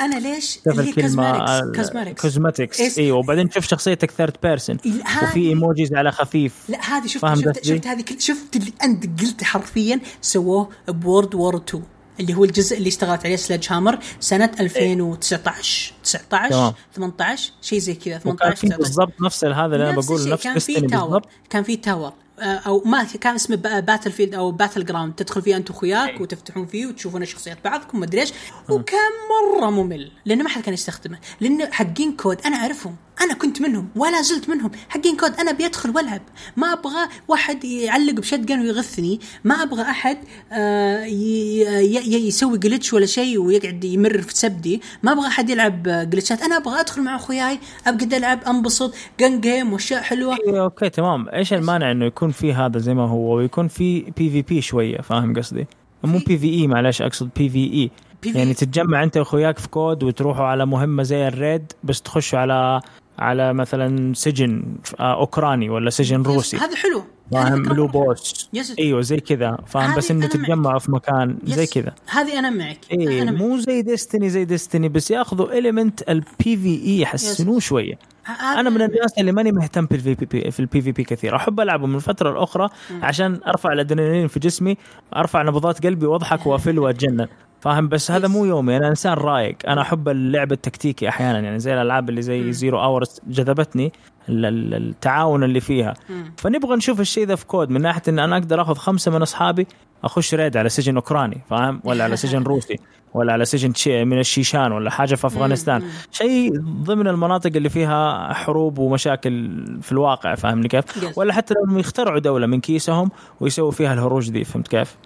أنا 0.00 0.18
ليش 0.20 0.60
اللي 0.66 0.88
هي 0.88 0.92
كازماتكس 0.92 2.20
cosmetics 2.20 2.80
إيش؟ 2.80 2.98
إيوه 2.98 3.18
وبعدين 3.18 3.48
تشوف 3.48 3.66
شخصيتك 3.66 4.10
third 4.10 4.36
person 4.42 4.76
وفي 5.22 5.40
emojis 5.40 5.94
على 5.94 6.12
خفيف 6.12 6.54
لا 6.68 6.78
هذه 6.80 7.06
شفت 7.06 7.34
شفت؟ 7.34 7.64
شفت 7.64 7.86
هذه 7.86 8.04
شفت 8.18 8.56
اللي 8.56 8.72
أنت 8.84 9.20
قلت 9.20 9.44
حرفيا 9.44 10.00
سووه 10.20 10.68
ب 10.88 10.96
World 10.96 11.34
War 11.34 11.56
2 11.56 11.82
اللي 12.20 12.34
هو 12.34 12.44
الجزء 12.44 12.76
اللي 12.78 12.88
اشتغلت 12.88 13.24
عليه 13.24 13.36
Sledgehammer 13.36 13.98
سنة 14.20 14.50
2019 14.60 15.92
19 16.04 16.50
تمام. 16.50 16.72
18 16.94 17.52
شيء 17.62 17.78
زي 17.78 17.94
كذا 17.94 18.16
وكان 18.16 18.54
18 18.54 18.56
في 18.56 18.66
19 18.66 18.78
بالضبط 18.82 19.20
نفس 19.20 19.44
هذا 19.44 19.64
اللي 19.64 19.90
أنا 19.90 20.00
بقول 20.00 20.28
نفس 20.28 20.44
كان 20.44 20.58
في 20.58 20.80
Tower. 20.80 21.04
بالضبط. 21.04 21.28
كان 21.50 21.62
في 21.62 21.76
Tower. 21.76 22.12
أو 22.40 22.82
ما 22.84 23.04
كان 23.04 23.34
اسمه 23.34 23.56
Battlefield 23.56 24.34
أو 24.34 24.50
Battleground 24.50 25.14
تدخل 25.14 25.42
فيه 25.42 25.56
أنت 25.56 25.70
واخوياك 25.70 26.08
أي. 26.08 26.22
وتفتحون 26.22 26.66
فيه 26.66 26.86
وتشوفون 26.86 27.24
شخصيات 27.24 27.58
بعضكم 27.64 28.00
مدري 28.00 28.20
إيش. 28.20 28.32
وكان 28.68 29.10
مرة 29.30 29.70
ممل. 29.70 30.10
لأنه 30.24 30.42
ما 30.44 30.48
حد 30.48 30.62
كان 30.62 30.74
يستخدمه. 30.74 31.18
لأنه 31.40 31.70
حقين 31.70 32.12
COD 32.12 32.40
أنا 32.46 32.56
أعرفهم. 32.56 32.96
أنا 33.20 33.34
كنت 33.34 33.60
منهم. 33.60 33.88
ولا 33.96 34.22
زلت 34.22 34.48
منهم. 34.48 34.70
حقين 34.88 35.16
COD 35.16 35.34
أنا 35.40 35.52
بيدخل 35.52 35.90
وألعب. 35.90 36.22
ما 36.56 36.72
أبغى 36.72 37.08
واحد 37.28 37.64
يعلق 37.64 38.12
ب 38.12 38.18
shotgun 38.18 38.60
ويغثني. 38.60 39.20
ما 39.44 39.62
أبغى 39.62 39.82
أحد 39.82 40.18
آه، 40.52 41.04
يسوي 41.04 42.58
glitch 42.58 42.92
ولا 42.92 43.06
شيء 43.06 43.38
ويقعد 43.38 43.84
يمرر 43.84 44.22
في 44.22 44.36
سبدي. 44.36 44.82
ما 45.02 45.12
أبغى 45.12 45.26
أحد 45.26 45.50
يلعب 45.50 45.82
glitch 45.82 46.33
ات 46.33 46.42
أنا 46.42 46.56
أبغى 46.56 46.80
أدخل 46.80 47.02
مع 47.02 47.16
أخوياي. 47.16 47.58
أبغى 47.86 48.16
ألعب 48.16 48.44
أنبسط. 48.44 48.94
gun 49.20 49.40
game 49.40 49.72
وأشياء 49.72 50.02
حلوة. 50.02 50.36
إيه، 50.46 50.64
okay 50.64 50.88
تمام. 50.90 51.28
إيش 51.28 51.52
المانع 51.52 51.90
إنه 51.90 52.06
يكون 52.06 52.27
في 52.30 52.52
هذا 52.54 52.78
زي 52.78 52.94
ما 52.94 53.08
هو 53.08 53.36
ويكون 53.36 53.68
في 53.68 54.00
PvP 54.00 54.60
شوية 54.60 54.98
فاهم 55.00 55.36
قصدي 55.36 55.66
مو 56.04 56.18
PvE 56.26 56.66
معلش 56.66 57.02
أقصد 57.02 57.28
PvE. 57.36 57.90
يعني 58.34 58.54
تتجمع 58.54 59.02
أنت 59.02 59.16
وأخوياك 59.16 59.58
في 59.58 59.68
COD 59.68 60.02
وتروحوا 60.02 60.44
على 60.44 60.66
مهمة 60.66 61.02
زي 61.02 61.28
ال 61.28 61.37
raid 61.37 61.72
بس 61.84 62.02
تخشوا 62.02 62.38
على 62.38 62.80
على 63.18 63.52
مثلا 63.52 64.14
سجن 64.14 64.62
آه، 65.00 65.20
أوكراني 65.20 65.70
ولا 65.70 65.90
سجن 65.90 66.22
روسي. 66.22 66.56
هذا 66.56 66.76
حلو. 66.76 67.02
فاهم 67.32 67.62
بلو 67.62 67.86
مرة 67.86 67.92
حلوة. 67.92 68.04
بس 68.14 68.50
yes. 68.52 68.74
إيوه 68.78 69.00
زي 69.00 69.16
كذا. 69.16 69.58
فاهم 69.66 69.96
بس 69.96 70.10
إنه. 70.10 70.26
تتجمعوا 70.26 70.78
في 70.78 70.92
مكان 70.92 71.38
زي 71.44 71.62
yes. 71.62 71.72
كذا. 71.74 71.94
هذه 72.06 72.38
أنا 72.38 72.50
معك. 72.50 72.78
معك. 72.92 73.28
مو 73.40 73.58
زي 73.58 73.82
Destiny 73.82 74.30
زي 74.30 74.44
Destiny 74.44 74.88
بس 74.88 75.10
ياخذوا 75.10 75.58
ال 75.58 76.08
element 76.08 76.56
ال 76.56 76.82
PvE 76.86 77.00
يحسنوه 77.00 77.58
شوية. 77.60 77.98
أنا 78.40 78.70
من 78.70 78.82
الناس 78.82 79.18
اللي 79.18 79.32
ماني 79.32 79.52
مهتم 79.52 79.86
بال 79.86 80.14
PvP 80.14 80.50
في 80.50 80.60
ال 80.60 80.80
PvP 80.80 81.04
كثير. 81.04 81.36
أحب 81.36 81.60
ألعبه 81.60 81.86
من 81.86 81.98
فترة 81.98 82.32
لأخرى 82.32 82.68
عشان 83.02 83.40
أرفع 83.46 83.72
الأدرينالين 83.72 84.28
في 84.28 84.40
جسمي 84.40 84.76
أرفع 85.16 85.42
نبضات 85.42 85.86
قلبي 85.86 86.06
وأضحك 86.06 86.46
وأفل 86.46 86.78
وأتجنن. 86.78 87.26
فاهم؟ 87.60 87.88
بس 87.88 88.10
هذا 88.10 88.28
مو 88.28 88.44
يومي 88.44 88.76
أنا 88.76 88.88
إنسان 88.88 89.12
رايق 89.12 89.56
أنا 89.68 89.80
أحب 89.80 90.08
اللعب 90.08 90.52
التكتيكي 90.52 91.08
أحيانا 91.08 91.38
يعني 91.40 91.58
زي 91.58 91.74
الألعاب 91.74 92.08
اللي 92.08 92.22
زي 92.22 92.52
Zero 92.52 92.80
Hour 92.82 93.20
جذبتني 93.28 93.92
ال- 94.28 94.44
ال- 94.46 94.74
التعاون 94.74 95.44
اللي 95.44 95.60
فيها. 95.60 95.94
فنبغى 96.36 96.76
نشوف 96.76 97.00
الشيء 97.00 97.26
ذا 97.26 97.34
في 97.34 97.46
COD 97.46 97.70
من 97.70 97.80
ناحية 97.82 98.02
إن 98.08 98.18
أنا 98.18 98.36
أقدر 98.36 98.62
آخذ 98.62 98.74
خمسة 98.74 99.10
من 99.10 99.22
أصحابي 99.22 99.66
أخش 100.04 100.34
raid 100.34 100.56
على 100.56 100.68
سجن 100.68 100.94
أوكراني 100.94 101.40
فاهم؟ 101.50 101.80
ولا 101.84 102.04
على 102.04 102.16
سجن 102.16 102.42
روسي 102.52 102.76
ولا 103.14 103.32
على 103.32 103.44
سجن 103.44 103.72
من 103.88 104.18
الشيشان 104.18 104.72
ولا 104.72 104.90
حاجة 104.90 105.14
في 105.14 105.26
أفغانستان. 105.26 105.82
شيء 106.12 106.60
ضمن 106.60 107.08
المناطق 107.08 107.50
اللي 107.56 107.68
فيها 107.68 108.32
حروب 108.32 108.78
ومشاكل 108.78 109.50
في 109.82 109.92
الواقع 109.92 110.34
فاهمني 110.34 110.68
كيف. 110.68 110.84
ولا 111.18 111.32
حتى 111.32 111.54
لو 111.54 111.78
يخترعوا 111.78 112.18
دولة 112.18 112.46
من 112.46 112.60
كيسهم 112.60 113.10
ويسووا 113.40 113.70
فيها 113.70 113.94
الهروج 113.94 114.30
دي 114.30 114.44
فهمت 114.44 114.68
كيف؟ 114.68 114.96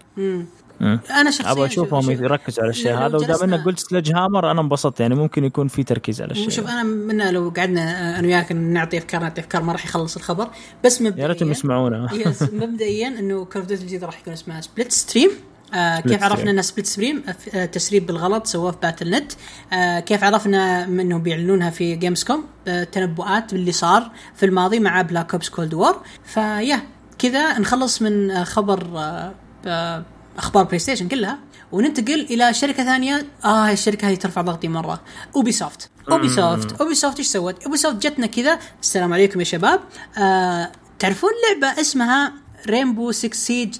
مم. 0.82 0.88
مم. 0.88 1.00
أنا 1.10 1.30
شخصيا 1.30 1.52
أبغى 1.52 1.66
أشوفهم 1.66 2.00
شوف- 2.02 2.10
شوف- 2.12 2.20
يركزوا 2.22 2.62
على 2.62 2.70
الشيء 2.70 2.94
هذا 2.94 3.16
ودام 3.18 3.42
انك 3.42 3.64
قلت 3.64 3.78
Sledgehammer 3.78 4.50
أنا 4.50 4.60
انبسطت 4.60 5.00
يعني 5.00 5.14
ممكن 5.14 5.44
يكون 5.44 5.68
في 5.68 5.82
تركيز 5.84 6.22
على 6.22 6.30
الشيء 6.30 6.48
شوف. 6.50 6.66
أنا 6.68 6.82
من 6.82 7.30
لو 7.30 7.52
قعدنا 7.56 8.18
أنا 8.18 8.26
وياك 8.28 8.52
نعطي 8.52 8.98
أفكار 8.98 9.20
نعطي 9.20 9.40
أفكار 9.40 9.62
ما 9.62 9.72
راح 9.72 9.84
يخلص 9.84 10.16
الخبر 10.16 10.48
بس 10.84 11.02
مبدئيا 11.02 11.22
يا 11.22 11.28
ريتهم 11.28 11.50
يسمعونا 11.50 12.08
yes 12.26 12.42
مبدئيا 12.42 13.08
إنه 13.08 13.44
Call 13.44 13.56
of 13.56 13.66
Duty 13.66 13.82
الجديده 13.82 14.06
راح 14.06 14.20
يكون 14.20 14.32
اسمها 14.32 14.60
Slipstream 14.60 15.30
آه 15.74 16.00
كيف 16.00 16.22
عرفنا. 16.22 16.50
انها 16.50 16.62
Slipstream 16.62 17.22
آه 17.54 17.64
تسريب 17.64 18.06
بالغلط 18.06 18.46
سووه 18.46 18.70
في 18.70 18.78
Battle.net 18.82 19.32
آه 19.72 20.00
كيف 20.00 20.24
عرفنا 20.24 20.84
إنهم 20.84 21.22
بيعلنونها 21.22 21.70
في 21.70 21.96
Gamescom 21.96 22.44
آه 22.68 22.84
تنبؤات 22.84 23.54
باللي 23.54 23.72
صار 23.72 24.10
في 24.34 24.46
الماضي 24.46 24.80
مع 24.80 25.02
Black 25.02 25.32
Ops 25.32 25.48
Cold 25.48 25.74
War 25.74 25.96
فيا 26.24 26.80
كذا 27.18 27.58
نخلص 27.58 28.02
من 28.02 28.30
آه 28.30 28.44
خبر 28.44 28.98
آه 28.98 29.32
آه 29.66 30.04
أخبار 30.38 30.64
PlayStation 30.64 31.08
كلها 31.08 31.38
وننتقل 31.72 32.20
إلى 32.20 32.54
شركة 32.54 32.84
ثانية. 32.84 33.26
آه 33.44 33.70
الشركة 33.72 34.08
هذه 34.08 34.14
ترفع 34.14 34.40
ضغطي 34.40 34.68
مرة. 34.68 35.00
Ubisoft 35.36 35.90
Ubisoft 36.10 36.80
Ubisoft 36.80 37.18
إيش 37.18 37.26
سوت؟ 37.26 37.64
Ubisoft 37.64 38.06
جتنا 38.06 38.26
كذا. 38.26 38.58
السلام 38.82 39.12
عليكم 39.12 39.40
يا 39.40 39.44
شباب. 39.44 39.80
آه 40.18 40.72
تعرفون 40.98 41.30
لعبة 41.48 41.80
اسمها 41.80 42.32
Rainbow 42.66 43.12
6 43.12 43.34
Siege 43.34 43.76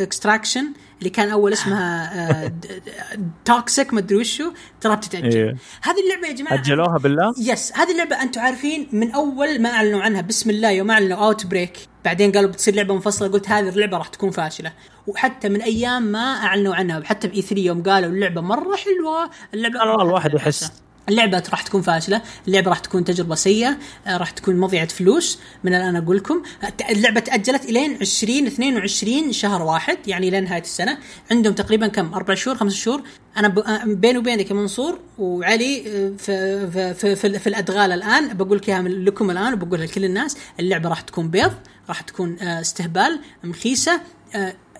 Extraction 0.00 0.72
اللي 1.00 1.10
كان 1.10 1.30
أول 1.30 1.52
اسمها 1.52 2.52
Toxic 3.44 3.94
ما 3.94 4.00
أدري 4.00 4.16
وشو 4.16 4.52
ترى 4.80 4.96
بتتأجل. 4.96 5.36
إيه. 5.36 5.56
هذه 5.82 6.00
اللعبة 6.04 6.28
يا 6.28 6.32
جماعة 6.32 6.54
أجلوها 6.54 6.98
بالله؟ 6.98 7.34
yes 7.38 7.72
هذه 7.76 7.92
اللعبة 7.92 8.22
أنتم 8.22 8.40
عارفين 8.40 8.88
من 8.92 9.10
أول 9.12 9.62
ما 9.62 9.70
أعلنوا 9.70 10.02
عنها 10.02 10.20
بسم 10.20 10.50
الله 10.50 10.70
يوم 10.70 10.90
أعلنوا 10.90 11.18
Outbreak 11.18 11.78
بعدين 12.04 12.32
قالوا 12.32 12.50
بتصير 12.50 12.74
لعبة 12.74 12.94
منفصله 12.94 13.28
قلت 13.28 13.48
هذه 13.48 13.68
اللعبة 13.68 13.98
راح 13.98 14.08
تكون 14.08 14.30
فاشلة. 14.30 14.72
وحتى 15.06 15.48
من 15.48 15.62
أيام 15.62 16.02
ما 16.02 16.18
أعلنوا 16.18 16.74
عنها 16.74 17.02
حتى 17.04 17.28
ب 17.28 17.42
E3 17.42 17.62
يوم 17.62 17.82
قالوا 17.82 18.10
اللعبة 18.10 18.40
مرة 18.40 18.76
حلوة 18.76 19.30
اللعبة 19.54 20.02
الواحد 20.02 20.34
يحس. 20.34 20.72
اللعبة 21.08 21.42
راح 21.50 21.62
تكون 21.62 21.82
فاشلة، 21.82 22.22
اللعبة 22.48 22.68
راح 22.68 22.78
تكون 22.78 23.04
تجربة 23.04 23.34
سيئة، 23.34 23.78
آه، 24.06 24.16
راح 24.16 24.30
تكون 24.30 24.56
مضيعة 24.56 24.88
فلوس 24.88 25.38
من 25.64 25.74
الآن 25.74 25.96
أقول 25.96 26.16
لكم، 26.16 26.42
آه، 26.62 26.72
اللعبة 26.90 27.20
تأجلت 27.20 27.64
إلين 27.64 27.94
2022 28.00 29.32
شهر 29.32 29.62
واحد 29.62 29.98
يعني 30.08 30.28
إلى 30.28 30.40
نهاية 30.40 30.62
السنة، 30.62 30.98
عندهم 31.30 31.54
تقريبا 31.54 31.86
كم؟ 31.86 32.14
أربع 32.14 32.34
شهور 32.34 32.56
خمس 32.56 32.74
شهور، 32.74 33.02
أنا. 33.36 33.54
آه، 33.66 33.84
بيني 33.84 34.18
وبينك 34.18 34.50
يا 34.50 34.54
منصور 34.54 34.98
وعلي 35.18 35.82
في 36.18 36.70
في 36.70 36.94
في, 36.94 37.16
في, 37.16 37.38
في 37.38 37.46
الأدغال 37.46 37.92
الآن 37.92 38.36
بقول 38.36 38.58
لك 38.58 38.68
إياها 38.68 38.82
لكم 38.82 39.30
الآن 39.30 39.52
وبقولها 39.52 39.86
لكل 39.86 40.04
الناس، 40.04 40.36
اللعبة 40.60 40.88
راح 40.88 41.00
تكون 41.00 41.28
بيض، 41.28 41.52
راح 41.88 42.00
تكون 42.00 42.40
استهبال، 42.40 43.20
مخيسة، 43.44 44.00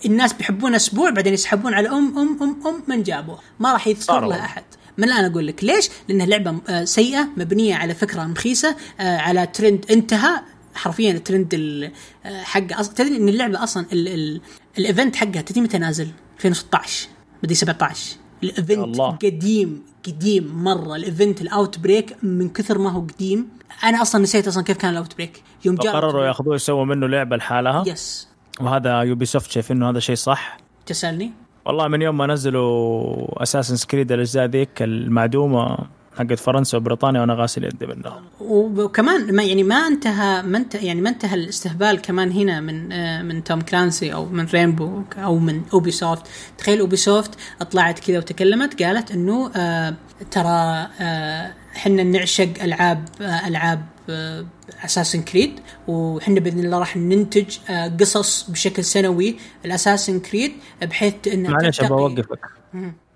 الناس 0.05 0.33
بيحبون 0.33 0.75
أسبوع 0.75 1.11
بعدين 1.11 1.35
يسحبون 1.35 1.75
على 1.75 1.89
ام 1.89 2.19
ام 2.19 2.43
ام 2.43 2.67
أم 2.67 2.83
من 2.89 3.03
جابوه 3.03 3.39
ما 3.61 3.73
راح 3.73 3.87
يذكر 3.87 4.27
لها. 4.27 4.45
أحد 4.45 4.65
من 4.99 5.05
الآن 5.05 5.25
أقول 5.31 5.47
لك 5.47 5.65
ليش؟ 5.65 5.89
لأنها 6.09 6.27
لعبة 6.27 6.61
آه، 6.69 6.85
سيئة 6.85 7.29
مبنية 7.37 7.75
على 7.75 7.95
فكرة 7.95 8.23
مخيسه 8.25 8.77
آه، 9.01 9.17
على 9.17 9.47
ترند 9.47 9.85
انتهى. 9.91 10.41
حرفيا 10.75 11.13
الترند 11.13 11.55
ال- 11.55 11.93
آه، 12.25 12.43
حقه 12.43 12.81
أصلا 12.81 12.95
تدري 12.95 13.17
إن 13.17 13.29
اللعبة 13.29 13.63
أصلا 13.63 13.87
ال- 13.93 14.09
ال- 14.09 14.41
ال 14.79 14.85
event 14.85 15.17
حقها 15.17 15.43
تدري 15.43 15.61
متى 15.61 15.79
نازل؟ 15.79 16.09
2016 16.37 17.09
بدي 17.43 17.55
17 17.55 18.17
ال 18.43 18.47
event 18.47 18.71
الله. 18.79 19.11
قديم 19.11 19.83
قديم 20.07 20.65
مرة. 20.65 20.97
ال 20.97 21.04
event 21.04 21.41
ال 21.41 21.79
Outbreak 21.79 22.17
من 22.23 22.49
كثر 22.49 22.79
ما 22.79 22.91
هو 22.91 23.01
قديم. 23.01 23.49
أنا 23.85 24.03
أصلا 24.03 24.23
نسيت 24.23 24.49
أصلا 24.49 24.63
كيف 24.65 24.77
كان 24.77 24.91
ال 24.91 25.15
Outbreak 25.17 25.43
يوم 25.65 25.75
جاء 25.77 25.93
قرروا 25.93 26.27
ياخذوه 26.27 26.55
يسووا 26.55 26.85
منه 26.85 27.07
لعبة 27.07 27.37
لحالها. 27.37 27.85
yes 27.87 28.29
وهذا 28.61 29.01
Ubisoft 29.01 29.51
شايف 29.51 29.73
إنه 29.73 29.91
هذا 29.91 29.99
شيء 30.01 30.15
صح. 30.17 30.57
تسألني؟ 30.87 31.33
والله 31.65 31.89
من 31.89 32.03
يوم 32.03 32.19
ما 32.19 32.27
نزلوا 32.27 33.43
Assassin's 33.43 33.77
Creed 33.77 34.13
الأجزاء 34.13 34.47
ذيك 34.47 34.83
المعدومة 34.83 35.79
حقت 36.19 36.39
فرنسا 36.39 36.77
وبريطانيا 36.79 37.21
وأنا 37.21 37.35
غاسل 37.35 37.65
يدي 37.65 37.87
منها 37.87 38.23
وكمان 38.41 39.35
ما 39.35 39.43
يعني 39.43 39.63
ما 39.63 39.75
انتهى 39.75 40.43
ما 40.43 40.59
انتهى 40.59 40.87
يعني 40.87 41.01
ما 41.01 41.11
انتهى 41.11 41.35
الاستهبال 41.35 42.03
كمان 42.03 42.33
هنا 42.33 42.61
من 42.61 42.93
آه، 42.93 43.23
من 43.23 43.45
Tom 43.45 43.61
Clancy 43.61 44.15
أو 44.15 44.25
من 44.25 44.47
Rainbow 44.47 45.03
أو 45.19 45.39
من 45.39 45.63
Ubisoft 45.73 46.23
تخيل 46.59 46.81
Ubisoft 46.81 47.31
طلعت 47.71 47.99
كذا 47.99 48.19
وتكلمت 48.19 48.83
قالت 48.83 49.11
إنه 49.11 49.51
آه 49.57 49.95
ترى 50.31 50.87
آه 51.01 51.53
إحنا 51.77 52.03
نعشق 52.03 52.63
ألعاب 52.63 53.05
ألعاب 53.21 53.87
Assassin's 54.85 55.23
Creed 55.23 55.61
وحنا 55.89 56.41
بإذن 56.41 56.65
الله 56.65 56.79
راح 56.79 56.97
ننتج 56.97 57.59
آه 57.71 57.89
قصص 58.01 58.51
بشكل 58.51 58.85
سنوي 58.85 59.37
ال 59.65 59.70
Assassin's 59.70 60.21
Creed 60.21 60.53
بحيث 60.83 61.15
انها 61.33 61.51
معلش 61.51 61.81
أبغى 61.81 62.01
أوقفك. 62.03 62.41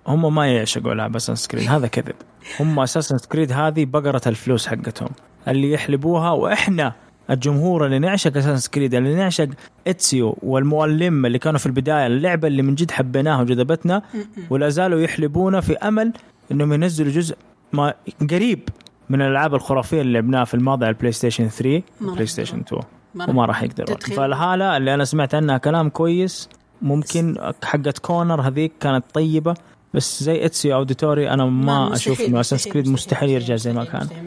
هم 0.07 0.35
ما 0.35 0.53
يعشقوا 0.53 0.93
العاب 0.93 1.17
Assassin's 1.17 1.35
Creed 1.35 1.69
هذا 1.69 1.87
كذب. 1.87 2.15
هم 2.61 2.81
Assassin's 2.81 3.19
Creed 3.19 3.53
هذه 3.53 3.85
بقرة 3.85 4.23
الفلوس 4.27 4.67
حقتهم. 4.67 5.11
اللي 5.49 5.73
يحلبوها 5.73 6.31
وإحنا 6.31 6.93
الجمهور 7.31 7.87
اللي 7.87 7.99
نعشق 7.99 8.37
Assassin's 8.37 8.57
Creed 8.57 8.95
اللي 8.95 9.15
نعشق 9.15 9.49
Ezio 9.87 10.39
والمؤلم 10.43 11.27
اللي 11.27 11.39
كانوا 11.39 11.59
في 11.59 11.67
البداية 11.67 12.07
اللعبة 12.07 12.49
اللي 12.49 12.63
من 12.63 12.75
جد 12.75 12.91
حبيناها 12.91 13.43
وجذبتنا 13.43 14.03
ولا 14.51 14.69
زالوا 14.69 15.01
يحلبونا 15.01 15.61
في 15.61 15.77
أمل 15.77 16.13
إنهم 16.53 16.73
ينزلوا 16.73 17.13
جزء 17.13 17.37
ما 17.73 17.95
قريب. 18.31 18.69
من 19.09 19.23
الألعاب 19.23 19.55
الخرافية 19.55 20.01
اللي 20.01 20.13
لعبناها 20.13 20.45
في 20.45 20.55
الماضي 20.55 20.85
على 20.85 20.93
ال 20.95 21.13
PlayStation 21.13 21.49
3 21.49 21.83
ما 22.01 22.11
و 22.13 22.27
PlayStation 22.27 22.61
2 22.61 22.83
ما 23.15 23.31
وما 23.31 23.47
راح 23.47 23.65
تتخيل- 23.67 24.17
فالهالة 24.17 24.77
اللي 24.77 24.95
أنا 24.95 25.05
سمعت 25.05 25.35
عنها 25.35 25.59
كلام 25.59 25.89
كويس 25.89 26.49
ممكن 26.83 27.37
حقت 27.65 27.99
Connor 27.99 28.41
هذيك 28.41 28.73
كانت 28.81 29.05
طيبة 29.15 29.55
بس 29.95 30.23
زي 30.23 30.45
Ezio 30.45 30.75
Auditore 30.75 31.31
أنا 31.31 31.45
ما, 31.45 31.85
مستحيل- 31.89 31.93
أشوف 31.95 32.21
إنه 32.21 32.41
Assassin's 32.41 32.53
مستحيل- 32.61 32.73
Creed 32.73 32.89
مستحيل 32.89 33.31
يرجع 33.31 33.57
زي 33.57 33.73
ما 33.73 33.85
كان. 33.85 34.01
مستحيل 34.03 34.23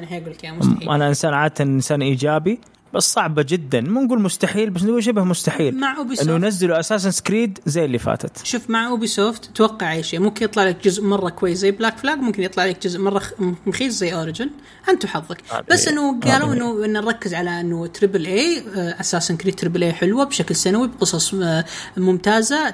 مستحيل 0.59 0.89
أنا 0.89 1.07
إنسان 1.07 1.33
عادة 1.33 1.63
إنسان 1.63 2.01
إيجابي. 2.01 2.59
بس 2.93 3.13
صعبة 3.13 3.45
جدا. 3.49 3.81
مو 3.81 4.01
نقول 4.01 4.21
مستحيل 4.21 4.69
بس 4.69 4.83
نقول 4.83 5.03
شبه 5.03 5.23
مستحيل. 5.23 5.79
مع 5.79 5.97
Ubi 5.97 6.21
إنه 6.21 6.33
ينزلوا 6.33 6.79
Assassin's 6.79 7.11
Creed 7.11 7.59
زي 7.65 7.85
اللي 7.85 7.99
فاتت. 7.99 8.45
شوف 8.45 8.69
مع 8.69 8.87
Ubisoft 8.87 9.45
توقع 9.55 9.93
أي 9.93 10.03
شيء. 10.03 10.19
ممكن 10.19 10.45
يطلع 10.45 10.63
لك 10.63 10.83
جزء 10.83 11.03
مرة 11.03 11.29
كويس 11.29 11.57
زي 11.57 11.71
Black 11.71 11.97
Flag 11.97 12.17
ممكن 12.17 12.43
يطلع 12.43 12.65
لك 12.65 12.83
جزء 12.83 12.99
مرة 12.99 13.21
مخيس 13.65 13.93
زي 13.93 14.13
Origins 14.13 14.49
أنت 14.89 15.05
وحظك. 15.05 15.37
هذه 15.51 15.63
بس 15.71 15.87
هي. 15.87 15.93
إنه 15.93 16.19
قالوا 16.19 16.47
هذه 16.47 16.53
هي. 16.53 16.57
إنه 16.57 16.85
ان 16.85 16.93
نركز 16.93 17.33
على 17.33 17.59
إنه 17.59 17.87
triple 17.87 18.25
A 18.25 18.63
Assassin's 18.75 19.35
Creed 19.35 19.55
triple 19.55 19.83
A 19.83 19.93
حلوة 19.93 20.23
بشكل 20.23 20.55
سنوي 20.55 20.87
بقصص 20.87 21.33
آه، 21.33 21.65
ممتازة 21.97 22.69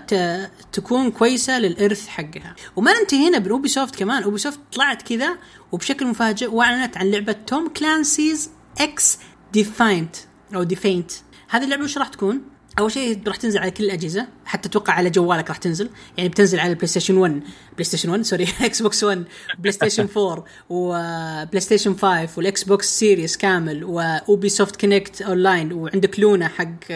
تكون 0.72 1.12
كويسة 1.12 1.60
للإرث 1.60 2.08
حقها. 2.08 2.56
وما 2.76 2.92
ننتهي 3.00 3.30
هنا 3.30 3.38
بال 3.38 3.68
Ubisoft 3.68 3.96
كمان. 3.96 4.24
Ubisoft 4.24 4.60
طلعت 4.74 5.02
كذا 5.02 5.38
وبشكل 5.72 6.08
مفاجئ 6.08 6.48
وأعلنت 6.48 6.98
عن 6.98 7.12
لعبة 7.12 7.36
Tom 7.48 7.70
Clancy's 7.70 8.50
XDefiant 8.80 10.16
أو 10.56 10.64
Defiant 10.64 11.12
هذه 11.50 11.64
اللعبة 11.64 11.84
وش 11.84 11.98
راح 11.98 12.08
تكون؟ 12.08 12.42
أول 12.80 12.92
شيء 12.92 13.22
راح 13.28 13.36
تنزل 13.36 13.60
على 13.60 13.72
كل 13.72 13.84
الأجهزة 13.84 14.28
حتى 14.46 14.70
أتوقع 14.70 14.94
على 14.94 15.10
جوالك 15.10 15.50
راح 15.50 15.58
تنزل 15.58 15.90
يعني 16.18 16.30
بتنزل 16.30 16.60
على 16.60 16.70
البلاي 16.70 16.88
ستيشن 16.88 17.18
1 17.18 17.44
بلاي 17.74 17.84
ستيشن 17.84 18.10
1 18.10 18.22
sorry 18.22 18.48
إكس 18.62 18.82
بوكس 18.82 19.04
1 19.04 19.24
بلاي 19.60 19.72
ستيشن 19.72 20.08
4 20.18 20.46
وبلاي 20.70 21.60
ستيشن 21.60 21.96
5 21.96 22.30
والاكس 22.38 22.64
بوكس 22.64 23.00
سيريس 23.00 23.38
كامل 23.38 23.84
و 23.84 24.50
Ubisoft 24.50 24.82
Connect 24.82 25.22
online 25.22 25.74
وعندك 25.74 26.20
لونا 26.20 26.48
حق 26.48 26.92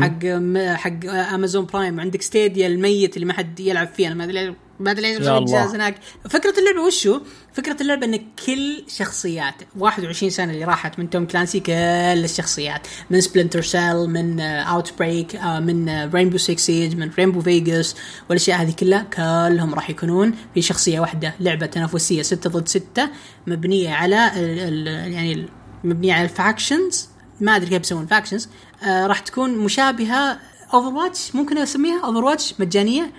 حق 0.00 0.26
حق 0.74 1.06
امازون 1.06 1.66
برايم 1.66 1.98
وعندك 1.98 2.22
ستيديا 2.22 2.66
الميت 2.66 3.16
اللي 3.16 3.26
ما 3.26 3.32
حد 3.32 3.60
يلعب 3.60 3.88
فيه 3.88 4.06
أنا 4.06 4.14
ما 4.14 4.24
أدري 4.24 4.54
ما 4.80 4.90
أدري 4.90 5.16
الجهاز 5.16 5.54
الله. 5.54 5.74
هناك 5.76 5.98
فكرة 6.30 6.58
اللعبة 6.58 6.80
وشو؟ 6.80 7.20
فكرة 7.56 7.76
اللعبة 7.82 8.06
إن 8.06 8.20
كل 8.46 8.82
شخصيات 8.88 9.54
21 9.78 10.30
سنة 10.30 10.52
اللي 10.52 10.64
راحت 10.64 10.98
من 10.98 11.10
توم 11.10 11.26
كلانسي 11.26 11.60
كل 11.60 11.72
الشخصيات 11.72 12.86
من 13.10 13.20
Splinter 13.20 13.62
Cell 13.62 13.96
من 14.10 14.40
Outbreak 14.40 15.36
من 15.44 16.10
Rainbow 16.14 16.38
6 16.38 16.56
Siege 16.56 16.96
من 16.96 17.10
Rainbow 17.18 17.40
Vegas 17.40 17.96
والأشياء 18.28 18.62
هذه 18.62 18.72
كلها 18.72 19.02
كلهم 19.02 19.74
راح 19.74 19.90
يكونون 19.90 20.34
في 20.54 20.62
شخصية 20.62 21.00
واحدة. 21.00 21.34
لعبة 21.40 21.66
تنافسية 21.66 22.22
6 22.22 22.50
ضد 22.50 22.68
6 22.68 23.10
مبنية 23.46 23.90
على 23.90 24.30
ال 24.36 24.88
ال 24.88 25.12
يعني 25.12 25.48
مبنية 25.84 26.14
على 26.14 26.24
ال 26.24 26.33
factions 26.33 27.08
ما 27.40 27.56
أدري 27.56 27.70
كيف 27.70 27.82
يسوون 27.82 28.06
factions 28.06 28.48
آه 28.82 29.06
راح 29.06 29.18
تكون 29.18 29.58
مشابهة 29.58 30.38
Overwatch 30.74 31.34
ممكن 31.34 31.58
أسميها 31.58 32.04
Overwatch 32.04 32.54
مجانيه 32.60 33.12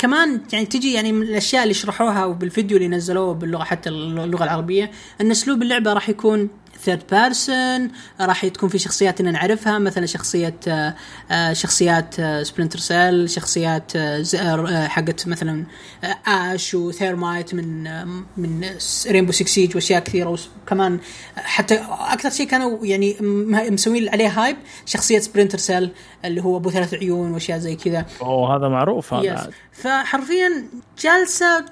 كمان 0.00 0.40
يعني 0.52 0.66
تجي 0.66 0.92
يعني 0.92 1.12
من 1.12 1.22
الأشياء 1.22 1.62
اللي 1.62 1.74
شرحوها 1.74 2.24
وبالفيديو 2.24 2.76
اللي 2.76 2.88
نزلوه 2.88 3.34
باللغة 3.34 3.64
حتى 3.64 3.88
اللغة 3.88 4.44
العربية 4.44 4.90
إن 5.20 5.30
أسلوب 5.30 5.62
اللعبة 5.62 5.92
راح 5.92 6.08
يكون 6.08 6.48
third 6.84 7.02
person 7.10 7.90
راح 8.20 8.46
تكون 8.46 8.68
في 8.68 8.78
شخصيات 8.78 9.20
إن 9.20 9.32
نعرفها 9.32 9.78
مثلا 9.78 10.06
شخصية 10.06 10.56
آه، 10.68 10.94
آه، 11.30 11.52
شخصيات 11.52 12.14
Splinter 12.42 12.78
Cell 12.78 13.30
شخصيات 13.30 13.96
آه، 13.96 14.20
ز- 14.22 14.34
آه، 14.34 14.86
حقت 14.86 15.28
مثلا 15.28 15.64
Ash 16.26 16.74
و 16.74 16.83
Thermite 16.83 17.54
من 17.54 17.84
من 18.36 18.64
Rainbow 19.06 19.32
6 19.32 19.46
Siege 19.48 19.74
وأشياء 19.74 20.00
كثيرة. 20.04 20.38
وكمان 20.66 21.00
حتى 21.36 21.74
أكثر 21.90 22.30
شيء 22.30 22.46
كانوا 22.46 22.86
يعني 22.86 23.16
مسوين 23.70 24.08
عليه 24.08 24.28
hype 24.28 24.56
شخصية 24.86 25.18
Splinter 25.18 25.58
Cell 25.58 25.90
اللي 26.24 26.42
هو 26.42 26.56
أبو 26.56 26.70
ثلاث 26.70 26.94
عيون 26.94 27.30
وأشياء 27.32 27.58
زي 27.58 27.76
كذا. 27.76 28.06
أوه 28.22 28.56
هذا 28.56 28.68
معروف 28.68 29.14
هذا 29.14 29.50
فحرفيا 29.72 30.64
جالسة 31.00 31.64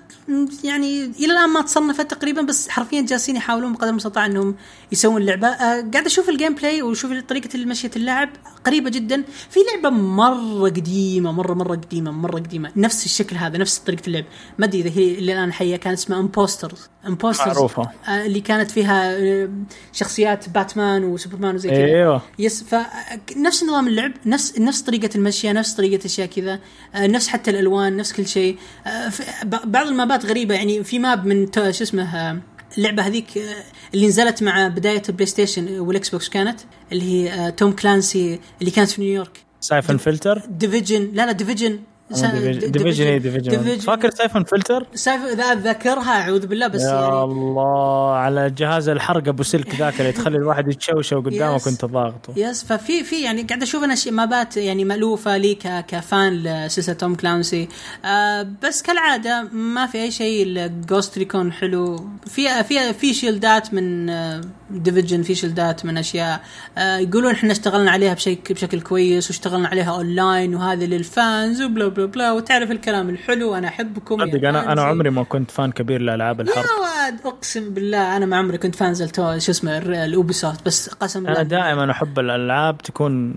يعني 0.65 1.05
إلى 1.05 1.33
الآن 1.33 1.49
ما 1.49 1.63
تصنفت 1.63 2.11
تقريبا 2.11 2.43
بس 2.43 2.69
حرفيا 2.69 3.01
جالسين 3.01 3.37
يحاولون 3.37 3.73
بقدر 3.73 3.89
المستطاع 3.89 4.27
إنهم 4.27 4.55
يسوون 4.93 5.23
اللعبه 5.23 5.49
آه 5.49 5.91
قاعد 5.93 6.07
أشوف 6.07 6.29
ال 6.29 6.55
gameplay 6.55 6.83
وأشوف 6.83 7.13
طريقة 7.13 7.59
مشيه 7.59 7.91
اللعب. 7.97 8.29
قريبة 8.65 8.91
جدا. 8.91 9.25
في 9.51 9.61
لعبة 9.75 9.91
مرة 9.91 10.69
قديمة 10.69 11.33
مرة 11.33 11.55
مرة 11.55 11.77
قديمة 11.77 12.11
مرة 12.11 12.35
قديمة. 12.35 12.73
نفس 12.77 13.05
الشكل 13.05 13.37
هذا 13.37 13.59
نفس 13.59 13.79
طريقة 13.79 14.07
اللعب. 14.07 14.25
ما 14.59 14.67
أدري 14.67 14.81
إذا 14.81 14.91
هي 14.91 15.19
اللي 15.19 15.33
الآن 15.33 15.53
حية 15.53 15.77
كانت 15.77 15.99
اسمها 15.99 16.21
Impostors 16.21 16.89
Impostors 17.07 17.47
معروفة. 17.57 17.91
اللي 18.09 18.41
كانت 18.41 18.71
فيها 18.71 19.17
آه، 19.17 19.49
شخصيات 19.93 20.49
باتمان 20.49 21.05
وسوبرمان 21.05 21.55
وزي 21.55 21.69
كذا. 21.71 21.79
إيوه. 21.79 22.23
yes 22.39 22.65
فنفس 22.65 23.65
نظام 23.65 23.89
اللعب 23.89 24.13
نفس 24.27 24.59
نفس 24.59 24.81
طريقة 24.83 25.11
المشي 25.15 25.53
نفس 25.53 25.75
طريقة 25.75 26.07
أشياء 26.07 26.27
كذا 26.27 26.61
آه، 26.95 27.07
نفس 27.07 27.29
حتى 27.29 27.51
الألوان 27.51 27.97
نفس 27.97 28.13
كل 28.13 28.27
شيء. 28.27 28.57
آه، 28.87 29.13
بعض 29.45 29.87
الـ 29.87 29.95
mapات 29.95 30.27
غريبة 30.27 30.55
يعني 30.55 30.85
في 30.85 30.99
map 30.99 31.27
من 31.27 31.53
شو 31.55 31.61
اسمه 31.71 32.17
آه، 32.17 32.39
اللعبة 32.79 33.03
هذيك 33.03 33.39
آه، 33.39 33.55
اللي 33.95 34.07
نزلت 34.07 34.43
مع 34.43 34.69
بداية 34.69 35.03
البلاي 35.09 35.27
ستيشن 35.27 35.79
والاكس 35.79 36.09
بوكس 36.09 36.29
كانت 36.29 36.61
اللي 36.93 37.05
هي 37.05 37.33
آه، 37.33 37.51
توم 37.51 37.73
كلانسي 37.73 38.41
اللي 38.61 38.71
كانت 38.71 38.91
في 38.91 39.03
نيويورك. 39.03 39.39
Syphon 39.61 39.97
Filter 39.97 40.43
Division 40.49 41.11
لا 41.13 41.27
لا 41.27 41.33
Division 41.33 41.79
ديفيجن 42.11 43.07
اي 43.07 43.19
ديفيجن. 43.19 43.79
فاكر 43.79 44.11
سايفن 44.11 44.45
فلتر؟ 44.45 44.87
سايف 44.95 45.25
ذا 45.25 45.53
اتذكرها 45.53 46.23
أعوذ 46.23 46.47
بالله 46.47 46.67
بس 46.67 46.83
يا 46.83 46.89
يعني 46.89 47.23
الله 47.23 48.11
على 48.15 48.51
جهاز 48.51 48.89
الحرق 48.89 49.29
أبو 49.29 49.43
سلك 49.43 49.75
ذاك 49.75 50.01
اللي 50.01 50.13
تخلي 50.13 50.37
الواحد 50.37 50.69
يتشوشو 50.69 51.21
قدامك 51.21 51.61
يس. 51.61 51.67
وانت 51.67 51.85
ضاغطه. 51.85 52.33
يس 52.37 52.65
ففي 52.65 53.05
في 53.05 53.23
يعني 53.23 53.43
قاعد 53.43 53.63
أشوف 53.63 53.85
أنا 53.85 53.95
شيء 53.95 54.13
مابات 54.13 54.57
يعني 54.57 54.85
مألوفة 54.85 55.37
لي 55.37 55.55
كفان 55.89 56.33
لسلسلة 56.33 56.95
توم 56.95 57.15
كلانسي. 57.15 57.69
آه 58.05 58.47
بس 58.63 58.83
كالعادة 58.83 59.43
ما 59.53 59.87
في 59.87 60.03
أي 60.03 60.11
شيء 60.11 60.47
الجوست 60.47 61.19
ريكون 61.19 61.53
حلو. 61.53 62.09
في 62.27 62.65
في 62.65 62.93
في 62.93 63.15
شيلدات 63.15 63.75
من 63.75 64.11
آه 64.11 64.41
ديفيجن 64.71 65.23
في 65.23 65.35
شيلدات 65.35 65.85
من 65.85 65.99
أشياء. 65.99 66.41
آه 66.79 66.99
يقولون 66.99 67.33
إحنا 67.33 67.53
اشتغلنا 67.53 67.91
عليها 67.91 68.15
بشكل 68.15 68.55
بشكل 68.55 68.81
كويس 68.81 69.31
واشتغلنا 69.31 69.69
عليها 69.69 69.91
اونلاين 69.97 70.55
وهذه 70.55 70.85
للفانز 70.85 71.63
وبلا 71.63 71.98
بلا 72.07 72.07
بلا 72.07 72.33
وتعرف 72.33 72.71
الكلام 72.71 73.11
الحلو 73.11 73.55
أنا 73.55 73.69
أحبكم 73.69 74.27
صدق 74.27 74.49
أنا 74.49 74.49
أنا 74.49 74.67
فانزي. 74.67 74.83
عمري 74.83 75.11
ما 75.11 75.23
كنت 75.23 75.51
فان 75.51 75.73
كبير 75.73 76.01
لألعاب 76.01 76.41
الحرب. 76.41 76.65
يا 76.65 76.71
واد 77.05 77.27
أقسم 77.27 77.75
بالله 77.75 78.17
أنا 78.17 78.27
ما 78.27 78.37
عمري 78.37 78.59
كنت 78.59 78.75
فان 78.75 78.95
زلتو 78.95 79.39
شو 79.39 79.51
اسمه 79.53 79.79
الاوبي 79.79 80.33
سوفت 80.33 80.67
بس 80.67 80.89
قسم 80.89 81.25
بالله. 81.25 81.41
أنا 81.41 81.49
دائما 81.49 81.91
أحب 81.91 82.19
الألعاب 82.19 82.79
تكون 82.79 83.35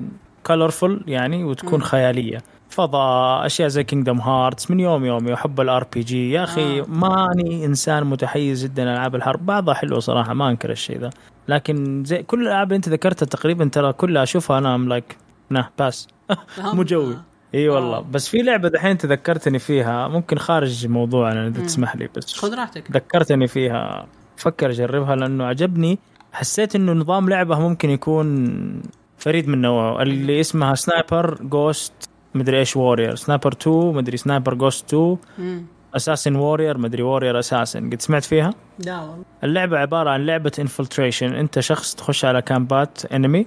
كولورفul 0.48 0.92
يعني 1.08 1.44
وتكون 1.44 1.82
خيالية. 1.82 2.38
فضاء 2.70 3.46
أشياء 3.46 3.68
زي 3.68 3.84
كينجدم 3.84 4.20
هارتس 4.20 4.72
من 4.72 4.80
يوم 4.80 5.06
يومي 5.06 5.34
احب 5.34 5.62
الار 5.62 5.88
بي 5.94 6.00
جي 6.00 6.32
يا 6.32 6.44
أخي 6.44 6.80
آه. 6.80 6.86
ماني 6.88 7.66
إنسان 7.66 8.04
متحيز 8.04 8.64
جدا 8.64 8.86
لألعاب 8.86 9.16
الحرب. 9.16 9.46
بعضها 9.46 9.74
حلوة 9.74 10.00
صراحة 10.00 10.34
ما 10.34 10.50
أنكر 10.50 10.72
الشيء 10.72 11.00
ذا. 11.00 11.10
لكن 11.48 12.04
زي 12.04 12.24
كل 12.24 12.42
الألعاب 12.42 12.68
اللي 12.68 12.76
أنت 12.76 12.90
ذكرتها 12.90 13.26
تقريبا 13.26 13.66
ترى 13.66 13.94
كلها 13.94 14.24
أشوفها 14.24 14.58
أنا 14.58 14.76
ام 14.76 14.90
لايك 14.90 15.18
نه 15.52 15.70
باس 15.80 16.08
مو 16.58 16.84
جوي. 16.84 17.18
إي 17.56 17.70
والله. 17.70 17.98
آه. 17.98 18.06
بس 18.12 18.28
في 18.28 18.38
لعبة 18.38 18.70
دحين 18.70 18.98
تذكرتني 18.98 19.60
فيها 19.60 20.08
ممكن 20.08 20.38
خارج 20.38 20.88
موضوعنا 20.88 21.48
إذا 21.48 21.64
تسمح 21.64 21.96
لي 21.96 22.10
بس 22.18 22.34
خذ 22.34 22.56
راحتك. 22.56 22.92
ذكرتني 22.92 23.48
فيها. 23.48 24.08
فكر 24.38 24.70
اجربها 24.70 25.16
لأنه 25.16 25.44
عجبني. 25.46 26.00
حسيت 26.34 26.76
إنه 26.76 26.92
نظام 26.94 27.30
لعبة 27.30 27.60
ممكن 27.60 27.90
يكون 27.90 28.82
فريد 29.18 29.48
من 29.48 29.62
نوعه 29.62 30.02
اللي 30.02 30.40
اسمها 30.40 30.76
Sniper 30.76 31.38
Ghost 31.44 31.94
مدري 32.36 32.60
إيش 32.60 32.78
Warrior 32.78 33.16
Sniper 33.16 33.52
2 33.52 33.94
مدري 33.94 34.18
Sniper 34.18 34.54
Ghost 34.54 34.86
2 34.94 35.18
مم. 35.38 35.66
Assassin 35.96 36.36
Warrior 36.36 36.78
مدري 36.78 37.04
Warrior 37.04 37.40
Assassin 37.40 37.90
قد 37.90 38.02
سمعت 38.02 38.24
فيها؟ 38.24 38.54
لا 38.86 39.00
والله. 39.02 39.24
اللعبة 39.44 39.78
عبارة 39.78 40.10
عن 40.10 40.26
لعبة 40.26 40.52
infiltration 40.60 41.34
أنت 41.34 41.60
شخص 41.60 41.96
تخش 41.96 42.26
على 42.26 42.42
campات 42.42 43.06
enemy. 43.14 43.46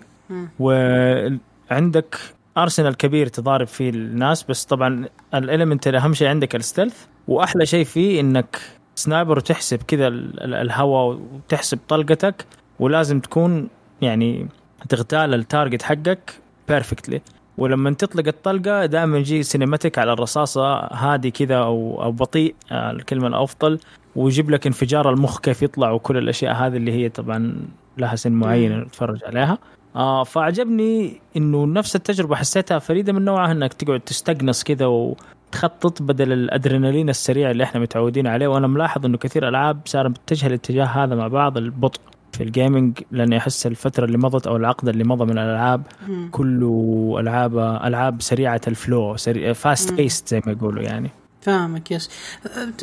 وعندك 0.61 2.17
ارسنال 2.59 2.97
كبير 2.97 3.27
تضارب 3.27 3.67
فيه 3.67 3.91
الناس 3.91 4.43
بس 4.43 4.65
طبعا 4.65 5.05
ال 5.35 5.41
element 5.41 5.87
أهم 5.87 6.15
شيء 6.15 6.29
عندك 6.29 6.57
ال 6.57 6.63
stealth 6.63 7.05
وأحلى 7.29 7.67
شيء 7.67 7.85
فيه 7.85 8.21
إنك 8.21 8.61
sniper 8.95 9.39
وتحسب 9.39 9.83
كذا 9.83 10.07
ال- 10.09 10.43
ال- 10.45 10.55
الهواء 10.55 11.21
وتحسب 11.35 11.79
طلقتك 11.89 12.47
ولازم 12.79 13.21
تكون 13.21 13.69
يعني 14.03 14.47
تغتال 14.89 15.35
ال 15.35 15.42
target 15.42 15.83
حقك 15.83 16.35
perfectly 16.69 17.21
ولما 17.59 17.91
تطلق 17.91 18.27
الطلقة 18.27 18.87
دائما 18.87 19.19
يجي 19.19 19.43
cinematic 19.43 19.99
على 19.99 20.13
الرصاصة 20.13 20.75
هادي 20.77 21.31
كذا 21.31 21.57
أو 21.57 22.03
أو 22.03 22.13
بطيء 22.13 22.55
آه، 22.73 22.91
الكلمة 22.91 23.27
الأفضل 23.27 23.79
ويجيب 24.17 24.51
لك 24.51 24.67
انفجار 24.67 25.11
المخ 25.11 25.41
كيف 25.41 25.63
يطلع 25.63 25.91
وكل 25.91 26.17
الأشياء 26.19 26.55
هذه 26.55 26.77
اللي 26.77 26.93
هي 26.93 27.09
طبعا 27.09 27.55
لها 27.99 28.17
سن 28.17 28.33
معين 28.33 28.79
نتفرج 28.81 29.25
عليها. 29.25 29.59
آه 29.97 30.25
فعجبني 30.25 31.21
إنه 31.37 31.67
نفس 31.67 31.97
التجربة 31.97 32.37
حسيتها 32.37 32.79
فريدة 32.79 33.13
من 33.13 33.25
نوعها 33.25 33.53
إنك 33.53 33.73
تقعد 33.73 34.01
تستقنص 34.01 34.63
كذا 34.63 34.87
وتخطط 34.87 36.03
بدل 36.03 36.33
الأدرينالين 36.33 37.09
السريع 37.09 37.51
اللي 37.51 37.65
إحنا 37.65 37.81
متعودين 37.81 38.27
عليه 38.27 38.47
وأنا 38.49 38.67
ملاحظ 38.67 39.07
إنه 39.07 39.19
كثير 39.19 39.49
ألعاب 39.49 39.81
صار 39.85 40.09
متجهة 40.09 40.47
الاتجاه 40.47 40.85
هذا 40.85 41.15
مع 41.15 41.29
بعض 41.29 41.57
البطء 41.57 42.01
في 42.33 42.43
ال 42.43 42.51
gaming 42.51 42.99
لاني 43.11 43.37
احس 43.37 43.67
الفترة 43.67 44.05
اللي 44.05 44.19
مضت 44.19 44.47
أو 44.47 44.57
العقد 44.57 44.89
اللي 44.89 45.05
مضى 45.05 45.25
من 45.25 45.39
الألعاب. 45.39 45.83
كله 46.31 47.17
ألعاب 47.21 47.59
ألعاب 47.59 48.23
سريعة 48.23 48.61
ال 48.69 48.78
flow 48.78 49.17
سريع 49.17 49.53
fast. 49.53 49.93
paced 49.93 50.29
زي 50.29 50.43
ما 50.47 50.53
يقولوا 50.53 50.83
يعني 50.83 51.11
فاهمك 51.45 51.91
yes. 51.91 52.11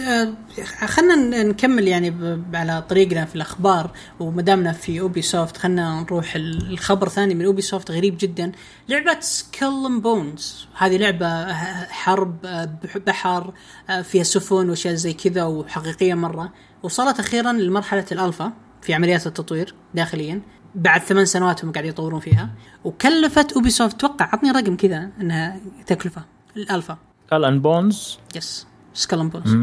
أه، 0.01 0.33
خلينا 0.85 1.43
نكمل 1.43 1.87
يعني 1.87 2.13
على 2.53 2.81
طريقنا 2.89 3.25
في 3.25 3.35
الأخبار 3.35 3.91
وما 4.19 4.41
دامنا 4.41 4.71
في 4.71 4.99
Ubisoft 4.99 5.57
خلينا 5.57 6.01
نروح 6.01 6.35
ال- 6.35 6.71
الخبر 6.71 7.09
ثاني 7.09 7.35
من 7.35 7.45
Ubisoft 7.45 7.91
غريب 7.91 8.17
جدا. 8.19 8.51
لعبة 8.89 9.19
Skull 9.19 9.99
Bones 10.01 10.67
هذه 10.77 10.97
لعبة 10.97 11.53
حرب 11.89 12.45
أه، 12.45 12.65
بح- 12.83 12.97
بحر 12.97 13.53
أه، 13.89 14.01
فيها 14.01 14.23
سفن 14.23 14.69
وأشياء 14.69 14.93
زي 14.93 15.13
كذا 15.13 15.43
وحقيقية 15.43 16.13
مرة. 16.13 16.53
وصلت 16.83 17.19
أخيرا 17.19 17.53
لمرحلة 17.53 18.05
الألفا 18.11 18.53
في 18.81 18.93
عمليات 18.93 19.27
التطوير 19.27 19.73
داخليا. 19.95 20.41
بعد 20.75 21.01
ثمان 21.01 21.25
سنوات 21.25 21.65
هم 21.65 21.71
قاعد 21.71 21.85
يطورون 21.85 22.19
فيها. 22.19 22.49
وكلفت 22.83 23.53
Ubisoft 23.53 24.01
توقع 24.01 24.25
عطني 24.33 24.51
رقم 24.51 24.75
كذا 24.75 25.09
إنها 25.21 25.59
تكلفة 25.87 26.21
ال 26.57 26.63
alpha. 26.63 26.97
Skull 27.31 27.45
and 27.45 27.59
Bones 27.59 28.19
yes 28.35 28.67
Skull 28.93 29.27
Bones 29.27 29.57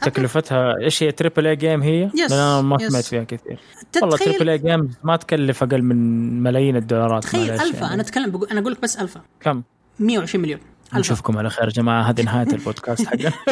تكلفتها 0.00 0.74
إيش 0.80 1.02
هي 1.02 1.12
triple 1.12 1.46
A 1.46 1.56
game 1.56 1.82
هي؟ 1.82 2.10
yes، 2.14 2.32
أنا 2.32 2.62
ما. 2.62 2.88
سمعت 2.88 3.04
فيها 3.04 3.24
كثير 3.24 3.58
والله 4.02 4.16
تتخيل 4.16 4.34
triple 4.34 4.48
A 4.48 4.58
game 4.58 4.90
ما 5.04 5.16
تكلف 5.16 5.62
أقل 5.62 5.82
من 5.82 5.96
ملايين 6.42 6.76
الدولارات 6.76 7.22
تخيل 7.22 7.50
ألفا 7.50 7.82
يعني. 7.82 7.94
أنا 7.94 8.02
أتكلم 8.02 8.30
بقول 8.30 8.48
أنا 8.48 8.60
أقول 8.60 8.72
لك 8.72 8.82
بس 8.82 8.96
ألفا 8.96 9.20
كم؟ 9.40 9.62
120 9.98 10.42
مليون 10.42 10.60
ألفا 10.86 10.98
نشوفكم 10.98 11.38
على 11.38 11.50
خير 11.50 11.64
يا 11.64 11.70
جماعة 11.70 12.02
هذه 12.02 12.22
نهاية 12.22 12.52
البودكاست 12.54 13.06
حقنا 13.06 13.32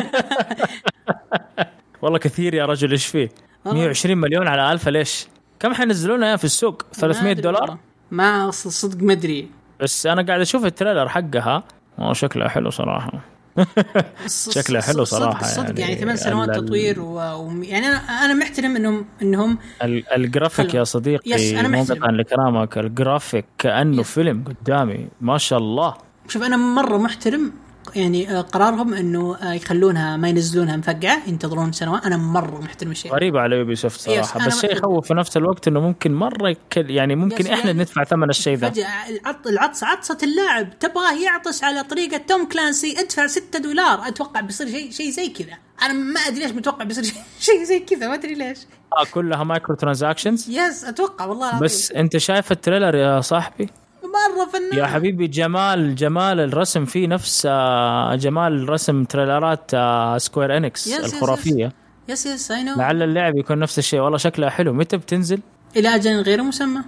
والله 2.02 2.18
كثير 2.18 2.55
يا 2.55 2.66
رجل 2.66 2.90
إيش 2.90 3.06
فيه؟ 3.06 3.28
والله. 3.64 3.81
120 3.81 4.18
مليون 4.18 4.48
على 4.48 4.72
ألفا 4.72 4.90
ليش؟ 4.90 5.27
كم 5.60 5.74
حينزلونها 5.74 6.36
في 6.36 6.44
السوق؟ 6.44 6.82
300 6.93 7.24
ما 7.24 7.31
أدري 7.31 7.43
دولار؟ 7.43 7.62
والله. 7.62 7.78
ما 8.10 8.51
صدق 8.51 9.02
ما 9.02 9.12
أدري 9.12 9.48
بس 9.81 10.06
أنا 10.06 10.22
قاعد 10.22 10.40
أشوف 10.40 10.64
ال 10.64 10.70
trailer 10.70 11.09
حقها 11.09 11.64
والله 11.98 12.12
شكلها 12.12 12.48
حلو 12.48 12.70
صراحة 12.70 13.39
ص- 14.27 14.59
حلو 14.78 15.05
صراحة 15.05 15.43
صدق 15.47 15.66
يعني 15.68 15.81
يعني 15.81 15.97
ثمان 15.97 16.16
سنوات 16.16 16.48
ال- 16.48 16.55
ال- 16.55 16.64
تطوير 16.64 17.01
و... 17.01 17.14
و... 17.18 17.62
يعني 17.62 17.86
أنا 17.86 17.97
أنا 17.97 18.35
محترم 18.35 18.77
انهم 18.77 19.05
إنهم 19.22 19.59
ال- 19.82 20.12
الجرافيك. 20.12 20.74
يا 20.74 20.85
صديقي 20.85 21.31
yes، 21.31 21.52
مو 21.52 21.68
محترم. 21.68 22.05
لكلامك 22.16 22.78
الجرافيك 22.78 23.44
كأنه 23.59 24.01
yes. 24.01 24.10
فيلم 24.10 24.44
قدامي 24.44 25.09
ما 25.20 25.39
شاء 25.39 25.59
الله 25.59 25.94
شوف 26.28 26.43
أنا 26.43 26.56
مرة 26.56 26.98
محترم 26.98 27.52
يعني 27.97 28.39
آه، 28.39 28.40
قرارهم 28.40 28.94
إنه 28.94 29.36
آه، 29.36 29.52
يخلونها 29.52 30.16
ما 30.16 30.28
ينزلونها 30.28 30.77
مفقعة 30.77 31.19
ينتظرون 31.28 31.73
سنوات. 31.73 32.05
أنا 32.07 32.16
مرة 32.16 32.61
محترم 32.61 32.90
الشيء 32.90 33.12
غريبة 33.12 33.40
على 33.40 33.57
Ubisoft 33.56 34.01
صراحة. 34.01 34.47
بس 34.47 34.61
شيء 34.61 34.73
يخوف 34.73 35.07
في 35.09 35.15
نفس 35.15 35.36
الوقت 35.36 35.69
إنه 35.69 35.81
ممكن 35.81 36.15
مرة 36.15 36.48
يكل 36.51 36.90
يعني 36.90 37.16
ممكن 37.16 37.47
إحنا 37.47 37.66
يعني 37.66 37.78
ندفع 37.81 38.05
ثمن 38.05 38.31
الشيء 38.31 38.55
ذا 38.57 38.73
العط 39.09 39.47
العطس 39.47 39.85
عطسة 39.85 40.19
اللاعب. 40.23 40.78
تبغاه 40.78 41.12
يعطس 41.24 41.65
على 41.65 41.82
طريقة 41.82 42.16
Tom 42.28 42.48
Clancy 42.48 43.01
ادفع 43.01 43.27
6 43.27 43.59
دولار. 43.59 44.09
أتوقع 44.09 44.40
بيصير 44.40 44.66
شيء 44.69 44.90
شيء 44.90 45.11
زي 45.11 45.28
كذا. 45.28 45.55
أنا 45.82 45.93
ما 45.93 46.20
أدري 46.20 46.43
ليش 46.43 46.52
متوقع 46.52 46.85
بيصير 46.85 47.05
شيء- 47.40 47.65
زي 47.70 47.78
كذا. 47.78 48.09
ما 48.09 48.15
أدري 48.15 48.35
ليش. 48.35 48.59
آه 48.98 49.05
كلها 49.15 49.44
micro 49.44 49.74
transactions 49.77 50.51
yes 50.51 50.85
أتوقع 50.85 51.24
والله 51.27 51.44
العظيم. 51.48 51.65
بس 51.65 51.93
أنت 51.93 52.16
شايف 52.16 52.52
التريلر 52.52 52.94
يا 52.97 53.20
صاحبي؟ 53.20 53.69
مرة 54.12 54.47
فنان 54.53 54.78
يا 54.78 54.87
حبيبي 54.87 55.27
جمال 55.27 55.95
جمال 55.95 56.41
الرسم 56.41 56.85
فيه 56.85 57.07
نفس 57.07 57.47
آه، 57.51 58.15
جمال 58.15 58.69
رسم 58.69 59.05
trailer 59.05 59.62
ات 59.62 59.70
آه، 59.74 60.19
Square 60.18 60.56
Enix 60.56 60.86
yes، 60.86 60.98
yes، 60.98 61.14
الخرافية. 61.15 61.73
yes 62.09 62.27
yes 62.27 62.51
I 62.51 62.64
know 62.64 62.77
لعل 62.77 63.03
اللعب 63.03 63.37
يكون 63.37 63.59
نفس 63.59 63.78
الشيء. 63.78 64.01
والله 64.01 64.19
شكلها 64.19 64.51
حلو. 64.51 64.73
متى 64.73 64.97
بتنزل؟ 64.97 65.41
إلى 65.77 65.95
أجل 65.95 66.20
غير 66.23 66.43
مسمى. 66.43 66.81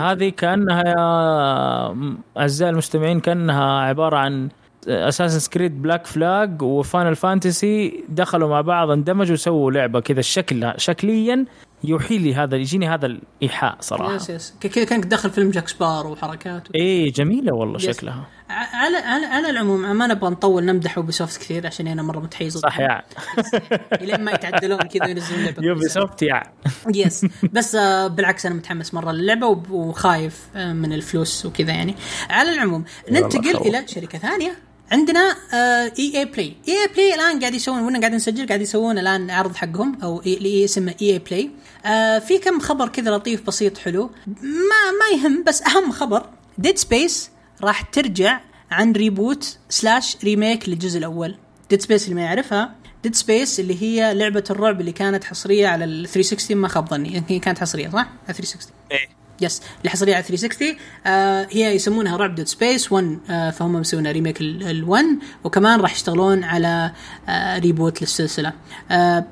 هذه 0.00 0.28
كأنها 0.28 0.82
يا 0.86 2.16
أعزائي 2.38 2.70
المستمعين 2.70 3.20
كأنها 3.20 3.80
عبارة 3.80 4.16
عن 4.16 4.48
Assassin's 4.88 5.38
Creed 5.38 5.82
Black 5.82 6.06
Flag 6.06 6.62
و 6.62 6.71
Final 6.71 7.16
Fantasy 7.16 8.04
دخلوا 8.08 8.48
مع 8.48 8.60
بعض 8.60 8.90
اندمجوا 8.90 9.34
وسووا 9.34 9.70
لعبة 9.70 10.00
كذا 10.00 10.20
الشكل 10.20 10.72
شكليا 10.76 11.44
يوحي 11.84 12.18
لي 12.18 12.34
هذا 12.34 12.56
يجيني 12.56 12.88
هذا 12.88 13.06
الإيحاء 13.06 13.76
صراحة. 13.80 14.14
yes 14.14 14.30
yes. 14.30 14.54
كذا 14.60 14.84
كانك 14.84 15.04
داخل 15.04 15.30
فيلم 15.30 15.50
Jack 15.50 15.68
Sparrow 15.68 16.06
وحركات 16.06 16.70
و... 16.70 16.74
إيه 16.74 17.12
جميلة 17.12 17.54
والله 17.54 17.76
yes. 17.76 17.96
شكلها. 17.96 18.26
على 18.50 18.96
على 18.96 19.26
على 19.26 19.50
العموم 19.50 19.96
ما 19.96 20.06
نبغى 20.06 20.30
نطول 20.30 20.64
نمدح 20.64 20.96
Ubisoft 20.96 21.40
كثير 21.40 21.66
عشان 21.66 21.86
أنا 21.86 22.02
مرة 22.02 22.20
متحيز 22.20 22.56
صح 22.56 22.80
يا 22.80 23.02
لين 24.00 24.24
ما 24.24 24.32
يتعدلون 24.32 24.78
كذا 24.78 25.06
وينزلون 25.06 25.44
لعبة 25.44 25.62
Ubisoft 25.64 26.22
يا. 26.22 26.42
yes. 26.94 27.26
بس 27.52 27.74
آه، 27.74 28.06
بالعكس 28.06 28.46
أنا 28.46 28.54
متحمس 28.54 28.94
مرة 28.94 29.12
للعبة 29.12 29.46
وخايف 29.70 30.48
آه، 30.56 30.72
من 30.72 30.92
الفلوس 30.92 31.46
وكذا 31.46 31.70
يعني. 31.72 31.94
على 32.30 32.52
العموم 32.54 32.84
ننتقل. 33.10 33.56
إلى 33.56 33.88
شركة 33.88 34.18
ثانية. 34.18 34.71
عندنا 34.92 35.36
EA 35.98 36.18
Play 36.18 36.56
EA 36.68 36.82
Play 36.82 37.14
الآن 37.14 37.40
قاعد 37.40 37.54
يسوون 37.54 37.82
وأنا 37.82 38.00
قاعد 38.00 38.14
نسجل 38.14 38.46
قاعد 38.46 38.60
يسوون 38.60 38.98
الآن 38.98 39.30
عرض 39.30 39.56
حقهم 39.56 39.98
أو 40.02 40.20
اللي 40.20 40.64
اسمه 40.64 40.94
EA 41.02 41.12
Play 41.12 41.50
في 42.20 42.38
كم 42.38 42.60
خبر 42.60 42.88
كذا 42.88 43.10
لطيف 43.10 43.46
بسيط 43.46 43.78
حلو. 43.78 44.10
ما 44.26 44.90
ما 45.00 45.18
يهم 45.18 45.44
بس 45.44 45.62
أهم 45.62 45.92
خبر 45.92 46.26
Dead 46.58 46.78
Space 46.78 47.30
راح 47.62 47.82
ترجع 47.82 48.40
عن 48.70 48.92
reboot 48.92 49.58
slash 49.68 50.16
remake 50.24 50.68
للجزء 50.68 50.98
الأول. 50.98 51.36
Dead 51.70 51.82
Space 51.82 52.04
اللي 52.04 52.14
ما 52.14 52.22
يعرفها 52.22 52.74
Dead 53.02 53.14
Space 53.14 53.60
اللي 53.60 53.82
هي 53.82 54.14
لعبة 54.14 54.44
الرعب 54.50 54.80
اللي 54.80 54.92
كانت 54.92 55.24
حصرية 55.24 55.68
على 55.68 55.84
ال 55.84 56.08
360 56.08 56.56
ما 56.56 56.68
خاب 56.68 56.88
ظني. 56.88 57.16
يمكن 57.16 57.38
كانت 57.38 57.58
حصرية 57.58 57.88
صح؟ 57.88 58.08
على 58.28 58.34
360 58.34 58.72
إيه. 58.92 59.21
yes 59.42 59.62
اللي 59.78 59.90
حصريه 59.90 60.14
على 60.14 60.22
360 60.22 60.68
آه 61.06 61.46
هي 61.50 61.74
يسمونها 61.74 62.16
رعب 62.16 62.34
Dead 62.34 62.46
Space 62.46 62.92
1 62.92 63.18
آه 63.30 63.50
فهم 63.50 63.72
مسوينها 63.72 64.12
remake 64.12 64.38
ال1 64.38 65.04
وكمان 65.44 65.80
راح 65.80 65.92
يشتغلون 65.92 66.44
على 66.44 66.92
آه 67.28 67.58
reboot 67.58 68.02
للسلسلة. 68.02 68.52
آه 68.90 69.24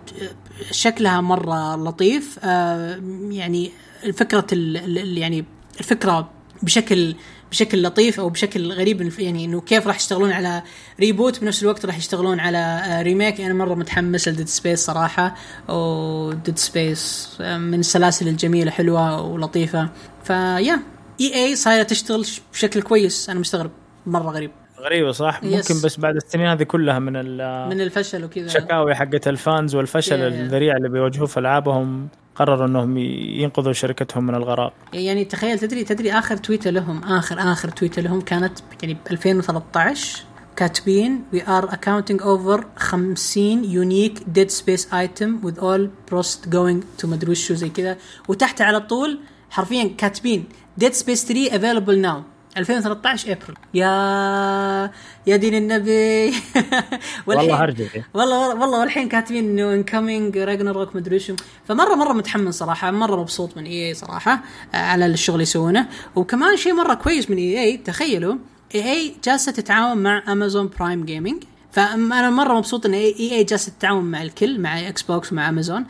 شكلها 0.70 1.20
مرة 1.20 1.76
لطيف. 1.76 2.38
آه 2.42 3.00
يعني 3.30 3.72
فكره 4.12 4.46
ال 4.52 5.18
يعني 5.18 5.44
الفكرة 5.80 6.30
بشكل 6.62 7.14
بشكل 7.50 7.82
لطيف 7.82 8.20
أو 8.20 8.28
بشكل 8.28 8.72
غريب 8.72 9.12
يعني 9.18 9.44
إنه 9.44 9.60
كيف 9.60 9.86
راح 9.86 9.96
يشتغلون 9.96 10.32
على 10.32 10.62
reboot 11.00 11.40
بنفس 11.40 11.62
الوقت 11.62 11.86
راح 11.86 11.98
يشتغلون 11.98 12.40
على 12.40 12.58
آه، 12.58 13.02
remake 13.02 13.40
أنا 13.40 13.54
مرة 13.54 13.74
متحمس 13.74 14.28
ل 14.28 14.32
Dead 14.32 14.48
Space 14.48 14.78
صراحة 14.78 15.34
و 15.68 15.86
Dead 15.86 16.58
Space 16.58 17.36
من 17.40 17.80
السلاسل 17.80 18.28
الجميلة 18.28 18.70
حلوة 18.70 19.22
ولطيفة. 19.22 19.88
فيا 20.24 20.80
EA 21.20 21.56
صايرة 21.56 21.82
تشتغل 21.82 22.26
بشكل 22.52 22.82
كويس. 22.82 23.30
أنا 23.30 23.40
مستغرب 23.40 23.70
مرة 24.06 24.30
غريب. 24.30 24.50
غريبة 24.80 25.12
صح؟ 25.12 25.40
yes. 25.42 25.70
ممكن 25.70 25.86
بس 25.86 26.00
بعد 26.00 26.16
السنين 26.16 26.46
هذه 26.46 26.62
كلها 26.62 26.98
من 26.98 27.16
ال 27.16 27.68
من 27.68 27.80
الفشل 27.80 28.24
وكذا. 28.24 28.46
الشكاوي 28.46 28.94
حقت 28.94 29.28
ال 29.28 29.38
fans 29.38 29.74
والفشل 29.74 30.18
yeah. 30.18 30.34
الذريع 30.34 30.76
اللي 30.76 30.88
بيواجهوه 30.88 31.26
في 31.26 31.40
ألعابهم. 31.40 32.08
قرروا 32.40 32.66
أنهم 32.66 32.98
ينقذوا 32.98 33.72
شركتهم 33.72 34.26
من 34.26 34.34
الغراق 34.34 34.72
يعني 34.92 35.24
تخيل 35.24 35.58
تدري 35.58 35.84
تدري 35.84 36.12
آخر 36.12 36.36
تويتة 36.36 36.70
لهم 36.70 37.04
آخر 37.04 37.52
آخر 37.52 37.68
تويتة 37.68 38.02
لهم 38.02 38.20
كانت 38.20 38.58
يعني 38.82 38.94
ب 38.94 38.98
2013 39.10 40.22
كاتبين 40.56 41.24
we 41.34 41.38
are 41.38 41.66
accounting 41.68 42.20
over 42.20 42.60
50 42.76 43.64
unique 43.64 44.18
dead 44.38 44.50
space 44.50 44.86
item 44.92 45.46
with 45.46 45.58
all 45.58 45.88
prost 46.10 46.50
going 46.50 47.02
to 47.02 47.04
مدري 47.04 47.30
وشو 47.30 47.54
زي 47.54 47.68
كذا. 47.68 47.96
وتحت 48.28 48.60
على 48.60 48.80
طول 48.80 49.20
حرفيا 49.50 49.94
كاتبين 49.98 50.44
dead 50.84 50.92
space 50.92 51.26
3 51.26 51.48
available 51.50 52.06
now. 52.06 52.29
2013 52.56 53.32
ابريل 53.32 53.56
يا 53.74 54.90
يا 55.26 55.36
دين 55.36 55.54
النبي. 55.54 56.34
والله 57.26 57.64
هرجع 57.64 57.84
والله 58.14 58.48
والله 58.48 58.80
والحين 58.80 59.08
كاتبين 59.08 59.44
إنه 59.44 59.74
انكمينج 59.74 60.38
راجناروك 60.38 60.96
مدري 60.96 61.18
شو 61.18 61.34
فمره 61.68 61.94
مرة 61.94 62.12
متحمس 62.12 62.54
صراحة. 62.54 62.90
مرة 62.90 63.20
مبسوط 63.20 63.56
من 63.56 63.64
EA 63.64 63.94
صراحة 63.94 64.42
آه، 64.74 64.76
على 64.76 65.06
الشغل 65.06 65.34
اللي 65.34 65.42
يسوونه. 65.42 65.86
وكمان 66.16 66.56
شيء 66.56 66.74
مرة 66.74 66.94
كويس 66.94 67.30
من 67.30 67.36
EA 67.36 67.76
تخيلوا 67.76 68.36
EA 68.74 69.14
جالسة 69.24 69.52
تتعاون 69.52 69.98
مع 69.98 70.22
Amazon 70.28 70.70
Prime 70.78 71.04
Gaming 71.04 71.44
فانا 71.72 72.30
مرة 72.30 72.58
مبسوط 72.58 72.86
إن 72.86 72.94
اي 72.94 73.32
إي 73.32 73.44
جالسة 73.44 73.72
تتعاون 73.78 74.04
مع 74.04 74.22
الكل 74.22 74.60
مع 74.60 74.88
Xbox 74.88 75.32
ومع 75.32 75.48
Amazon 75.48 75.86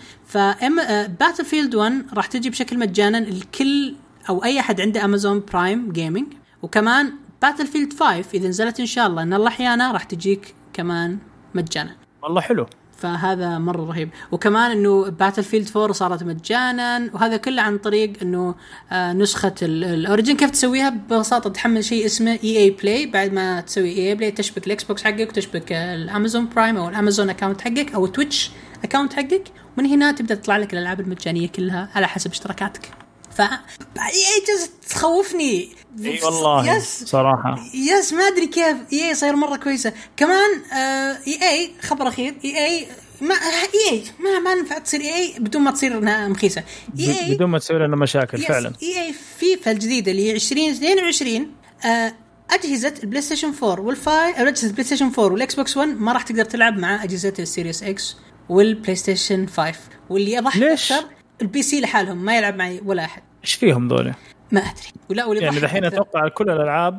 Battlefield 1.21 1.75
1 1.75 2.05
راح 2.15 2.27
تجي 2.27 2.51
بشكل 2.51 2.79
مجانا 2.79 3.19
للكل 3.19 3.95
أو 4.29 4.45
أي 4.45 4.61
أحد 4.61 4.81
عنده 4.81 5.05
امازون 5.05 5.43
برايم 5.53 5.93
Gaming 5.93 6.27
وكمان 6.63 7.13
Battlefield 7.43 7.93
5 7.93 8.25
إذا 8.35 8.49
نزلت 8.49 8.81
إن 8.81 8.87
شاء 8.87 9.07
الله. 9.07 9.23
إن 9.23 9.35
الله 9.35 9.49
أحيانا 9.49 9.93
راح 9.93 10.05
تجيك 10.05 10.55
كمان 10.73 11.19
مجانا. 11.55 11.97
والله 12.23 12.41
حلو. 12.41 12.67
فهذا 12.97 13.59
مرة 13.59 13.85
رهيب. 13.85 14.11
وكمان 14.33 14.71
إنه 14.71 15.11
Battlefield 15.11 15.69
4 15.77 15.93
صارت 15.93 16.23
مجانا. 16.23 17.11
وهذا 17.15 17.37
كله 17.37 17.63
عن 17.63 17.79
طريق 17.79 18.13
إنه 18.23 18.55
آه 18.93 19.13
نسخة 19.13 19.55
ال 19.63 19.73
Origin 19.73 20.37
كيف 20.37 20.51
تسويها؟ 20.51 20.89
ببساطة 20.89 21.51
تحمل 21.51 21.85
شيء 21.85 22.07
اسمه 22.07 22.39
EA 22.45 22.59
Play 22.59 23.07
بعد 23.07 23.33
ما 23.33 23.61
تسوي 23.61 23.89
EA 23.89 24.09
Play 24.09 24.31
تشبك 24.31 24.67
ال 24.67 24.85
Xbox 24.85 25.05
حقك 25.05 25.29
وتشبك 25.29 25.73
ال 25.73 25.84
Amazon 25.84 26.49
Prime 26.49 26.77
أو 26.77 26.89
ال 26.89 26.95
Amazon 26.95 27.31
account 27.31 27.61
حقك 27.61 27.95
أو 27.95 28.07
Twitch 28.07 28.51
account 28.85 29.13
حقك. 29.13 29.45
ومن 29.79 29.87
هنا 29.87 30.13
تبدأ 30.13 30.35
تطلع 30.35 30.57
لك 30.57 30.73
الألعاب 30.73 31.01
المجانية 31.01 31.49
كلها 31.49 31.89
على 31.95 32.09
حسب 32.09 32.31
اشتراكاتك. 32.31 32.91
ف 33.37 33.41
EA 33.41 34.45
جالسه 34.49 34.71
تخوفني. 34.89 35.69
إي 36.05 36.21
والله 36.25 36.77
yes 36.77 37.05
صراحة. 37.05 37.65
yes 37.75 38.13
ما 38.13 38.29
أدري 38.29 38.47
كيف. 38.47 38.77
EA 38.93 39.15
صاير 39.15 39.37
مرة 39.37 39.57
كويسة. 39.57 39.93
كمان 40.17 40.63
آه 40.73 41.19
EA 41.27 41.71
خبر 41.83 42.09
أخير. 42.09 42.35
EA 42.45 42.87
ما 43.21 43.35
EA 43.35 44.03
ما 44.19 44.39
ما 44.39 44.53
ينفع 44.53 44.79
تصير 44.79 45.01
EA 45.01 45.35
بدون 45.39 45.63
ما 45.63 45.71
تصير 45.71 45.99
إنها 45.99 46.29
مخيسة. 46.29 46.65
EA 46.99 47.35
بدون 47.35 47.51
ما 47.51 47.59
تسوي 47.59 47.79
لنا 47.79 47.97
مشاكل 47.97 48.39
فعلا. 48.39 48.73
EA 48.83 49.03
FIFA 49.03 49.71
الجديده 49.71 50.11
اللي 50.11 50.27
هي 50.27 50.35
2022 50.35 51.53
آه 51.85 52.15
أجهزة 52.51 52.95
ال 53.03 53.23
PlayStation 53.23 53.53
4 53.63 53.81
والفاي 53.81 54.31
أجهزة 54.31 54.67
ال 54.67 54.85
PlayStation 54.85 55.07
4 55.19 55.25
وال 55.33 55.55
Xbox 55.55 55.77
1 55.77 55.89
ما 55.89 56.13
راح 56.13 56.23
تقدر 56.23 56.45
تلعب 56.45 56.79
مع 56.79 57.05
أجهزة 57.05 57.35
ال 57.39 57.45
Series 57.45 57.83
X 57.83 57.94
وال 57.94 58.17
PlayStation 58.49 59.47
5 59.47 59.79
واللي 60.11 60.33
يضحك 60.33 60.57
ليش؟ 60.57 60.93
أكثر 60.93 61.20
ال 61.43 61.63
PC 61.63 61.81
لحالهم 61.81 62.25
ما 62.25 62.37
يلعب 62.37 62.57
معي 62.57 62.81
ولا 62.85 63.05
أحد. 63.05 63.23
إيش 63.45 63.55
فيهم 63.55 63.89
ذولا؟ 63.89 64.15
ما 64.53 64.61
أدري. 64.61 64.93
ولا 65.11 65.25
واللي 65.25 65.45
يعني 65.45 65.61
دحين 65.61 65.85
أتوقع 65.85 66.29
كل 66.29 66.51
الألعاب 66.51 66.99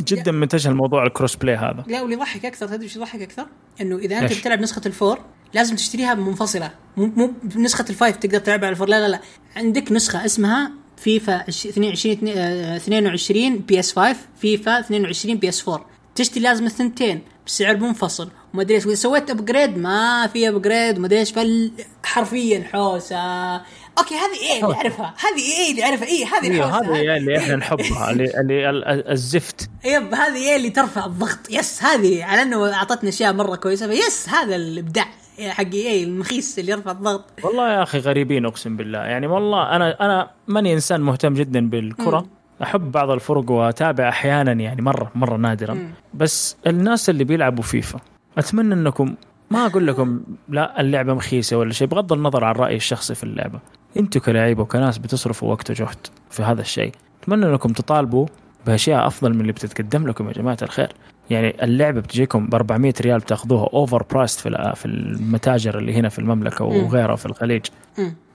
جدا 0.00 0.32
منتشر 0.32 0.70
الموضوع 0.70 1.06
ال 1.06 1.11
cross 1.11 1.36
play 1.36 1.56
هذا. 1.56 1.84
لا 1.86 2.02
واللي 2.02 2.16
يضحك 2.16 2.44
أكثر. 2.44 2.66
تدري 2.66 2.84
إيش 2.84 2.96
يضحك 2.96 3.22
أكثر؟ 3.22 3.46
إنه 3.80 3.96
إذا 3.96 4.18
أنت 4.18 4.32
بتلعب 4.32 4.60
نسخة 4.60 4.82
ال 4.86 4.92
four 4.92 5.18
لازم 5.54 5.76
تشتريها 5.76 6.14
منفصله 6.14 6.70
مو 6.96 7.06
مو 7.06 7.32
بنسخة 7.42 7.84
ال 7.90 7.95
five 7.95 8.16
تقدر 8.16 8.38
تلعبها 8.38 8.66
على 8.66 8.72
ال 8.72 8.75
four. 8.75 8.88
لا 8.88 9.00
لا 9.00 9.08
لا. 9.08 9.20
عندك 9.56 9.92
نسخة 9.92 10.24
اسمها 10.24 10.72
فيفا 10.96 11.48
22 11.48 12.28
22 12.28 13.58
PS 13.58 13.98
5 13.98 14.16
فيفا 14.40 14.80
22 14.80 15.36
PS 15.36 15.68
4 15.68 15.86
تشتري 16.16 16.40
لازم 16.42 16.66
الثنتين 16.66 17.22
بسعر 17.46 17.76
منفصل. 17.76 18.30
وما 18.54 18.62
أدري 18.62 18.74
إيش 18.74 18.86
وإذا 18.86 18.96
سويت 18.96 19.30
upgrade 19.30 19.78
ما 19.78 20.26
في 20.26 20.48
upgrade 20.48 20.98
وما 20.98 21.06
أدري 21.06 21.18
إيش 21.18 21.34
حرفيا 22.04 22.64
حوسة. 22.72 23.16
okay 23.98 24.14
هذه 24.14 24.40
EA 24.42 24.62
اللي 24.64 24.74
أعرفها. 24.74 25.14
هذه 25.18 25.42
EA 25.42 25.70
اللي 25.70 25.84
أعرفها. 25.84 26.08
إيه 26.08 26.24
هذه 26.26 26.46
الحوسة. 26.48 26.90
هذه 26.90 26.96
EA 26.96 27.16
اللي 27.16 27.38
إحنا 27.38 27.56
نحبها 27.62 28.10
اللي, 28.10 29.12
الزفت. 29.12 29.70
yep 29.84 30.14
هذه 30.14 30.36
EA 30.36 30.56
اللي 30.56 30.70
ترفع 30.70 31.06
الضغط. 31.06 31.38
yes 31.50 31.82
هذه 31.82 32.24
على 32.24 32.42
إنه 32.42 32.72
اعطتنا 32.72 33.08
أشياء 33.08 33.32
مرة 33.32 33.56
كويسة. 33.56 33.88
ف 33.88 33.98
yes 33.98 34.28
هذا 34.28 34.56
الإبداع. 34.56 35.06
حق 35.48 35.72
EA 35.72 36.04
المخيس 36.04 36.58
اللي 36.58 36.72
يرفع 36.72 36.90
الضغط. 36.90 37.24
والله 37.44 37.72
يا 37.72 37.82
أخي 37.82 37.98
غريبين 37.98 38.46
أقسم 38.46 38.76
بالله. 38.76 38.98
يعني 38.98 39.26
والله 39.26 39.76
أنا 39.76 39.96
أنا 40.00 40.30
ماني 40.48 40.74
إنسان 40.74 41.00
مهتم 41.00 41.34
جدا 41.34 41.70
بالكرة. 41.70 42.18
م. 42.20 42.35
أحب 42.62 42.92
بعض 42.92 43.10
الفرق 43.10 43.50
وأتابع 43.50 44.08
أحيانا 44.08 44.52
يعني 44.52 44.82
مرة 44.82 45.10
مرة 45.14 45.36
نادرا. 45.36 45.74
م. 45.74 45.92
بس 46.14 46.56
الناس 46.66 47.10
اللي 47.10 47.24
بيلعبوا 47.24 47.62
فيفا 47.62 48.00
أتمنى 48.38 48.74
إنكم 48.74 49.14
ما 49.50 49.66
أقول 49.66 49.86
لكم 49.86 50.20
لا 50.48 50.80
اللعبة 50.80 51.14
مخيسة 51.14 51.56
ولا 51.56 51.72
شيء 51.72 51.86
بغض 51.88 52.12
النظر 52.12 52.44
عن 52.44 52.54
رأيي 52.54 52.76
الشخصي 52.76 53.14
في 53.14 53.24
اللعبة. 53.24 53.58
أنتم 53.96 54.20
كلاعيبه 54.20 54.62
وكناس 54.62 54.98
بتصرفوا 54.98 55.50
وقت 55.50 55.70
وجهد 55.70 56.06
في 56.30 56.42
هذا 56.42 56.60
الشيء. 56.60 56.92
أتمنى 57.22 57.46
إنكم 57.46 57.72
تطالبوا 57.72 58.26
بأشياء 58.66 59.06
أفضل 59.06 59.34
من 59.34 59.40
اللي 59.40 59.52
بتتقدم 59.52 60.06
لكم 60.06 60.28
يا 60.28 60.32
جماعة 60.32 60.58
الخير. 60.62 60.92
يعني 61.30 61.64
اللعبة 61.64 62.00
بتجيكم 62.00 62.46
ب 62.46 62.54
400 62.54 62.94
ريال 63.00 63.18
بتأخذوها 63.18 63.68
overpriced 63.72 64.40
في 64.40 64.72
في 64.76 64.86
المتاجر 64.86 65.78
اللي 65.78 65.94
هنا 65.94 66.08
في 66.08 66.18
المملكة 66.18 66.64
وغيرها 66.64 67.16
في 67.16 67.26
الخليج. 67.26 67.66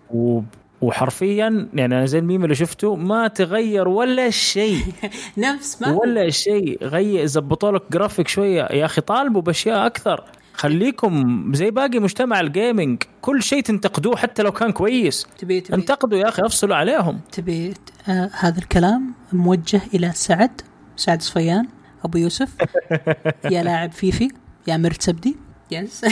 و 0.09 0.41
وحرفيا 0.81 1.69
يعني 1.73 1.97
أنا 1.97 2.05
زي 2.05 2.19
الميم 2.19 2.43
اللي 2.43 2.55
شفته 2.55 2.95
ما 2.95 3.27
تغير 3.27 3.87
ولا 3.87 4.29
شيء. 4.29 4.83
نفس 5.37 5.81
ما 5.81 5.91
ولا 5.91 6.29
شيء. 6.29 6.83
غير 6.83 7.25
زبطوا 7.25 7.71
لك 7.71 7.83
جرافيك 7.91 8.27
شوية. 8.27 8.67
يا 8.71 8.85
أخي 8.85 9.01
طالبوا 9.01 9.41
بأشياء 9.41 9.85
أكثر. 9.85 10.23
خليكم 10.53 11.45
زي 11.53 11.71
باقي 11.71 11.99
مجتمع 11.99 12.39
الجيمنج 12.39 13.03
كل 13.21 13.43
شيء 13.43 13.61
تنتقدوه 13.61 14.15
حتى 14.15 14.43
لو 14.43 14.51
كان 14.51 14.71
كويس. 14.71 15.27
تبي 15.37 15.61
تبي. 15.61 15.75
انتقدوا 15.75 16.17
يا 16.17 16.29
أخي 16.29 16.41
افصلوا 16.45 16.75
عليهم. 16.75 17.19
تبي 17.31 17.73
آه 18.07 18.29
هذا 18.39 18.59
الكلام 18.59 19.13
موجه 19.33 19.81
إلى 19.93 20.11
سعد. 20.15 20.61
سعد 20.95 21.21
صفيان 21.21 21.67
أبو 22.05 22.17
يوسف. 22.17 22.49
يا 23.51 23.63
لاعب 23.63 23.91
فيفي 23.91 24.29
يا 24.67 24.77
مرت 24.77 25.01
سبدي 25.01 25.35
يس 25.71 26.03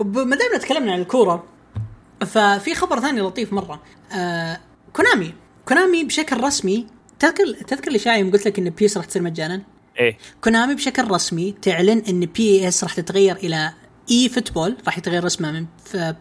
ما 0.00 0.36
دام 0.36 0.60
تكلمنا 0.60 0.92
عن 0.92 1.00
الكورة 1.00 1.44
ففي 2.26 2.74
خبر 2.74 3.00
ثاني 3.00 3.20
لطيف 3.20 3.52
مرة. 3.52 3.82
آه 4.12 4.60
كونامي. 4.92 5.34
كونامي 5.68 6.04
بشكل 6.04 6.40
رسمي 6.40 6.86
تذكر 7.18 7.52
تذكر 7.52 7.90
الاشاعه 7.90 8.16
يوم 8.16 8.30
قلت 8.30 8.46
لك 8.46 8.58
إن 8.58 8.70
PES 8.70 8.96
راح 8.96 9.06
تصير 9.06 9.22
مجانا؟ 9.22 9.62
إيه. 9.98 10.18
كونامي 10.40 10.74
بشكل 10.74 11.10
رسمي 11.10 11.54
تعلن 11.62 12.02
إن 12.08 12.20
PES 12.20 12.84
راح 12.84 12.94
تتغير 12.94 13.36
إلى 13.36 13.72
eFootball 14.10 14.76
راح 14.86 14.98
يتغير 14.98 15.26
اسمها 15.26 15.50
من 15.52 15.66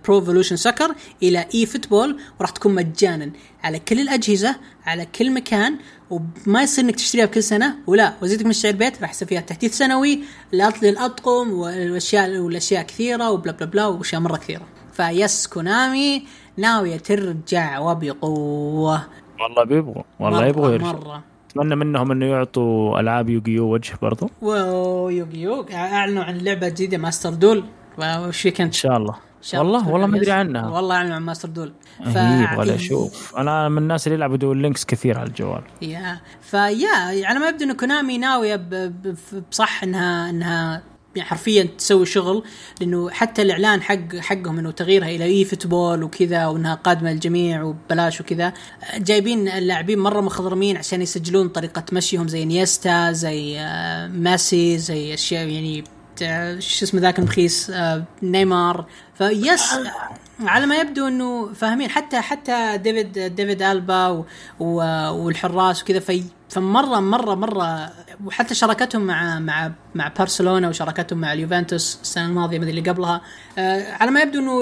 Pro 0.05 0.19
Evolution 0.19 0.55
Soccer 0.55 0.95
إلى 1.23 1.45
eFootball 1.55 2.19
وراح 2.39 2.49
تكون 2.49 2.75
مجانا. 2.75 3.31
على 3.63 3.79
كل 3.79 3.99
الأجهزة 3.99 4.55
على 4.85 5.05
كل 5.05 5.31
مكان 5.31 5.77
وما 6.09 6.63
يصير 6.63 6.85
إنك 6.85 6.95
تشتريها 6.95 7.25
بكل 7.25 7.43
سنة 7.43 7.75
ولا. 7.87 8.13
وزيدك 8.21 8.45
من 8.45 8.51
الشعر 8.51 8.71
البيت 8.71 9.01
راح 9.01 9.11
يصير 9.11 9.27
فيها 9.27 9.41
تحديث 9.41 9.77
سنوي 9.77 10.23
للاطقم 10.53 11.53
والاشياء 11.53 12.37
والأشياء 12.37 12.83
كثيرة 12.83 13.31
وبلا 13.31 13.51
بلا 13.51 13.65
بلا 13.65 13.85
وأشياء 13.85 14.21
مرة 14.21 14.37
كثيرة. 14.37 14.67
ف 14.97 15.10
yes 15.10 15.47
كونامي 15.47 16.23
ناويه 16.57 16.97
ترجع 16.97 17.79
وبقوة. 17.79 19.01
والله 19.41 19.63
بيبغوا 19.63 20.03
والله 20.19 20.45
يبغوا 20.45 20.71
يرجعوا 20.71 20.93
مرة. 20.93 21.23
أتمنى 21.49 21.75
منهم 21.75 22.11
إنه 22.11 22.25
يعطوا 22.25 22.99
ألعاب 22.99 23.29
يوغيو 23.29 23.73
وجه 23.73 23.93
برضو. 24.01 24.29
wow 24.41 25.09
يوغيو. 25.09 25.65
أعلنوا 25.73 26.23
عن 26.23 26.37
لعبة 26.37 26.69
جديدة 26.69 26.97
Master 26.97 27.33
Duel. 27.33 27.63
وش 27.97 28.41
في 28.41 28.51
كنت 28.51 28.61
إن 28.61 28.71
شاء 28.71 28.97
الله. 28.97 29.15
والله 29.53 29.89
والله 29.89 30.07
ما 30.07 30.17
أدري 30.17 30.31
عنها. 30.31 30.69
والله 30.69 30.95
أعلنوا 30.95 31.15
عن 31.15 31.21
Master 31.21 31.49
Duel. 31.49 31.73
ف... 32.05 32.15
يبغى 32.15 32.75
أشوف. 32.75 33.35
أنا 33.37 33.69
من 33.69 33.77
الناس 33.77 34.07
اللي 34.07 34.17
يلعبوا 34.17 34.37
Duel 34.37 34.57
Links 34.57 34.85
كثير 34.85 35.19
على 35.19 35.27
الجوال. 35.27 35.61
yeah. 35.81 36.19
ف 36.41 36.58
yeah 36.58 37.27
على 37.27 37.39
ما 37.39 37.49
يبدو 37.49 37.65
انه 37.65 37.73
كونامي 37.73 38.17
ناوية 38.17 38.69
بصح 39.51 39.83
انها 39.83 40.29
إنها 40.29 40.83
حرفيا 41.21 41.63
تسوي 41.77 42.05
شغل 42.05 42.43
لأنه 42.81 43.09
حتى 43.09 43.41
الإعلان 43.41 43.81
حق 43.81 44.15
حقهم 44.15 44.59
إنه 44.59 44.71
تغييرها 44.71 45.07
إلى 45.07 45.23
eFootball 45.23 46.03
وكذا 46.03 46.47
وإنها 46.47 46.75
قادمة 46.75 47.11
للجميع 47.13 47.63
وببلاش 47.63 48.21
وكذا. 48.21 48.53
جايبين 48.97 49.47
اللاعبين 49.47 49.99
مرة 49.99 50.21
مخضرمين 50.21 50.77
عشان 50.77 51.01
يسجلون 51.01 51.49
طريقة 51.49 51.83
مشيهم 51.91 52.27
زي 52.27 52.45
انيستا 52.45 53.11
زي 53.11 53.59
آه، 53.59 54.07
ميسي 54.07 54.77
زي 54.77 55.13
أشياء 55.13 55.47
يعني 55.47 55.83
شو 56.59 56.85
اسمه 56.85 57.01
ذاك 57.01 57.19
المخيس 57.19 57.69
آه، 57.69 58.03
نيمار. 58.23 58.85
ف 59.17 59.31
yes 59.31 59.73
على 60.39 60.65
ما 60.65 60.75
يبدو 60.75 61.07
إنه 61.07 61.53
فاهمين. 61.53 61.89
حتى 61.89 62.21
حتى 62.21 62.77
ديفيد 62.77 63.19
ديفيد 63.35 63.61
ألابا 63.61 64.25
والحراس 64.59 65.83
وكذا 65.83 65.99
في 65.99 66.23
فمره 66.49 66.99
مره 66.99 67.35
مرة 67.35 67.93
وحتى 68.25 68.55
شراكتهم 68.55 69.01
مع 69.01 69.39
مع 69.39 69.71
مع 69.95 70.11
برشلونه 70.19 70.69
وشراكتهم 70.69 71.19
مع 71.19 71.33
اليوفنتوس 71.33 71.99
السنة 72.01 72.25
الماضية 72.25 72.57
اللي 72.57 72.81
قبلها 72.81 73.21
آه 73.57 73.93
على 73.93 74.11
ما 74.11 74.21
يبدو 74.21 74.39
إنه 74.39 74.61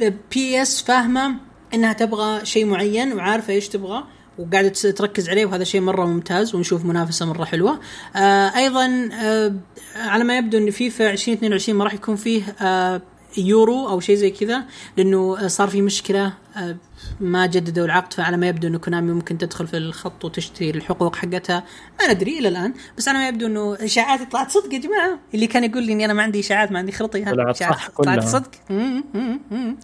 ال 0.00 0.62
PES 0.62 0.82
فاهمة 0.82 1.34
إنها 1.74 1.92
تبغى 1.92 2.44
شيء 2.44 2.66
معين 2.66 3.12
وعارفة 3.12 3.52
إيش 3.52 3.68
تبغى 3.68 4.04
وقاعدة 4.38 4.68
تركز 4.68 5.28
عليه 5.28 5.46
وهذا 5.46 5.64
شيء 5.64 5.80
مرة 5.80 6.06
ممتاز 6.06 6.54
ونشوف 6.54 6.84
منافسة 6.84 7.26
مرة 7.26 7.44
حلوة. 7.44 7.80
آه 8.16 8.56
أيضا 8.56 9.08
آه 9.12 9.54
على 9.96 10.24
ما 10.24 10.38
يبدو 10.38 10.58
إن 10.58 10.70
فيفا 10.70 11.10
2022 11.10 11.78
ما 11.78 11.84
راح 11.84 11.94
يكون 11.94 12.16
فيه 12.16 12.42
آه 12.60 13.02
يورو 13.36 13.88
أو 13.88 14.00
شيء 14.00 14.16
زي 14.16 14.30
كذا 14.30 14.64
لأنه 14.96 15.48
صار 15.48 15.68
في 15.68 15.82
مشكلة 15.82 16.32
آه، 16.56 16.76
ما 17.20 17.46
جددوا 17.46 17.84
العقد 17.84 18.12
فعلى 18.12 18.36
ما 18.36 18.48
يبدو 18.48 18.68
إنه 18.68 18.78
كونامي 18.78 19.12
ممكن 19.12 19.38
تدخل 19.38 19.66
في 19.66 19.76
الخط 19.76 20.24
وتشتري 20.24 20.70
الحقوق 20.70 21.16
حقتها. 21.16 21.64
ما 22.00 22.12
ندري 22.12 22.38
إلى 22.38 22.48
الآن 22.48 22.74
بس 22.98 23.08
على 23.08 23.18
ما 23.18 23.28
يبدو 23.28 23.46
إنه 23.46 23.76
إشاعات 23.80 24.32
طلعت 24.32 24.50
صدق 24.50 24.74
يا 24.74 24.78
جماعة. 24.78 25.18
اللي 25.34 25.46
كان 25.46 25.64
يقول 25.64 25.82
لي 25.82 25.92
إني 25.92 26.04
أنا 26.04 26.12
ما 26.12 26.22
عندي 26.22 26.40
إشاعات 26.40 26.72
ما 26.72 26.78
عندي 26.78 26.92
خرطي 26.92 27.24
طلعت 27.24 27.56
صح 27.56 27.90
طلعت 27.90 28.18
كلها. 28.18 28.26
صدق. 28.26 28.50
مم، 28.70 29.04
مم. 29.50 29.76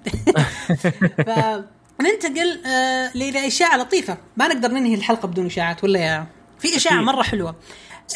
فننتقل 1.26 2.60
آه 2.66 3.10
لاشاعه 3.16 3.76
لطيفة. 3.76 4.18
ما 4.36 4.48
نقدر 4.48 4.68
ننهي 4.68 4.94
الحلقة 4.94 5.28
بدون 5.28 5.47
إشاعات 5.47 5.84
ولا 5.84 6.01
yeah؟ 6.01 6.27
في 6.59 6.76
إشاعة 6.76 7.01
مرة 7.01 7.22
حلوة. 7.22 7.55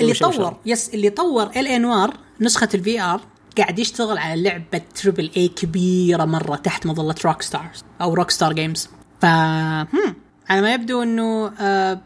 اللي. 0.01 0.14
طور 0.14 0.56
yes 0.66 0.94
اللي 0.94 1.10
طور 1.10 1.51
L.A. 1.56 1.59
Noire 1.59 1.62
نسخة 1.62 1.66
ال 1.66 1.66
VR 1.66 3.20
قاعد 3.59 3.78
يشتغل 3.78 4.18
على 4.18 4.43
لعبة 4.43 4.81
triple 4.94 5.31
A 5.36 5.48
كبيرة 5.48 6.24
مرة 6.24 6.56
تحت 6.56 6.86
مظلة 6.86 7.14
Rockstars 7.24 7.85
أو 8.01 8.14
Rockstar 8.15 8.52
Games 8.52 8.89
ف 9.20 9.24
على 9.24 10.60
ما 10.60 10.74
يبدو 10.74 11.02
إنه 11.02 11.52
آه 11.60 12.01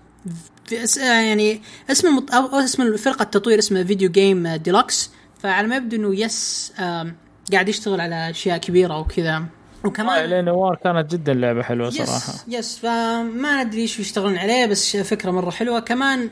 آه، 1.01 1.03
يعني 1.21 1.63
اسم 1.91 2.09
المط... 2.09 2.35
أو 2.35 2.47
اسم 2.59 2.97
فرقه 2.97 3.23
التطوير 3.23 3.59
اسمها 3.59 3.85
Video 3.85 4.11
Games 4.11 4.49
Deluxe 4.49 5.11
فعلى 5.43 5.69
ما 5.69 5.77
يبدو 5.77 5.97
إنه 5.97 6.21
yes 6.21 6.73
آم، 6.79 7.17
قاعد 7.53 7.69
يشتغل 7.69 8.01
على 8.01 8.31
أشياء 8.31 8.59
كبيرة 8.59 8.99
وكذا. 8.99 9.45
وكمان 9.85 10.25
L.A. 10.31 10.49
Noire 10.49 10.77
كانت 10.85 11.13
جدا 11.13 11.35
لعبة 11.35 11.63
حلوة 11.63 11.91
صراحة. 11.91 12.13
يس 12.13 12.45
يس 12.49 12.79
فما 12.79 13.65
ندري 13.65 13.81
إيش 13.81 14.01
يشتغلون 14.01 14.39
عليه 14.39 14.67
بس 14.67 14.97
فكرة 14.97 15.31
مرة 15.31 15.51
حلوة. 15.51 15.81
كمان 15.81 16.31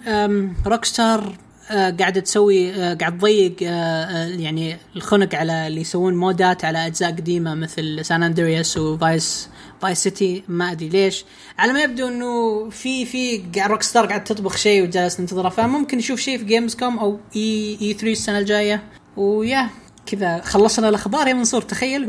Rockstar 0.67 1.37
قاعدة 1.71 2.21
تسوي 2.21 2.75
آه، 2.75 2.95
قاعد 2.95 3.19
تضيق 3.19 3.57
آه، 3.63 3.67
آه، 3.67 4.27
يعني 4.27 4.77
الخنق 4.97 5.35
على 5.35 5.67
اللي 5.67 5.81
يسوون 5.81 6.15
مودات 6.15 6.65
على 6.65 6.87
أجزاء 6.87 7.11
قديمة 7.11 7.55
مثل 7.55 8.05
سان 8.05 8.23
اندرياس 8.23 8.77
وفايس 8.79 9.51
فايس 9.81 9.99
سيتي 9.99 10.43
ما 10.49 10.73
أدري 10.73 10.89
ليش. 10.89 11.25
على 11.59 11.73
ما 11.73 11.83
يبدو 11.83 12.09
إنه 12.09 12.69
في 12.71 13.05
في 13.05 13.43
Rockstar 13.67 14.07
قاعد 14.07 14.25
تطبخ 14.25 14.57
شيء 14.57 14.83
وجالس 14.83 15.21
ننتظره. 15.21 15.49
فممكن 15.49 15.99
نشوف 15.99 16.21
شيء 16.21 16.39
في 16.39 16.45
Gamescom 16.45 16.99
أو 16.99 17.21
E3 17.37 18.13
السنة 18.13 18.39
الجاية. 18.39 18.83
و 19.17 19.27
yeah 19.27 19.71
كذا 20.07 20.41
خلصنا 20.41 20.89
الأخبار 20.89 21.29
يا 21.29 21.33
منصور 21.33 21.63
تخيل. 21.63 22.09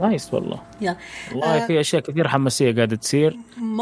nice 0.00 0.34
والله. 0.34 0.60
yeah. 0.80 0.96
والله 1.32 1.66
في 1.66 1.80
أشياء 1.80 2.02
كثير 2.02 2.28
حماسية 2.28 2.74
قاعدة 2.74 2.96
تصير. 2.96 3.36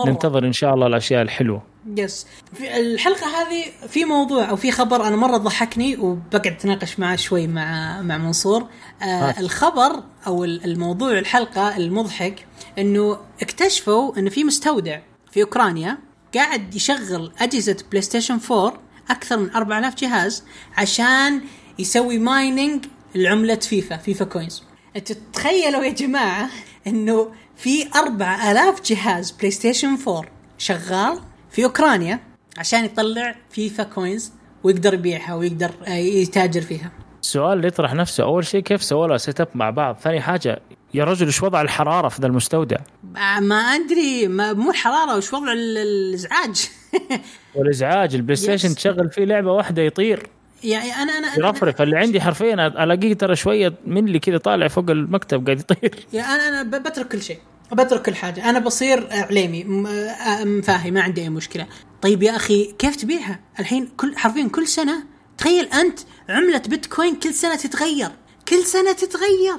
ننتظر 0.06 0.46
إن 0.46 0.52
شاء 0.52 0.74
الله 0.74 0.86
الأشياء 0.86 1.22
الحلوة. 1.22 1.62
yes. 1.96 2.26
في 2.54 2.76
الحلقة 2.76 3.26
هذه 3.26 3.64
في 3.88 4.04
موضوع 4.04 4.50
أو 4.50 4.56
في 4.56 4.72
خبر 4.72 5.06
أنا 5.06 5.16
مرة 5.16 5.36
ضحكني 5.36 5.96
وبقعد 5.96 6.46
أتناقش 6.46 6.98
معه 6.98 7.16
شوي 7.16 7.46
مع 7.46 8.00
مع 8.02 8.18
منصور. 8.18 8.66
آه 9.02 9.04
هات. 9.04 9.38
الخبر 9.38 10.02
أو 10.26 10.44
ال- 10.44 10.64
الموضوع 10.64 11.18
الحلقة 11.18 11.76
المضحك 11.76 12.46
إنه 12.78 13.18
اكتشفوا 13.42 14.18
انه 14.18 14.30
في 14.30 14.44
مستودع 14.44 14.98
في 15.32 15.42
أوكرانيا 15.42 15.98
قاعد 16.34 16.74
يشغل 16.74 17.32
أجهزة 17.38 17.76
بلاي 17.90 18.02
ستيشن 18.02 18.38
4 18.50 18.80
أكثر 19.10 19.36
من 19.38 19.50
4000 19.54 19.94
جهاز 19.94 20.44
عشان 20.76 21.40
يسوي 21.78 22.18
mining 22.18 22.84
لعملة 23.14 23.54
فيفا 23.54 23.96
فيفا 23.96 24.24
coins 24.24 24.62
أنتوا 24.96 25.16
تخيلوا 25.32 25.84
يا 25.84 25.90
جماعة 25.92 26.50
إنه 26.86 27.32
في 27.56 27.88
4000 27.96 28.80
جهاز 28.84 29.30
بلاي 29.30 29.50
ستيشن 29.50 29.98
4 30.08 30.24
شغال 30.58 31.20
في 31.58 31.64
أوكرانيا 31.64 32.20
عشان 32.58 32.84
يطلع 32.84 33.34
فيفا 33.50 33.82
coins 33.82 34.32
ويقدر 34.62 34.94
يبيعها 34.94 35.34
ويقدر 35.34 35.70
آه، 35.86 35.90
يتاجر 35.90 36.60
فيها. 36.60 36.92
السؤال 37.22 37.52
اللي 37.56 37.66
يطرح 37.68 37.94
نفسه 37.94 38.24
أول 38.24 38.46
شيء 38.46 38.60
كيف 38.60 38.82
سووا 38.82 39.06
له 39.06 39.16
setup 39.16 39.48
مع 39.54 39.70
بعض؟ 39.70 39.96
ثاني 40.02 40.20
حاجة 40.20 40.60
يا 40.94 41.04
رجل 41.04 41.26
إيش 41.26 41.42
وضع 41.42 41.60
الحرارة 41.60 42.08
في 42.08 42.20
ذا 42.22 42.26
المستودع؟ 42.26 42.76
آه، 43.16 43.40
ما 43.40 43.56
أدري 43.56 44.28
ما 44.28 44.52
مو 44.52 44.70
الحراره 44.70 45.16
وش 45.16 45.32
وضع 45.32 45.52
ال- 45.52 45.78
الإزعاج؟ 45.78 46.68
والإزعاج 47.54 48.14
البلاي 48.14 48.36
ستيشن. 48.36 48.74
تشغل 48.74 49.10
فيه 49.10 49.24
لعبة 49.24 49.52
واحدة 49.52 49.82
يطير. 49.82 50.26
يعني 50.64 50.92
أنا 50.92 51.12
أنا 51.12 51.34
يرفرف. 51.38 51.82
اللي 51.82 51.98
عندي 51.98 52.20
حرفيا 52.20 52.66
ألاقيه 52.84 53.14
ترى 53.14 53.36
شوية 53.36 53.72
من 53.86 54.06
اللي 54.06 54.18
كذا 54.18 54.38
طالع 54.38 54.68
فوق 54.68 54.90
المكتب 54.90 55.46
قاعد 55.46 55.60
يطير. 55.60 56.06
يعني 56.12 56.32
أنا 56.32 56.60
أنا 56.60 56.78
بترك 56.78 57.08
كل 57.08 57.22
شيء. 57.22 57.38
بترك 57.72 58.02
كل 58.02 58.14
حاجة. 58.14 58.50
أنا 58.50 58.58
بصير 58.58 59.08
آه، 59.10 60.44
مفاهي 60.44 60.90
ما 60.90 61.00
عندي 61.02 61.22
أي 61.22 61.28
مشكلة. 61.28 61.66
طيب 62.02 62.22
يا 62.22 62.36
أخي 62.36 62.72
كيف 62.78 62.96
تبيعها؟ 62.96 63.40
الحين 63.60 63.86
كل 63.96 64.16
حرفيا 64.16 64.48
كل 64.48 64.66
سنة 64.68 65.04
تخيل 65.38 65.64
أنت 65.64 65.98
عملة 66.28 66.58
بيتكوين 66.58 67.14
كل 67.16 67.34
سنة 67.34 67.54
تتغير. 67.56 68.10
كل 68.48 68.64
سنة 68.64 68.92
تتغير. 68.92 69.56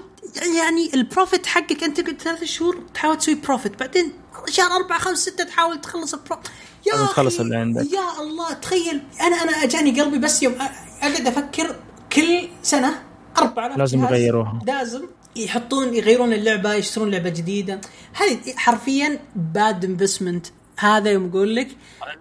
يعني 0.57 0.93
ال 0.93 1.01
profit 1.01 1.45
حقك 1.45 1.83
أنت 1.83 2.01
قلت 2.07 2.21
ثلاث 2.21 2.43
شهور 2.43 2.83
تحاول 2.93 3.17
تسوي 3.17 3.35
profit 3.35 3.79
بعدين 3.79 4.11
شهر 4.49 4.71
أربعة 4.71 4.99
خمسة 4.99 5.31
ستة 5.31 5.43
تحاول 5.43 5.81
تخلص 5.81 6.13
ال 6.13 6.18
profit 6.18 6.47
يا 6.87 6.93
تخلص 7.05 7.39
اللي 7.39 7.55
عندك. 7.55 7.93
يا 7.93 8.21
الله 8.21 8.53
تخيل. 8.53 9.01
أنا 9.21 9.35
أنا 9.43 9.51
أجاني 9.51 10.01
قلبي 10.01 10.17
بس 10.19 10.43
يوم 10.43 10.53
أقعد 11.01 11.27
أفكر 11.27 11.75
كل 12.13 12.49
سنة 12.63 13.03
4000 13.37 13.77
لازم 13.77 14.03
يغيروها. 14.03 14.59
لازم. 14.67 15.05
يحطون 15.35 15.93
يغيرون 15.93 16.33
اللعبة 16.33 16.73
يشترون 16.73 17.11
لعبة 17.11 17.29
جديدة. 17.29 17.81
هذه 18.13 18.37
حرفيا 18.57 19.19
bad 19.35 19.85
investment 19.85 20.47
هذا 20.79 21.11
يوم 21.11 21.29
أقول 21.29 21.55
لك 21.55 21.67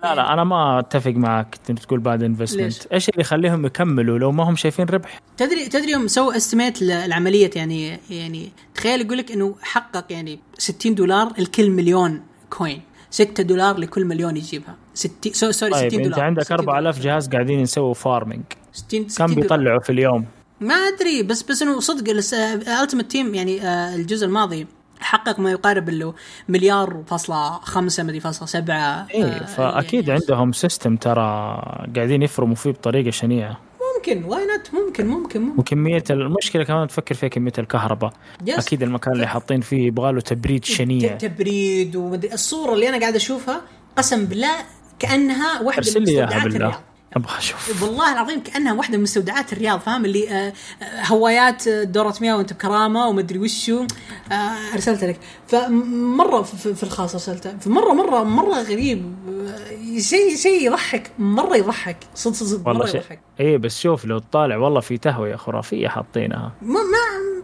لا 0.03 0.15
لا 0.15 0.33
أنا 0.33 0.45
ما 0.45 0.79
أتفق 0.79 1.11
معك 1.11 1.59
انت 1.71 1.79
تقول 1.79 2.03
ليش؟ 2.07 2.23
investment 2.23 2.87
إيش 2.93 3.09
اللي 3.09 3.21
يخليهم 3.21 3.67
يكملوا 3.67 4.19
لو 4.19 4.33
ما 4.33 4.45
هم 4.51 4.57
شايفين 4.57 4.87
ربح؟ 4.87 5.21
تدري 5.37 5.67
تدري 5.69 5.91
يوم 5.91 6.07
سووا 6.09 6.37
estimate 6.37 6.83
للعمليه 6.83 7.51
يعني 7.57 7.99
يعني 8.11 8.51
تخيل 8.75 9.01
يقول 9.01 9.19
لك 9.19 9.33
إنه 9.33 9.55
حقق 9.63 10.05
يعني 10.13 10.39
60 10.59 10.95
دولار 10.95 11.33
لكل 11.39 11.71
مليون 11.71 12.23
coin 12.51 12.83
6 13.11 13.43
دولار 13.43 13.79
لكل 13.79 14.05
مليون 14.05 14.37
يجيبها. 14.37 14.77
60 14.95 15.33
so- 15.33 15.51
sorry 15.51 15.73
60 15.75 15.91
طيب 15.91 16.03
دولار 16.03 16.07
أنت 16.15 16.19
عندك 16.19 16.43
60 16.43 16.57
دولار. 16.57 16.75
4000 16.77 17.01
جهاز 17.01 17.29
قاعدين 17.29 17.61
يسووا 17.61 17.95
farming 17.95 18.43
60 18.73 19.03
كم 19.03 19.09
60 19.09 19.27
دولار. 19.27 19.41
بيطلعوا 19.43 19.81
في 19.81 19.91
اليوم؟ 19.93 20.25
ما 20.61 20.75
أدري 20.75 21.23
بس 21.23 21.43
بس 21.43 21.63
إنه 21.63 21.81
صدق 21.81 22.11
Ultimate 22.11 23.11
Team 23.11 23.35
يعني 23.35 23.63
آه، 23.63 23.95
الجزء 23.95 24.27
الماضي 24.27 24.67
حقق 25.01 25.41
ما 25.41 25.51
يقارب 25.51 25.91
له 25.91 26.15
مليار 26.49 27.03
فاصلة 27.07 27.51
خمسة 27.51 28.03
مدري 28.03 28.21
فاصلة 28.21 28.47
سبعة 28.47 29.07
إيه 29.15 29.25
آه، 29.25 29.45
فأكيد 29.45 30.09
يعني. 30.09 30.21
عندهم 30.21 30.53
system 30.53 30.97
ترى 30.97 31.23
قاعدين 31.97 32.23
يفرموا 32.23 32.55
فيه 32.55 32.71
بطريقة 32.71 33.11
شنيعة. 33.11 33.61
ممكن 33.97 34.25
why 34.25 34.47
not 34.47 34.71
ممكن 34.75 35.07
ممكن 35.07 35.41
ممكن. 35.41 35.61
وكمية 35.61 36.05
المشكلة 36.11 36.65
كمان 36.65 36.89
تفكر 36.89 37.15
فيها 37.15 37.29
كمية 37.29 37.53
الكهرباء. 37.59 38.13
Yes. 38.47 38.59
أكيد 38.59 38.83
المكان 38.83 39.15
اللي 39.15 39.27
حاطين 39.27 39.61
فيه 39.61 39.87
يبغى 39.87 40.13
له 40.13 40.21
تبريد 40.21 40.65
شنيع. 40.65 41.17
تبريد 41.17 41.97
ومدري 41.97 42.33
الصورة 42.33 42.75
اللي 42.75 42.89
أنا 42.89 43.01
قاعد 43.01 43.15
أشوفها 43.15 43.63
قسم 43.97 44.25
بالله 44.25 44.55
كأنها 44.99 45.61
واحدة 45.61 45.79
ارسل 45.79 46.01
من 46.01 46.07
مستودعات 46.07 46.47
الرياض. 46.47 46.75
أبغى 47.17 47.39
أشوف. 47.39 47.83
والله 47.83 48.13
العظيم 48.13 48.41
كأنها 48.43 48.73
واحدة 48.73 48.97
من 48.97 49.03
مستودعات 49.03 49.53
الرياض 49.53 49.81
فاهم؟ 49.81 50.05
اللي 50.05 50.31
آه، 50.31 50.53
آه، 50.83 51.05
هوايات 51.07 51.69
آه، 51.69 51.83
دورة 51.83 52.15
مياه 52.21 52.37
وأنت 52.37 52.53
بكرامة 52.53 53.07
ومدري 53.09 53.39
وشو. 53.39 53.87
آه، 54.33 54.35
ارسلت 54.75 55.05
لك. 55.05 55.19
فمرة 55.47 56.43
في 56.43 56.83
الخاص 56.83 57.15
ارسلته 57.15 57.59
فمرة 57.59 57.93
مرة 57.93 58.23
مرة 58.23 58.63
غريب. 58.63 59.15
شيء 59.99 60.37
شيء 60.37 60.67
يضحك. 60.67 61.11
مرة 61.19 61.57
يضحك. 61.57 61.97
صدق 62.15 62.35
صدق 62.35 62.69
والله 62.69 62.81
مره 62.83 62.87
شيء. 62.91 63.01
يضحك. 63.01 63.21
إيه 63.41 63.57
بس 63.59 63.81
شوف 63.81 64.05
لو 64.05 64.19
تطالع 64.19 64.57
والله 64.57 64.81
في 64.81 64.99
تهوية 64.99 65.37
خرافية 65.37 65.89
حاطينها. 65.89 66.53
ما 66.63 66.81
ما 66.81 67.39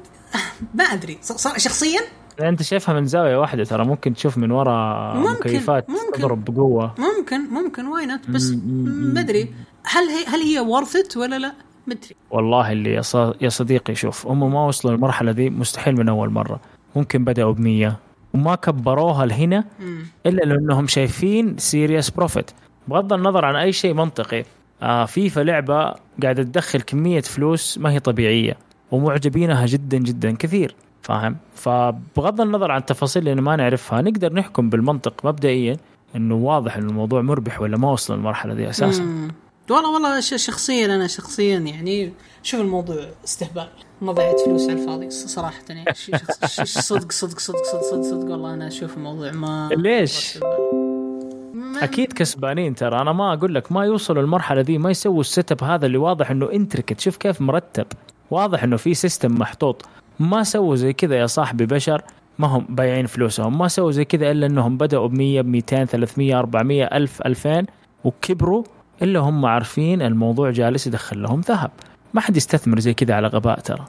ما 0.74 0.85
أدري. 0.85 1.19
شخصيا؟ 1.57 2.01
أنت 2.41 2.62
شايفها 2.62 2.95
من 2.95 3.07
زاوية 3.07 3.36
واحدة 3.36 3.65
ترى 3.65 3.85
ممكن 3.85 4.15
تشوف 4.15 4.39
من 4.39 4.51
ورا 4.51 5.15
ممكن، 5.15 5.31
مكيفات 5.51 5.91
ممكن. 5.91 6.19
تضرب 6.20 6.45
بقوة. 6.45 6.95
ممكن. 6.99 7.14
ممكن 7.33 7.87
why 7.87 8.07
not 8.07 8.31
بس 8.31 8.55
ما 8.87 9.21
أدري. 9.21 9.49
هل 9.85 10.09
هي 10.09 10.27
هل 10.27 10.41
هي 10.41 10.61
worth 10.61 11.01
it 11.01 11.16
ولا 11.17 11.39
لا؟ 11.39 11.53
ما 11.87 11.95
أدري. 11.95 12.15
والله 12.31 12.73
اللي 12.73 13.03
يا 13.41 13.49
صديقي 13.49 13.95
شوف 13.95 14.27
هم 14.27 14.53
ما 14.53 14.67
وصلوا 14.67 14.95
للمرحلة 14.95 15.33
دي 15.33 15.51
مستحيل 15.51 15.97
من 15.97 16.09
أول 16.09 16.31
مرة. 16.31 16.61
ممكن 16.97 17.25
بدأوا 17.25 17.53
بمية. 17.53 17.97
وما 18.35 18.55
كبروها 18.55 19.27
لهنا 19.27 19.65
إلا 20.27 20.43
لأنهم 20.43 20.87
شايفين 20.87 21.59
serious 21.59 22.11
profit 22.11 22.51
بغض 22.89 23.13
النظر 23.13 23.45
عن 23.45 23.57
أي 23.57 23.73
شيء 23.73 23.95
منطقي 23.95 24.45
آه 24.83 25.05
فيفا 25.05 25.41
لعبة 25.41 25.95
قاعدة 26.23 26.43
تدخل 26.43 26.81
كمية 26.81 27.21
فلوس 27.21 27.79
ما 27.79 27.91
هي 27.91 28.01
طبيعية. 28.01 28.57
ومعجبينها 28.91 29.67
جدا 29.67 29.99
جدا 29.99 30.37
كثير 30.37 30.75
فاهم؟ 31.03 31.37
فبغض 31.55 32.41
النظر 32.41 32.71
عن 32.71 32.81
التفاصيل 32.81 33.29
اللي 33.29 33.43
ما 33.43 33.57
نعرفها 33.57 34.03
نقدر 34.03 34.33
نحكم 34.33 34.71
بالمنطق 34.71 35.27
مبدئيا. 35.27 35.77
إنه 36.16 36.35
واضح 36.35 36.77
ان 36.77 36.89
الموضوع 36.89 37.23
مربح 37.23 37.61
ولا 37.61 37.77
ما 37.77 37.93
وصل 37.93 38.15
للمرحلة 38.15 38.55
دي 38.55 38.70
أساسا. 38.70 39.03
مم. 39.03 39.32
والله 39.70 39.91
والله 39.91 40.20
شخصيا 40.20 40.86
أنا 40.86 41.07
شخصيا 41.07 41.59
يعني 41.59 42.12
شوف 42.43 42.61
الموضوع 42.61 42.97
استهبال. 43.24 43.69
ما 44.03 44.12
ضيعت 44.12 44.41
فلوس 44.41 44.62
على 44.62 44.73
الفاضي 44.73 45.11
صراحة 45.11 45.62
يعني. 45.69 45.85
صدق 46.65 47.12
صدق 47.12 47.39
صدق 47.39 47.39
صدق 47.39 47.62
صدق, 47.65 48.03
صدق 48.03 48.31
والله 48.31 48.55
أنا 48.55 48.69
أشوف 48.69 48.97
الموضوع 48.97 49.31
ما 49.31 49.69
ليش؟ 49.73 50.39
أكيد 51.82 52.12
كسبانين 52.12 52.74
ترى. 52.74 53.01
أنا 53.01 53.12
ما 53.12 53.32
أقول 53.32 53.55
لك 53.55 53.73
ما 53.73 53.85
يوصلوا 53.85 54.23
المرحله 54.23 54.61
ذي 54.61 54.78
ما 54.78 54.91
يسووا 54.91 55.20
ال 55.21 55.53
setup 55.53 55.65
هذا 55.65 55.86
اللي 55.86 55.99
واضح 55.99 56.31
إنه 56.31 56.53
intricate 56.53 57.01
شوف 57.01 57.16
كيف 57.16 57.41
مرتب. 57.41 57.86
واضح 58.31 58.62
إنه 58.62 58.77
في 58.77 58.95
system 58.95 59.35
محطوط. 59.39 59.85
ما 60.20 60.43
سووا 60.43 60.77
زي 60.77 60.93
كذا 60.93 61.16
يا 61.16 61.27
صاحبي 61.27 61.66
بشر. 61.66 62.03
ما 62.39 62.47
هم 62.47 62.66
بايعين 62.69 63.06
فلوسهم 63.06 63.59
ما 63.59 63.69
سووا 63.69 63.90
زي 63.93 64.05
كذا 64.05 64.31
إلا 64.31 64.47
إنهم 64.47 64.77
بدأوا 64.77 65.06
ب 65.09 65.12
100 65.12 65.40
ب 65.40 65.47
200 65.47 65.85
300 65.85 66.39
400 66.39 66.85
1000 66.85 67.23
2000 67.27 67.66
وكبروا 68.05 68.62
إلا 69.02 69.20
هم 69.20 69.47
عارفين 69.47 70.02
الموضوع 70.02 70.51
جالس 70.51 70.86
يدخل 70.86 71.23
لهم 71.23 71.40
ذهب. 71.40 71.70
ما 72.15 72.20
حد 72.20 72.36
يستثمر 72.36 72.81
زي 72.81 72.94
كذا 72.94 73.15
على 73.15 73.27
غباء 73.28 73.61
ترى. 73.61 73.85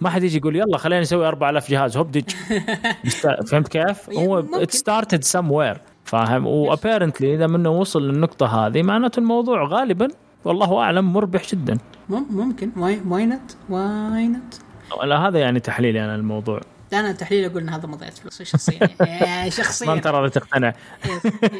ما 0.00 0.10
حد 0.10 0.22
يجي 0.22 0.36
يقول 0.38 0.56
يلا 0.56 0.78
خلينا 0.78 1.00
نسوي 1.00 1.28
4000 1.28 1.70
جهاز 1.70 1.96
هوب 1.96 2.10
دج. 2.10 2.30
است- 3.06 3.48
فهمت 3.50 3.68
كيف؟ 3.68 4.10
هو 4.10 4.42
ممكن. 4.42 4.64
it 4.64 4.68
started 4.70 5.20
somewhere 5.38 5.78
فاهم؟ 6.04 6.46
و 6.46 6.54
apparently 6.54 7.34
إذا 7.34 7.46
منه 7.46 7.70
وصل 7.70 8.08
للنقطة 8.08 8.66
هذه 8.66 8.82
معناته 8.82 9.20
الموضوع 9.20 9.64
غالبا 9.64 10.08
والله 10.44 10.78
أعلم 10.78 11.12
مربح 11.12 11.42
جدا. 11.52 11.78
مم- 12.08 12.26
ممكن. 12.30 12.70
why 12.76 13.00
why 13.08 13.26
not 13.26 13.56
why 13.68 14.30
لا 15.04 15.28
هذا 15.28 15.38
يعني 15.38 15.60
تحليلي 15.60 16.04
أنا 16.04 16.14
الموضوع 16.14 16.60
أنا 16.92 17.12
تحليل 17.12 17.44
أقول 17.44 17.62
إن 17.62 17.68
هذا 17.68 17.86
ما 17.90 17.96
ضيعت 17.96 18.18
فلوس 18.18 18.42
شخصيا. 18.42 18.88
يعني 19.00 19.44
ما 19.44 19.50
شخصيا 19.50 19.92
أنت 19.92 20.06
راضي 20.06 20.30
تقتنع. 20.30 20.74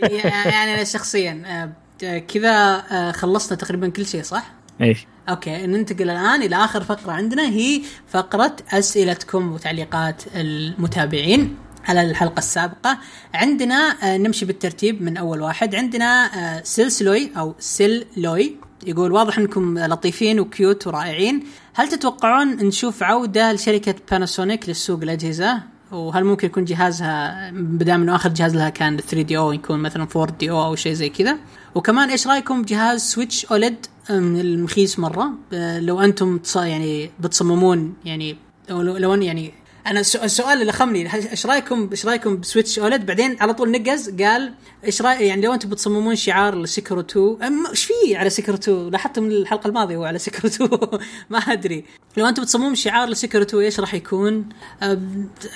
يعني 0.03 0.75
أنا 0.75 0.85
شخصيا 0.85 1.43
آه، 1.47 2.19
كذا 2.19 2.85
آه، 2.91 3.13
خلصنا 3.13 3.57
تقريبا 3.59 3.89
كل 3.89 4.07
شيء 4.07 4.23
صح؟ 4.23 4.53
إيه 4.81 4.97
أوكي 5.29 5.67
ننتقل 5.67 6.11
الآن 6.11 6.43
إلى 6.43 6.57
آخر 6.57 6.83
فقرة 6.85 7.13
عندنا 7.13 7.43
هي 7.49 7.83
فقرة 8.09 8.57
أسئلتكم 8.73 9.53
وتعليقات 9.53 10.23
المتابعين 10.35 11.57
على 11.89 12.03
الحلقة 12.03 12.39
السابقة. 12.39 12.99
عندنا 13.35 13.97
آه، 14.03 14.17
نمشي 14.17 14.45
بالترتيب 14.45 15.03
من 15.03 15.17
أول 15.17 15.41
واحد. 15.43 15.75
عندنا 15.75 16.27
آه، 16.59 16.63
سلسلوي 16.65 17.31
أو 17.37 17.55
سلوي 17.59 18.57
يقول 18.87 19.13
واضح 19.13 19.39
إنكم 19.39 19.79
لطيفين 19.79 20.41
و 20.41 20.50
cute 20.50 20.87
ورائعين. 20.87 21.43
هل 21.75 21.89
تتوقعون 21.89 22.49
نشوف 22.49 23.03
عودة 23.03 23.53
لشركة 23.53 23.95
باناسونيك 24.11 24.69
للسوق 24.69 25.03
الأجهزة؟ 25.03 25.63
وهل 25.93 26.25
ممكن 26.25 26.47
يكون 26.47 26.65
جهازها 26.65 27.51
بدام 27.51 28.03
انه 28.03 28.15
آخر 28.15 28.29
جهاز 28.29 28.57
لها 28.57 28.69
كان 28.69 28.97
3 28.97 29.23
D 29.23 29.39
أو 29.39 29.53
يكون 29.53 29.79
مثلا 29.79 30.07
4 30.17 30.37
D 30.39 30.51
أو 30.51 30.65
أو 30.65 30.75
شيء 30.75 30.93
زي 30.93 31.09
كذا؟ 31.09 31.39
وكمان 31.75 32.11
إيش 32.11 32.27
رأيكم 32.27 32.63
بجهاز 32.63 33.01
Switch 33.01 33.47
OLED؟ 33.47 33.87
من 34.11 34.41
المخيس 34.41 34.99
مرة. 34.99 35.31
آه، 35.53 35.81
لو 35.81 36.01
أنتم 36.01 36.41
يعني 36.57 37.11
بتصممون 37.21 37.95
يعني 38.05 38.37
لو, 38.71 39.15
أن 39.15 39.23
يعني 39.23 39.53
أنا 39.87 40.03
السؤ- 40.03 40.23
السؤال 40.23 40.61
اللي 40.61 40.73
خمني 40.73 41.15
إيش 41.15 41.47
رايكم 41.47 41.89
إيش 41.93 42.07
رأيكم 42.07 42.37
ب 42.41 42.46
Switch 42.46 42.79
OLED 42.79 43.07
بعدين 43.07 43.37
على 43.41 43.55
طول 43.55 43.71
نقز 43.71 44.23
قال 44.23 44.53
إيش 44.85 45.03
راي 45.03 45.27
يعني 45.27 45.43
لو 45.43 45.55
أنتم 45.55 45.69
بتصممون 45.69 46.17
شعار 46.17 46.55
ل 46.63 46.68
Sekiro 46.68 47.01
2 47.01 47.37
أم- 47.41 47.69
إيش 47.71 47.85
في 47.85 48.17
على 48.17 48.31
Sekiro 48.31 48.55
2 48.55 48.89
لاحظت 48.91 49.19
من 49.19 49.31
الحلقة 49.33 49.69
الماضية 49.69 49.97
هو 49.97 50.05
على 50.05 50.19
Sekiro 50.19 50.49
2 50.51 51.01
ما 51.31 51.39
أدري. 51.39 51.85
لو 52.17 52.27
أنتم 52.29 52.43
بتصممون 52.43 52.75
شعار 52.75 53.09
ل 53.09 53.14
Sekiro 53.14 53.43
2 53.43 53.63
إيش 53.65 53.81
راح 53.81 53.95
يكون؟ 53.95 54.49
أب- 54.83 54.85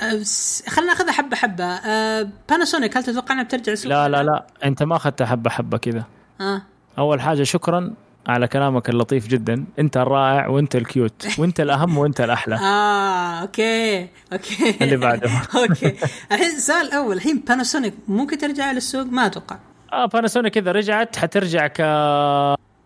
أب- 0.01 0.23
س- 0.23 0.63
خلينا 0.69 0.93
ناخذها 0.93 1.13
حبة 1.13 1.37
حبة. 1.37 1.65
أه 1.65 2.29
باناسونيك 2.49 2.97
هل 2.97 3.05
تتوقع 3.05 3.35
إنها 3.35 3.45
بترجع 3.45 3.73
السوق؟ 3.73 3.91
لا 3.93 4.09
لا 4.09 4.23
لا. 4.23 4.47
أنت 4.65 4.83
ما 4.83 4.97
اخذت 4.97 5.23
حبة 5.23 5.51
حبة 5.51 5.79
كذا. 5.79 6.05
آه. 6.41 6.63
أول 6.99 7.21
حاجة 7.21 7.43
شكرا. 7.43 7.95
على 8.27 8.49
كلامك 8.49 8.89
اللطيف 8.91 9.29
جدا. 9.29 9.65
أنت 9.79 9.97
الرائع 9.97 10.49
وأنت 10.49 10.77
ال 10.77 10.85
cute. 10.85 11.27
وأنت 11.39 11.61
الأهم 11.61 11.99
وأنت 11.99 12.21
الأحلى. 12.21 12.55
آه 12.65 13.41
أوكي. 13.43 14.09
أوكي. 14.33 14.85
اللي 14.85 14.97
بعده. 14.97 15.31
أوكي. 15.63 15.95
الحين 16.33 16.57
السؤال 16.57 16.87
الأول 16.87 17.17
الحين 17.17 17.43
باناسونيك 17.49 17.95
ممكن 18.09 18.39
ترجع 18.39 18.73
للسوق؟ 18.73 19.07
ما 19.07 19.27
أتوقع. 19.27 19.57
آه 19.93 20.07
باناسونيك 20.07 20.59
إذا 20.59 20.73
رجعت 20.73 21.17
حترجع 21.17 21.67
ك 21.67 21.81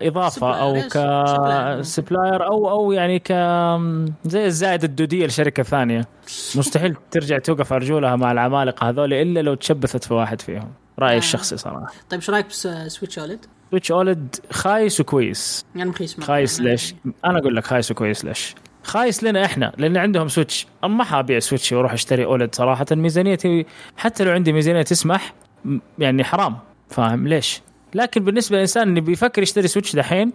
إضافة 0.02 0.60
أو. 0.60 0.74
ك 0.82 1.00
supplier 1.00 2.46
أو 2.46 2.70
أو 2.70 2.92
يعني 2.92 3.18
ك 3.18 3.32
زي 4.24 4.46
الزائد 4.46 4.84
الدودية 4.84 5.26
لشركة 5.26 5.62
ثانية. 5.62 6.04
مستحيل 6.56 6.96
ترجع 7.10 7.38
توقف 7.38 7.72
على 7.72 7.84
رجولها 7.84 8.16
مع 8.16 8.32
العمالقة 8.32 8.88
هذول 8.88 9.12
إلا 9.12 9.40
لو 9.40 9.54
تشبثت 9.54 10.04
في 10.04 10.14
واحد 10.14 10.40
فيهم. 10.40 10.72
رأيي 10.98 11.14
آه. 11.14 11.18
الشخصي 11.18 11.56
صراحة 11.56 11.92
طيب 12.10 12.20
إيش 12.20 12.30
رأيك 12.30 12.46
ب 12.46 12.57
Switch 12.57 13.18
OLED؟ 13.18 13.46
Switch 13.70 13.92
OLED 13.92 14.36
خايس 14.50 15.00
وكويس 15.00 15.64
يعني 15.76 15.90
مخيس. 15.90 16.20
خايس 16.20 16.60
ليش؟ 16.60 16.94
أنا 17.24 17.38
أقول 17.38 17.56
لك 17.56 17.64
خايس 17.64 17.90
وكويس 17.90 18.24
ليش؟ 18.24 18.54
خايس 18.82 19.24
لنا 19.24 19.44
إحنا 19.44 19.72
لأن 19.78 19.96
عندهم 19.96 20.28
Switch 20.28 20.66
أما 20.84 20.94
ما 20.94 21.04
حابيع 21.04 21.38
Switch 21.38 21.72
وأروح 21.72 21.92
أشتري 21.92 22.24
OLED 22.24 22.54
صراحة 22.54 22.86
ميزانيتي 22.92 23.66
حتى 23.96 24.24
لو 24.24 24.32
عندي 24.32 24.52
ميزانية 24.52 24.82
تسمح 24.82 25.34
يعني 25.98 26.24
حرام 26.24 26.56
فاهم 26.88 27.28
ليش؟ 27.28 27.60
لكن 27.94 28.24
بالنسبة 28.24 28.56
للإنسان 28.56 28.88
اللي 28.88 29.00
بيفكر 29.00 29.42
يشتري 29.42 29.68
Switch 29.68 29.96
دحين 29.96 30.32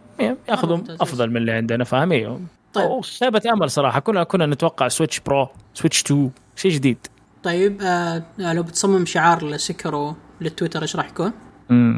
ياخذهم. 0.49 0.84
أفضل 1.02 1.30
من 1.30 1.38
اللي 1.38 1.52
عندنا 1.52 1.84
فاهم. 1.84 2.48
طيب 2.73 3.02
خيبة 3.02 3.41
أمل 3.53 3.69
صراحة 3.69 3.99
كنا 3.99 4.23
كنا 4.23 4.45
نتوقع 4.45 4.88
Switch 4.88 5.20
Pro 5.20 5.48
Switch 5.74 6.02
2 6.02 6.31
شيء 6.56 6.72
جديد 6.72 6.98
طيب 7.44 7.82
آه 7.82 8.24
لو 8.38 8.64
بتصمم 8.64 9.06
شعار 9.06 9.45
ل 9.45 9.56
Sekiro 9.56 10.16
للتويتر 10.41 10.82
إيش 10.82 10.95
راح 10.95 11.10
يكون؟ 11.10 11.32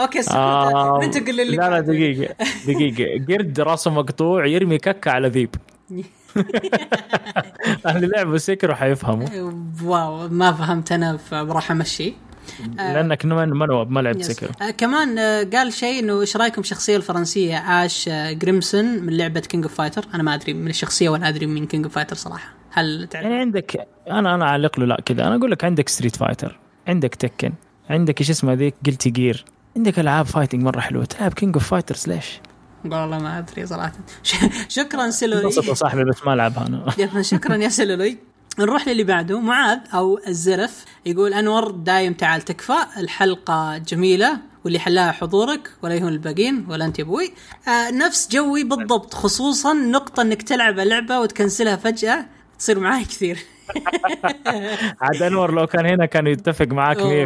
أوكي 0.00 0.20
آه 0.30 1.02
أنت 1.02 1.28
قل 1.28 1.36
لي 1.36 1.44
لا 1.44 1.70
لا. 1.70 1.80
دقيقة 1.80 2.34
دقيقة 2.66 3.24
قرد 3.34 3.60
راسه 3.60 3.90
مقطوع 3.90 4.46
يرمي 4.46 4.78
ككة 4.78 5.10
على 5.10 5.28
ذيب 5.28 5.54
اللي 7.86 8.06
لعبوا 8.06 8.38
Sekiro 8.38 8.74
حيفهموا. 8.74 9.26
wow 9.84 10.28
ما 10.28 10.52
فهمت 10.52 10.92
أنا 10.92 11.16
فراح 11.16 11.70
أمشي. 11.70 12.14
لأنك 12.76 13.24
من 13.24 13.48
منوب 13.48 13.90
ما 13.90 14.00
لعبت. 14.00 14.22
Sekiro 14.22 14.50
آه 14.62 14.70
كمان 14.70 15.18
آه 15.18 15.44
قال 15.52 15.72
شيء 15.72 15.98
إنه 16.02 16.20
إيش 16.20 16.36
رأيكم 16.36 16.60
بالشخصيه 16.62 16.96
الفرنسية؟ 16.96 17.84
Ash 17.84 18.08
آه 18.08 18.32
Crimson 18.32 18.84
من 18.84 19.16
لعبة 19.16 19.40
King 19.40 19.64
of 19.64 19.74
Fighter 19.74 20.04
أنا 20.14 20.22
ما 20.22 20.34
أدري 20.34 20.54
من 20.54 20.68
الشخصية 20.68 21.08
ولا 21.08 21.28
أدري 21.28 21.46
من 21.46 21.66
King 21.66 21.84
of 21.84 21.94
Fighter 21.94 22.16
صراحة. 22.16 22.52
هل 22.70 23.08
تعرف؟ 23.10 23.24
يعني 23.24 23.38
عندك 23.38 23.88
أنا 24.10 24.34
أنا 24.34 24.44
أعلق 24.44 24.80
له 24.80 24.86
لا 24.86 25.00
كذا. 25.04 25.26
أنا 25.26 25.36
أقول 25.36 25.50
لك 25.50 25.64
عندك 25.64 25.88
Street 25.88 26.16
Fighter 26.16 26.58
عندك 26.88 27.14
Tekken 27.14 27.52
عندك 27.90 28.20
إيش 28.20 28.30
اسمه 28.30 28.52
ذيك 28.52 28.74
Guilty 28.86 29.10
Gear 29.10 29.44
عندك 29.76 29.98
ألعاب 29.98 30.26
fighting 30.26 30.62
مرة 30.62 30.80
حلوة. 30.80 31.04
تلعب 31.04 31.34
King 31.34 31.54
of 31.56 31.68
Fighters 31.68 32.08
ليش؟ 32.08 32.40
والله 32.84 33.18
ما 33.18 33.38
أدري 33.38 33.66
صراحة. 33.66 33.92
شكرا 34.68 35.04
يا 35.04 35.74
صاحبي 35.74 36.04
بس 36.04 36.16
ما 36.26 36.34
العبها 36.34 36.66
أنا. 36.66 37.22
شكرا 37.32 37.56
يا 37.56 37.68
سيلولي 37.68 38.18
نروح 38.58 38.88
للي 38.88 39.04
بعده. 39.04 39.40
معاذ 39.40 39.78
أو 39.94 40.20
الزرف 40.26 40.84
يقول 41.06 41.34
أنور 41.34 41.70
دايم 41.70 42.12
تعال 42.14 42.42
تكفى. 42.42 42.76
الحلقة 42.96 43.78
جميلة 43.78 44.38
واللي 44.64 44.78
حلاها 44.78 45.12
حضورك 45.12 45.70
ولا 45.82 45.94
يهون 45.94 46.12
الباقيين 46.12 46.66
ولا 46.68 46.84
أنت 46.84 47.00
أبوي. 47.00 47.32
آه 47.68 47.90
نفس 47.90 48.28
جوي 48.32 48.64
بالضبط 48.64 49.14
خصوصا 49.14 49.72
نقطة 49.72 50.22
إنك 50.22 50.42
تلعب 50.42 50.78
اللعبة 50.78 51.20
وتكنسلها 51.20 51.76
فجأة 51.76 52.26
تصير 52.58 52.78
معاي 52.78 53.04
كثير. 53.04 53.38
عاد 55.02 55.22
أنور 55.22 55.54
لو 55.54 55.66
كان 55.66 55.86
هنا 55.86 56.06
كان 56.06 56.26
يتفق 56.26 56.66
معاك 56.66 56.96
100% 56.96 57.00
أوه، 57.00 57.16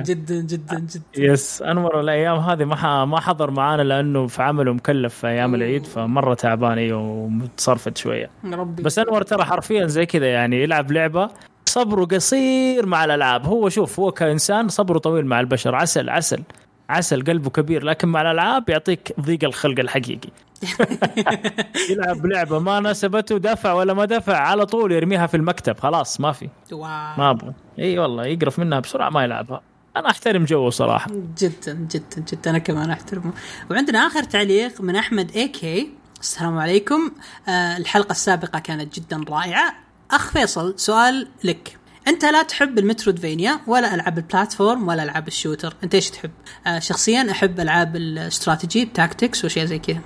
جدا 0.00 0.40
جدا 0.40 0.78
جدا. 0.78 1.02
يس 1.16 1.62
أنور 1.62 2.00
الأيام 2.00 2.38
هذه 2.38 2.64
ما 2.64 3.04
ما 3.04 3.20
حضر 3.20 3.50
معانا 3.50 3.82
لأنه 3.82 4.26
في 4.26 4.42
عمله 4.42 4.72
مكلف 4.72 5.14
في 5.14 5.26
أيام 5.26 5.54
العيد 5.54 5.86
فمرة 5.86 6.34
تعبان 6.34 6.78
أيوه 6.78 7.00
ومتصرفت 7.00 7.96
شوية. 7.96 8.30
ربي. 8.44 8.82
بس 8.82 8.98
أنور 8.98 9.22
ترى 9.22 9.44
حرفيا 9.44 9.86
زي 9.86 10.06
كذا 10.06 10.26
يعني 10.26 10.62
يلعب 10.62 10.92
لعبة 10.92 11.30
صبره 11.66 12.04
قصير 12.04 12.86
مع 12.86 13.04
الألعاب. 13.04 13.46
هو 13.46 13.68
شوف 13.68 14.00
هو 14.00 14.12
كإنسان 14.12 14.68
صبره 14.68 14.98
طويل 14.98 15.26
مع 15.26 15.40
البشر. 15.40 15.74
عسل 15.74 16.08
عسل 16.08 16.42
عسل 16.90 17.24
قلبه 17.24 17.50
كبير 17.50 17.84
لكن 17.84 18.08
مع 18.08 18.22
الألعاب 18.22 18.70
يعطيك 18.70 19.12
ضيق 19.20 19.44
الخلق 19.44 19.80
الحقيقي. 19.80 20.28
يلعب 21.90 22.26
لعبة 22.26 22.58
ما 22.58 22.80
ناسبته 22.80 23.38
دفع 23.38 23.72
ولا 23.72 23.94
ما 23.94 24.04
دفع 24.04 24.36
على 24.36 24.66
طول 24.66 24.92
يرميها 24.92 25.26
في 25.26 25.36
المكتب 25.36 25.78
خلاص 25.78 26.20
ما 26.20 26.32
في. 26.32 26.48
wow. 26.72 26.80
ما 27.18 27.30
أبغى. 27.30 27.52
إي 27.78 27.98
والله 27.98 28.26
يقرف 28.26 28.58
منها 28.58 28.80
بسرعة 28.80 29.10
ما 29.10 29.24
يلعبها. 29.24 29.60
أنا 29.96 30.10
أحترم 30.10 30.44
جوه 30.44 30.70
صراحة. 30.70 31.10
جدا 31.38 31.72
جدا 31.74 32.24
جدا. 32.32 32.50
أنا 32.50 32.58
كمان 32.58 32.90
أحترمه. 32.90 33.32
وعندنا 33.70 34.06
آخر 34.06 34.22
تعليق 34.22 34.80
من 34.80 34.96
أحمد 34.96 35.30
AK 35.36 35.90
السلام 36.20 36.58
عليكم. 36.58 37.10
آه 37.48 37.76
الحلقة 37.76 38.10
السابقة 38.10 38.58
كانت 38.58 39.00
جدا 39.00 39.24
رائعة. 39.28 39.74
أخ 40.10 40.30
فيصل 40.30 40.74
سؤال 40.78 41.28
لك. 41.44 41.78
أنت 42.08 42.24
لا 42.24 42.42
تحب 42.42 42.78
ال 42.78 42.84
Metroidvania 42.84 43.60
ولا 43.66 43.94
ألعاب 43.94 44.18
ال 44.18 44.26
platform 44.26 44.88
ولا 44.88 45.02
ألعاب 45.02 45.28
ال 45.28 45.33
shooter. 45.33 45.74
أنت 45.84 45.94
إيش 45.94 46.10
تحب؟ 46.10 46.30
آه 46.66 46.78
شخصيا 46.78 47.30
أحب 47.30 47.60
ألعاب 47.60 47.96
ال 47.96 48.06
strategy 48.06 48.82
ال 48.82 48.90
tactics 48.90 49.44
وشيء 49.44 49.64
زي 49.64 49.78
كذا. 49.78 50.00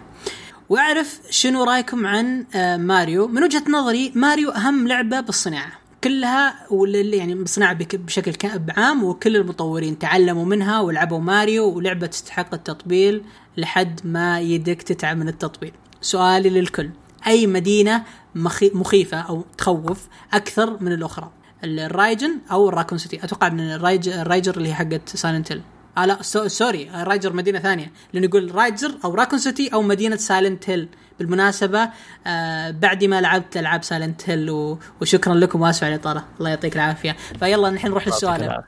واعرف 0.68 1.20
شنو 1.30 1.64
رايكم 1.64 2.06
عن 2.06 2.47
آه 2.55 2.76
ماريو. 2.76 3.28
من 3.28 3.43
وجهة 3.43 3.62
نظري 3.70 4.12
ماريو 4.14 4.51
أهم 4.51 4.88
لعبة 4.88 5.20
بالصناعة. 5.20 5.72
كلها 6.05 6.55
واللي 6.70 7.16
يعني 7.16 7.34
بك- 7.72 7.97
بشكل 7.97 8.32
عام 8.76 9.05
وكل 9.05 9.36
المطورين 9.36 9.98
تعلموا 9.98 10.44
منها 10.44 10.80
ولعبوا 10.80 11.18
ماريو 11.18 11.64
ولعبة 11.68 12.06
تستحق 12.06 12.55
التطبيل 12.55 13.22
لحد 13.56 14.01
ما 14.05 14.40
يدك 14.40 14.82
تتعب 14.82 15.16
من 15.16 15.28
التطبيل. 15.28 15.72
سؤالي 16.01 16.51
للكل. 16.51 16.90
أي 17.26 17.47
مدينة 17.47 18.02
مخي 18.34 18.70
مخيفة 18.74 19.16
أو 19.16 19.44
تخوف 19.59 20.06
أكثر 20.32 20.82
من 20.82 20.93
الأخرى؟ 20.93 21.30
الراكون 21.64 22.98
سيتي؟ 22.98 23.24
أتوقع 23.24 23.47
الرايج 23.60 24.09
الرايجر 24.09 24.56
اللي 24.56 24.68
هي 24.68 24.74
حقت 24.74 25.09
سايلنت 25.09 25.52
آه 25.98 26.05
لا 26.06 26.23
so 26.22 26.48
sorry 26.48 26.90
رايجر 26.94 27.32
مدينة 27.32 27.59
ثانية. 27.59 27.93
لأنه 28.12 28.27
يقول 28.27 28.55
رايجر 28.55 28.94
أو 29.05 29.14
راكون 29.14 29.39
سيتي 29.39 29.68
أو 29.74 29.82
مدينة 29.82 30.16
سايلنت 30.16 30.70
هيل. 30.70 30.89
بالمناسبة 31.18 31.89
آه 32.27 32.70
بعد 32.70 33.05
ما 33.05 33.20
لعبت 33.20 33.56
ألعاب 33.56 33.85
سايلنت 33.85 34.31
هيل 34.31 34.51
و... 34.51 34.78
وشكرا 35.01 35.35
لكم 35.35 35.60
واسف 35.60 35.85
على 35.85 35.94
الاطاله 35.94 36.24
الله 36.39 36.51
يعطيك 36.51 36.77
العافية. 36.77 37.16
فيلا 37.40 37.68
الحين 37.68 37.90
نروح 37.90 38.06
للسؤال. 38.06 38.62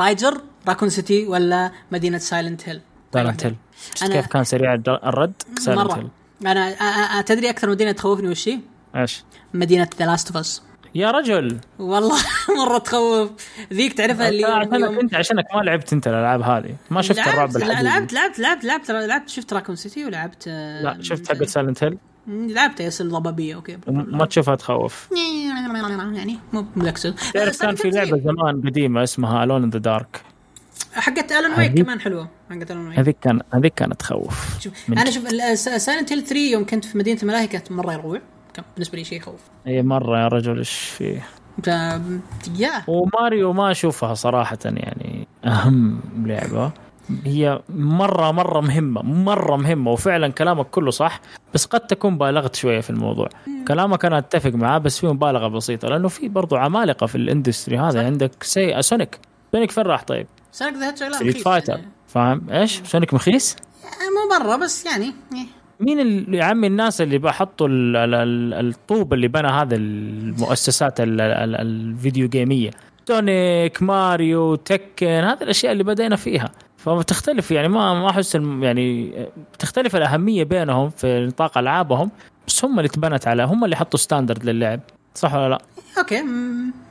رايجر 0.00 0.40
راكون 0.68 0.88
سيتي 0.88 1.26
ولا 1.26 1.70
مدينة 1.92 2.18
سايلنت 2.18 2.68
هيل؟ 2.68 2.80
سايلنت 3.14 3.46
هيل. 3.46 3.56
أنا- 3.98 4.12
كيف 4.12 4.26
كان 4.26 4.44
سريع 4.44 4.74
الرد؟ 4.88 5.32
سايلنت 5.58 5.92
هيل. 5.92 6.08
أنا 6.46 6.74
أ- 6.74 7.20
أ- 7.20 7.24
تدري 7.24 7.50
أكثر 7.50 7.70
مدينة 7.70 7.92
تخوفني 7.92 8.28
وش؟ 8.28 8.50
إيش؟ 8.96 9.24
مدينة 9.54 9.88
The 9.98 10.06
Last 10.06 10.26
of 10.28 10.36
Us 10.36 10.62
يا 10.94 11.10
رجل. 11.10 11.58
والله 11.78 12.16
مرة 12.66 12.78
تخوف. 12.78 13.30
ذيك 13.72 13.92
تعرفها 13.92 14.28
اللي 14.28 14.44
عشانك 14.44 14.98
أنت 15.02 15.14
عشانك 15.14 15.44
ما 15.54 15.60
لعبت 15.60 15.92
أنت 15.92 16.06
الألعاب 16.08 16.42
هذه. 16.42 16.76
ما 16.90 17.02
شفت 17.02 17.18
الرعب 17.18 17.36
لعبت 17.38 17.56
الحقيقي 17.56 17.82
لعبت 17.82 18.12
لعبت 18.12 18.38
لعبت 18.38 18.64
لعبت 18.64 18.90
لعبت 18.90 19.28
شفت 19.28 19.52
راكون 19.52 19.76
سيتي 19.76 20.04
ولعبت 20.04 20.44
آه، 20.48 20.82
لا 20.82 20.98
شفت 21.02 21.28
حق 21.28 21.44
سايلنت 21.44 21.84
هيل. 21.84 21.98
لعبت 22.26 22.80
yes 22.80 23.00
الضبابية 23.00 23.54
okay. 23.54 23.78
ما 23.88 24.24
تشوفها 24.26 24.54
تخوف. 24.54 25.08
يعني 26.14 26.38
مو 26.52 26.64
ملكسل 26.76 27.14
تعرف 27.34 27.62
كان 27.62 27.74
في 27.74 27.90
لعبة 27.90 28.18
زمان 28.18 28.62
قديمة 28.68 29.02
اسمها 29.02 29.44
Alone 29.44 29.62
in 29.62 29.70
the 29.70 29.78
Dark 29.78 30.22
حقت 30.94 31.32
Alan 31.32 31.58
Wake 31.58 31.74
كمان 31.82 32.00
حلوة. 32.00 32.28
حقت 32.50 32.70
Alan 32.70 32.88
Wake 32.88 32.98
هذيك 32.98 33.16
كان 33.22 33.40
هذيك 33.54 33.74
كانت 33.74 34.00
تخوف. 34.00 34.68
أنا 34.88 35.10
شوف 35.10 35.28
سايلنت 35.58 36.12
هيل 36.12 36.22
3 36.26 36.36
يوم 36.36 36.66
كنت 36.66 36.84
في 36.84 36.98
مدينة 36.98 37.22
الملاهي 37.22 37.46
كانت 37.46 37.72
مرة 37.72 37.92
يروع. 37.92 38.20
كان 38.54 38.64
بالنسبة 38.74 38.98
لي 38.98 39.04
شيء 39.04 39.18
يخوف 39.18 39.40
إي 39.66 39.82
مرة 39.82 40.18
يا 40.18 40.28
رجل 40.28 40.58
إيش 40.58 40.72
فيه 40.72 41.26
ف 41.62 41.66
يا. 42.58 42.82
وماريو 42.86 43.52
ما 43.52 43.70
أشوفها 43.70 44.14
صراحة 44.14 44.58
يعني 44.64 45.28
أهم 45.44 46.00
لعبة. 46.24 46.72
هي 47.24 47.60
مرة 47.68 48.30
مرة 48.30 48.60
مهمة 48.60 49.02
مرة 49.02 49.56
مهمة 49.56 49.90
وفعلا 49.90 50.28
كلامك 50.28 50.66
كله 50.66 50.90
صح 50.90 51.20
بس 51.54 51.66
قد 51.66 51.80
تكون 51.80 52.18
بالغت 52.18 52.54
شوية 52.54 52.80
في 52.80 52.90
الموضوع. 52.90 53.28
كلامك 53.68 54.04
أنا 54.04 54.18
أتفق 54.18 54.50
معاه 54.50 54.78
بس 54.78 55.00
في 55.00 55.06
مبالغة 55.06 55.48
بسيطة 55.48 55.88
لأنه 55.88 56.08
في 56.08 56.28
برضو 56.28 56.56
عمالقة 56.56 57.06
في 57.06 57.14
ال 57.14 57.21
industry 57.21 57.78
هذا 57.78 58.06
عندك 58.06 58.42
سي 58.42 58.82
سونيك. 58.82 59.18
سونيك 59.52 59.70
فين 59.70 59.84
راح 59.84 60.02
طيب؟ 60.02 60.26
سونيك 60.52 60.74
ستريت 60.76 61.44
فايتر 61.44 61.72
يعني. 61.72 61.88
فاهم؟ 62.08 62.50
إيش؟ 62.50 62.80
سونيك 62.84 63.14
مخيس؟ 63.14 63.56
مو 63.84 64.38
مره 64.38 64.56
بس 64.56 64.86
يعني 64.86 65.14
إيه. 65.34 65.46
مين 65.80 66.00
اللي 66.00 66.36
يا 66.38 66.44
عمي 66.44 66.66
الناس 66.66 67.00
اللي 67.00 67.18
بحطوا 67.18 67.68
ال- 67.68 67.96
ال- 67.96 68.14
ال- 68.14 68.68
الطوب 68.68 69.14
اللي 69.14 69.28
بنى 69.28 69.48
هذا 69.48 69.76
المؤسسات 69.76 71.00
ال- 71.00 71.20
ال- 71.20 71.54
الفيديو 71.56 72.28
جيمية؟ 72.28 72.70
سونيك 73.08 73.82
ماريو 73.82 74.54
تكن 74.54 75.06
هذه 75.06 75.42
الأشياء 75.42 75.72
اللي 75.72 75.84
بدينا 75.84 76.16
فيها. 76.16 76.50
فبتختلف 76.76 77.50
يعني 77.50 77.68
ما 77.68 77.94
ما 77.94 78.10
أحس 78.10 78.34
يعني 78.34 79.12
تختلف 79.58 79.96
الأهمية 79.96 80.44
بينهم 80.44 80.90
في 80.90 81.26
نطاق 81.26 81.58
ألعابهم 81.58 82.10
بس 82.46 82.64
هم 82.64 82.78
اللي 82.78 82.88
تبنت 82.88 83.28
على 83.28 83.42
هم 83.42 83.64
اللي 83.64 83.76
حطوا 83.76 83.98
ستاندرد 83.98 84.44
للعب. 84.44 84.80
صح 85.14 85.34
ولا 85.34 85.48
لا؟ 85.48 85.58
أوكي 85.98 86.24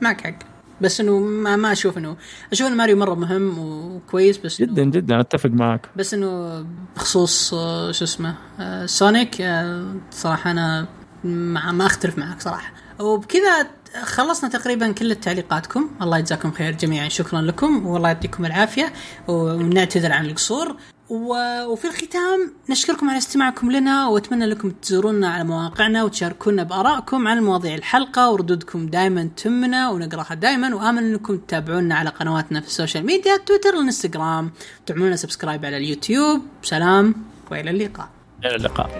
معك 0.00 0.20
حق 0.20 0.34
بس 0.80 1.00
إنه 1.00 1.18
ما, 1.18 1.56
ما 1.56 1.72
أشوف 1.72 1.98
انه 1.98 2.16
أشوف 2.52 2.66
ان 2.66 2.76
ماريو 2.76 2.96
مرة 2.96 3.14
مهم 3.14 3.58
وكويس 3.58 4.38
بس 4.38 4.62
جدا 4.62 4.84
جدا 4.84 5.20
أتفق 5.20 5.50
معك. 5.50 5.88
بس 5.96 6.14
إنه 6.14 6.64
بخصوص 6.96 7.54
آه، 7.54 7.92
شو 7.92 8.04
اسمه 8.04 8.34
آه، 8.60 8.86
سونيك 8.86 9.40
آه، 9.40 9.94
صراحة 10.10 10.50
أنا 10.50 10.86
ما, 11.24 11.86
أختلف 11.86 12.18
معك 12.18 12.40
صراحة. 12.40 12.72
وبكذا 12.98 13.66
خلصنا 14.02 14.50
تقريبا 14.50 14.92
كل 14.92 15.14
تعليقاتكم. 15.14 15.90
الله 16.02 16.18
يجزاكم 16.18 16.52
خير 16.52 16.72
جميعا. 16.72 17.08
شكرا 17.08 17.40
لكم 17.40 17.86
والله 17.86 18.08
يعطيكم 18.08 18.46
العافية 18.46 18.92
ونعتذر 19.28 20.12
عن 20.12 20.26
القصور. 20.26 20.76
وفي 21.10 21.84
الختام 21.84 22.52
نشكركم 22.68 23.08
على 23.10 23.18
استماعكم 23.18 23.70
لنا 23.70 24.08
وأتمنى 24.08 24.46
لكم 24.46 24.70
تزورونا 24.70 25.28
على 25.28 25.44
مواقعنا 25.44 26.04
وتشاركونا 26.04 26.62
بآرائكم 26.62 27.28
عن 27.28 27.42
مواضيع 27.42 27.74
الحلقة 27.74 28.30
وردودكم 28.30 28.86
دائما 28.86 29.28
تهمنا 29.36 29.90
ونقراها 29.90 30.34
دائما 30.34 30.74
وآمل 30.74 31.04
أنكم 31.04 31.36
تتابعونا 31.36 31.94
على 31.94 32.10
قنواتنا 32.10 32.60
في 32.60 32.66
ال 32.66 32.72
social 32.72 33.06
media 33.06 33.36
تويتر 33.36 33.76
والانستغرام 33.76 34.50
تعملونا 34.86 35.16
سبسكرايب 35.16 35.64
على 35.64 35.76
اليوتيوب. 35.76 36.42
سلام 36.62 37.14
وإلى 37.50 37.70
اللقاء. 37.70 38.08
إلى 38.44 38.56
اللقاء. 38.56 38.90